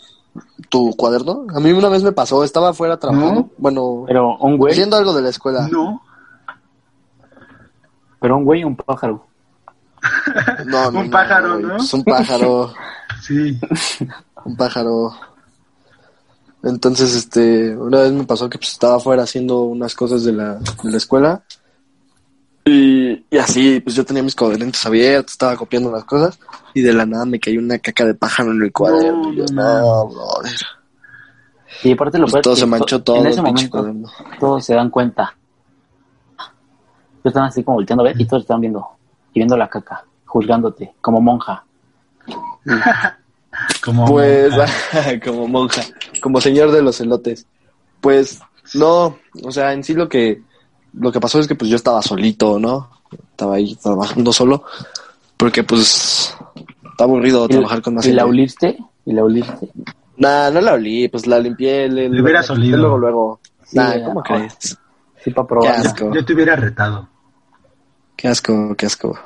tu 0.68 0.94
cuaderno? 0.96 1.46
A 1.54 1.60
mí 1.60 1.70
una 1.72 1.88
vez 1.88 2.02
me 2.02 2.12
pasó, 2.12 2.44
estaba 2.44 2.70
afuera 2.70 2.96
trabajando, 2.98 3.40
¿No? 3.40 3.50
bueno, 3.58 4.04
Pero 4.06 4.36
un 4.38 4.56
güey, 4.58 4.72
haciendo 4.72 4.96
algo 4.96 5.12
de 5.14 5.22
la 5.22 5.30
escuela. 5.30 5.66
No. 5.70 6.02
Pero 8.20 8.36
un 8.36 8.44
güey 8.44 8.64
un 8.64 8.76
pájaro. 8.76 9.24
No, 10.66 10.90
no, 10.90 11.00
Un 11.00 11.06
no, 11.06 11.10
pájaro, 11.10 11.52
güey, 11.54 11.62
¿no? 11.64 11.76
pues 11.76 11.92
un 11.94 12.04
pájaro, 12.04 12.72
Sí. 13.22 13.58
un 14.44 14.56
pájaro. 14.56 15.12
Entonces, 16.62 17.14
este, 17.14 17.76
una 17.76 18.00
vez 18.00 18.12
me 18.12 18.24
pasó 18.24 18.48
que 18.48 18.58
pues, 18.58 18.72
estaba 18.72 18.96
afuera 18.96 19.22
haciendo 19.22 19.60
unas 19.62 19.94
cosas 19.94 20.24
de 20.24 20.32
la, 20.32 20.54
de 20.56 20.90
la 20.90 20.96
escuela. 20.96 21.42
Y, 22.64 23.24
y 23.30 23.38
así, 23.38 23.80
pues 23.80 23.96
yo 23.96 24.04
tenía 24.04 24.22
mis 24.22 24.34
cuadernos 24.34 24.84
abiertos, 24.84 25.32
estaba 25.32 25.56
copiando 25.56 25.90
las 25.90 26.04
cosas. 26.04 26.38
Y 26.74 26.82
de 26.82 26.92
la 26.92 27.06
nada 27.06 27.24
me 27.24 27.40
cayó 27.40 27.60
una 27.60 27.78
caca 27.78 28.04
de 28.04 28.14
pájaro 28.14 28.52
en 28.52 28.62
el 28.62 28.72
cuaderno. 28.72 29.22
No, 29.24 29.32
y 29.32 29.36
yo, 29.36 29.44
no, 29.52 29.80
no, 29.80 30.08
brother. 30.08 30.52
Y 31.84 31.92
aparte 31.92 32.18
lo 32.18 32.24
Pues 32.26 32.34
es 32.36 32.42
todo 32.42 32.56
se 32.56 32.66
manchó 32.66 32.98
to- 32.98 33.04
todo 33.14 33.16
En 33.24 33.26
ese 33.28 33.40
momento 33.42 33.70
cuaderno. 33.70 34.08
todos 34.40 34.64
se 34.64 34.74
dan 34.74 34.90
cuenta. 34.90 35.34
Están 37.24 37.44
así 37.44 37.62
como 37.62 37.76
volteando 37.76 38.04
a 38.04 38.08
ver 38.08 38.20
y 38.20 38.26
todos 38.26 38.42
están 38.42 38.60
viendo. 38.60 38.86
Y 39.32 39.40
viendo 39.40 39.56
la 39.56 39.68
caca, 39.68 40.04
juzgándote, 40.24 40.94
como 41.00 41.20
monja. 41.20 41.64
Como. 43.84 44.06
Pues, 44.06 44.54
como 45.24 45.48
monja, 45.48 45.82
como 46.20 46.40
señor 46.40 46.70
de 46.70 46.82
los 46.82 47.00
elotes. 47.00 47.46
Pues, 48.00 48.40
no, 48.74 49.18
o 49.42 49.50
sea, 49.50 49.72
en 49.72 49.82
sí 49.82 49.94
lo 49.94 50.08
que, 50.08 50.42
lo 50.92 51.10
que 51.10 51.20
pasó 51.20 51.40
es 51.40 51.48
que 51.48 51.54
pues 51.56 51.70
yo 51.70 51.76
estaba 51.76 52.02
solito, 52.02 52.60
¿no? 52.60 52.90
Estaba 53.30 53.56
ahí 53.56 53.74
trabajando 53.76 54.32
solo, 54.32 54.64
porque 55.36 55.64
pues, 55.64 56.36
está 56.88 57.04
aburrido 57.04 57.48
trabajar 57.48 57.82
con 57.82 57.94
más 57.94 58.06
¿Y 58.06 58.12
la 58.12 58.26
oliste? 58.26 58.78
¿Y 59.06 59.12
la 59.12 59.24
oliste? 59.24 59.70
Nah, 60.18 60.50
no 60.50 60.60
la 60.60 60.74
olí, 60.74 61.08
pues 61.08 61.26
la 61.26 61.38
limpié. 61.38 61.88
Le, 61.88 62.08
Le 62.08 62.22
hubieras 62.22 62.50
olido. 62.50 62.76
Luego, 62.76 62.98
luego. 62.98 63.40
Sí, 63.64 63.76
nah, 63.76 64.04
¿cómo 64.04 64.22
crees? 64.22 64.76
Sí, 65.24 65.30
para 65.30 65.44
Qué 65.44 65.48
probar. 65.48 65.74
asco, 65.86 66.14
Yo 66.14 66.24
te 66.24 66.32
hubiera 66.34 66.56
retado. 66.56 67.08
qué 68.16 68.28
asco, 68.28 68.74
qué 68.76 68.86
asco. 68.86 69.18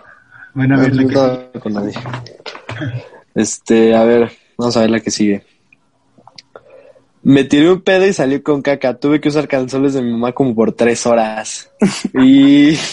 Bueno, 0.54 0.74
a 0.74 0.78
No, 0.78 0.82
ver 0.84 0.94
la 0.96 1.02
no 1.02 1.08
que 1.08 1.14
estaba 1.14 1.36
sigue. 1.36 1.60
con 1.60 1.72
nadie. 1.72 1.94
Este, 3.34 3.94
a 3.96 4.04
ver, 4.04 4.30
vamos 4.58 4.76
a 4.76 4.80
ver 4.80 4.90
la 4.90 5.00
que 5.00 5.10
sigue. 5.10 5.46
Me 7.24 7.44
tiré 7.44 7.70
un 7.70 7.80
pedo 7.82 8.04
y 8.06 8.12
salió 8.12 8.42
con 8.42 8.62
caca. 8.62 8.94
Tuve 8.98 9.20
que 9.20 9.28
usar 9.28 9.46
calzones 9.46 9.94
de 9.94 10.02
mi 10.02 10.10
mamá 10.10 10.32
como 10.32 10.54
por 10.56 10.72
tres 10.72 11.06
horas. 11.06 11.70
Y 12.14 12.70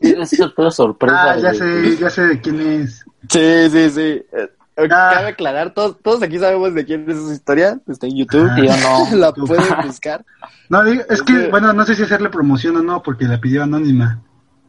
Es 0.00 0.30
sorpresa, 0.30 0.70
sorpresa. 0.70 1.32
Ah, 1.32 1.38
ya 1.38 1.54
sé, 1.54 1.96
ya 1.98 2.10
sé 2.10 2.22
de 2.22 2.40
quién 2.40 2.60
es. 2.60 3.04
sí, 3.30 3.70
sí, 3.70 3.90
sí. 3.90 4.00
Eh, 4.32 4.50
Ah. 4.78 5.10
Cabe 5.14 5.28
aclarar, 5.28 5.72
todos, 5.72 5.96
todos 6.02 6.22
aquí 6.22 6.38
sabemos 6.38 6.74
de 6.74 6.84
quién 6.84 7.08
es 7.10 7.16
esa 7.16 7.32
historia. 7.32 7.80
Está 7.88 8.06
en 8.08 8.16
YouTube. 8.18 8.46
Ah. 8.50 8.56
Yo 8.58 8.76
no. 9.10 9.16
La 9.16 9.32
pueden 9.32 9.64
buscar. 9.86 10.22
No, 10.68 10.82
es 10.84 11.22
que, 11.22 11.48
bueno, 11.48 11.72
no 11.72 11.84
sé 11.84 11.94
si 11.94 12.02
hacerle 12.02 12.28
promoción 12.30 12.76
o 12.76 12.82
no, 12.82 13.02
porque 13.02 13.24
la 13.26 13.40
pidió 13.40 13.62
anónima. 13.62 14.20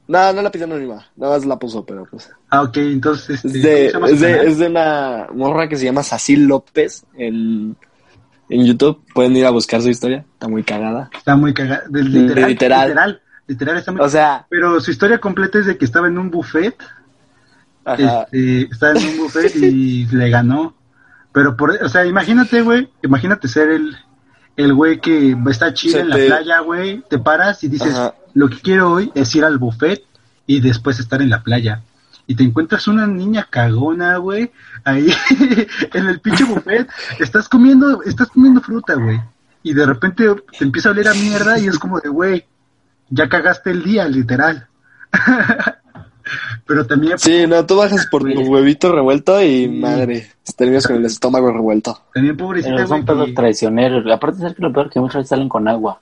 No, 0.08 0.32
no 0.32 0.42
la 0.42 0.52
pidió 0.52 0.66
anónima. 0.66 1.06
Nada 1.16 1.34
más 1.36 1.46
la 1.46 1.58
puso, 1.60 1.86
pero 1.86 2.06
pues. 2.06 2.30
Ah, 2.50 2.62
ok, 2.62 2.78
entonces. 2.78 3.44
Es 3.44 3.56
Este, 3.56 3.68
de, 3.68 3.92
¿cómo 3.92 4.08
se 4.08 4.16
llama 4.16 4.28
es, 4.28 4.42
de, 4.44 4.50
es 4.52 4.58
de 4.60 4.68
una 4.68 5.28
morra 5.34 5.68
que 5.68 5.76
se 5.76 5.86
llama 5.86 6.04
Sacil 6.04 6.46
López 6.46 7.06
en, 7.16 7.76
en 8.50 8.66
YouTube. 8.66 9.02
Pueden 9.14 9.36
ir 9.36 9.46
a 9.46 9.50
buscar 9.50 9.82
su 9.82 9.90
historia. 9.90 10.26
Está 10.34 10.48
muy 10.48 10.64
cagada. 10.64 11.10
Está 11.14 11.36
muy 11.36 11.54
cagada. 11.54 11.84
Literal, 11.92 12.48
Literal. 12.50 12.88
literal. 12.90 13.22
Literal, 13.48 13.78
está 13.78 13.92
muy 13.92 14.02
O 14.02 14.10
sea, 14.10 14.46
Pero 14.50 14.80
su 14.80 14.92
historia 14.92 15.20
completa 15.20 15.60
es 15.60 15.66
de 15.66 15.78
que 15.78 15.86
estaba 15.86 16.08
en 16.08 16.18
un 16.18 16.30
buffet. 16.32 16.76
ajá. 17.86 18.24
Este, 18.32 18.62
estaba 18.72 19.00
en 19.00 19.08
un 19.10 19.18
buffet 19.24 19.56
y 19.56 20.06
le 20.06 20.30
ganó. 20.30 20.76
Pero 21.34 21.56
por, 21.56 21.72
o 21.72 21.90
sea, 21.90 22.06
imagínate, 22.06 22.62
güey, 22.62 22.90
imagínate 23.04 23.48
ser 23.48 23.70
el, 23.70 23.96
el 24.58 24.74
güey 24.74 25.00
que 25.00 25.38
está 25.50 25.74
chido 25.74 26.00
en 26.00 26.10
la 26.10 26.16
te- 26.18 26.26
playa, 26.28 26.60
güey, 26.60 27.04
te 27.10 27.18
paras 27.20 27.64
y 27.64 27.70
dices, 27.70 27.94
Ajá. 27.94 28.16
lo 28.34 28.50
que 28.50 28.60
quiero 28.60 28.92
hoy 28.92 29.12
es 29.16 29.34
ir 29.36 29.46
al 29.46 29.58
buffet 29.58 30.04
y 30.46 30.60
después 30.60 31.00
estar 31.00 31.22
en 31.22 31.30
la 31.30 31.42
playa. 31.44 31.82
Y 32.26 32.36
te 32.36 32.44
encuentras 32.44 32.88
una 32.88 33.08
niña 33.08 33.48
cagona, 33.50 34.18
güey, 34.18 34.52
ahí 34.84 35.08
en 35.94 36.08
el 36.08 36.20
pinche 36.20 36.44
buffet, 36.44 36.90
estás 37.20 37.48
comiendo, 37.48 38.04
estás 38.04 38.28
comiendo 38.30 38.60
fruta, 38.60 38.96
güey. 38.96 39.22
Y 39.64 39.74
de 39.74 39.86
repente 39.86 40.26
te 40.58 40.64
empieza 40.66 40.90
a 40.90 40.92
oler 40.92 41.08
a 41.08 41.14
mierda 41.14 41.58
y 41.60 41.68
es 41.68 41.78
como 41.80 42.00
de, 42.00 42.10
güey, 42.10 42.46
ya 43.10 43.30
cagaste 43.30 43.72
el 43.72 43.84
día, 43.84 44.08
literal. 44.08 44.68
Pero 46.66 46.86
también 46.86 47.18
Sí, 47.18 47.46
no, 47.48 47.66
tú 47.66 47.78
bajas 47.78 48.08
por 48.12 48.24
tu 48.24 48.42
huevito 48.42 48.92
revuelto 48.92 49.42
y 49.42 49.64
Sí. 49.66 49.68
madre, 49.70 50.28
terminas 50.56 50.86
con 50.88 50.98
el 50.98 51.06
estómago 51.06 51.52
revuelto. 51.52 52.00
También 52.14 52.36
pobrecita, 52.38 52.76
Pero 52.76 52.88
son 52.88 53.06
que- 53.06 53.34
traicioneros. 53.34 54.06
Aparte, 54.12 54.40
¿sabes 54.40 54.56
que 54.56 54.62
lo 54.62 54.74
peor? 54.74 54.90
Que 54.90 55.00
muchas 55.00 55.18
veces 55.18 55.30
salen 55.30 55.50
con 55.50 55.68
agua. 55.68 56.02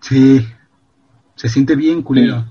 Sí, 0.00 0.46
se 1.34 1.48
siente 1.48 1.74
bien 1.76 2.02
culero. 2.02 2.44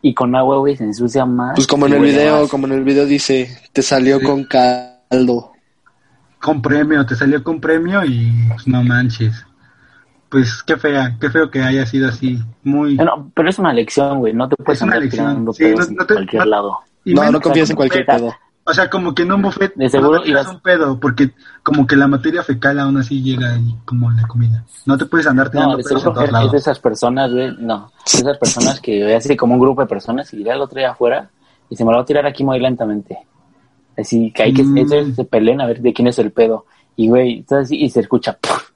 Y 0.00 0.14
con 0.14 0.34
agua, 0.36 0.58
güey, 0.58 0.76
se 0.76 0.84
ensucia 0.84 1.24
más. 1.26 1.54
Pues 1.56 1.66
como 1.66 1.86
en 1.86 1.94
el 1.94 2.02
video, 2.02 2.42
más. 2.42 2.50
como 2.50 2.66
en 2.68 2.72
el 2.74 2.84
video 2.84 3.04
dice, 3.04 3.58
te 3.72 3.82
salió 3.82 4.20
Sí. 4.20 4.24
con 4.26 4.44
caldo. 4.44 5.52
Con 6.40 6.62
premio, 6.62 7.04
te 7.04 7.16
salió 7.16 7.42
con 7.42 7.60
premio 7.60 8.04
y 8.04 8.32
pues, 8.48 8.68
no 8.68 8.82
manches. 8.84 9.44
Pues 10.28 10.62
qué 10.62 10.76
fea, 10.76 11.16
qué 11.20 11.30
feo 11.30 11.50
que 11.50 11.62
haya 11.62 11.86
sido 11.86 12.08
así. 12.08 12.38
Muy... 12.62 12.96
Bueno, 12.96 13.30
pero 13.34 13.48
es 13.48 13.58
una 13.58 13.72
lección, 13.72 14.18
güey. 14.18 14.34
No 14.34 14.48
te 14.48 14.56
puedes 14.56 14.82
andar 14.82 15.00
tirando 15.08 15.52
Sí, 15.52 15.64
pedos 15.64 15.80
no- 15.80 15.86
en 15.86 15.94
no 15.96 16.06
te- 16.06 16.14
cualquier 16.14 16.42
no- 16.44 16.50
lado. 16.50 16.78
y 17.04 17.14
No, 17.14 17.20
menos 17.22 17.32
no 17.34 17.40
confíes 17.40 17.70
en 17.70 17.76
cualquier 17.76 18.04
pedo. 18.06 18.34
O 18.64 18.74
sea, 18.74 18.90
como 18.90 19.14
que 19.14 19.22
en 19.22 19.32
un 19.32 19.40
buffet 19.40 19.72
De 19.76 19.88
seguro 19.88 20.18
no 20.18 20.24
te 20.44 20.50
un 20.50 20.60
pedo, 20.60 21.00
porque 21.00 21.30
como 21.62 21.86
que 21.86 21.96
la 21.96 22.06
materia 22.06 22.42
fecal 22.42 22.78
aún 22.78 22.98
así 22.98 23.22
llega 23.22 23.54
ahí 23.54 23.74
como 23.86 24.10
la 24.10 24.26
comida. 24.28 24.62
No 24.84 24.98
te 24.98 25.06
puedes 25.06 25.26
andar 25.26 25.48
tirando 25.50 25.70
No, 25.70 25.76
de 25.78 25.82
en 25.82 25.86
es 26.44 26.52
de 26.52 26.58
esas 26.58 26.78
personas, 26.78 27.32
güey. 27.32 27.56
No, 27.58 27.90
de 28.12 28.18
esas 28.18 28.36
personas 28.36 28.78
que 28.82 29.02
ve 29.04 29.16
así 29.16 29.34
como 29.38 29.54
un 29.54 29.60
grupo 29.60 29.80
de 29.80 29.86
personas 29.86 30.34
y 30.34 30.42
irá 30.42 30.52
el 30.54 30.60
otro 30.60 30.78
día 30.78 30.90
afuera 30.90 31.30
y 31.70 31.76
se 31.76 31.84
me 31.86 31.90
lo 31.92 31.96
va 31.96 32.02
a 32.02 32.06
tirar 32.06 32.26
aquí 32.26 32.44
muy 32.44 32.60
lentamente. 32.60 33.16
Así 33.96 34.30
que 34.32 34.42
hay 34.42 34.52
que 34.52 34.62
Mm. 34.62 34.76
ellos 34.76 35.14
se 35.16 35.24
peleen 35.24 35.62
a 35.62 35.66
ver 35.66 35.80
de 35.80 35.94
quién 35.94 36.08
es 36.08 36.18
el 36.18 36.30
pedo. 36.30 36.66
Y, 36.94 37.08
güey, 37.08 37.44
todo 37.44 37.60
así 37.60 37.74
y 37.82 37.88
se 37.88 38.00
escucha. 38.00 38.36
¡puf! 38.38 38.68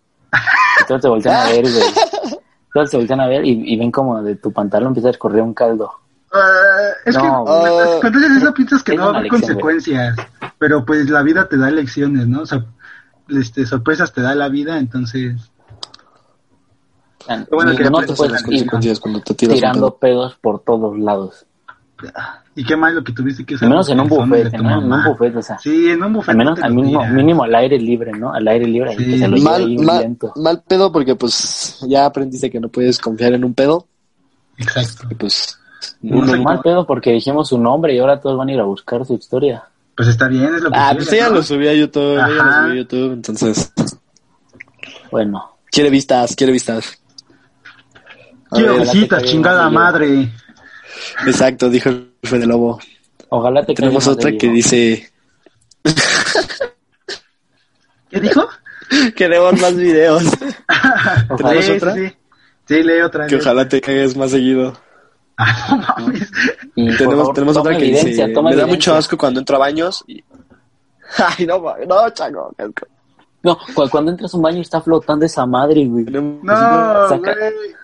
Y 0.92 0.98
todos 0.98 1.02
se 1.02 1.08
voltean 1.08 1.36
a 1.36 1.44
ver, 1.50 1.62
güey. 1.62 1.84
Todos 2.74 2.90
se 2.90 2.96
voltean 2.96 3.20
a 3.20 3.26
ver 3.28 3.44
y, 3.44 3.74
y 3.74 3.76
ven 3.78 3.90
como 3.90 4.22
de 4.22 4.36
tu 4.36 4.50
pantalón 4.50 4.88
empieza 4.88 5.08
a 5.08 5.10
escorrer 5.10 5.42
un 5.42 5.52
caldo. 5.52 5.90
Ah, 6.32 6.88
es 7.04 7.14
No, 7.14 7.20
que 7.22 7.28
güey. 7.28 8.00
cuando 8.00 8.18
haces 8.18 8.36
eso 8.42 8.54
piensas 8.54 8.82
que 8.82 8.92
Es 8.92 8.98
no 8.98 9.04
va 9.04 9.08
a 9.08 9.10
haber 9.18 9.24
lección, 9.24 9.40
consecuencias, 9.42 10.16
pero 10.58 10.82
pues 10.86 11.10
la 11.10 11.22
vida 11.22 11.46
te 11.48 11.58
da 11.58 11.70
lecciones, 11.70 12.26
¿no? 12.26 12.40
O 12.42 12.46
sea, 12.46 12.64
este, 13.28 13.66
sorpresas 13.66 14.12
te 14.14 14.22
da 14.22 14.34
la 14.34 14.48
vida, 14.48 14.78
entonces... 14.78 15.50
Bueno, 17.50 17.76
que 17.76 17.84
no 17.84 18.00
te 18.00 18.06
de 18.06 18.14
puedes 18.14 18.42
ir 18.48 18.68
te 19.24 19.34
tirando 19.34 19.94
pedo. 19.96 19.98
pedos 19.98 20.34
por 20.40 20.60
todos 20.64 20.98
lados. 20.98 21.46
Y 22.54 22.64
qué 22.64 22.76
mal 22.76 22.94
lo 22.94 23.02
que 23.04 23.12
tuviste 23.12 23.44
que 23.44 23.54
hacer. 23.54 23.66
Al 23.66 23.70
menos 23.70 23.88
en 23.88 24.00
un 24.00 24.08
buffet, 24.08 24.52
¿no? 24.52 24.78
En 24.80 24.92
un 24.92 25.04
buffet, 25.04 25.36
o 25.36 25.42
sea. 25.42 25.58
Sí, 25.58 25.88
en 25.90 26.02
un 26.02 26.12
buffet. 26.12 26.30
Al 26.30 26.36
no 26.38 26.44
menos, 26.44 26.58
te 26.60 26.66
al 26.66 26.74
mínimo, 26.74 27.04
mínimo 27.06 27.44
al 27.44 27.54
aire 27.54 27.78
libre, 27.78 28.12
¿no? 28.12 28.32
Al 28.32 28.46
aire 28.48 28.66
libre, 28.66 28.90
ahí 28.90 28.96
Sí. 28.98 29.04
que 29.12 29.18
se 29.18 29.28
lo 29.28 29.36
Mal, 29.38 29.60
ahí 29.62 29.76
mal, 29.78 30.00
lento. 30.02 30.32
mal 30.36 30.62
pedo 30.66 30.92
porque 30.92 31.14
pues 31.14 31.78
ya 31.88 32.04
aprendiste 32.06 32.50
que 32.50 32.60
no 32.60 32.68
puedes 32.68 32.98
confiar 32.98 33.32
en 33.34 33.44
un 33.44 33.54
pedo 33.54 33.86
Exacto. 34.58 35.06
y 35.10 35.14
pues 35.14 35.58
No 36.02 36.20
Mal 36.42 36.60
pedo 36.60 36.86
porque 36.86 37.10
dijimos 37.12 37.48
su 37.48 37.58
nombre 37.58 37.94
y 37.94 37.98
ahora 37.98 38.20
todos 38.20 38.36
van 38.36 38.48
a 38.48 38.52
ir 38.52 38.60
a 38.60 38.64
buscar 38.64 39.04
su 39.06 39.14
historia. 39.14 39.64
Pues 39.96 40.08
está 40.08 40.26
bien, 40.28 40.54
es 40.54 40.62
lo 40.62 40.70
que 40.70 40.76
Ah, 40.78 40.88
quiere, 40.90 40.96
pues 41.04 41.12
ella 41.12 41.28
¿no? 41.28 41.34
lo 41.36 41.42
subió 41.42 41.70
a 41.70 41.74
YouTube, 41.74 42.14
ella 42.14 42.28
lo 42.28 42.42
Ajá. 42.42 42.60
subió 42.62 42.72
a 42.72 42.76
YouTube, 42.76 43.12
entonces 43.12 43.72
Bueno, 45.10 45.50
quiere 45.70 45.90
vistas, 45.90 46.34
quiere 46.36 46.52
vistas. 46.52 46.98
Quiero 48.50 48.76
visitas, 48.78 49.22
chingada 49.24 49.64
más 49.70 49.92
madre. 49.94 50.30
Exacto, 51.26 51.68
dijo 51.70 51.88
el 51.90 52.12
Fede 52.22 52.46
Lobo. 52.46 52.78
ojalá 53.28 53.64
te 53.64 53.74
Tenemos 53.74 54.06
otra 54.06 54.32
que 54.32 54.48
dice, 54.48 55.10
¿Qué 58.10 58.20
dijo? 58.20 58.46
queremos 59.16 59.58
más 59.60 59.74
videos. 59.76 60.22
¿Tenemos 61.36 61.64
Sí, 61.64 61.70
otra? 61.72 61.94
Sí, 61.94 62.08
sí. 62.68 62.82
Lee 62.82 63.00
otra. 63.00 63.26
que 63.26 63.36
lee. 63.36 63.40
ojalá 63.40 63.68
te 63.68 63.80
caigas 63.80 64.16
más 64.16 64.30
seguido. 64.30 64.74
Ah, 65.38 65.66
no 65.70 65.76
mames. 66.04 66.30
Y, 66.74 66.96
Tenemos, 66.96 67.16
favor, 67.16 67.34
tenemos 67.34 67.56
otra 67.56 67.72
que 67.76 67.84
evidencia, 67.84 68.26
dice, 68.26 68.28
toma 68.34 68.50
me 68.50 68.56
da 68.56 68.62
evidencia. 68.62 68.92
mucho 68.92 68.98
asco 68.98 69.16
cuando 69.16 69.40
entro 69.40 69.56
a 69.56 69.60
baños 69.60 70.04
y... 70.06 70.22
Ay, 71.38 71.46
no, 71.46 71.58
no, 71.88 72.10
chaco, 72.10 72.54
asco. 72.58 72.86
No, 73.42 73.58
cu- 73.74 73.88
cuando 73.90 74.10
entras 74.12 74.32
a 74.32 74.36
un 74.36 74.42
baño 74.42 74.60
está 74.60 74.80
flotando 74.82 75.24
esa 75.26 75.44
madre, 75.46 75.84
güey. 75.86 76.04
No, 76.04 76.20
güey. 77.18 77.74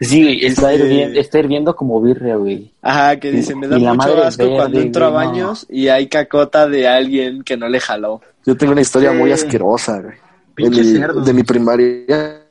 Sí, 0.00 0.22
güey, 0.22 0.46
está, 0.46 0.72
Este- 0.72 0.84
hirviendo, 0.86 1.20
está 1.20 1.38
hirviendo 1.38 1.76
como 1.76 2.00
birria, 2.00 2.36
güey. 2.36 2.72
Ajá, 2.82 3.18
que 3.18 3.30
dice, 3.30 3.54
me 3.54 3.68
da 3.68 3.78
Y 3.78 3.82
mucho 3.86 4.24
asco 4.24 4.42
verde, 4.44 4.56
cuando 4.56 4.80
entro 4.80 5.06
a 5.06 5.10
no. 5.10 5.14
baños 5.16 5.66
y 5.68 5.88
hay 5.88 6.08
cacota 6.08 6.66
de 6.68 6.88
alguien 6.88 7.42
que 7.42 7.56
no 7.56 7.68
le 7.68 7.80
jaló. 7.80 8.20
Yo 8.46 8.56
tengo 8.56 8.72
una 8.72 8.80
historia 8.80 9.10
Sí. 9.12 9.16
muy 9.18 9.32
asquerosa, 9.32 10.00
güey. 10.00 10.14
De 10.14 10.18
Pinche 10.54 10.82
mi, 10.82 10.98
cerdo. 10.98 11.20
de 11.20 11.32
mi 11.32 11.42
primaria. 11.42 12.42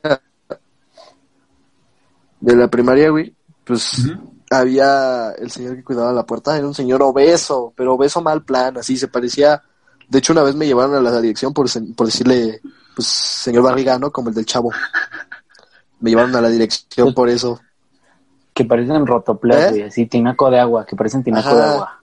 De 2.40 2.56
la 2.56 2.68
primaria, 2.68 3.10
güey. 3.10 3.34
Pues 3.64 4.02
había 4.50 5.30
el 5.38 5.50
señor 5.50 5.76
que 5.76 5.84
cuidaba 5.84 6.12
la 6.12 6.26
puerta, 6.26 6.56
era 6.56 6.66
un 6.66 6.74
señor 6.74 7.02
obeso, 7.02 7.72
pero 7.76 7.94
obeso 7.94 8.20
mal 8.20 8.42
plan, 8.44 8.78
así 8.78 8.96
se 8.96 9.08
parecía. 9.08 9.62
De 10.08 10.18
hecho, 10.18 10.32
una 10.32 10.42
vez 10.42 10.56
me 10.56 10.66
llevaron 10.66 10.94
a 10.96 11.00
la 11.00 11.20
dirección 11.20 11.52
por, 11.54 11.68
decirle, 11.70 12.60
pues, 12.96 13.06
señor 13.06 13.62
barriga, 13.62 13.96
¿no? 13.98 14.10
Como 14.10 14.30
el 14.30 14.34
del 14.34 14.46
chavo. 14.46 14.72
Me 16.00 16.10
llevaron 16.10 16.34
a 16.36 16.40
la 16.40 16.48
dirección 16.48 17.12
por 17.14 17.28
eso. 17.28 17.60
Que 18.54 18.64
parecen 18.64 19.06
rotoplas, 19.06 19.58
¿Eh? 19.66 19.70
güey, 19.70 19.82
así, 19.82 20.06
tinaco 20.06 20.50
de 20.50 20.58
agua, 20.58 20.84
que 20.86 20.96
parecen 20.96 21.22
tinaco 21.22 21.48
Ajá. 21.48 21.56
de 21.56 21.64
agua. 21.74 22.02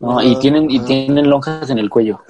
¿no? 0.00 0.22
Y 0.22 0.36
tienen 0.38 0.70
y 0.70 0.80
tienen 0.80 1.28
lonjas 1.28 1.68
en 1.70 1.78
el 1.78 1.88
cuello. 1.90 2.20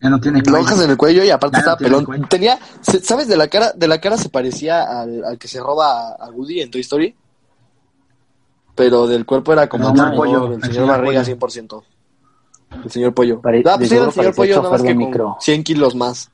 Ya 0.00 0.10
no 0.10 0.20
tiene 0.20 0.42
cuello. 0.42 0.58
lonjas 0.58 0.80
en 0.82 0.90
el 0.90 0.96
cuello 0.96 1.24
y 1.24 1.30
aparte 1.30 1.58
estaba 1.58 1.76
tiene 1.76 1.90
pelón. 1.90 2.04
cuello. 2.04 2.26
Tenía, 2.28 2.58
¿sabes? 3.02 3.28
De 3.28 3.36
la 3.36 3.46
cara, 3.48 3.72
de 3.72 3.86
la 3.88 4.00
cara 4.00 4.16
se 4.16 4.28
parecía 4.28 4.82
al, 5.00 5.24
al 5.24 5.38
que 5.38 5.46
se 5.48 5.60
roba 5.60 6.08
a, 6.10 6.26
a 6.26 6.30
Woody 6.30 6.60
en 6.60 6.70
Toy 6.70 6.80
Story. 6.80 7.14
Pero 8.74 9.06
del 9.06 9.26
cuerpo 9.26 9.52
era 9.52 9.68
como 9.68 9.90
El 9.90 10.00
el 10.00 10.16
Pollo, 10.16 10.46
el 10.46 10.52
el 10.54 10.60
señor 10.62 10.74
señor 10.74 10.88
Barriga 10.88 11.22
Pollo. 11.22 11.36
100%. 11.36 11.84
El 12.84 12.90
señor 12.90 13.14
Pollo. 13.14 13.40
Pare- 13.40 13.62
ah, 13.66 13.74
pues 13.76 13.92
era 13.92 14.06
el 14.06 14.12
señor 14.12 14.34
Pollo, 14.34 14.56
nada 14.56 14.70
más 14.70 14.82
que 14.82 14.88
con 14.88 14.96
micro. 14.96 15.36
100 15.40 15.62
kilos 15.64 15.94
más. 15.94 16.30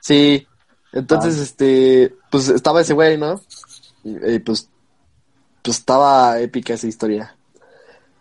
Sí. 0.00 0.46
Entonces, 0.92 1.38
Ah. 1.38 1.42
este, 1.42 2.14
pues 2.30 2.48
estaba 2.48 2.80
ese 2.80 2.94
güey, 2.94 3.16
¿no? 3.18 3.40
Y, 4.04 4.34
y, 4.34 4.38
pues, 4.40 4.68
pues 5.62 5.78
estaba 5.78 6.40
épica 6.40 6.74
esa 6.74 6.86
historia. 6.86 7.36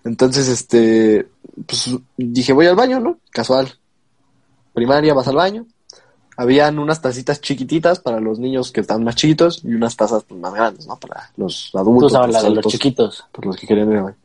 Entonces, 0.04 0.48
este, 0.48 1.28
pues 1.66 1.90
dije, 2.18 2.54
voy 2.54 2.68
al 2.68 2.76
baño, 2.76 3.00
¿no? 3.00 3.18
Casual. 3.32 3.74
Primaria, 4.74 5.14
vas 5.14 5.28
al 5.28 5.36
baño. 5.36 5.66
Habían 6.38 6.80
unas 6.80 7.02
tacitas 7.02 7.42
chiquititas 7.42 8.00
para 8.00 8.22
los 8.22 8.40
niños 8.40 8.72
que 8.72 8.80
están 8.82 9.04
más 9.04 9.16
chiquitos 9.16 9.62
y 9.66 9.74
unas 9.74 9.98
tazas 9.98 10.24
pues, 10.24 10.40
más 10.40 10.54
grandes, 10.54 10.88
¿no? 10.88 10.98
Para 10.98 11.32
los 11.36 11.70
Tú 11.72 11.78
adultos. 11.80 12.12
usabas 12.12 12.32
la 12.32 12.38
de 12.40 12.44
los 12.44 12.52
adultos, 12.54 12.72
chiquitos. 12.72 13.26
Por 13.32 13.46
los 13.46 13.58
que 13.58 13.68
querían 13.68 13.92
ir 13.92 13.98
al 13.98 14.04
baño. 14.04 14.18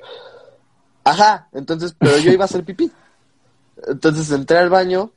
Ajá, 1.03 1.49
entonces, 1.53 1.95
pero 1.99 2.16
yo 2.18 2.30
iba 2.30 2.45
a 2.45 2.47
hacer 2.47 2.64
pipí. 2.64 2.90
Entonces 3.88 4.30
entré 4.30 4.59
al 4.59 4.70
baño 4.70 5.11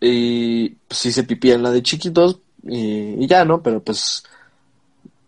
y 0.00 0.70
pues 0.88 1.06
hice 1.06 1.24
pipí 1.24 1.50
en 1.52 1.62
la 1.62 1.70
de 1.70 1.82
chiquitos 1.82 2.40
y, 2.62 3.26
ya, 3.26 3.44
¿no? 3.44 3.62
Pero 3.62 3.82
pues 3.82 4.22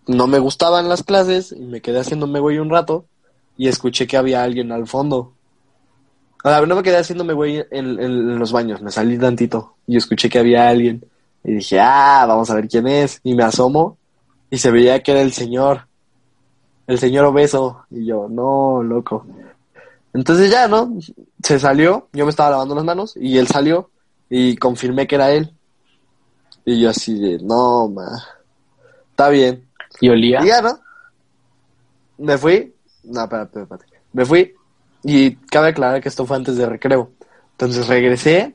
no 0.07 0.26
me 0.26 0.38
gustaban 0.38 0.88
las 0.88 1.03
clases 1.03 1.53
y 1.53 1.61
me 1.61 1.80
quedé 1.80 2.01
haciéndome 2.01 2.40
güey 2.40 2.59
un 2.59 2.70
rato 2.70 3.07
y 3.57 3.68
escuché 3.68 4.07
que 4.07 4.16
había 4.16 4.42
alguien 4.42 4.72
al 4.72 4.86
fondo. 4.86 5.32
O 6.42 6.48
sea, 6.48 6.61
no 6.64 6.74
me 6.76 6.82
quedé 6.82 6.96
haciéndome 6.98 7.34
güey 7.34 7.59
en, 7.59 7.66
en- 7.70 8.01
en 8.01 8.38
los 8.38 8.53
baños, 8.53 8.80
me 8.82 8.90
salí 8.90 9.18
tantito 9.18 9.74
y 9.86 9.96
escuché 9.96 10.28
que 10.28 10.38
había 10.38 10.68
alguien 10.68 11.05
y 11.44 11.55
dije, 11.55 11.78
ah, 11.80 12.24
vamos 12.26 12.51
a 12.51 12.55
ver 12.55 12.68
quién 12.68 12.86
es. 12.86 13.20
Y 13.22 13.34
me 13.34 13.42
asomo 13.44 13.98
y 14.51 14.59
se 14.59 14.70
veía 14.70 15.03
que 15.03 15.12
era 15.12 15.20
el 15.22 15.32
señor, 15.32 15.86
el 16.86 16.98
señor 16.98 17.24
obeso. 17.26 17.84
Y 17.90 18.07
yo, 18.07 18.28
no, 18.30 18.82
loco. 18.82 19.26
Entonces 20.12 20.51
ya, 20.51 20.66
¿no? 20.68 20.92
Se 21.42 21.59
salió, 21.59 22.09
yo 22.12 22.24
me 22.24 22.30
estaba 22.30 22.51
lavando 22.51 22.74
las 22.74 22.84
manos 22.84 23.14
y 23.16 23.38
él 23.38 23.46
salió 23.46 23.90
y 24.31 24.57
confirmé 24.57 25.07
que 25.07 25.16
era 25.16 25.33
él. 25.33 25.53
Y 26.64 26.81
yo 26.81 26.91
así 26.91 27.18
de, 27.18 27.39
no, 27.43 27.89
ma, 27.89 28.07
está 29.11 29.28
bien. 29.28 29.66
Y 30.01 30.09
olía. 30.09 30.41
Y 30.43 30.47
ya, 30.47 30.62
¿no? 30.62 30.78
Me 32.18 32.39
fui, 32.39 32.72
no, 33.05 33.22
espérate, 33.22 33.62
espérate. 33.62 33.87
Me 34.12 34.24
fui 34.24 34.55
y 35.03 35.35
cabe 35.37 35.68
aclarar 35.68 36.01
que 36.01 36.09
esto 36.09 36.24
fue 36.24 36.37
antes 36.37 36.57
de 36.57 36.66
recreo. 36.66 37.11
Entonces 37.53 37.89
regresé 37.89 38.55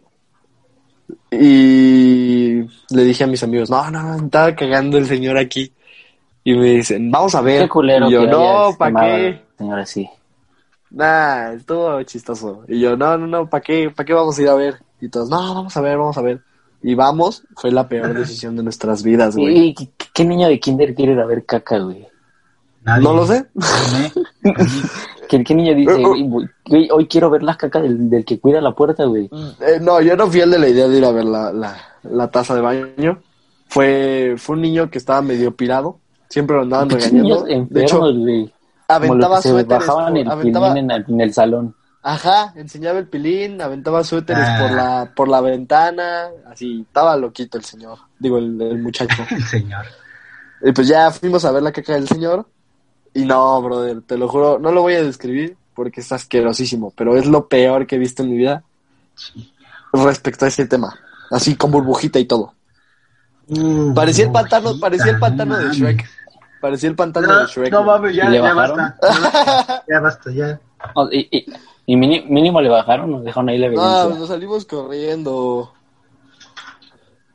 y 1.32 2.62
le 2.90 3.04
dije 3.04 3.24
a 3.24 3.28
mis 3.28 3.44
amigos, 3.44 3.70
no, 3.70 3.92
no, 3.92 4.16
estaba 4.16 4.56
cagando 4.56 4.98
el 4.98 5.06
señor 5.06 5.38
aquí. 5.38 5.74
Y 6.44 6.56
me 6.56 6.72
dicen, 6.76 7.10
vamos 7.10 7.34
a 7.36 7.42
ver. 7.42 7.64
Qué 7.64 7.70
culero 7.70 8.08
y 8.08 8.12
yo, 8.12 8.22
que 8.22 8.28
no, 8.28 8.76
¿para 8.78 9.02
qué? 9.02 9.26
al 9.26 9.46
Señor, 9.58 9.80
así. 9.80 10.10
Nah, 10.92 11.54
estuvo 11.54 12.02
chistoso. 12.04 12.64
Y 12.68 12.80
yo, 12.80 12.96
no, 12.96 13.18
no, 13.18 13.26
no, 13.26 13.50
¿para 13.50 13.64
qué? 13.64 13.90
¿Para 13.90 14.06
qué 14.06 14.14
vamos 14.14 14.38
a 14.38 14.42
ir 14.42 14.50
a 14.50 14.54
ver? 14.54 14.85
Y 15.02 15.10
todos, 15.10 15.30
no, 15.30 15.38
vamos 15.56 15.76
a 15.76 15.82
ver, 15.82 15.98
vamos 15.98 16.18
a 16.18 16.22
ver. 16.22 16.42
Y 16.82 16.94
vamos, 16.96 17.44
fue 17.56 17.72
la 17.72 17.88
peor 17.88 18.14
decisión 18.14 18.56
de 18.56 18.64
nuestras 18.64 19.02
vidas, 19.04 19.36
güey. 19.36 19.70
¿Y 19.70 19.74
qué, 19.74 19.90
qué 20.14 20.26
niño 20.26 20.48
de 20.48 20.60
kinder 20.60 20.94
quiere 20.94 21.14
ir 21.14 21.20
a 21.20 21.26
ver 21.26 21.46
caca, 21.46 21.80
güey? 21.80 22.08
Nadie. 22.84 23.04
No 23.04 23.14
lo 23.14 23.26
sé. 23.26 23.46
¿Qué, 25.28 25.44
qué 25.44 25.56
niño 25.56 25.74
dice, 25.74 26.04
güey, 26.68 26.90
hoy 26.92 27.08
quiero 27.08 27.32
ver 27.32 27.42
las 27.42 27.58
cacas 27.58 27.82
del, 27.82 28.10
del 28.10 28.24
que 28.24 28.40
cuida 28.40 28.62
la 28.62 28.76
puerta, 28.76 29.06
güey? 29.06 29.30
Eh, 29.60 29.80
no, 29.82 30.00
yo 30.02 30.16
no 30.16 30.28
fui 30.28 30.42
el 30.42 30.52
de 30.52 30.60
la 30.60 30.68
idea 30.70 30.88
de 30.88 30.98
ir 30.98 31.06
a 31.06 31.12
ver 31.12 31.26
la, 31.26 31.52
la, 31.52 31.76
la 32.04 32.28
taza 32.30 32.54
de 32.54 32.62
baño. 32.62 33.20
Fue, 33.68 34.36
fue 34.38 34.56
un 34.56 34.62
niño 34.62 34.90
que 34.92 35.00
estaba 35.00 35.22
medio 35.24 35.56
pirado. 35.56 35.98
Siempre 36.30 36.56
lo 36.56 36.62
andaban 36.64 36.90
regañando. 36.90 37.46
niños 37.46 37.70
De 37.70 37.84
hecho, 37.84 37.96
enfermos, 38.06 38.18
güey. 38.20 38.54
Como 38.88 39.16
los 39.16 39.26
aventaba 39.26 39.36
que 39.38 39.42
se 39.42 39.50
suéteres. 39.50 39.88
bajaban 39.88 40.18
el 40.18 40.30
aventaba, 40.30 40.74
pilín 40.74 40.92
en 40.92 40.92
el, 40.92 41.06
en 41.08 41.22
el 41.22 41.34
salón. 41.34 41.76
Ajá, 42.08 42.54
enseñaba 42.56 43.00
el 43.00 43.08
pilín, 43.08 43.60
aventaba 43.64 44.04
suéteres 44.04 44.46
Ah. 44.48 44.58
por 44.62 44.72
la, 44.72 45.12
por 45.16 45.28
la 45.28 45.42
ventana. 45.42 46.28
Así, 46.52 46.82
estaba 46.88 47.18
loquito 47.18 47.58
el 47.58 47.64
señor. 47.66 47.98
Digo, 48.20 48.38
el, 48.38 48.62
el 48.62 48.78
muchacho. 48.78 49.24
El 49.32 49.44
señor. 49.44 49.86
Y 50.62 50.72
pues 50.72 50.88
ya 50.88 51.10
fuimos 51.10 51.44
a 51.46 51.52
ver 51.52 51.64
la 51.64 51.72
caca 51.72 51.94
del 51.94 52.08
señor. 52.08 52.46
Y 53.14 53.26
no, 53.26 53.60
brother, 53.62 54.02
te 54.04 54.18
lo 54.18 54.28
juro, 54.28 54.60
no 54.60 54.72
lo 54.72 54.82
voy 54.84 54.94
a 54.94 55.02
describir 55.04 55.58
porque 55.74 56.02
es 56.02 56.12
asquerosísimo, 56.12 56.94
pero 56.96 57.18
es 57.18 57.26
lo 57.26 57.48
peor 57.48 57.88
que 57.88 57.96
he 57.96 58.00
visto 58.00 58.22
en 58.24 58.30
mi 58.30 58.38
vida 58.38 58.64
respecto 59.94 60.46
a 60.46 60.48
ese 60.50 60.66
tema. 60.68 60.94
Así 61.32 61.56
con 61.56 61.72
burbujita 61.72 62.20
y 62.20 62.26
todo. 62.26 62.54
Parecía 63.96 64.26
el 64.26 64.32
pantano, 64.32 64.80
parecía 64.80 65.12
el 65.12 65.20
pantano 65.20 65.58
de 65.58 65.74
Shrek. 65.74 66.06
Parecía 66.62 66.90
el 66.90 66.96
pantano 66.96 67.28
No, 67.28 67.40
de 67.42 67.46
Shrek. 67.48 67.72
no 67.72 67.84
mames, 67.84 68.16
ya, 68.16 68.26
¿Y 68.26 68.30
le 68.30 68.38
ya 68.42 68.54
basta. 68.54 68.98
Ya 69.02 69.20
basta, 69.20 69.84
ya 69.88 70.00
basta, 70.00 70.32
ya. 70.32 70.60
Oh, 70.94 71.10
y 71.12 71.28
y, 71.32 71.46
y 71.86 71.96
mínimo 71.96 72.62
le 72.62 72.70
bajaron, 72.70 73.12
nos 73.12 73.24
dejaron 73.24 73.50
ahí 73.50 73.58
la 73.58 73.68
No, 73.68 73.74
evidencia. 73.74 74.06
pues 74.08 74.20
nos 74.20 74.28
salimos 74.30 74.66
corriendo. 74.66 75.72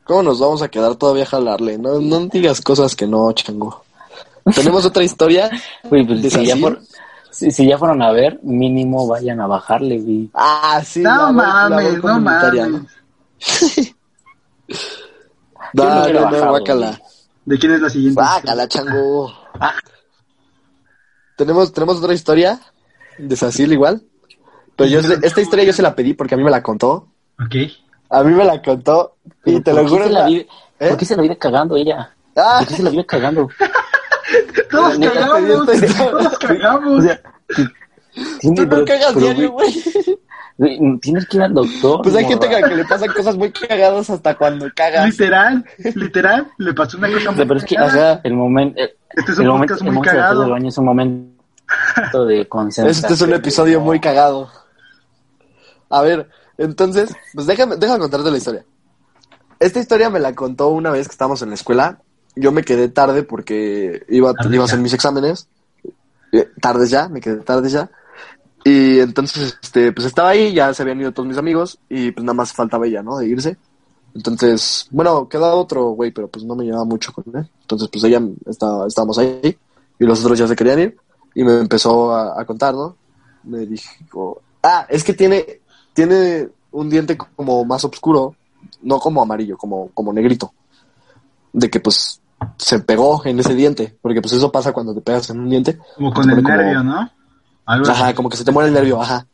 ¿Cómo 0.03 0.23
nos 0.23 0.39
vamos 0.39 0.61
a 0.61 0.67
quedar 0.67 0.95
todavía 0.95 1.23
a 1.23 1.27
jalarle? 1.27 1.77
No, 1.77 1.99
no 1.99 2.19
digas 2.27 2.59
cosas 2.61 2.95
que 2.95 3.07
no, 3.07 3.31
chango. 3.33 3.83
Tenemos 4.55 4.85
otra 4.85 5.03
historia. 5.03 5.49
Güey, 5.83 6.05
pues 6.05 6.21
¿De 6.21 6.29
si 6.29 6.45
ya, 6.45 6.57
fueron, 6.57 6.83
si, 7.29 7.51
si 7.51 7.67
ya 7.67 7.77
fueron 7.77 8.01
a 8.01 8.11
ver, 8.11 8.39
mínimo 8.43 9.07
vayan 9.07 9.39
a 9.39 9.47
bajarle, 9.47 9.99
güey. 9.99 10.29
Ah, 10.33 10.81
sí. 10.83 11.01
No 11.01 11.31
mames, 11.31 12.03
no 12.03 12.19
mames. 12.19 12.87
Yo 15.73 15.85
no 15.85 16.29
No, 16.31 16.49
guácala. 16.49 16.99
¿De 17.45 17.57
quién 17.57 17.73
es 17.73 17.81
la 17.81 17.89
siguiente? 17.89 18.21
Guácala, 18.21 18.67
chango. 18.67 19.31
Tenemos, 21.37 21.71
tenemos 21.71 21.97
otra 21.97 22.13
historia 22.13 22.59
de 23.17 23.35
Sacil 23.35 23.71
igual. 23.73 24.03
Pero 24.75 24.89
yo, 24.89 24.99
esta 25.21 25.41
historia 25.41 25.65
yo 25.65 25.73
se 25.73 25.81
la 25.81 25.95
pedí 25.95 26.13
porque 26.13 26.35
a 26.35 26.37
mí 26.37 26.43
me 26.43 26.51
la 26.51 26.61
contó. 26.63 27.07
Ok. 27.39 27.55
A 28.09 28.23
mí 28.23 28.33
me 28.33 28.43
la 28.43 28.61
contó. 28.61 29.15
Y 29.45 29.61
te 29.61 29.71
¿por 29.71 29.83
lo 29.83 29.89
juro. 29.89 30.09
la 30.09 30.25
vive- 30.27 30.47
¿Eh? 30.79 30.89
¿Por 30.89 30.97
qué 30.97 31.05
se 31.05 31.15
la 31.15 31.21
vive 31.21 31.37
cagando 31.37 31.75
ella? 31.77 32.11
Ah, 32.35 32.57
¿Por 32.59 32.67
qué 32.69 32.75
se 32.75 32.83
la 32.83 32.89
vive 32.89 33.05
cagando? 33.05 33.49
Todos 34.71 34.97
Neta, 34.97 35.13
cagamos, 35.13 35.69
esta 35.69 36.09
todos 36.09 36.39
cagamos. 36.39 36.99
O 36.99 37.01
sea, 37.01 37.21
tú 38.41 38.53
no 38.65 38.85
cagas 38.85 39.15
diario, 39.15 39.51
güey. 39.51 39.73
Tienes 41.01 41.25
que 41.27 41.37
ir 41.37 41.43
al 41.43 41.53
doctor. 41.53 42.01
Pues 42.03 42.15
hay 42.15 42.25
gente 42.25 42.47
a 42.55 42.61
que 42.69 42.75
le 42.75 42.85
pasan 42.85 43.09
cosas 43.13 43.35
muy 43.35 43.51
cagadas 43.51 44.09
hasta 44.09 44.35
cuando 44.35 44.67
cagas. 44.75 45.05
Literal, 45.09 45.65
literal, 45.95 46.47
le 46.57 46.73
pasó 46.73 46.97
una 46.97 47.11
cosa 47.11 47.29
O 47.29 47.31
muy 47.31 47.37
sea, 47.37 47.45
pero 47.47 47.59
es 47.59 47.65
que 47.65 47.75
cagada. 47.75 48.11
ajá, 48.13 48.21
el 48.23 48.33
momento, 48.33 48.79
el, 48.79 48.91
Este 49.09 49.31
es 49.33 49.37
el 49.39 49.43
un 49.43 49.47
momento, 49.53 49.73
podcast 49.73 49.81
el 49.81 49.85
muy 49.87 49.95
momento 49.95 50.11
de 50.11 50.17
cagado. 50.17 50.43
el 50.45 50.51
baño 50.51 50.69
es 50.69 50.77
un 50.77 50.85
momento 50.85 52.25
de 52.25 52.47
concentración. 52.47 52.87
Este 53.11 53.13
es 53.13 53.21
un 53.21 53.33
episodio 53.33 53.81
muy 53.81 53.99
cagado. 53.99 54.49
A 55.91 56.01
ver, 56.01 56.29
entonces, 56.57 57.13
pues 57.33 57.45
déjame, 57.45 57.75
déjame 57.75 57.99
contarte 57.99 58.31
la 58.31 58.37
historia. 58.37 58.65
Esta 59.59 59.79
historia 59.79 60.09
me 60.09 60.19
la 60.19 60.33
contó 60.33 60.69
una 60.69 60.89
vez 60.89 61.07
que 61.07 61.11
estábamos 61.11 61.41
en 61.41 61.49
la 61.49 61.55
escuela. 61.55 62.01
Yo 62.35 62.51
me 62.51 62.63
quedé 62.63 62.87
tarde 62.87 63.23
porque 63.23 64.03
iba, 64.09 64.33
Tarde 64.33 64.55
iba 64.55 64.63
a 64.63 64.65
hacer 64.65 64.79
mis 64.79 64.93
exámenes. 64.93 65.47
Eh, 66.31 66.49
Tardes 66.59 66.89
ya, 66.89 67.09
me 67.09 67.19
quedé 67.21 67.37
tarde 67.37 67.69
ya. 67.69 67.91
Y 68.63 68.99
entonces, 68.99 69.57
este, 69.61 69.91
pues 69.91 70.07
estaba 70.07 70.29
ahí, 70.29 70.53
ya 70.53 70.73
se 70.73 70.83
habían 70.83 71.01
ido 71.01 71.11
todos 71.11 71.27
mis 71.27 71.37
amigos 71.37 71.79
y 71.89 72.11
pues 72.11 72.23
nada 72.23 72.33
más 72.33 72.53
faltaba 72.53 72.87
ella, 72.87 73.03
¿no? 73.03 73.17
De 73.17 73.27
irse. 73.27 73.57
Entonces, 74.13 74.87
bueno, 74.91 75.27
quedaba 75.27 75.55
otro 75.55 75.89
güey, 75.91 76.11
pero 76.11 76.27
pues 76.27 76.45
no 76.45 76.55
me 76.55 76.65
llevaba 76.65 76.85
mucho 76.85 77.11
con 77.11 77.23
él. 77.35 77.49
Entonces, 77.61 77.89
pues 77.91 78.03
ella 78.03 78.21
estaba, 78.45 78.87
estábamos 78.87 79.17
ahí 79.17 79.57
y 79.99 80.05
los 80.05 80.23
otros 80.23 80.37
ya 80.37 80.47
se 80.47 80.55
querían 80.55 80.79
ir 80.79 80.97
y 81.33 81.43
me 81.43 81.59
empezó 81.59 82.13
a, 82.13 82.39
a 82.39 82.45
contar, 82.45 82.73
¿no? 82.73 82.95
Me 83.43 83.65
dijo, 83.65 84.41
ah, 84.63 84.85
es 84.89 85.03
que 85.03 85.13
tiene, 85.13 85.60
tiene 85.93 86.49
un 86.71 86.89
diente 86.89 87.17
como 87.17 87.63
más 87.65 87.83
oscuro, 87.83 88.35
no 88.81 88.99
como 88.99 89.21
amarillo, 89.21 89.57
como, 89.57 89.89
como 89.93 90.13
negrito. 90.13 90.53
De 91.53 91.69
que 91.69 91.79
pues 91.79 92.21
se 92.57 92.79
pegó 92.79 93.21
en 93.25 93.39
ese 93.39 93.53
diente, 93.55 93.95
porque 94.01 94.21
pues 94.21 94.33
eso 94.33 94.51
pasa 94.51 94.71
cuando 94.73 94.93
te 94.95 95.01
pegas 95.01 95.29
en 95.29 95.39
un 95.39 95.49
diente. 95.49 95.77
Como 95.95 96.11
Te 96.13 96.21
con 96.21 96.29
el 96.29 96.35
como- 96.37 96.47
nervio, 96.49 96.83
¿no? 96.83 97.09
Algo 97.65 97.89
Ajá, 97.91 98.05
así. 98.07 98.13
como 98.15 98.29
que 98.29 98.37
se 98.37 98.43
te 98.43 98.51
muere 98.51 98.69
el 98.69 98.73
nervio, 98.73 99.01
ajá. 99.01 99.27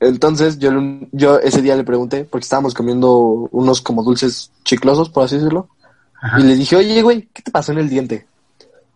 Entonces 0.00 0.58
yo, 0.58 0.70
yo 1.12 1.38
ese 1.38 1.62
día 1.62 1.76
le 1.76 1.84
pregunté, 1.84 2.24
porque 2.24 2.44
estábamos 2.44 2.74
comiendo 2.74 3.48
unos 3.52 3.80
como 3.80 4.02
dulces 4.02 4.50
chiclosos, 4.64 5.08
por 5.08 5.24
así 5.24 5.36
decirlo, 5.36 5.68
Ajá. 6.20 6.40
y 6.40 6.42
le 6.42 6.54
dije, 6.56 6.76
oye, 6.76 7.00
güey, 7.02 7.28
¿qué 7.32 7.42
te 7.42 7.50
pasó 7.50 7.72
en 7.72 7.78
el 7.78 7.88
diente? 7.88 8.26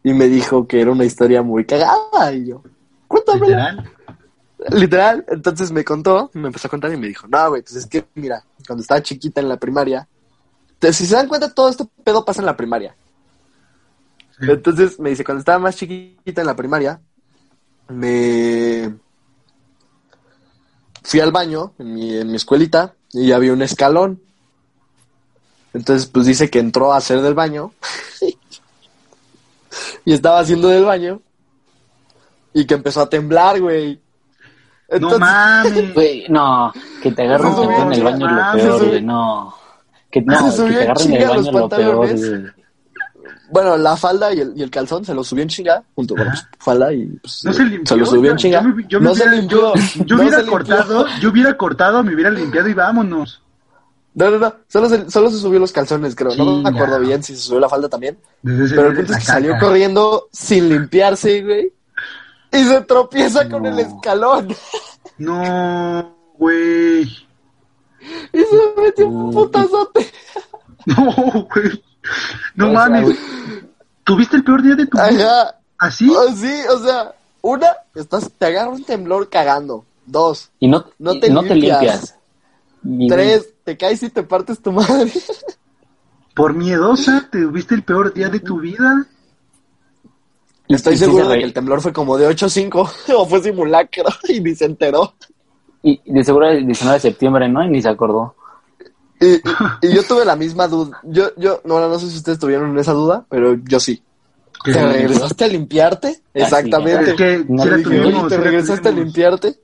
Y 0.03 0.13
me 0.13 0.27
dijo 0.27 0.67
que 0.67 0.81
era 0.81 0.91
una 0.93 1.05
historia 1.05 1.43
muy 1.43 1.65
cagada, 1.65 2.33
y 2.33 2.47
yo, 2.49 2.63
cuéntamela. 3.07 3.71
Literal. 3.73 3.91
Literal, 4.71 5.25
entonces 5.29 5.71
me 5.71 5.85
contó, 5.85 6.31
me 6.35 6.49
empezó 6.49 6.69
a 6.69 6.71
contar 6.71 6.93
y 6.93 6.97
me 6.97 7.09
dijo, 7.09 7.27
no, 7.27 7.51
güey, 7.51 7.63
pues 7.63 7.77
es 7.77 7.87
que, 7.87 8.07
mira, 8.15 8.45
cuando 8.67 8.83
estaba 8.83 9.03
chiquita 9.03 9.41
en 9.41 9.49
la 9.49 9.57
primaria, 9.57 10.07
si 10.81 11.07
se 11.07 11.15
dan 11.15 11.29
cuenta, 11.29 11.53
todo 11.53 11.69
este 11.69 11.85
pedo 12.05 12.25
pasa 12.25 12.41
en 12.41 12.47
la 12.47 12.57
primaria. 12.57 12.95
Sí. 14.39 14.47
Entonces 14.51 14.99
me 15.01 15.11
dice, 15.11 15.25
cuando 15.25 15.41
estaba 15.41 15.59
más 15.59 15.77
chiquita 15.77 16.41
en 16.41 16.47
la 16.47 16.57
primaria, 16.57 17.01
me 17.89 18.95
fui 21.03 21.21
al 21.21 21.33
baño 21.33 21.73
en 21.79 21.95
mi, 21.95 22.17
en 22.17 22.31
mi 22.31 22.37
escuelita 22.37 22.95
y 23.13 23.33
había 23.33 23.53
un 23.53 23.63
escalón. 23.63 24.23
Entonces, 25.73 26.07
pues 26.07 26.27
dice 26.27 26.51
que 26.51 26.59
entró 26.59 26.93
a 26.93 26.99
hacer 26.99 27.21
del 27.21 27.35
baño 27.35 27.73
y 30.05 30.13
estaba 30.13 30.41
haciendo 30.41 30.69
del 30.69 30.85
baño 30.85 31.21
y 32.53 32.67
que 32.67 32.75
empezó 32.75 33.01
a 33.03 33.09
temblar, 33.09 33.61
güey. 33.61 34.01
No 35.01 35.19
mames. 35.19 35.93
Güey, 35.95 36.27
no, 36.29 36.73
que 37.03 37.13
te 37.13 37.23
agarren 37.23 37.55
temblor 37.55 37.81
en 37.83 37.93
el 37.93 38.03
baño 38.03 38.27
es 38.27 38.33
lo 38.65 38.69
peor, 38.79 38.87
güey, 38.89 39.03
no. 39.03 39.55
Que, 40.11 40.23
no, 40.23 40.39
Se 40.39 40.45
que 40.45 40.51
subió 40.57 40.79
te 40.79 40.85
en 40.85 40.91
agarren 40.91 41.13
en 41.15 41.23
el 41.23 41.29
baño 41.29 41.53
lo 41.53 41.69
peor, 41.69 41.97
güey. 41.97 42.45
bueno, 43.51 43.77
la 43.77 43.97
falda 43.97 44.33
y 44.33 44.41
el, 44.41 44.53
y 44.57 44.63
el 44.63 44.71
calzón 44.71 45.05
se 45.05 45.13
lo 45.15 45.23
subió 45.25 45.43
en 45.43 45.49
chinga, 45.49 45.83
junto 45.95 46.15
con 46.15 46.27
pues, 46.27 46.47
falda 46.59 46.93
y 46.93 47.07
pues, 47.07 47.45
No 47.45 47.53
se 47.53 47.65
limpió. 47.65 47.97
lo 47.97 48.07
subió 48.07 48.31
en 48.31 48.37
chinga. 48.39 48.63
Yo, 48.63 48.69
me- 48.69 48.85
yo 48.89 49.01
me 49.01 49.05
no 49.09 49.15
se 49.15 49.23
hubiera- 49.25 49.37
limpió. 49.41 49.75
Yo, 49.75 50.05
yo 50.05 50.17
no 50.17 50.23
hubiera 50.23 50.37
se 50.39 50.43
limpió. 50.45 50.51
cortado, 50.53 51.07
yo 51.21 51.31
hubiera 51.31 51.57
cortado, 51.57 52.03
me 52.03 52.15
hubiera 52.15 52.31
limpiado 52.31 52.69
y 52.69 52.75
vámonos. 52.75 53.43
No, 54.15 54.31
no, 54.31 54.39
no. 54.39 54.55
Solo 54.67 54.89
se, 54.89 55.11
solo 55.11 55.31
se 55.31 55.39
subió 55.39 55.61
los 55.61 55.71
calzones, 55.71 56.17
creo. 56.17 56.35
No 56.35 56.63
me 56.63 56.69
acuerdo 56.71 56.99
bien 56.99 57.23
si 57.23 57.37
se 57.37 57.43
subió 57.43 57.61
la 57.61 57.69
falda 57.69 57.89
también. 57.89 58.19
Desde 58.43 58.75
Pero 58.75 58.89
el 58.89 58.97
punto 58.97 59.13
es 59.13 59.19
que 59.19 59.25
la 59.27 59.33
salió 59.35 59.59
corriendo 59.61 60.29
sin 60.33 60.69
limpiarse, 60.71 61.43
güey. 61.43 61.73
Y 62.53 62.65
se 62.65 62.81
tropieza 62.83 63.49
con 63.49 63.63
No. 63.65 63.69
el 63.71 63.79
escalón. 63.81 64.49
No, 65.19 66.17
güey. 66.39 67.03
Y 67.03 68.39
se 68.39 68.81
metió 68.81 69.09
un 69.09 69.29
Mm. 69.29 69.33
putazote. 69.33 70.11
No, 70.87 71.05
güey. 71.55 71.85
No 72.55 72.69
O 72.69 72.71
sea, 72.71 72.79
mames. 72.89 73.03
güey. 73.05 73.17
¿Tuviste 74.05 74.37
el 74.37 74.45
peor 74.45 74.63
día 74.63 74.75
de 74.75 74.87
tu 74.87 74.97
vida? 74.97 75.41
Ajá. 75.43 75.55
¿Así? 75.79 76.09
Oh, 76.11 76.33
sí, 76.35 76.53
o 76.71 76.79
sea, 76.79 77.15
una, 77.43 77.69
estás, 77.95 78.31
te 78.37 78.47
agarra 78.47 78.71
un 78.71 78.83
temblor 78.85 79.29
cagando. 79.29 79.85
Dos, 80.07 80.51
Y 80.59 80.69
no, 80.69 80.87
No 80.99 81.13
y 81.15 81.21
te 81.21 81.29
no 81.31 81.43
te 81.43 81.55
limpias. 81.55 82.17
tres, 83.09 83.53
te 83.65 83.77
caes 83.77 84.03
y 84.03 84.09
te 84.09 84.23
partes 84.23 84.63
tu 84.63 84.73
madre. 84.73 85.13
¿Por 86.35 86.55
miedosa? 86.55 87.29
¿Tuviste 87.31 87.75
el 87.75 87.83
peor 87.83 88.15
día 88.15 88.29
de 88.31 88.41
tu 88.41 88.59
vida? 88.61 89.07
Estoy 90.69 90.95
y 90.95 90.99
sí 90.99 91.05
seguro 91.05 91.25
se 91.27 91.33
de 91.33 91.39
que 91.39 91.45
el 91.45 91.53
temblor 91.53 91.81
fue 91.81 91.93
como 91.93 92.17
de 92.19 92.29
8-5 92.29 92.91
o 93.17 93.27
fue 93.27 93.43
simulacro 93.43 94.05
y 94.29 94.41
ni 94.41 94.55
se 94.55 94.67
enteró. 94.67 95.15
Y 95.83 96.01
de 96.11 96.25
seguro 96.25 96.49
el 96.49 96.67
19 96.67 96.97
de 96.97 97.01
septiembre, 97.01 97.49
¿no? 97.49 97.65
Y 97.65 97.69
ni 97.71 97.81
se 97.83 97.89
acordó. 97.89 98.35
Y, 99.21 99.27
y- 99.35 99.41
y 99.83 99.95
yo 99.95 100.03
tuve 100.05 100.25
la 100.25 100.37
misma 100.37 100.69
duda. 100.69 101.01
Yo, 101.05 101.31
yo, 101.37 101.61
no, 101.65 101.81
no 101.89 101.99
sé 101.99 102.09
si 102.11 102.17
ustedes 102.19 102.39
tuvieron 102.39 102.77
esa 102.79 102.93
duda, 102.93 103.25
pero 103.29 103.55
yo 103.65 103.81
sí. 103.81 104.03
¿Te 104.65 104.73
regresaste 104.73 105.45
a 105.45 105.49
limpiarte? 105.49 106.21
Ah, 106.27 106.31
Exactamente. 106.35 107.45
No 107.49 107.65
le 107.65 107.77
dije, 107.79 107.89
tuvimos, 108.01 108.25
oye. 108.25 108.37
¿te 108.37 108.43
regresaste 108.43 108.89
a 108.89 108.93
limpiarte? 108.93 109.59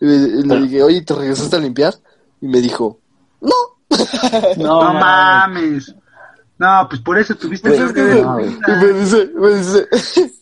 Y, 0.00 0.04
le- 0.06 0.14
y 0.14 0.42
le 0.42 0.48
Pero- 0.48 0.62
dije, 0.62 0.82
oye, 0.82 1.02
¿te 1.02 1.14
regresaste 1.14 1.56
a 1.56 1.60
limpiar? 1.60 1.94
Y 2.40 2.48
me 2.48 2.60
dijo, 2.60 2.98
no. 3.40 3.50
No, 4.56 4.82
No 4.82 4.94
mames. 4.94 5.94
No, 6.58 6.86
pues 6.88 7.00
por 7.00 7.18
eso 7.18 7.34
tuviste 7.34 7.70
Pues 7.70 7.92
que 7.92 8.02
me 8.02 8.92
dice, 8.92 9.30
me 9.34 9.48
dice, 9.54 9.88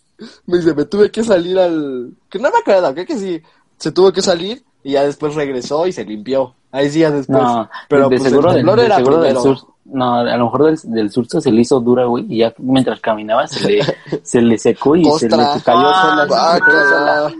me 0.46 0.58
dice, 0.58 0.74
me 0.74 0.84
tuve 0.86 1.10
que 1.10 1.22
salir 1.22 1.58
al... 1.58 2.12
Que 2.30 2.38
no 2.38 2.50
me 2.50 2.58
acuerdo, 2.58 2.92
creo 2.94 3.06
que 3.06 3.18
sí. 3.18 3.42
Se 3.76 3.92
tuvo 3.92 4.12
que 4.12 4.22
salir 4.22 4.64
y 4.82 4.92
ya 4.92 5.04
después 5.04 5.34
regresó 5.34 5.86
y 5.86 5.92
se 5.92 6.04
limpió. 6.04 6.54
Ahí 6.72 6.90
sí, 6.90 7.00
ya 7.00 7.10
después. 7.10 7.42
No, 7.42 7.68
pero 7.88 8.08
de 8.08 8.16
pues 8.18 8.30
seguro, 8.30 8.50
el 8.52 8.64
del, 8.64 8.76
de 8.76 8.84
era 8.84 8.96
seguro 8.96 9.20
del 9.20 9.36
sur. 9.36 9.58
No, 9.84 10.16
a 10.16 10.36
lo 10.36 10.44
mejor 10.44 10.64
del, 10.64 10.78
del 10.94 11.10
surto 11.10 11.40
se 11.40 11.52
le 11.52 11.60
hizo 11.60 11.80
dura, 11.80 12.04
güey. 12.04 12.24
Y 12.28 12.38
ya 12.38 12.52
mientras 12.58 13.00
caminaba 13.00 13.46
se 13.46 13.68
le, 13.68 13.96
se 14.22 14.40
le 14.40 14.58
secó 14.58 14.96
y 14.96 15.04
se 15.18 15.28
le 15.28 15.36
cayó 15.64 15.88
Ah, 15.88 16.58
sola. 16.58 17.34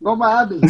No 0.00 0.16
mames. 0.16 0.60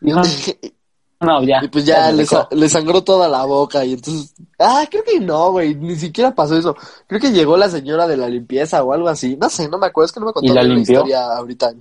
Dijo, 0.00 0.20
no, 1.20 1.42
ya. 1.42 1.60
Y 1.64 1.68
pues 1.68 1.84
ya 1.84 2.10
le, 2.12 2.24
secó. 2.26 2.42
sa- 2.48 2.54
le 2.54 2.68
sangró 2.68 3.02
toda 3.02 3.28
la 3.28 3.44
boca 3.44 3.84
y 3.84 3.94
entonces... 3.94 4.34
Ah, 4.58 4.84
creo 4.90 5.02
que 5.04 5.18
no, 5.20 5.52
güey, 5.52 5.74
ni 5.74 5.96
siquiera 5.96 6.34
pasó 6.34 6.56
eso. 6.56 6.76
Creo 7.06 7.20
que 7.20 7.30
llegó 7.32 7.56
la 7.56 7.68
señora 7.68 8.06
de 8.06 8.16
la 8.16 8.28
limpieza 8.28 8.82
o 8.82 8.92
algo 8.92 9.08
así. 9.08 9.36
No 9.36 9.48
sé, 9.50 9.68
no 9.68 9.78
me 9.78 9.86
acuerdo, 9.86 10.06
es 10.06 10.12
que 10.12 10.20
no 10.20 10.26
me 10.26 10.32
contó 10.32 10.50
¿Y 10.52 10.54
la 10.54 10.62
limpió? 10.62 10.94
historia 11.00 11.24
ahorita. 11.36 11.72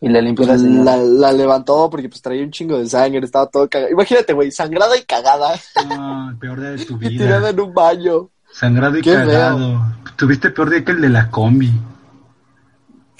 Y 0.00 0.08
le 0.08 0.20
limpió 0.22 0.46
Pues 0.46 0.60
la 0.62 0.96
la, 0.96 0.96
la 0.96 1.32
levantó 1.32 1.88
porque 1.90 2.08
pues 2.08 2.20
traía 2.22 2.42
un 2.42 2.50
chingo 2.50 2.76
de 2.78 2.88
sangre, 2.88 3.20
estaba 3.24 3.46
todo 3.46 3.68
cagado. 3.68 3.92
Imagínate, 3.92 4.32
güey, 4.32 4.50
sangrada 4.50 4.96
y 4.96 5.02
cagada 5.02 5.54
el 6.30 6.36
peor 6.38 6.60
día 6.60 6.70
de 6.70 6.84
tu 6.84 6.94
y 7.00 7.16
tirada 7.18 7.38
vida. 7.38 7.50
en 7.50 7.60
un 7.60 7.72
baño. 7.74 8.30
Sangrado 8.52 8.98
y 8.98 9.02
Qué 9.02 9.12
feo. 9.12 9.26
cagado. 9.26 9.82
Tuviste 10.16 10.50
peor 10.50 10.70
día 10.70 10.84
que 10.84 10.90
el 10.92 11.00
de 11.00 11.08
la 11.08 11.30
combi. 11.30 11.70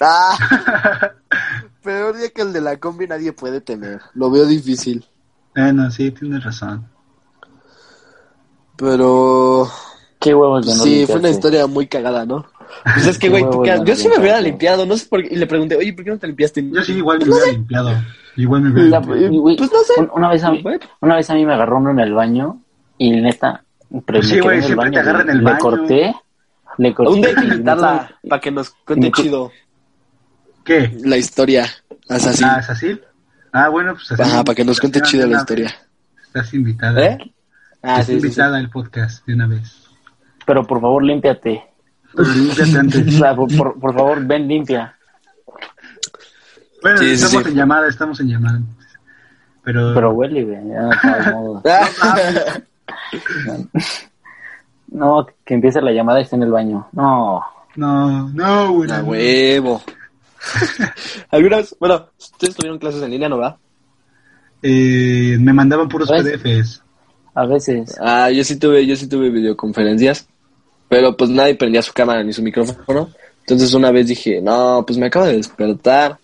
Ah, 0.01 0.37
peor 1.83 2.17
día 2.17 2.29
que 2.29 2.41
el 2.41 2.51
de 2.53 2.61
la 2.61 2.77
combi 2.77 3.07
nadie 3.07 3.31
puede 3.33 3.61
tener. 3.61 4.01
Lo 4.13 4.29
veo 4.29 4.45
difícil. 4.45 5.05
Bueno, 5.55 5.91
sí, 5.91 6.11
tienes 6.11 6.43
razón. 6.43 6.87
Pero 8.75 9.67
Qué 10.19 10.33
huevos 10.33 10.65
de 10.65 10.73
no 10.75 10.83
sí, 10.83 11.05
fue 11.05 11.17
una 11.17 11.29
historia 11.29 11.67
muy 11.67 11.87
cagada, 11.87 12.25
¿no? 12.25 12.45
Pues 12.95 13.07
es 13.07 13.17
que, 13.19 13.27
Qué 13.31 13.41
güey, 13.43 13.85
yo 13.85 13.95
sí 13.95 14.07
me 14.07 14.17
hubiera 14.19 14.41
limpiado, 14.41 14.85
no 14.85 14.97
sé 14.97 15.05
por 15.07 15.21
qué. 15.21 15.33
Y 15.33 15.37
le 15.37 15.45
pregunté, 15.47 15.75
oye, 15.75 15.93
¿por 15.93 16.03
qué 16.03 16.11
no 16.11 16.17
te 16.17 16.27
limpiaste? 16.27 16.67
Yo 16.71 16.81
sí, 16.81 16.93
igual 16.93 17.19
me 17.19 17.25
hubiera 17.29 17.51
limpiado. 17.51 17.91
Igual 18.35 18.61
me 18.63 18.71
hubiera 18.71 18.99
limpiado. 18.99 19.43
Pues 19.57 19.71
no 19.71 19.79
sé. 19.83 19.93
un- 20.01 20.09
Una 20.15 20.29
vez, 20.29 20.43
a 20.43 20.51
mí, 20.51 20.63
una 21.01 21.15
vez 21.17 21.29
a 21.29 21.33
mí 21.35 21.45
me 21.45 21.53
agarró 21.53 21.77
uno 21.77 21.91
en 21.91 21.99
el 21.99 22.13
baño 22.13 22.61
y 22.97 23.11
neta, 23.11 23.63
pero 24.05 24.19
Pues 24.19 24.27
sí, 24.29 24.39
güey, 24.39 24.61
siempre 24.63 24.89
te 24.91 24.99
agarran 24.99 25.29
en 25.29 25.37
el 25.37 25.37
le 25.39 25.43
baño. 25.43 25.59
corté, 25.59 26.15
le 26.77 26.93
corté. 26.95 27.11
Un 27.13 27.21
día 27.21 28.09
para 28.27 28.41
que 28.41 28.51
nos 28.51 28.71
cuente 28.71 29.11
chido 29.11 29.51
¿Qué? 30.63 30.97
la 31.03 31.17
historia. 31.17 31.67
Así. 32.09 32.43
Ah, 32.43 32.57
¿es 32.59 32.69
así? 32.69 32.99
Ah, 33.53 33.69
bueno, 33.69 33.93
pues 33.93 34.11
así. 34.11 34.21
Ajá, 34.21 34.43
para 34.43 34.55
que 34.55 34.65
nos 34.65 34.79
cuente 34.79 34.99
chido 35.01 35.27
la 35.27 35.37
historia. 35.37 35.73
Estás 36.23 36.53
invitada. 36.53 37.01
¿Eh? 37.05 37.17
Ah, 37.83 37.99
Estás 37.99 38.05
sí, 38.07 38.13
sí, 38.13 38.19
sí. 38.19 38.25
invitada 38.25 38.57
al 38.57 38.69
podcast 38.69 39.25
de 39.27 39.33
una 39.35 39.47
vez. 39.47 39.87
Pero 40.45 40.63
por 40.65 40.81
favor, 40.81 41.03
límpiate. 41.03 41.63
Pero 42.15 42.29
límpiate 42.29 42.71
O 42.75 42.79
antes. 42.79 43.15
sea, 43.15 43.35
por, 43.35 43.55
por, 43.55 43.79
por 43.79 43.93
favor, 43.93 44.25
ven 44.25 44.47
limpia. 44.47 44.95
Bueno, 46.81 46.99
estamos 47.01 47.43
sí. 47.43 47.49
en 47.51 47.55
llamada, 47.55 47.87
estamos 47.87 48.19
en 48.19 48.27
llamada. 48.27 48.59
Pero, 49.63 49.93
Pero 49.93 50.11
huele, 50.11 50.43
güey. 50.43 50.67
Ya. 50.67 50.89
Ah, 51.69 52.59
No, 54.87 55.25
que 55.45 55.53
empiece 55.55 55.81
la 55.81 55.91
llamada 55.91 56.19
y 56.19 56.23
esté 56.23 56.35
en 56.35 56.43
el 56.43 56.51
baño. 56.51 56.87
No. 56.91 57.43
no, 57.75 58.29
no, 58.29 58.73
güey. 58.73 58.91
a 58.91 59.01
no. 59.01 59.81
Algunas, 61.29 61.75
bueno, 61.79 62.09
ustedes 62.17 62.55
tuvieron 62.55 62.79
clases 62.79 63.01
en 63.01 63.11
línea, 63.11 63.29
¿no, 63.29 63.37
verdad? 63.37 63.57
Eh, 64.61 65.37
me 65.39 65.53
mandaban 65.53 65.89
puros 65.89 66.09
¿Ves? 66.09 66.23
PDFs. 66.23 66.83
A 67.35 67.45
veces. 67.45 67.95
Ah, 67.99 68.29
yo 68.29 68.43
sí 68.43 68.57
tuve, 68.57 68.85
yo 68.85 68.95
sí 68.95 69.07
tuve 69.07 69.29
videoconferencias, 69.29 70.27
pero 70.87 71.17
pues 71.17 71.29
nadie 71.29 71.55
prendía 71.55 71.81
su 71.81 71.93
cámara 71.93 72.23
ni 72.23 72.33
su 72.33 72.43
micrófono. 72.43 73.09
Entonces 73.39 73.73
una 73.73 73.91
vez 73.91 74.07
dije, 74.07 74.41
no, 74.41 74.83
pues 74.85 74.97
me 74.97 75.07
acabo 75.07 75.25
de 75.25 75.37
despertar, 75.37 76.17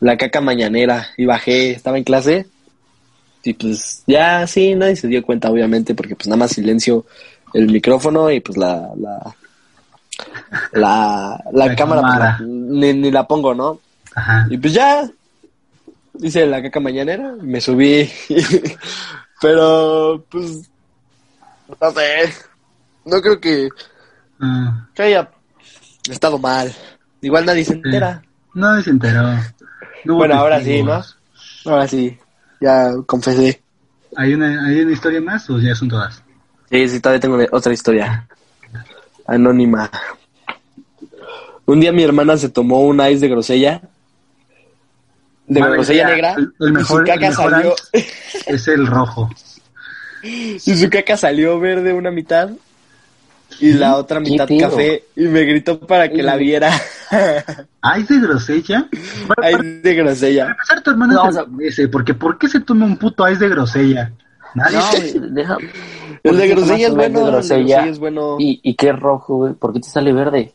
la 0.00 0.16
caca 0.16 0.40
mañanera, 0.40 1.08
y 1.16 1.24
bajé, 1.24 1.70
estaba 1.70 1.98
en 1.98 2.04
clase, 2.04 2.46
y 3.44 3.52
pues 3.54 4.02
ya 4.06 4.46
sí, 4.46 4.74
nadie 4.74 4.96
se 4.96 5.08
dio 5.08 5.22
cuenta, 5.22 5.50
obviamente, 5.50 5.94
porque 5.94 6.16
pues 6.16 6.26
nada 6.28 6.38
más 6.38 6.52
silencio 6.52 7.06
el 7.54 7.66
micrófono 7.70 8.30
y 8.30 8.40
pues 8.40 8.56
la, 8.56 8.90
la, 8.96 9.36
la, 10.72 11.42
la, 11.52 11.66
La 11.66 11.76
cámara, 11.76 12.00
pues, 12.02 12.12
cámara. 12.12 12.38
ni, 12.42 12.92
ni 12.94 13.10
la 13.10 13.26
pongo, 13.26 13.54
¿no? 13.54 13.80
Ajá. 14.14 14.46
Y 14.50 14.58
pues 14.58 14.74
ya 14.74 15.08
hice 16.20 16.46
la 16.46 16.62
caca 16.62 16.80
mañanera, 16.80 17.34
me 17.40 17.60
subí. 17.60 18.10
Pero, 19.40 20.24
pues, 20.30 20.70
no 21.80 21.90
sé. 21.92 22.32
No 23.04 23.20
creo 23.20 23.40
que, 23.40 23.68
Ah, 24.40 24.86
que 24.94 25.02
haya 25.02 25.30
estado 26.10 26.38
mal. 26.38 26.72
Igual 27.20 27.46
nadie 27.46 27.64
se 27.64 27.74
entera. 27.74 28.22
no 28.54 28.82
se 28.82 28.90
enteró. 28.90 29.22
No 30.04 30.16
Bueno, 30.16 30.34
ahora 30.34 30.60
sí. 30.60 30.82
¿no? 30.82 31.00
Ahora 31.64 31.86
sí, 31.86 32.18
ya 32.60 32.90
confesé. 33.06 33.62
¿Hay 34.16 34.34
una, 34.34 34.66
¿Hay 34.66 34.80
una 34.80 34.92
historia 34.92 35.20
más 35.20 35.48
o 35.48 35.58
ya 35.60 35.74
son 35.76 35.88
todas? 35.88 36.22
Sí, 36.70 36.88
sí, 36.88 37.00
todavía 37.00 37.20
tengo 37.20 37.38
otra 37.52 37.72
historia. 37.72 38.26
Anónima. 39.32 39.90
Un 41.64 41.80
día 41.80 41.90
mi 41.92 42.02
hermana 42.02 42.36
se 42.36 42.48
tomó 42.48 42.80
un 42.82 43.00
ice 43.00 43.20
de 43.20 43.28
grosella. 43.28 43.80
De 45.46 45.60
grosella 45.60 46.08
negra. 46.08 46.34
El, 46.34 46.52
el 46.60 46.72
mejor, 46.72 47.02
y 47.02 47.10
su 47.10 47.12
caca 47.14 47.26
el 47.26 47.30
mejor 47.30 47.50
salió. 47.50 47.74
es 48.46 48.68
el 48.68 48.86
rojo. 48.86 49.30
Y 50.24 50.58
su 50.60 50.88
caca 50.88 51.16
salió 51.16 51.58
verde 51.58 51.92
una 51.92 52.12
mitad. 52.12 52.50
Y 53.58 53.72
la 53.72 53.96
otra 53.96 54.22
¿Qué 54.22 54.30
mitad 54.30 54.48
café. 54.60 55.04
Y 55.16 55.22
me 55.24 55.42
gritó 55.42 55.80
para 55.80 56.08
que 56.08 56.22
la 56.22 56.36
viera. 56.36 56.70
¿Ice 57.98 58.14
de 58.14 58.20
grosella? 58.20 58.88
Para 59.26 59.50
ice 59.50 59.62
de 59.80 59.94
grosella. 59.94 60.46
empezar, 60.50 60.80
tu 60.80 60.90
hermano 60.90 61.14
No, 61.14 61.22
o 61.24 61.32
sea- 61.32 61.44
porque 61.90 62.14
¿por 62.14 62.38
qué 62.38 62.48
se 62.48 62.60
toma 62.60 62.86
un 62.86 62.96
puto 62.98 63.28
ice 63.28 63.40
de 63.44 63.48
grosella? 63.50 64.12
Nadie 64.54 64.78
No, 65.20 65.26
deja. 65.30 65.56
El 66.22 66.22
de 66.22 66.30
¿por 66.30 66.40
qué 66.40 66.48
grosella 66.48 66.86
es 66.88 66.94
bueno. 66.94 67.02
de 67.02 67.06
El 67.06 67.12
de 67.26 67.30
grosella? 67.32 67.64
grosella 67.76 67.90
es 67.90 67.98
bueno. 67.98 68.36
¿Y, 68.38 68.60
¿Y 68.62 68.74
qué 68.74 68.88
es 68.90 68.98
rojo, 68.98 69.36
güey? 69.36 69.54
¿Por 69.54 69.72
qué 69.72 69.80
te 69.80 69.88
sale 69.88 70.12
verde? 70.12 70.54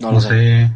No 0.00 0.08
No 0.08 0.12
lo 0.14 0.20
sé. 0.20 0.28
sé. 0.28 0.72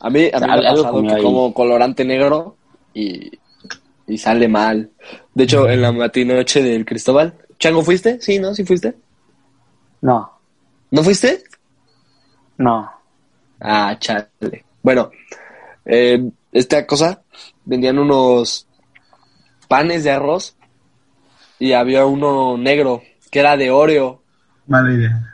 A 0.00 0.10
mí, 0.10 0.28
a 0.32 0.40
mí 0.40 0.46
me 0.46 0.52
ha 0.52 0.70
pasado 0.74 1.02
que 1.02 1.12
ahí. 1.12 1.22
como 1.22 1.54
colorante 1.54 2.04
negro 2.04 2.56
y, 2.92 3.30
y 4.08 4.18
sale 4.18 4.48
mal. 4.48 4.90
De 5.34 5.44
hecho, 5.44 5.68
en 5.68 5.80
la 5.82 5.92
matinoche 5.92 6.62
del 6.62 6.84
Cristóbal. 6.84 7.34
¿Chango 7.58 7.82
fuiste? 7.82 8.20
Sí, 8.20 8.38
¿no? 8.40 8.52
¿Sí 8.54 8.64
fuiste? 8.64 8.96
No, 10.00 10.32
¿No 10.90 11.02
fuiste? 11.04 11.44
no. 12.58 12.90
Ah, 13.60 13.96
chale. 14.00 14.26
Bueno, 14.82 15.10
eh, 15.84 16.28
esta 16.50 16.84
cosa, 16.84 17.22
vendían 17.64 18.00
unos 18.00 18.66
panes 19.68 20.02
de 20.02 20.10
arroz 20.10 20.56
y 21.62 21.72
había 21.74 22.04
uno 22.06 22.56
negro 22.58 23.02
que 23.30 23.38
era 23.40 23.56
de 23.56 23.70
Oreo. 23.70 24.20
Mala 24.66 24.92
idea. 24.92 25.28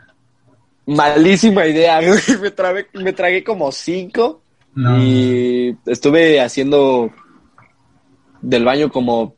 Malísima 0.86 1.66
idea. 1.66 2.00
Me, 2.42 2.50
tragué, 2.50 2.86
me 2.94 3.12
tragué 3.12 3.42
como 3.44 3.72
cinco 3.72 4.42
No. 4.74 4.98
y 5.02 5.76
estuve 5.86 6.40
haciendo 6.40 7.10
del 8.40 8.64
baño 8.64 8.90
como 8.90 9.34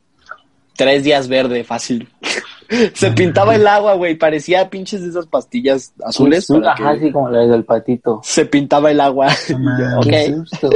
tres 0.75 1.03
días 1.03 1.27
verde, 1.27 1.63
fácil. 1.63 2.09
Se 2.93 3.11
pintaba 3.11 3.55
el 3.55 3.67
agua, 3.67 3.95
güey. 3.95 4.15
Parecía 4.15 4.69
pinches 4.69 5.01
de 5.01 5.09
esas 5.09 5.27
pastillas 5.27 5.93
azules. 6.05 6.45
Sí, 6.45 6.53
para 6.53 6.71
Ajá, 6.73 6.93
que 6.93 6.99
sí, 7.07 7.11
como 7.11 7.29
la 7.29 7.39
del 7.39 7.65
patito. 7.65 8.21
Se 8.23 8.45
pintaba 8.45 8.91
el 8.91 9.01
agua. 9.01 9.27
Mames. 9.59 9.95
Ok. 9.97 10.05
Qué 10.09 10.33
susto. 10.35 10.69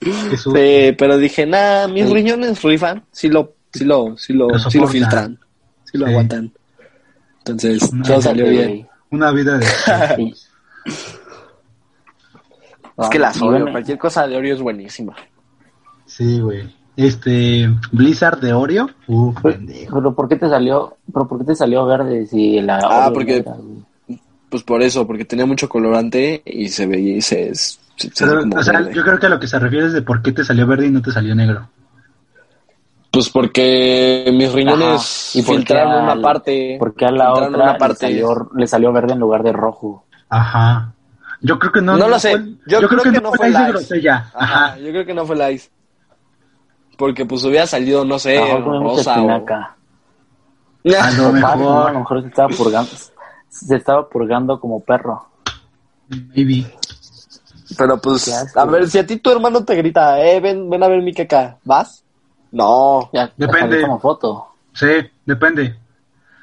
Qué 0.00 0.36
susto. 0.36 0.58
Sí, 0.58 0.92
pero 0.98 1.18
dije, 1.18 1.46
nah, 1.46 1.86
mis 1.86 2.06
Sí. 2.08 2.14
riñones 2.14 2.62
rifan, 2.62 3.04
sí 3.12 3.28
lo, 3.28 3.52
sí 3.72 3.84
lo, 3.84 4.16
sí 4.16 4.32
lo, 4.32 4.48
Lo 4.48 4.58
sí 4.58 4.64
lo 4.64 4.70
soportan. 4.70 4.92
filtran, 4.92 5.38
sí 5.84 5.98
lo 5.98 6.06
Sí. 6.06 6.10
aguantan. 6.12 6.52
Entonces, 7.38 7.92
No, 7.92 8.04
todo 8.04 8.22
salió 8.22 8.48
bien. 8.48 8.86
Una 9.10 9.30
vida 9.32 9.58
de... 9.58 9.66
Sí. 10.16 10.34
Es 12.98 13.08
que 13.08 13.18
las 13.18 13.36
Y 13.36 13.40
Oreo, 13.40 13.50
bueno, 13.52 13.72
cualquier 13.72 13.96
cosa 13.98 14.26
de 14.26 14.36
Oreo 14.36 14.54
es 14.54 14.60
buenísima. 14.60 15.16
Sí, 16.04 16.38
güey. 16.40 16.68
Este, 16.96 17.66
Blizzard 17.92 18.40
de 18.40 18.52
Oreo. 18.52 18.90
Uh, 19.06 19.32
pendejo. 19.34 19.96
Pero 19.96 20.14
¿por 20.14 20.28
qué 20.28 20.36
te 20.36 20.48
salió, 20.50 20.98
pero 21.10 21.26
por 21.26 21.38
qué 21.38 21.44
te 21.46 21.54
salió 21.54 21.86
verde 21.86 22.26
si 22.26 22.60
la 22.60 22.78
Ah, 22.82 23.06
Oreo 23.08 23.12
porque-? 23.14 23.44
Pues 24.50 24.62
por 24.64 24.82
eso, 24.82 25.06
porque 25.06 25.24
tenía 25.24 25.46
mucho 25.46 25.66
colorante 25.68 26.42
y 26.44 26.68
se 26.68 26.86
veía 26.86 27.16
y 27.16 27.20
se, 27.22 27.54
se, 27.54 27.78
se 27.96 28.10
Pero, 28.18 28.40
hace 28.40 28.48
como 28.50 28.60
o 28.60 28.62
sea, 28.64 28.80
verde. 28.80 28.94
yo 28.94 29.02
creo 29.02 29.18
que 29.18 29.26
a 29.26 29.30
lo 29.30 29.40
que 29.40 29.46
se 29.46 29.58
refiere 29.58 29.86
es 29.86 29.92
de 29.94 30.02
por 30.02 30.20
qué 30.22 30.32
te 30.32 30.44
salió 30.44 30.66
verde 30.66 30.88
y 30.88 30.90
no 30.90 31.00
te 31.00 31.12
salió 31.12 31.34
negro. 31.34 31.70
Pues 33.12 33.28
porque 33.28 34.30
mis 34.32 34.52
riñones 34.52 35.30
Ajá. 35.34 35.38
¿Y 35.38 35.42
filtraron 35.42 35.92
al- 35.92 36.18
una 36.18 36.22
parte. 36.22 36.76
Porque 36.78 37.06
a 37.06 37.10
la 37.10 37.32
otra 37.32 37.72
le, 37.72 37.78
parte. 37.78 38.06
salió, 38.06 38.50
le 38.54 38.66
salió 38.66 38.92
verde 38.92 39.14
en 39.14 39.18
lugar 39.18 39.42
de 39.42 39.52
rojo. 39.52 40.04
Ajá. 40.28 40.94
Yo 41.40 41.58
creo 41.58 41.72
que 41.72 41.80
no. 41.82 41.96
No 41.96 42.08
lo 42.08 42.18
sé. 42.18 42.32
fue- 42.32 42.54
Yo 42.66 42.86
creo 42.88 43.02
que 43.02 43.20
no 43.20 43.32
fue 43.32 43.50
grosella. 43.50 44.30
Ajá, 44.34 44.64
Ajá. 44.66 44.78
yo 44.78 44.90
creo 44.90 45.06
que 45.06 45.14
no 45.14 45.26
fue 45.26 45.34
el 45.44 45.54
ice. 45.54 45.70
Porque 46.96 47.24
pues 47.24 47.42
hubiera 47.44 47.66
salido, 47.66 48.04
no 48.04 48.18
sé, 48.18 48.38
A 48.38 48.58
rosa 48.58 49.20
o... 49.22 49.30
A 49.30 49.40
fácil, 49.40 49.62
¿no? 50.84 51.28
A 51.28 51.32
mejor. 51.56 51.92
lo 51.92 51.98
mejor 52.00 52.22
se 52.22 52.28
estaba 52.28 52.48
purgando. 52.48 52.90
Se 53.48 53.74
estaba 53.76 54.08
purgando 54.08 54.60
como 54.60 54.80
perro. 54.84 55.26
Maybe. 56.08 56.66
Pero 57.76 58.00
pues, 58.00 58.32
a 58.56 58.64
ver, 58.66 58.88
si 58.88 58.98
a 58.98 59.06
ti 59.06 59.16
tu 59.18 59.30
hermano 59.30 59.64
te 59.64 59.74
grita, 59.76 60.20
eh, 60.24 60.40
ven, 60.40 60.68
ven 60.68 60.82
a 60.82 60.88
ver 60.88 61.02
mi 61.02 61.12
caca, 61.14 61.56
¿vas? 61.64 61.99
No. 62.52 63.10
Ya, 63.12 63.32
Depende. 63.36 63.82
como 63.82 63.98
foto. 64.00 64.46
Sí, 64.72 64.86
depende. 65.26 65.76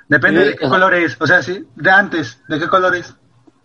Depende 0.08 0.42
Sí, 0.42 0.48
de 0.50 0.56
qué 0.56 0.66
o 0.66 0.70
sea- 0.70 0.78
color 0.78 0.94
es. 0.94 1.18
O 1.22 1.28
sea, 1.28 1.42
sí, 1.44 1.66
de 1.76 1.92
antes. 1.92 2.42
¿De 2.48 2.60
qué 2.60 2.68
color 2.68 2.96
es? 2.96 3.14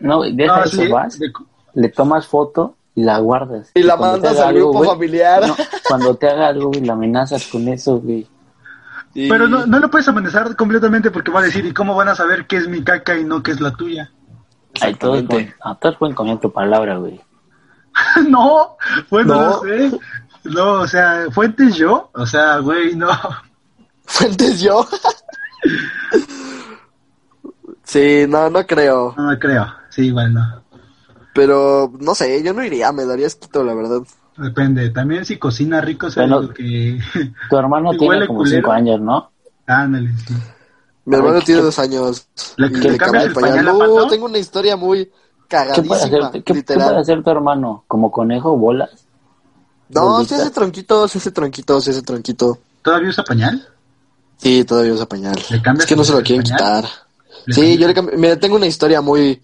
No, 0.01 0.23
deja 0.23 0.57
No, 0.57 0.65
eso, 0.65 0.77
sí, 0.83 0.89
vas, 0.89 1.19
de- 1.19 1.33
le 1.75 1.89
tomas 1.91 2.27
foto 2.27 2.75
y 2.95 3.05
la 3.05 3.19
guardas. 3.19 3.71
Y 3.75 3.83
la 3.83 3.97
mandas 3.97 4.39
al 4.41 4.55
grupo 4.55 4.79
güey, 4.79 4.91
familiar. 4.91 5.47
no, 5.47 5.57
cuando 5.89 6.17
te 6.17 6.29
haga 6.29 6.49
algo, 6.49 6.69
güey, 6.69 6.81
la 6.85 6.95
amenazas 6.95 7.47
con 7.47 7.69
eso, 7.69 7.99
güey. 8.01 8.27
Y- 9.15 9.29
Pero 9.29 9.47
no, 9.47 9.67
no 9.67 9.79
lo 9.79 9.91
puedes 9.91 10.09
amenazar 10.09 10.57
completamente 10.57 11.11
porque 11.11 11.31
va 11.31 11.41
a 11.41 11.45
decir, 11.45 11.65
¿y 11.67 11.75
cómo 11.75 11.95
van 11.95 12.09
a 12.09 12.15
saber 12.15 12.47
qué 12.47 12.57
es 12.57 12.67
mi 12.67 12.83
caca 12.83 13.15
y 13.17 13.25
no 13.25 13.43
qué 13.43 13.51
es 13.53 13.61
la 13.61 13.71
tuya? 13.73 14.11
Ay, 14.81 14.95
todos, 14.95 15.23
pueden- 15.25 15.55
todos 15.81 15.97
pueden 15.97 16.15
comer 16.17 16.39
tu 16.41 16.51
palabra, 16.51 16.97
güey. 16.97 17.21
no, 18.29 18.77
bueno, 19.11 19.35
no. 19.35 19.41
No. 19.51 19.61
sé. 19.61 19.99
No, 20.45 20.81
o 20.81 20.89
sea, 20.89 21.27
fuentes 21.31 21.77
yo, 21.77 22.11
o 22.15 22.27
sea, 22.27 22.59
güey, 22.59 22.95
no. 22.97 23.09
Fuentes 24.05 24.61
yo. 24.61 24.87
sí, 27.85 28.25
no, 28.29 28.51
no 28.51 28.67
creo. 28.67 29.15
No 29.17 29.39
creo. 29.39 29.67
Sí, 29.91 30.07
igual 30.07 30.35
no. 30.35 30.63
Pero, 31.35 31.93
no 32.01 32.15
sé, 32.15 32.43
yo 32.43 32.53
no 32.53 32.65
iría, 32.65 32.93
me 32.93 33.05
daría 33.05 33.27
esquito, 33.27 33.65
la 33.65 33.75
verdad. 33.75 34.01
Depende. 34.37 34.91
También 34.91 35.25
si 35.25 35.39
cocina 35.39 35.81
rico, 35.81 36.11
se 36.11 36.27
que... 36.55 36.99
Tu 37.51 37.57
hermano 37.57 37.93
¿Y 37.95 37.99
tiene 37.99 38.15
huele 38.15 38.27
como 38.27 38.41
culero? 38.41 38.57
cinco 38.59 38.73
años, 38.73 39.01
¿no? 39.01 39.31
Ándale, 39.67 40.11
sí. 40.27 40.35
Mi 41.05 41.15
Ay, 41.15 41.21
hermano 41.21 41.39
¿qué- 41.41 41.47
tiene 41.47 41.63
dos 41.63 41.79
años. 41.79 42.29
¿Le- 42.57 42.67
y 42.67 42.71
le 42.71 42.91
le 42.93 42.99
cambias 42.99 42.99
cambia 42.99 43.23
el 43.23 43.33
pañal. 43.35 43.65
pañal 43.67 43.95
No, 43.95 44.07
tengo 44.09 44.27
una 44.27 44.39
historia 44.39 44.77
muy 44.77 45.05
¿Qué 45.07 45.13
puede, 45.13 45.49
cagadísima, 45.49 45.97
hacer, 45.97 46.31
qué- 46.33 46.43
qué 46.43 46.55
literal. 46.55 46.89
puede 46.89 47.01
hacer 47.01 47.23
tu 47.23 47.31
hermano? 47.31 47.85
¿Como 47.89 48.11
conejo, 48.11 48.57
bolas? 48.57 48.91
No, 49.95 50.09
¿Bolita? 50.15 50.37
se 50.37 50.43
hace 50.43 50.51
tronquito, 50.51 51.07
se 51.09 51.19
hace 51.19 51.31
tronquito, 51.31 51.81
se 51.81 51.91
hace 51.91 52.03
tronquito. 52.03 52.59
¿Todavía 52.83 53.09
usa 53.11 53.25
pañal? 53.25 53.69
Sí, 54.39 54.65
todavía 54.65 54.93
usa 54.95 55.07
pañal. 55.07 55.37
¿Le 55.51 55.63
cambias 55.63 55.85
Es 55.85 55.89
que 55.89 55.97
no 55.97 56.05
se 56.05 56.13
lo 56.13 56.23
quieren 56.23 56.43
pañal? 56.43 56.59
quitar. 56.59 56.85
¿Le 57.47 57.55
Sí, 57.55 57.79
yo 57.79 57.87
le 57.87 57.95
cambié. 57.95 58.17
Mira, 58.17 58.37
tengo 58.41 58.57
una 58.57 58.67
historia 58.67 59.01
muy 59.01 59.41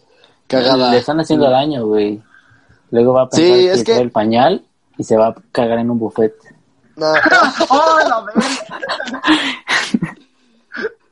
cagada. 0.46 0.90
Le 0.90 0.98
están 0.98 1.20
haciendo 1.20 1.50
daño, 1.50 1.86
güey. 1.86 2.22
Luego 2.90 3.12
va 3.12 3.22
a 3.22 3.28
pensar 3.28 3.46
Sí, 3.46 3.52
que, 3.52 3.72
es 3.72 3.78
que- 3.78 3.92
trae 3.92 4.00
el 4.02 4.10
pañal 4.10 4.64
y 4.96 5.04
se 5.04 5.16
va 5.16 5.28
a 5.28 5.34
cagar 5.52 5.78
en 5.78 5.90
un 5.90 5.98
buffet. 5.98 6.34
No. 6.96 7.06
¡Oh, 7.68 7.98
la! 8.08 8.24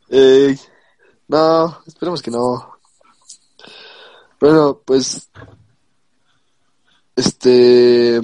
Ey, 0.09 0.59
no, 1.29 1.79
esperemos 1.87 2.23
que 2.23 2.31
no. 2.31 2.77
Bueno, 4.41 4.81
pues. 4.85 5.29
Este. 7.15 8.21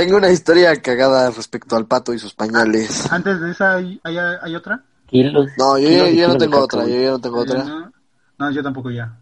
Tengo 0.00 0.16
una 0.16 0.30
historia 0.30 0.80
cagada 0.80 1.30
respecto 1.30 1.76
al 1.76 1.86
pato 1.86 2.14
y 2.14 2.18
sus 2.18 2.32
pañales. 2.32 3.10
Antes 3.12 3.38
de 3.40 3.50
esa, 3.50 3.74
¿hay, 3.74 4.00
hay, 4.02 4.16
hay 4.16 4.56
otra? 4.56 4.82
Kilos, 5.06 5.46
No, 5.58 5.78
yo, 5.78 5.88
kilos 5.88 6.12
ya- 6.14 6.28
no 6.28 6.38
tengo 6.38 6.58
otra, 6.60 6.86
yo 6.86 7.02
ya 7.02 7.10
no 7.10 7.18
tengo 7.20 7.38
otra. 7.40 7.64
No, 7.64 7.92
no, 8.38 8.50
yo 8.50 8.62
tampoco 8.62 8.90
ya. 8.90 9.18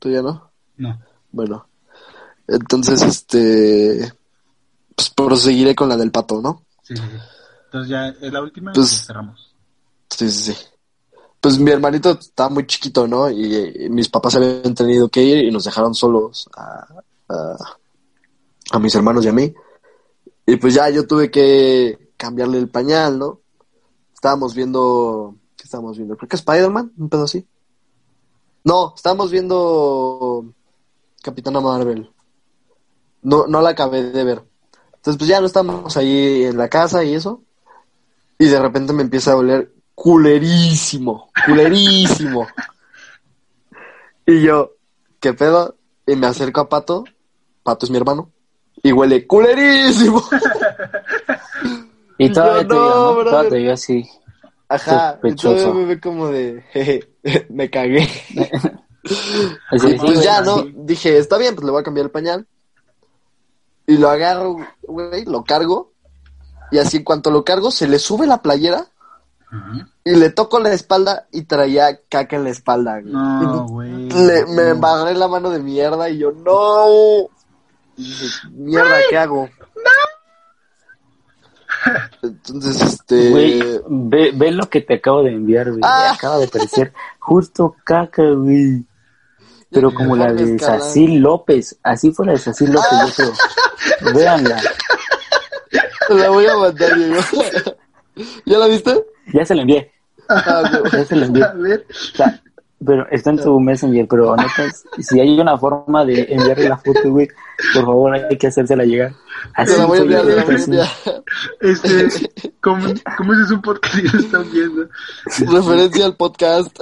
¿Tú 0.00 0.10
ya 0.10 0.22
no? 0.22 0.50
No. 0.78 1.00
Bueno. 1.30 1.68
Entonces, 2.48 3.02
este. 3.02 4.12
Pues 4.96 5.10
proseguiré 5.10 5.74
con 5.76 5.88
la 5.88 5.96
del 5.96 6.10
pato, 6.10 6.40
¿no? 6.42 6.64
Sí, 6.82 6.96
sí, 6.96 7.02
sí. 7.02 7.18
Entonces 7.66 7.90
ya 7.90 8.08
es 8.08 8.32
la 8.32 8.42
última 8.42 8.72
Pues- 8.72 8.92
y 8.92 9.06
cerramos. 9.06 9.54
Sí, 10.10 10.28
sí, 10.30 10.52
sí. 10.54 10.64
Pues 11.40 11.56
mi 11.58 11.70
hermanito 11.70 12.18
estaba 12.18 12.48
muy 12.48 12.66
chiquito, 12.66 13.06
¿no? 13.06 13.30
Y, 13.30 13.54
eh, 13.54 13.88
mis 13.90 14.08
papás 14.08 14.34
habían 14.34 14.74
tenido 14.74 15.08
que 15.08 15.22
ir 15.22 15.44
y 15.44 15.50
nos 15.52 15.64
dejaron 15.64 15.94
solos 15.94 16.48
a, 16.56 16.84
a, 17.28 17.56
a 18.72 18.78
mis 18.80 18.94
hermanos 18.96 19.24
y 19.24 19.28
a 19.28 19.32
mí. 19.32 19.54
Y 20.46 20.56
pues 20.56 20.74
ya 20.74 20.88
yo 20.90 21.06
tuve 21.06 21.30
que 21.30 22.12
cambiarle 22.16 22.58
el 22.58 22.68
pañal, 22.68 23.18
¿no? 23.18 23.40
Estábamos 24.14 24.54
viendo... 24.54 25.36
¿Qué 25.56 25.64
estábamos 25.64 25.96
viendo? 25.96 26.16
Creo 26.16 26.28
que 26.28 26.36
Spider-Man, 26.36 26.92
un 26.96 27.08
pedo 27.08 27.24
así. 27.24 27.46
No, 28.64 28.94
estábamos 28.96 29.30
viendo 29.30 30.44
Capitana 31.22 31.60
Marvel. 31.60 32.10
No, 33.22 33.46
no 33.46 33.60
la 33.60 33.70
acabé 33.70 34.04
de 34.04 34.24
ver. 34.24 34.44
Entonces 34.94 35.18
pues 35.18 35.28
ya 35.28 35.40
no 35.40 35.46
estamos 35.46 35.96
ahí 35.96 36.44
en 36.44 36.56
la 36.56 36.68
casa 36.68 37.04
y 37.04 37.14
eso. 37.14 37.42
Y 38.38 38.46
de 38.46 38.60
repente 38.60 38.92
me 38.92 39.02
empieza 39.02 39.32
a 39.32 39.36
oler 39.36 39.72
culerísimo, 39.94 41.30
culerísimo. 41.46 42.46
y 44.26 44.42
yo, 44.42 44.72
¿qué 45.20 45.32
pedo? 45.32 45.76
Y 46.06 46.16
me 46.16 46.26
acerco 46.26 46.60
a 46.60 46.68
Pato, 46.68 47.04
Pato 47.62 47.86
es 47.86 47.90
mi 47.90 47.96
hermano, 47.96 48.30
y 48.86 48.92
huele 48.92 49.26
culerísimo. 49.26 50.22
Y 52.18 52.32
todavía 52.32 52.62
yo, 52.62 52.68
te 52.68 52.74
no. 52.74 53.24
Todavía 53.24 53.50
te 53.50 53.72
así. 53.72 54.08
Ajá, 54.68 55.18
entonces 55.22 55.74
me 55.74 55.84
ve 55.84 56.00
como 56.00 56.28
de, 56.28 56.64
jeje, 56.72 57.12
me 57.50 57.68
cagué. 57.70 58.08
Así, 59.70 59.90
Y 59.90 59.94
pues 59.98 60.20
ya, 60.24 60.40
¿no? 60.40 60.64
Dije, 60.74 61.16
está 61.18 61.38
bien, 61.38 61.54
pues 61.54 61.64
le 61.64 61.70
voy 61.70 61.80
a 61.80 61.84
cambiar 61.84 62.06
el 62.06 62.10
pañal. 62.10 62.46
Y 63.86 63.98
lo 63.98 64.08
agarro, 64.08 64.56
güey, 64.82 65.24
lo 65.26 65.44
cargo. 65.44 65.92
Y 66.72 66.78
así 66.78 66.96
en 66.96 67.04
cuanto 67.04 67.30
lo 67.30 67.44
cargo, 67.44 67.70
se 67.70 67.86
le 67.86 68.00
sube 68.00 68.26
la 68.26 68.42
playera 68.42 68.86
y 70.04 70.16
le 70.16 70.30
toco 70.30 70.58
la 70.58 70.72
espalda 70.72 71.28
y 71.30 71.42
traía 71.42 72.00
caca 72.08 72.34
en 72.34 72.44
la 72.44 72.50
espalda, 72.50 73.00
güey. 73.00 73.12
No, 73.12 73.66
güey. 73.68 74.08
Le- 74.10 74.46
me 74.46 74.70
embarré 74.70 75.14
la 75.14 75.28
mano 75.28 75.50
de 75.50 75.60
mierda 75.60 76.10
y 76.10 76.18
yo, 76.18 76.32
no. 76.32 77.28
Mierda, 78.52 78.98
¿qué 79.08 79.18
hago? 79.18 79.48
Entonces, 82.22 82.82
este... 82.82 83.30
Güey, 83.30 83.62
ve, 83.88 84.32
ve 84.34 84.50
lo 84.50 84.68
que 84.68 84.80
te 84.80 84.94
acabo 84.94 85.22
de 85.22 85.32
enviar, 85.32 85.70
güey. 85.70 85.80
Ah. 85.84 86.12
Acaba 86.14 86.38
de 86.38 86.46
aparecer 86.46 86.92
justo 87.18 87.76
caca, 87.84 88.22
güey. 88.22 88.84
Pero 89.70 89.92
como 89.92 90.16
la 90.16 90.32
de. 90.32 90.58
Sací 90.58 91.18
López. 91.18 91.78
Así 91.82 92.12
fue 92.12 92.26
la 92.26 92.32
de 92.32 92.38
Sací 92.38 92.66
López, 92.66 92.90
yo 92.90 93.14
creo. 93.14 94.14
Véanla. 94.14 94.60
La 96.08 96.30
voy 96.30 96.46
a 96.46 96.56
mandar, 96.56 96.96
Diego. 96.96 97.20
¿Ya 98.46 98.58
la 98.58 98.66
viste? 98.68 99.04
Ya 99.32 99.44
se 99.44 99.54
la 99.54 99.62
envié. 99.62 99.92
Ah. 100.28 100.80
Ya 100.92 101.04
se 101.04 101.16
la 101.16 101.26
envié. 101.26 101.44
A 101.44 101.52
ver. 101.52 101.86
O 101.90 102.16
sea, 102.16 102.42
pero 102.84 103.06
está 103.10 103.30
en 103.30 103.38
tu 103.38 103.58
Messenger, 103.58 104.06
pero 104.08 104.36
neta, 104.36 104.70
si 104.98 105.20
hay 105.20 105.38
una 105.40 105.56
forma 105.58 106.04
de 106.04 106.26
enviarle 106.28 106.68
la 106.68 106.76
foto, 106.78 107.10
güey, 107.10 107.28
por 107.74 107.84
favor 107.84 108.14
hay 108.14 108.36
que 108.36 108.48
hacérsela 108.48 108.84
llegar. 108.84 109.12
Así 109.54 109.76
la 109.78 109.86
voy 109.86 109.98
a 109.98 110.02
enviar, 110.02 110.24
la 110.24 110.44
voy 110.44 110.54
a 110.54 110.56
así. 110.56 110.64
enviar. 110.64 110.88
Este, 111.60 112.52
¿cómo, 112.60 112.86
cómo 113.16 113.32
ese 113.34 113.42
es 113.42 113.50
un 113.50 113.62
podcast 113.62 113.96
que 113.96 114.08
lo 114.08 114.18
están 114.18 114.50
viendo? 114.52 114.88
Referencia 115.52 116.06
al 116.06 116.16
podcast. 116.16 116.78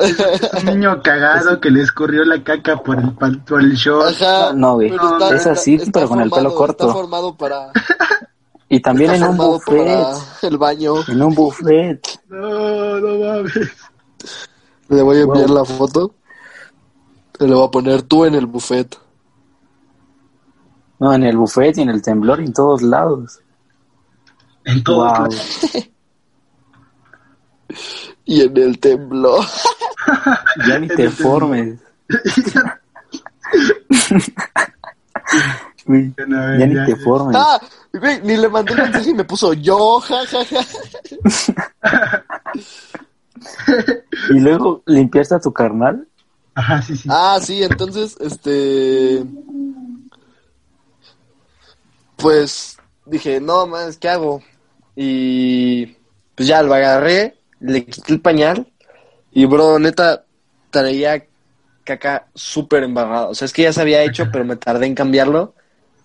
Un 0.59 0.65
niño 0.67 1.03
cagado 1.03 1.61
que 1.61 1.71
le 1.71 1.83
escurrió 1.83 2.25
la 2.25 2.43
caca 2.43 2.77
por 2.77 2.99
el, 2.99 3.41
por 3.43 3.61
el 3.61 3.75
short. 3.75 4.21
Ajá. 4.21 4.53
No, 4.53 4.75
güey. 4.75 4.91
pero 4.91 5.33
Es 5.33 5.47
así, 5.47 5.79
pero 5.93 6.09
con 6.09 6.21
el 6.21 6.31
pelo 6.31 6.55
corto. 6.55 6.85
Está 6.89 6.95
formado 6.95 7.37
para, 7.37 7.71
Y 8.69 8.81
también 8.81 9.13
está 9.13 9.27
en 9.27 9.33
un 9.33 9.37
buffet. 9.37 10.07
el 10.43 10.59
baño. 10.59 10.95
En 11.09 11.23
un 11.23 11.35
buffet. 11.35 12.01
No, 12.29 12.99
no 13.01 13.19
mames. 13.19 13.71
Le 14.89 15.03
voy 15.03 15.19
a 15.19 15.23
enviar 15.23 15.47
Wow. 15.49 15.55
la 15.57 15.65
foto. 15.65 16.15
Te 17.33 17.47
le 17.49 17.55
voy 17.55 17.67
a 17.67 17.71
poner 17.71 18.03
tú 18.03 18.25
en 18.25 18.35
el 18.35 18.47
buffet. 18.47 18.99
No, 21.01 21.13
en 21.13 21.25
el 21.25 21.37
buffet 21.37 21.77
y 21.79 21.83
en 21.83 21.89
el 21.91 22.01
temblor 22.03 22.41
y 22.41 22.45
en 22.47 22.53
todos 22.53 22.83
lados. 22.83 23.41
En 24.65 24.83
todo. 24.85 25.07
Wow. 25.07 25.29
Y 28.27 28.41
en 28.43 28.57
el 28.57 28.79
temblor. 28.79 29.45
Ya 30.69 30.79
ni 30.79 30.87
te 30.97 31.09
formes. 31.11 31.79
No, 35.87 36.59
Ya 36.59 36.67
ni 36.67 36.75
ya, 36.75 36.85
te 36.87 36.93
ya. 36.93 36.97
formes. 37.05 37.37
Ah, 37.39 37.61
güey, 37.93 38.21
ni 38.23 38.37
le 38.37 38.49
mandé 38.49 38.73
el 38.73 38.83
mensaje 38.83 39.11
y 39.11 39.15
me 39.15 39.25
puso 39.25 39.53
yo, 39.55 40.01
ja, 40.01 40.25
ja, 40.27 40.45
ja. 40.45 40.61
Y 44.31 44.41
luego 44.41 44.83
limpiaste 44.87 45.35
a 45.35 45.41
tu 45.41 45.53
carnal. 45.53 46.07
Ajá, 46.55 46.83
sí, 46.83 46.97
sí. 46.97 47.09
Ah, 47.11 47.39
sí, 47.43 47.63
entonces, 47.63 48.17
este. 48.21 49.25
Pues 52.17 52.79
dije, 53.07 53.41
no 53.41 53.67
más, 53.67 53.99
¿qué 53.99 54.09
hago? 54.09 54.43
Y 54.97 55.97
pues 56.35 56.49
ya 56.49 56.63
lo 56.63 56.75
agarré, 56.75 57.39
le 57.61 57.85
quité 57.85 58.13
el 58.13 58.21
pañal 58.21 58.73
y, 59.33 59.47
bro, 59.47 59.79
neta, 59.79 60.25
traía 60.71 61.27
caca 61.85 62.29
súper 62.35 62.85
embarrada. 62.85 63.29
O 63.29 63.35
sea, 63.35 63.47
es 63.47 63.53
que 63.53 63.63
ya 63.63 63.73
se 63.73 63.81
había 63.81 64.03
hecho, 64.03 64.29
pero 64.33 64.45
me 64.45 64.57
tardé 64.57 64.87
en 64.87 64.95
cambiarlo 64.95 65.55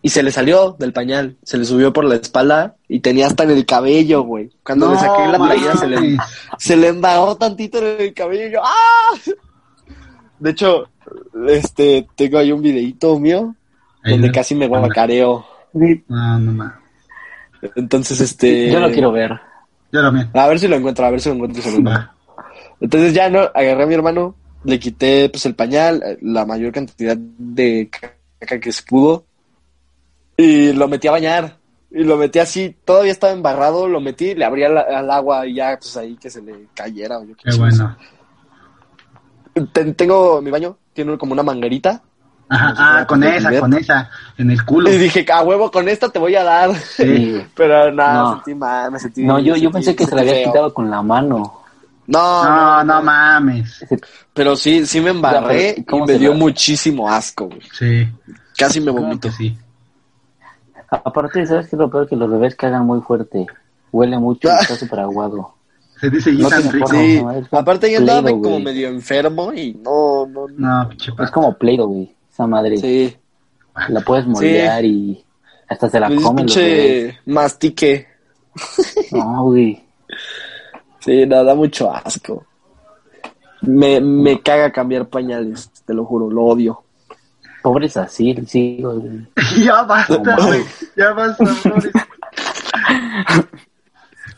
y 0.01 0.09
se 0.09 0.23
le 0.23 0.31
salió 0.31 0.75
del 0.79 0.93
pañal, 0.93 1.35
se 1.43 1.57
le 1.57 1.65
subió 1.65 1.91
por 1.91 2.05
la 2.05 2.15
espalda 2.15 2.75
y 2.87 2.99
tenía 3.01 3.27
hasta 3.27 3.43
en 3.43 3.51
el 3.51 3.65
cabello, 3.65 4.21
güey. 4.23 4.49
Cuando 4.63 4.87
le 4.87 4.93
No 4.95 4.99
saqué 4.99 5.27
la 5.27 5.37
playera 5.37 5.75
se 5.75 5.87
le, 5.87 6.17
se 6.57 6.77
le 6.77 6.87
embarró 6.87 7.35
tantito 7.35 7.79
en 7.79 8.01
el 8.01 8.13
cabello 8.13 8.47
y 8.47 8.51
yo, 8.51 8.61
¡ah! 8.63 9.33
De 10.39 10.51
hecho, 10.51 10.87
este, 11.47 12.07
tengo 12.15 12.37
ahí 12.37 12.51
un 12.51 12.61
videito 12.61 13.19
mío 13.19 13.55
Ahí 14.03 14.13
donde 14.13 14.27
no- 14.27 14.33
casi 14.33 14.55
me 14.55 14.67
guacareo. 14.67 15.45
Güey, 15.73 16.03
No, 16.07 16.39
no 16.39 16.51
mames. 16.53 16.73
Entonces, 17.75 18.21
este... 18.21 18.71
Yo 18.71 18.79
lo 18.79 18.89
quiero 18.91 19.11
ver. 19.11 19.37
Yo 19.91 20.01
también. 20.01 20.29
A 20.33 20.47
ver 20.47 20.59
si 20.59 20.67
lo 20.69 20.77
encuentro, 20.77 21.05
a 21.05 21.09
ver 21.11 21.19
si 21.19 21.27
lo 21.29 21.35
encuentro. 21.35 21.61
se 21.61 21.77
lo. 21.77 21.89
Va. 21.89 22.13
Entonces 22.79 23.13
ya, 23.13 23.29
¿no? 23.29 23.39
Agarré 23.53 23.83
a 23.83 23.85
mi 23.85 23.93
hermano, 23.95 24.35
le 24.63 24.79
quité, 24.79 25.27
pues, 25.29 25.45
el 25.45 25.55
pañal, 25.55 26.01
eh, 26.05 26.17
la 26.21 26.45
mayor 26.45 26.71
cantidad 26.71 27.17
de 27.17 27.89
caca 28.39 28.59
que 28.61 28.71
se 28.71 28.83
pudo, 28.83 29.25
y 30.41 30.73
lo 30.73 30.87
metí 30.87 31.07
a 31.07 31.11
bañar. 31.11 31.57
Y 31.91 32.03
lo 32.03 32.17
metí 32.17 32.37
así, 32.39 32.75
todavía 32.85 33.11
estaba 33.11 33.33
embarrado, 33.33 33.87
lo 33.87 33.99
metí, 33.99 34.35
le 34.35 34.45
abría 34.45 34.69
la- 34.69 34.81
al 34.81 35.09
agua 35.09 35.45
y 35.47 35.55
ya, 35.55 35.77
pues, 35.79 35.97
ahí 35.97 36.15
que 36.17 36.29
se 36.29 36.41
le 36.41 36.67
cayera. 36.75 37.17
O 37.17 37.23
yo 37.25 37.35
qué 37.35 37.49
Qué 37.49 37.57
bueno. 37.57 37.97
Ten- 39.73 39.95
tengo 39.95 40.41
mi 40.41 40.51
baño, 40.51 40.77
tiene 40.93 41.17
como 41.17 41.33
una 41.33 41.43
manguerita. 41.43 42.01
Ajá, 42.51 42.73
ah, 42.77 43.05
con 43.07 43.23
esa, 43.23 43.59
con 43.59 43.73
esa. 43.75 44.09
En 44.37 44.49
el 44.49 44.63
culo. 44.65 44.89
Y 44.91 44.97
dije, 44.97 45.25
a 45.31 45.41
huevo, 45.43 45.69
con 45.69 45.87
esta 45.89 46.09
te 46.09 46.17
voy 46.19 46.35
a 46.35 46.43
dar. 46.43 46.75
Sí. 46.75 47.43
Pero 47.55 47.91
nada, 47.91 48.13
No. 48.13 48.29
me 48.29 48.35
sentí 48.37 48.55
mal, 48.55 48.91
me 48.91 48.99
sentí... 48.99 49.23
No, 49.23 49.39
yo, 49.39 49.55
yo 49.55 49.69
pensé 49.71 49.95
que 49.95 50.05
se 50.05 50.15
la 50.15 50.21
había 50.21 50.33
feo. 50.33 50.45
quitado 50.51 50.73
con 50.73 50.89
la 50.89 51.01
mano. 51.01 51.61
No, 52.07 52.43
No, 52.43 52.83
no 52.83 53.01
mames. 53.03 53.85
Pero 54.33 54.55
sí, 54.55 54.85
sí 54.87 54.99
me 54.99 55.11
embarré 55.11 55.39
Ya, 55.41 55.47
pero, 55.47 55.81
y 55.81 55.83
¿cómo 55.85 56.05
me 56.07 56.17
dio 56.17 56.33
muchísimo 56.33 57.07
asco, 57.09 57.45
güey. 57.47 57.61
Sí. 57.71 58.07
Casi 58.57 58.81
me 58.81 58.89
vomito. 58.91 59.31
sí. 59.31 59.55
Aparte, 60.91 61.45
¿sabes 61.45 61.67
qué 61.69 61.75
es 61.75 61.79
lo 61.79 61.89
peor? 61.89 62.07
Que 62.07 62.15
los 62.15 62.29
bebés 62.29 62.55
cagan 62.55 62.85
muy 62.85 63.01
fuerte. 63.01 63.45
Huele 63.91 64.17
mucho 64.17 64.47
y 64.47 64.51
está 64.51 64.75
súper 64.75 64.99
aguado. 65.01 65.53
Se 65.99 66.09
dice 66.09 66.31
No 66.33 66.47
tiene 66.49 66.71
forma. 66.71 66.87
Sí, 66.87 67.21
no, 67.21 67.49
como 67.49 67.61
aparte 67.61 67.91
yo 67.91 67.97
andaba 67.99 68.29
como 68.29 68.41
güey. 68.41 68.63
medio 68.63 68.87
enfermo 68.87 69.51
y 69.53 69.73
no, 69.73 70.25
no, 70.27 70.47
no. 70.47 70.83
No, 70.85 71.23
Es 71.23 71.31
como 71.31 71.57
Play-Doh, 71.57 71.87
güey. 71.87 72.15
Esa 72.31 72.47
madre. 72.47 72.77
Sí, 72.77 73.15
La 73.89 74.01
puedes 74.01 74.25
moldear 74.25 74.85
y 74.85 75.23
hasta 75.67 75.89
se 75.89 75.99
la 75.99 76.07
pues, 76.07 76.21
comen 76.21 76.45
pinche 76.45 77.19
mastique. 77.25 78.07
No, 79.11 79.43
güey. 79.43 79.83
Sí, 80.99 81.25
no, 81.25 81.43
da 81.43 81.53
mucho 81.55 81.91
asco. 81.93 82.45
Me, 83.61 83.99
me 83.99 84.41
caga 84.41 84.71
cambiar 84.71 85.07
pañales, 85.07 85.69
te 85.85 85.93
lo 85.93 86.05
juro, 86.05 86.29
lo 86.29 86.43
odio. 86.45 86.83
Pobres 87.61 87.97
así, 87.97 88.35
sí, 88.47 88.81
ya 89.63 89.83
basta, 89.83 90.17
güey. 90.37 90.63
Ya 90.95 91.11
basta. 91.13 91.43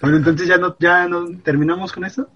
Bueno, 0.02 0.18
entonces 0.18 0.48
ya 0.48 0.58
no, 0.58 0.76
ya 0.80 1.08
no 1.08 1.28
terminamos 1.44 1.92
con 1.92 2.06
eso. 2.06 2.28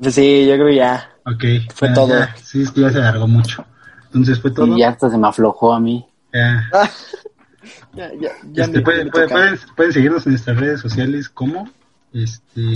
Pues 0.00 0.14
sí, 0.14 0.46
yo 0.46 0.54
creo 0.54 0.66
que 0.66 0.76
ya. 0.76 1.10
Ok. 1.24 1.44
Fue 1.74 1.88
ya, 1.88 1.94
todo. 1.94 2.08
ya. 2.08 2.36
Sí, 2.42 2.62
es 2.62 2.70
que 2.70 2.82
ya 2.82 2.90
se 2.90 2.98
alargó 2.98 3.26
mucho. 3.26 3.64
Entonces 4.06 4.38
fue 4.40 4.50
todo. 4.50 4.66
Y 4.66 4.80
ya 4.80 4.90
hasta 4.90 5.08
se 5.08 5.16
me 5.16 5.28
aflojó 5.28 5.72
a 5.72 5.80
mí. 5.80 6.06
Ya. 6.32 6.68
Ya, 7.94 8.10
ya, 8.20 8.30
ya 8.52 8.64
Este, 8.64 8.80
pueden, 8.80 9.10
pueden, 9.10 9.28
pueden 9.76 9.92
seguirnos 9.92 10.26
en 10.26 10.32
nuestras 10.32 10.56
redes 10.58 10.80
sociales 10.80 11.28
como 11.28 11.68
este 12.12 12.72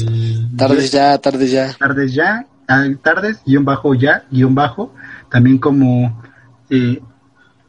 Tardes 0.57 0.93
ya, 0.93 1.19
tardes 1.19 1.51
ya. 1.51 1.75
tardes 1.77 2.15
ya 2.15 2.47
ah, 2.69 2.85
tardes 3.03 3.41
guion 3.47 3.65
bajo 3.65 3.95
ya 3.95 4.25
guion 4.31 4.55
bajo 4.55 4.95
también 5.31 5.59
como 5.59 6.23
eh, 6.71 7.01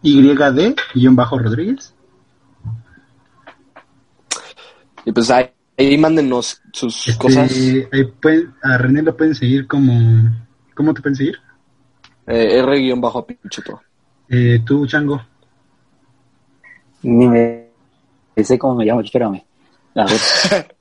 YD 0.01 0.75
guion 0.93 1.15
bajo 1.15 1.37
Rodríguez 1.39 1.93
Y 5.05 5.11
pues 5.11 5.29
ahí, 5.31 5.49
ahí 5.77 5.97
mándenos 5.97 6.61
sus 6.73 7.07
Este, 7.07 7.21
cosas. 7.21 7.51
ahí 7.51 8.03
pueden- 8.21 8.53
a 8.63 8.77
René 8.77 9.01
lo 9.01 9.15
pueden 9.15 9.35
seguir 9.35 9.67
como 9.67 9.93
¿cómo 10.75 10.93
te 10.93 11.01
pueden 11.01 11.15
seguir? 11.15 11.37
Eh, 12.27 12.59
R-Pichuto. 12.59 13.81
Eh, 14.29 14.59
tú 14.65 14.85
Chango 14.85 15.21
Ni 17.03 17.27
me 17.27 17.67
sé 18.43 18.59
cómo 18.59 18.75
me 18.75 18.85
llamo, 18.85 19.01
espérame. 19.01 19.43
A 19.95 20.05
ver. 20.05 20.19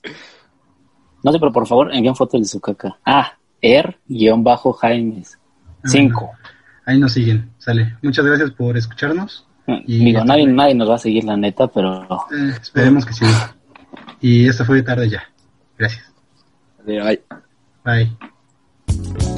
No 1.23 1.33
sé, 1.33 1.41
pero 1.41 1.51
por 1.53 1.67
favor, 1.67 1.93
envíen 1.93 2.15
fotos 2.15 2.41
de 2.41 2.47
su 2.47 2.61
caca. 2.61 2.99
Ah, 3.05 3.33
Er-Jaimes. 3.61 5.37
Cinco. 5.85 6.31
Ahí 6.87 6.99
nos 6.99 7.13
siguen. 7.13 7.51
Sale. 7.59 7.97
Muchas 8.03 8.25
gracias 8.25 8.51
por 8.53 8.77
escucharnos. 8.77 9.47
Y 9.87 10.05
Digo, 10.05 10.19
esto 10.21 10.29
nadie, 10.29 10.47
nadie 10.47 10.75
nos 10.75 10.89
va 10.89 10.95
a 10.95 10.99
seguir, 10.99 11.25
la 11.25 11.37
neta, 11.37 11.67
pero 11.67 12.05
Eh, 12.33 12.53
esperemos 12.61 13.05
que 13.05 13.13
sí. 13.13 13.27
Y 14.21 14.49
esto 14.49 14.65
fue 14.65 14.83
tarde 14.83 15.11
ya. 15.11 15.23
Gracias. 15.77 16.05
Ay. 16.87 17.21
bye 17.85 19.36